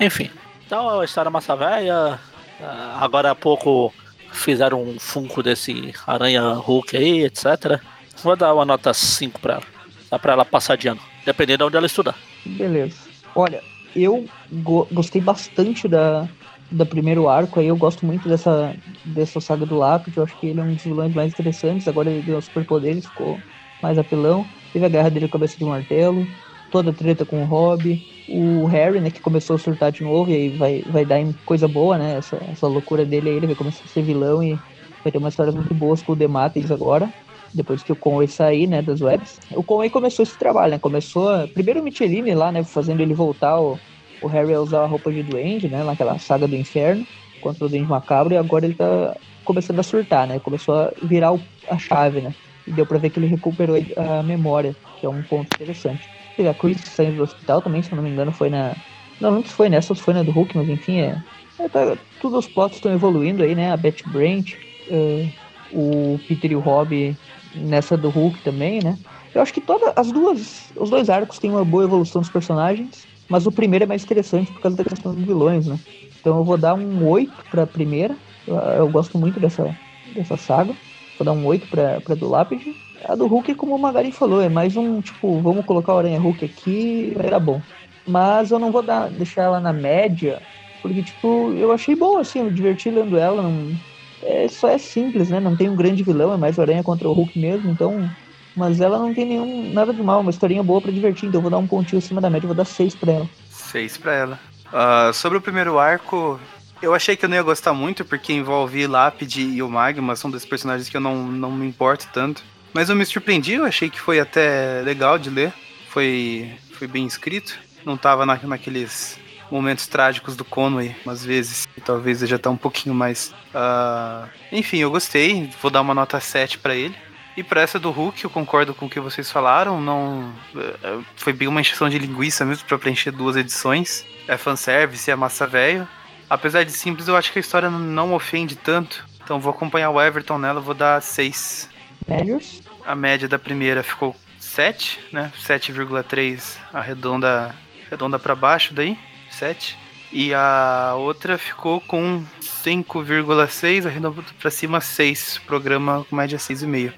Enfim, 0.01 0.28
então 0.66 1.01
a 1.01 1.05
história 1.05 1.30
massa 1.30 1.55
velha. 1.55 2.18
ah, 2.61 2.99
Agora 3.01 3.30
há 3.30 3.34
pouco 3.37 3.95
fizeram 4.33 4.83
um 4.83 4.99
funko 4.99 5.43
desse 5.43 5.93
Aranha 6.07 6.43
Hulk 6.55 6.97
aí, 6.97 7.24
etc. 7.24 7.81
Vou 8.22 8.37
dar 8.37 8.55
uma 8.55 8.64
nota 8.64 8.93
5 8.95 9.41
pra 9.41 9.55
ela. 9.55 9.62
Dá 10.11 10.18
pra 10.18 10.33
ela 10.33 10.45
passar 10.45 10.77
de 10.77 10.89
ano, 10.89 11.01
dependendo 11.24 11.59
de 11.59 11.64
onde 11.64 11.77
ela 11.77 11.87
estudar. 11.87 12.14
Beleza. 12.45 12.97
Olha, 13.35 13.61
eu 13.95 14.24
go- 14.53 14.87
gostei 14.93 15.20
bastante 15.20 15.89
da, 15.89 16.29
da 16.70 16.87
primeiro 16.87 17.29
arco 17.29 17.61
aí, 17.61 17.66
eu 17.66 17.77
gosto 17.77 18.07
muito 18.07 18.29
dessa, 18.29 18.74
dessa 19.05 19.41
saga 19.41 19.66
do 19.66 19.77
Lápide, 19.77 20.16
eu 20.16 20.22
acho 20.24 20.39
que 20.39 20.47
ele 20.47 20.61
é 20.61 20.62
um 20.62 20.74
dos 20.74 20.85
vilões 20.85 21.12
mais 21.14 21.33
interessantes, 21.33 21.89
agora 21.89 22.11
ele 22.11 22.22
ganhou 22.22 22.41
superpoderes, 22.41 23.05
ficou 23.07 23.39
mais 23.83 23.99
apelão. 23.99 24.47
Teve 24.72 24.87
a 24.87 24.89
guerra 24.89 25.11
dele 25.11 25.29
com 25.29 25.37
a 25.37 25.41
cabeça 25.41 25.57
de 25.59 25.64
martelo, 25.64 26.27
toda 26.70 26.90
a 26.90 26.94
treta 26.94 27.24
com 27.26 27.42
o 27.42 27.44
Rob, 27.46 28.02
o 28.26 28.66
Harry, 28.66 29.00
né, 29.00 29.10
que 29.10 29.20
começou 29.20 29.54
a 29.54 29.58
surtar 29.58 29.92
de 29.92 30.02
novo, 30.02 30.30
e 30.30 30.34
aí 30.34 30.50
vai, 30.50 30.82
vai 30.86 31.04
dar 31.04 31.20
em 31.20 31.32
coisa 31.44 31.68
boa, 31.68 31.96
né, 31.98 32.16
essa, 32.16 32.36
essa 32.50 32.66
loucura 32.66 33.06
dele 33.06 33.28
aí, 33.30 33.36
ele 33.36 33.46
vai 33.46 33.56
começar 33.56 33.84
a 33.84 33.88
ser 33.88 34.02
vilão 34.02 34.42
e 34.42 34.62
vai 35.02 35.12
ter 35.12 35.18
umas 35.18 35.32
histórias 35.34 35.54
muito 35.54 35.74
boas 35.74 36.02
com 36.02 36.12
o 36.12 36.16
Demates 36.16 36.70
agora 36.70 37.12
depois 37.52 37.82
que 37.82 37.92
o 37.92 37.96
Conway 37.96 38.28
sair, 38.28 38.66
né, 38.66 38.82
das 38.82 39.00
webs. 39.00 39.38
O 39.50 39.64
Conway 39.64 39.88
começou 39.88 40.22
esse 40.22 40.36
trabalho, 40.36 40.72
né, 40.72 40.78
começou, 40.78 41.48
primeiro 41.48 41.80
o 41.80 41.82
Michelini 41.84 42.34
lá, 42.34 42.52
né, 42.52 42.62
fazendo 42.64 43.00
ele 43.00 43.14
voltar 43.14 43.58
o, 43.60 43.80
o 44.20 44.26
Harry 44.28 44.52
a 44.54 44.60
usar 44.60 44.82
a 44.82 44.86
roupa 44.86 45.10
de 45.12 45.22
duende, 45.22 45.68
né, 45.68 45.82
naquela 45.84 46.18
saga 46.18 46.46
do 46.46 46.54
inferno, 46.56 47.06
contra 47.40 47.64
o 47.64 47.68
Duende 47.68 47.88
Macabro, 47.88 48.34
e 48.34 48.36
agora 48.36 48.66
ele 48.66 48.74
tá 48.74 49.18
começando 49.44 49.78
a 49.78 49.82
surtar, 49.82 50.26
né, 50.26 50.38
começou 50.40 50.74
a 50.74 50.92
virar 51.02 51.32
o- 51.32 51.48
a 51.68 51.78
chave, 51.78 52.20
né, 52.20 52.34
e 52.66 52.72
deu 52.72 52.86
pra 52.86 52.98
ver 52.98 53.10
que 53.10 53.18
ele 53.18 53.26
recuperou 53.26 53.76
a 53.96 54.22
memória, 54.22 54.76
que 54.98 55.06
é 55.06 55.08
um 55.08 55.22
ponto 55.22 55.50
interessante. 55.52 56.10
A 56.39 56.55
Chris 56.55 56.80
saindo 56.84 57.16
do 57.16 57.22
hospital 57.22 57.62
também, 57.62 57.82
se 57.82 57.91
eu 57.91 57.97
não 57.97 58.03
me 58.03 58.11
engano, 58.11 58.32
foi 58.32 58.51
na... 58.51 58.74
Não, 59.20 59.30
não 59.30 59.43
foi 59.43 59.68
nessa, 59.68 59.95
foi 59.95 60.12
na 60.12 60.22
do 60.22 60.30
Hulk, 60.30 60.57
mas 60.57 60.68
enfim, 60.68 60.99
é... 60.99 61.16
é 61.59 61.68
tá, 61.68 61.97
tudo 62.20 62.37
os 62.37 62.47
plots 62.47 62.76
estão 62.76 62.93
evoluindo 62.93 63.43
aí, 63.43 63.55
né, 63.55 63.72
a 63.72 63.76
Betty 63.76 64.07
Brant, 64.09 64.53
eh, 64.91 65.26
o 65.72 66.18
Peter 66.28 66.53
e 66.53 66.57
o 66.57 66.61
Rob 66.61 67.16
nessa 67.55 67.97
do 67.97 68.11
Hulk 68.11 68.43
também, 68.43 68.80
né? 68.82 68.99
Eu 69.34 69.41
acho 69.41 69.53
que 69.53 69.61
todas 69.61 69.93
as 69.97 70.12
duas, 70.12 70.72
os 70.76 70.91
dois 70.91 71.09
arcos 71.09 71.39
têm 71.39 71.51
uma 71.51 71.64
boa 71.64 71.84
evolução 71.84 72.20
dos 72.20 72.30
personagens, 72.30 73.07
mas 73.28 73.47
o 73.47 73.53
primeiro 73.53 73.84
é 73.84 73.87
mais 73.87 74.05
interessante 74.05 74.53
por 74.53 74.61
causa 74.61 74.76
da 74.76 74.84
questão 74.84 75.14
dos 75.14 75.24
vilões, 75.24 75.66
né? 75.66 75.78
Então 76.20 76.39
eu 76.39 76.45
vou 76.45 76.57
dar 76.57 76.74
um 76.74 77.07
8 77.07 77.45
pra 77.51 77.66
primeira. 77.66 78.16
Eu, 78.47 78.57
eu 78.57 78.89
gosto 78.89 79.18
muito 79.18 79.39
dessa, 79.41 79.76
dessa 80.14 80.37
saga. 80.37 80.74
Vou 81.18 81.24
dar 81.24 81.32
um 81.32 81.45
8 81.47 81.66
pra, 81.68 82.01
pra 82.01 82.14
do 82.14 82.28
Lápide. 82.28 82.74
A 83.05 83.14
do 83.14 83.26
Hulk, 83.26 83.55
como 83.55 83.74
o 83.74 83.78
Magari 83.78 84.11
falou, 84.11 84.40
é 84.40 84.49
mais 84.49 84.76
um 84.76 85.01
tipo, 85.01 85.40
vamos 85.40 85.64
colocar 85.64 85.94
o 85.94 85.99
Aranha 85.99 86.20
Hulk 86.20 86.44
aqui, 86.44 87.12
vai 87.16 87.30
dar 87.30 87.40
bom. 87.40 87.61
Mas 88.07 88.51
eu 88.51 88.59
não 88.59 88.72
vou 88.72 88.82
dar, 88.82 89.11
deixar 89.11 89.42
ela 89.42 89.61
na 89.61 89.72
média, 89.72 90.40
porque 90.82 91.03
tipo, 91.03 91.53
eu 91.55 91.72
achei 91.72 91.94
boa, 91.94 92.20
assim, 92.20 92.40
eu 92.40 92.51
diverti 92.51 92.90
lendo 92.90 93.18
ela, 93.18 93.42
não, 93.42 93.74
é, 94.22 94.49
só 94.49 94.68
é 94.68 94.78
simples, 94.78 95.28
né? 95.28 95.40
Não 95.40 95.57
tem 95.57 95.68
um 95.68 95.76
grande 95.76 96.03
vilão, 96.03 96.32
é 96.32 96.36
mais 96.36 96.59
o 96.59 96.62
Aranha 96.62 96.82
contra 96.82 97.09
o 97.09 97.12
Hulk 97.12 97.38
mesmo, 97.38 97.70
então. 97.70 98.09
Mas 98.57 98.80
ela 98.80 98.99
não 98.99 99.12
tem 99.12 99.26
nenhum 99.26 99.72
nada 99.72 99.92
de 99.92 100.03
mal, 100.03 100.20
uma 100.20 100.30
historinha 100.30 100.62
boa 100.62 100.80
pra 100.80 100.90
divertir, 100.90 101.28
então 101.28 101.38
eu 101.38 101.42
vou 101.42 101.51
dar 101.51 101.59
um 101.59 101.66
pontinho 101.66 101.99
acima 101.99 102.20
da 102.20 102.30
média, 102.30 102.47
vou 102.47 102.57
dar 102.57 102.64
6 102.64 102.94
pra 102.94 103.12
ela. 103.12 103.28
6 103.51 103.99
pra 103.99 104.14
ela. 104.14 104.40
Ah, 104.72 105.11
sobre 105.12 105.36
o 105.36 105.40
primeiro 105.42 105.78
arco, 105.78 106.40
eu 106.80 106.94
achei 106.94 107.16
que 107.16 107.24
eu 107.24 107.28
não 107.28 107.36
ia 107.36 107.42
gostar 107.42 107.74
muito, 107.74 108.05
porque 108.05 108.32
envolve 108.32 108.86
Lápide 108.86 109.42
e 109.42 109.62
o 109.62 109.68
Magma, 109.68 110.16
são 110.16 110.30
dois 110.30 110.44
personagens 110.44 110.88
que 110.88 110.97
eu 110.97 111.01
não, 111.01 111.26
não 111.26 111.53
me 111.53 111.66
importo 111.66 112.09
tanto. 112.12 112.42
Mas 112.77 112.91
eu 112.91 112.95
me 112.97 113.07
surpreendi, 113.07 113.55
eu 113.55 113.64
achei 113.64 113.89
que 113.89 113.99
foi 113.99 114.20
até 114.20 114.83
legal 114.85 115.18
de 115.18 115.31
ler. 115.31 115.53
Foi, 115.89 116.51
foi 116.72 116.87
bem 116.87 117.07
escrito. 117.07 117.59
Não 117.87 117.97
tava 117.97 118.27
na, 118.27 118.39
naqueles 118.43 119.18
momentos 119.51 119.87
trágicos 119.87 120.37
do 120.37 120.45
Conway, 120.45 120.95
às 121.07 121.24
vezes. 121.24 121.66
Talvez 121.85 122.20
já 122.20 122.39
tá 122.39 122.51
um 122.51 122.57
pouquinho 122.57 122.95
mais. 122.95 123.33
ah, 123.55 124.29
Enfim, 124.53 124.77
eu 124.79 124.91
gostei. 124.91 125.49
Vou 125.62 125.70
dar 125.70 125.81
uma 125.81 125.95
nota 125.95 126.20
7 126.20 126.59
pra 126.59 126.74
ele. 126.74 126.95
E 127.35 127.43
pra 127.43 127.62
essa 127.62 127.79
do 127.79 127.91
Hulk, 127.91 128.22
eu 128.24 128.31
concordo 128.31 128.74
com 128.74 128.87
o 128.87 128.91
que 128.91 129.01
vocês 129.01 129.31
falaram. 129.31 129.81
Não 129.81 130.31
eh, 130.57 130.99
foi 131.16 131.33
bem 131.33 131.49
uma 131.49 131.61
encheção 131.61 131.89
de 131.89 131.99
linguiça 131.99 132.45
mesmo 132.45 132.66
pra 132.66 132.79
preencher 132.79 133.11
duas 133.11 133.37
edições. 133.37 134.05
É 134.29 134.37
fanservice, 134.37 135.11
é 135.11 135.16
massa 135.16 135.47
velho. 135.47 135.87
Apesar 136.29 136.64
de 136.64 136.72
simples, 136.72 137.09
eu 137.09 137.16
acho 137.16 137.33
que 137.33 137.39
a 137.39 137.41
história 137.41 137.70
não- 137.70 138.12
ofende 138.14 138.57
tanto. 138.57 139.07
Então 139.22 139.39
vou 139.41 139.51
acompanhar 139.51 139.91
o 139.91 140.01
Everton 140.01 140.39
nela, 140.39 140.61
vou 140.61 140.74
dar 140.74 141.01
6. 141.03 141.68
Measures? 142.09 142.62
A 142.87 142.95
média 142.95 143.28
da 143.28 143.39
primeira 143.39 143.82
ficou 143.82 144.14
7, 144.39 145.01
né? 145.12 145.32
7,3 145.47 146.57
arredonda, 146.72 147.55
arredonda 147.87 148.18
para 148.18 148.34
baixo 148.34 148.72
daí, 148.72 148.97
7. 149.30 149.76
E 150.12 150.32
a 150.32 150.95
outra 150.97 151.37
ficou 151.37 151.80
com 151.80 152.24
5,6, 152.41 153.87
arredonda 153.87 154.22
para 154.41 154.51
cima 154.51 154.80
6. 154.80 155.41
Programa 155.47 156.07
com 156.09 156.14
média 156.16 156.39
6,5. 156.39 156.93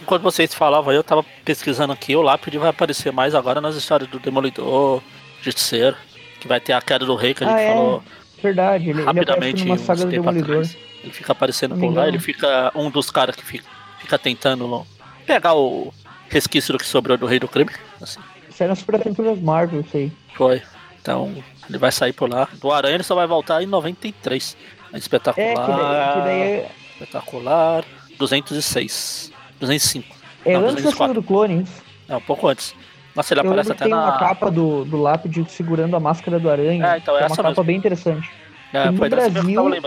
Enquanto 0.00 0.22
vocês 0.22 0.54
falavam, 0.54 0.92
eu 0.92 1.02
tava 1.02 1.24
pesquisando 1.44 1.92
aqui, 1.92 2.14
o 2.14 2.20
Lápide 2.22 2.58
vai 2.58 2.68
aparecer 2.68 3.12
mais 3.12 3.34
agora 3.34 3.60
nas 3.60 3.74
histórias 3.74 4.08
do 4.10 4.18
Demolidor, 4.18 5.02
Justiceiro, 5.40 5.96
que 6.40 6.46
vai 6.46 6.60
ter 6.60 6.74
a 6.74 6.82
queda 6.82 7.06
do 7.06 7.14
rei 7.14 7.32
que 7.32 7.42
a 7.42 7.46
gente 7.46 7.56
Ah, 7.56 7.60
é? 7.62 7.74
falou 7.74 8.02
Verdade, 8.42 8.90
ele, 8.90 8.98
ele 8.98 9.02
rapidamente 9.02 9.68
uns 9.70 9.80
saga 9.80 10.04
do 10.04 10.10
Demolidor. 10.10 10.58
atrás. 10.58 10.76
Ele 11.02 11.12
fica 11.12 11.32
aparecendo 11.32 11.74
por 11.76 11.90
lá, 11.92 12.06
ele 12.06 12.18
fica 12.18 12.70
um 12.74 12.90
dos 12.90 13.10
caras 13.10 13.34
que 13.34 13.44
fica, 13.44 13.64
fica 14.00 14.18
tentando 14.18 14.86
pegar 15.26 15.54
o 15.54 15.92
resquício 16.28 16.72
do 16.72 16.78
que 16.78 16.86
sobrou 16.86 17.16
do 17.16 17.26
Rei 17.26 17.38
do 17.38 17.48
Crime. 17.48 17.70
Assim, 18.00 18.20
Sai 18.50 18.68
nas 18.68 18.78
Super 18.78 18.96
Aventuras 18.96 19.38
Marvel, 19.40 19.80
isso 19.82 19.96
aí. 19.96 20.12
foi. 20.34 20.62
Então, 21.00 21.32
ele 21.68 21.78
vai 21.78 21.92
sair 21.92 22.12
por 22.12 22.28
lá. 22.28 22.48
Do 22.60 22.72
Aranha 22.72 22.94
ele 22.96 23.02
só 23.04 23.14
vai 23.14 23.26
voltar 23.26 23.62
em 23.62 23.66
93. 23.66 24.56
É 24.92 24.98
espetacular. 24.98 25.46
É, 25.46 25.54
que 25.54 25.60
daí, 25.60 26.12
que 26.14 26.20
daí 26.20 26.40
é, 26.40 26.70
Espetacular. 26.94 27.84
206. 28.18 29.32
205. 29.60 30.14
é 30.44 30.52
Não, 30.54 30.60
antes 30.62 30.76
da 30.76 30.90
204. 30.90 30.96
saga 30.98 31.14
do 31.14 31.22
Clone. 31.22 31.62
isso. 31.62 31.82
É, 32.08 32.16
um 32.16 32.20
pouco 32.20 32.48
antes. 32.48 32.74
Nossa, 33.14 33.32
ele 33.34 33.40
Eu 33.40 33.46
aparece 33.46 33.72
até 33.72 33.84
tem 33.84 33.92
na. 33.92 34.02
uma 34.04 34.18
capa 34.18 34.50
do, 34.50 34.84
do 34.84 35.00
Lápide 35.00 35.44
segurando 35.48 35.94
a 35.96 36.00
máscara 36.00 36.38
do 36.38 36.50
Aranha. 36.50 36.94
É, 36.94 36.98
então, 36.98 37.14
é 37.16 37.22
essa 37.24 37.34
uma 37.34 37.36
capa 37.36 37.48
mesmo. 37.50 37.64
bem 37.64 37.76
interessante. 37.76 38.30
É, 38.72 38.90
no 38.90 38.98
que 38.98 39.04
eu 39.04 39.10
Brasil-. 39.10 39.80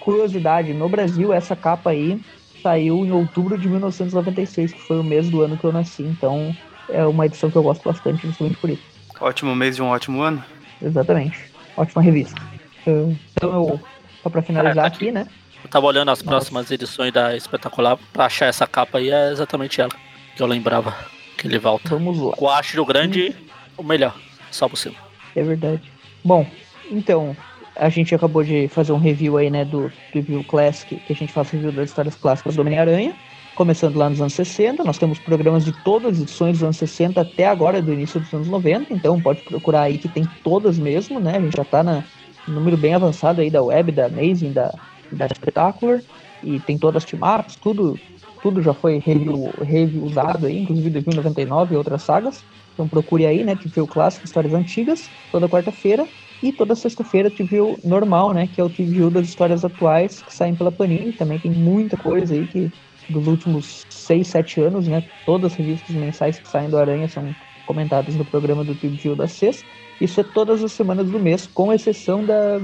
Curiosidade, 0.00 0.72
no 0.72 0.88
Brasil 0.88 1.32
essa 1.32 1.54
capa 1.56 1.90
aí 1.90 2.20
saiu 2.62 3.04
em 3.04 3.10
outubro 3.10 3.56
de 3.58 3.68
1996, 3.68 4.72
que 4.72 4.80
foi 4.80 4.98
o 4.98 5.04
mês 5.04 5.28
do 5.30 5.42
ano 5.42 5.56
que 5.56 5.64
eu 5.64 5.72
nasci, 5.72 6.02
então 6.02 6.54
é 6.88 7.04
uma 7.04 7.26
edição 7.26 7.50
que 7.50 7.56
eu 7.56 7.62
gosto 7.62 7.82
bastante, 7.84 8.26
justamente 8.26 8.56
por 8.58 8.70
isso. 8.70 8.82
Ótimo 9.20 9.54
mês 9.54 9.76
de 9.76 9.82
um 9.82 9.88
ótimo 9.88 10.22
ano. 10.22 10.42
Exatamente. 10.80 11.38
Ótima 11.76 12.02
revista. 12.02 12.40
Uh, 12.86 13.16
Então 13.34 13.52
eu, 13.52 13.80
só 14.22 14.30
pra 14.30 14.42
finalizar 14.42 14.86
Ah, 14.86 14.90
tá 14.90 14.96
aqui, 14.96 15.10
né? 15.10 15.26
Eu 15.62 15.68
tava 15.70 15.86
olhando 15.86 16.10
as 16.10 16.22
Nossa. 16.22 16.30
próximas 16.30 16.70
edições 16.70 17.12
da 17.12 17.36
Espetacular 17.36 17.98
pra 18.12 18.26
achar 18.26 18.46
essa 18.46 18.66
capa 18.66 18.98
aí, 18.98 19.10
é 19.10 19.32
exatamente 19.32 19.80
ela 19.80 19.90
que 20.36 20.42
eu 20.42 20.46
lembrava 20.46 20.94
que 21.36 21.46
ele 21.46 21.58
volta. 21.58 21.88
Vamos 21.90 22.18
lá. 22.18 22.32
O 22.38 22.48
Astro 22.48 22.84
Grande 22.84 23.34
o 23.76 23.82
melhor, 23.82 24.14
só 24.50 24.68
possível. 24.68 24.98
É 25.34 25.42
verdade. 25.42 25.82
Bom, 26.24 26.46
então, 26.90 27.36
a 27.78 27.88
gente 27.88 28.14
acabou 28.14 28.42
de 28.42 28.68
fazer 28.68 28.92
um 28.92 28.98
review 28.98 29.36
aí, 29.36 29.50
né, 29.50 29.64
do 29.64 29.90
Review 30.12 30.42
Classic, 30.44 30.96
que 30.96 31.12
a 31.12 31.16
gente 31.16 31.32
faz 31.32 31.50
review 31.50 31.70
das 31.70 31.90
histórias 31.90 32.14
clássicas 32.16 32.56
do 32.56 32.60
Homem-Aranha, 32.62 33.14
começando 33.54 33.96
lá 33.96 34.10
nos 34.10 34.20
anos 34.20 34.34
60. 34.34 34.82
Nós 34.84 34.98
temos 34.98 35.18
programas 35.18 35.64
de 35.64 35.72
todas 35.84 36.16
as 36.16 36.22
edições 36.22 36.54
dos 36.54 36.64
anos 36.64 36.76
60 36.76 37.20
até 37.20 37.46
agora, 37.46 37.80
do 37.80 37.92
início 37.92 38.18
dos 38.20 38.32
anos 38.34 38.48
90, 38.48 38.92
então 38.92 39.20
pode 39.20 39.42
procurar 39.42 39.82
aí 39.82 39.96
que 39.96 40.08
tem 40.08 40.24
todas 40.42 40.78
mesmo, 40.78 41.20
né? 41.20 41.36
A 41.36 41.40
gente 41.40 41.56
já 41.56 41.64
tá 41.64 41.82
na 41.82 42.04
número 42.46 42.76
bem 42.76 42.94
avançado 42.94 43.40
aí 43.40 43.50
da 43.50 43.62
web, 43.62 43.92
da 43.92 44.06
Amazing, 44.06 44.52
da, 44.52 44.74
da 45.12 45.28
Spectacular, 45.28 46.00
e 46.42 46.58
tem 46.60 46.78
todas 46.78 47.04
as 47.04 47.10
team-ups, 47.10 47.56
tudo, 47.56 47.98
tudo 48.42 48.62
já 48.62 48.74
foi 48.74 48.98
review, 48.98 49.52
review 49.60 50.02
usado 50.02 50.46
aí, 50.46 50.62
inclusive 50.62 50.90
2099 50.90 51.74
e 51.74 51.76
outras 51.76 52.02
sagas. 52.02 52.44
Então 52.74 52.88
procure 52.88 53.26
aí, 53.26 53.44
né, 53.44 53.56
TV 53.56 53.86
Clássico, 53.86 54.24
Histórias 54.24 54.54
Antigas, 54.54 55.10
toda 55.30 55.48
quarta-feira. 55.48 56.06
E 56.42 56.52
toda 56.52 56.74
sexta-feira 56.74 57.30
TV 57.30 57.58
normal, 57.84 58.32
né, 58.32 58.46
que 58.46 58.60
é 58.60 58.64
o 58.64 58.70
TV 58.70 59.10
das 59.10 59.28
histórias 59.28 59.64
atuais 59.64 60.22
que 60.22 60.32
saem 60.32 60.54
pela 60.54 60.70
Panini. 60.70 61.12
Também 61.12 61.38
tem 61.38 61.50
muita 61.50 61.96
coisa 61.96 62.34
aí 62.34 62.46
que 62.46 62.70
dos 63.08 63.26
últimos 63.26 63.84
6, 63.88 64.26
7 64.26 64.60
anos, 64.60 64.86
né, 64.86 65.02
todas 65.24 65.52
as 65.52 65.58
revistas 65.58 65.96
mensais 65.96 66.38
que 66.38 66.48
saem 66.48 66.68
do 66.68 66.78
Aranha 66.78 67.08
são 67.08 67.34
comentadas 67.66 68.14
no 68.16 68.24
programa 68.24 68.62
do 68.64 68.74
TV 68.74 69.14
da 69.14 69.26
sexta. 69.26 69.64
Isso 70.00 70.20
é 70.20 70.24
todas 70.24 70.62
as 70.62 70.72
semanas 70.72 71.10
do 71.10 71.18
mês, 71.18 71.46
com 71.46 71.72
exceção 71.72 72.24
da, 72.24 72.60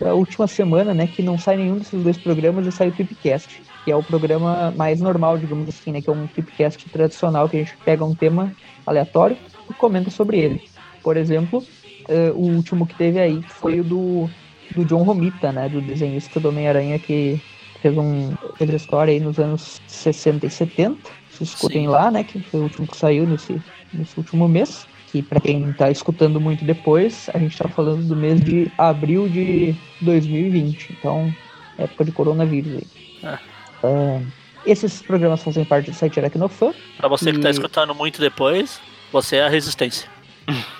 da 0.00 0.14
última 0.14 0.46
semana, 0.46 0.92
né, 0.92 1.06
que 1.06 1.22
não 1.22 1.38
sai 1.38 1.56
nenhum 1.56 1.78
desses 1.78 2.02
dois 2.02 2.18
programas 2.18 2.66
e 2.66 2.72
sai 2.72 2.88
o 2.88 2.92
Tripcast, 2.92 3.62
que 3.84 3.90
é 3.92 3.96
o 3.96 4.02
programa 4.02 4.72
mais 4.76 5.00
normal, 5.00 5.38
digamos 5.38 5.68
assim, 5.68 5.92
né, 5.92 6.00
que 6.00 6.10
é 6.10 6.12
um 6.12 6.26
Tripcast 6.26 6.88
tradicional 6.90 7.48
que 7.48 7.56
a 7.56 7.60
gente 7.60 7.76
pega 7.84 8.04
um 8.04 8.14
tema 8.14 8.52
aleatório 8.86 9.36
e 9.70 9.74
comenta 9.74 10.10
sobre 10.10 10.38
ele. 10.38 10.62
Por 11.02 11.16
exemplo, 11.16 11.62
uh, 12.08 12.32
o 12.34 12.56
último 12.56 12.86
que 12.86 12.94
teve 12.94 13.18
aí 13.18 13.42
foi 13.42 13.80
o 13.80 13.84
do, 13.84 14.30
do 14.74 14.84
John 14.84 15.02
Romita, 15.02 15.52
né, 15.52 15.68
do 15.68 15.80
desenhista 15.80 16.40
do 16.40 16.48
Homem-Aranha 16.48 16.98
que 16.98 17.40
fez, 17.80 17.96
um, 17.96 18.34
fez 18.56 18.70
a 18.70 18.76
história 18.76 19.12
aí 19.12 19.20
nos 19.20 19.38
anos 19.38 19.80
60 19.86 20.46
e 20.46 20.50
70. 20.50 21.10
Vocês 21.30 21.50
escutem 21.50 21.82
Sim. 21.82 21.88
lá, 21.88 22.10
né, 22.10 22.24
que 22.24 22.40
foi 22.40 22.60
o 22.60 22.62
último 22.64 22.86
que 22.86 22.96
saiu 22.96 23.26
nesse, 23.26 23.60
nesse 23.92 24.16
último 24.16 24.48
mês. 24.48 24.86
Que 25.12 25.22
para 25.22 25.40
quem 25.40 25.70
está 25.70 25.90
escutando 25.90 26.40
muito 26.40 26.64
depois, 26.64 27.30
a 27.32 27.38
gente 27.38 27.52
está 27.52 27.68
falando 27.68 28.02
do 28.08 28.16
mês 28.16 28.40
de 28.40 28.70
abril 28.76 29.28
de 29.28 29.74
2020. 30.00 30.96
Então, 30.98 31.32
época 31.78 32.04
de 32.04 32.12
coronavírus 32.12 32.74
aí. 32.74 32.86
É. 33.22 33.86
Uh, 33.86 34.26
esses 34.66 35.02
programas 35.02 35.42
fazem 35.42 35.64
parte 35.64 35.90
do 35.90 35.96
site 35.96 36.18
Aracnofan. 36.18 36.72
Para 36.96 37.08
você 37.08 37.30
que 37.30 37.36
está 37.36 37.50
escutando 37.50 37.94
muito 37.94 38.20
depois, 38.20 38.80
você 39.12 39.36
é 39.36 39.44
a 39.44 39.48
resistência. 39.48 40.08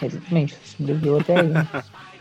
Exatamente, 0.03 0.55
sobreviveu 0.65 1.19
até 1.19 1.41
aí. 1.41 1.53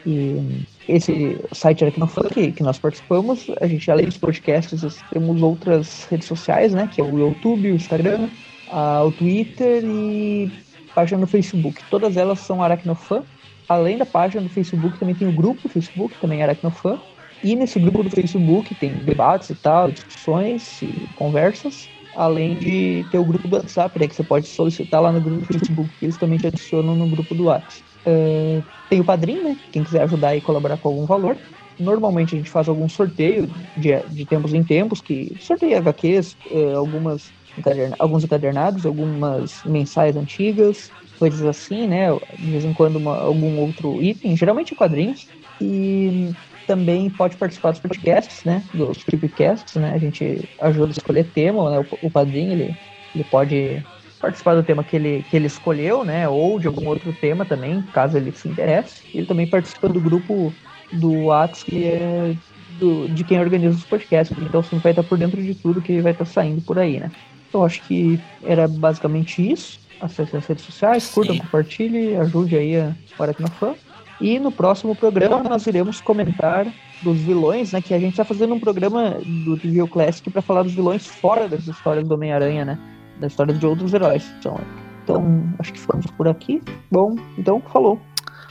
E 0.05 0.65
esse 0.87 1.39
site 1.53 1.83
Aracnofan 1.83 2.27
que, 2.29 2.51
que 2.51 2.63
nós 2.63 2.77
participamos, 2.77 3.47
a 3.61 3.67
gente 3.67 3.89
além 3.89 4.05
dos 4.05 4.17
podcasts, 4.17 5.01
temos 5.11 5.41
outras 5.41 6.05
redes 6.05 6.27
sociais, 6.27 6.73
né? 6.73 6.89
Que 6.93 6.99
é 6.99 7.03
o 7.03 7.17
YouTube, 7.17 7.71
o 7.71 7.75
Instagram, 7.75 8.27
a, 8.69 9.03
o 9.03 9.11
Twitter 9.11 9.83
e 9.85 10.51
página 10.93 11.21
no 11.21 11.27
Facebook. 11.27 11.81
Todas 11.89 12.17
elas 12.17 12.39
são 12.39 12.61
Aracnofan. 12.61 13.23
Além 13.67 13.97
da 13.97 14.05
página 14.05 14.41
do 14.41 14.49
Facebook, 14.49 14.99
também 14.99 15.15
tem 15.15 15.27
o 15.27 15.31
grupo 15.31 15.69
Facebook, 15.69 16.15
também 16.19 16.41
é 16.41 16.43
Aracnofan. 16.43 16.99
E 17.41 17.55
nesse 17.55 17.79
grupo 17.79 18.03
do 18.03 18.09
Facebook 18.09 18.75
tem 18.75 18.93
debates 18.93 19.49
e 19.49 19.55
tal, 19.55 19.89
discussões 19.89 20.81
e 20.81 21.07
conversas 21.15 21.89
além 22.13 22.57
de 22.57 23.05
ter 23.09 23.17
o 23.19 23.25
grupo 23.25 23.47
do 23.47 23.55
WhatsApp, 23.57 23.99
né, 23.99 24.07
que 24.07 24.15
você 24.15 24.23
pode 24.23 24.47
solicitar 24.47 25.01
lá 25.01 25.11
no 25.11 25.21
grupo 25.21 25.41
do 25.41 25.47
Facebook, 25.47 25.95
que 25.97 26.05
eles 26.05 26.17
também 26.17 26.37
te 26.39 26.47
adicionam 26.47 26.95
no 26.95 27.07
grupo 27.07 27.33
do 27.35 27.45
WhatsApp. 27.45 27.83
Uh, 28.07 28.65
tem 28.89 28.99
o 28.99 29.05
padrinho, 29.05 29.43
né? 29.43 29.57
Quem 29.71 29.83
quiser 29.83 30.01
ajudar 30.03 30.35
e 30.35 30.41
colaborar 30.41 30.77
com 30.77 30.89
algum 30.89 31.05
valor. 31.05 31.39
Normalmente 31.79 32.35
a 32.35 32.37
gente 32.37 32.49
faz 32.51 32.67
algum 32.69 32.87
sorteio 32.87 33.47
de, 33.75 34.01
de 34.09 34.25
tempos 34.25 34.53
em 34.53 34.63
tempos, 34.63 35.01
que 35.01 35.35
sorteia 35.39 35.79
HQs, 35.79 36.37
uh, 36.51 36.77
algumas 36.77 37.33
encaderna, 37.57 37.95
alguns 37.99 38.23
encadernados, 38.23 38.85
algumas 38.85 39.61
mensais 39.65 40.15
antigas, 40.15 40.91
coisas 41.15 41.41
assim, 41.45 41.87
né? 41.87 42.07
De 42.37 42.51
vez 42.51 42.65
em 42.65 42.73
quando 42.73 42.97
uma, 42.97 43.17
algum 43.21 43.57
outro 43.57 44.01
item, 44.01 44.35
geralmente 44.35 44.75
quadrinhos. 44.75 45.27
E 45.59 46.33
também 46.67 47.09
pode 47.09 47.37
participar 47.37 47.71
dos 47.71 47.79
podcasts, 47.79 48.43
né? 48.43 48.63
Dos 48.73 48.97
tripcasts, 49.03 49.75
né? 49.75 49.91
A 49.93 49.97
gente 49.97 50.47
ajuda 50.61 50.87
a 50.87 50.91
escolher 50.91 51.25
tema, 51.25 51.69
né? 51.69 51.79
O, 51.79 52.07
o 52.07 52.11
padrinho, 52.11 52.51
ele, 52.53 52.77
ele 53.13 53.23
pode 53.25 53.83
participar 54.19 54.55
do 54.55 54.63
tema 54.63 54.83
que 54.83 54.95
ele, 54.95 55.25
que 55.29 55.35
ele 55.35 55.47
escolheu, 55.47 56.03
né? 56.05 56.27
Ou 56.27 56.59
de 56.59 56.67
algum 56.67 56.87
outro 56.87 57.11
tema 57.13 57.45
também, 57.45 57.81
caso 57.93 58.17
ele 58.17 58.31
se 58.31 58.47
interesse. 58.47 59.01
Ele 59.13 59.25
também 59.25 59.45
participa 59.45 59.89
do 59.89 59.99
grupo 59.99 60.53
do 60.93 61.25
Whats, 61.25 61.63
que 61.63 61.85
é 61.85 62.35
do, 62.79 63.07
de 63.09 63.23
quem 63.23 63.39
organiza 63.39 63.77
os 63.77 63.83
podcasts. 63.83 64.35
Então 64.41 64.63
você 64.63 64.75
vai 64.77 64.91
estar 64.91 65.03
por 65.03 65.17
dentro 65.17 65.41
de 65.41 65.53
tudo 65.53 65.81
que 65.81 66.01
vai 66.01 66.13
estar 66.13 66.25
saindo 66.25 66.61
por 66.61 66.79
aí, 66.79 66.99
né? 66.99 67.11
Então 67.49 67.63
acho 67.63 67.81
que 67.83 68.19
era 68.43 68.67
basicamente 68.67 69.47
isso. 69.51 69.79
Acesse 69.99 70.35
as 70.35 70.45
redes 70.45 70.65
sociais, 70.65 71.09
curta, 71.09 71.33
compartilhe, 71.33 72.15
ajude 72.17 72.57
aí 72.57 72.77
a 72.77 72.95
Hora 73.17 73.31
aqui 73.31 73.41
na 73.41 73.47
Fã. 73.47 73.75
E 74.19 74.39
no 74.39 74.51
próximo 74.51 74.95
programa 74.95 75.43
nós 75.49 75.65
iremos 75.67 76.01
comentar 76.01 76.67
dos 77.01 77.17
vilões, 77.19 77.71
né? 77.73 77.81
Que 77.81 77.93
a 77.93 77.99
gente 77.99 78.11
está 78.11 78.23
fazendo 78.23 78.53
um 78.53 78.59
programa 78.59 79.17
do 79.45 79.57
TV 79.57 79.85
Classic 79.87 80.29
para 80.29 80.41
falar 80.41 80.63
dos 80.63 80.73
vilões 80.73 81.05
fora 81.05 81.47
das 81.47 81.67
histórias 81.67 82.07
do 82.07 82.13
Homem-Aranha, 82.13 82.65
né? 82.65 82.79
Das 83.19 83.33
histórias 83.33 83.59
de 83.59 83.65
outros 83.65 83.93
heróis. 83.93 84.25
Então, 84.39 84.59
então, 85.03 85.43
acho 85.59 85.73
que 85.73 85.79
ficamos 85.79 86.07
por 86.07 86.27
aqui. 86.27 86.61
Bom, 86.89 87.15
então, 87.37 87.61
falou. 87.61 87.99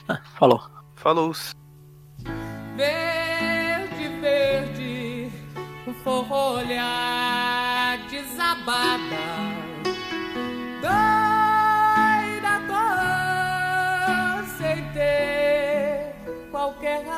Ah, 0.08 0.20
falou. 0.38 0.60
Falou. 0.94 1.32
Verde, 2.76 4.08
verde, 4.20 5.32
folha 6.04 7.98
desabada 8.10 9.62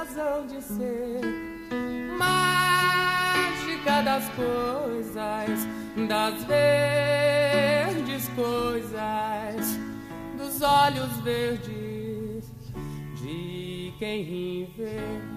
razão 0.05 0.46
de 0.46 0.61
ser. 0.61 1.20
Mágica 2.18 4.02
das 4.02 4.28
coisas, 4.30 5.66
das 6.09 6.44
verdes 6.44 8.28
coisas, 8.36 9.80
dos 10.36 10.61
olhos 10.61 11.11
verdes 11.22 12.52
de 13.16 13.94
quem 13.98 14.70
vê. 14.76 15.34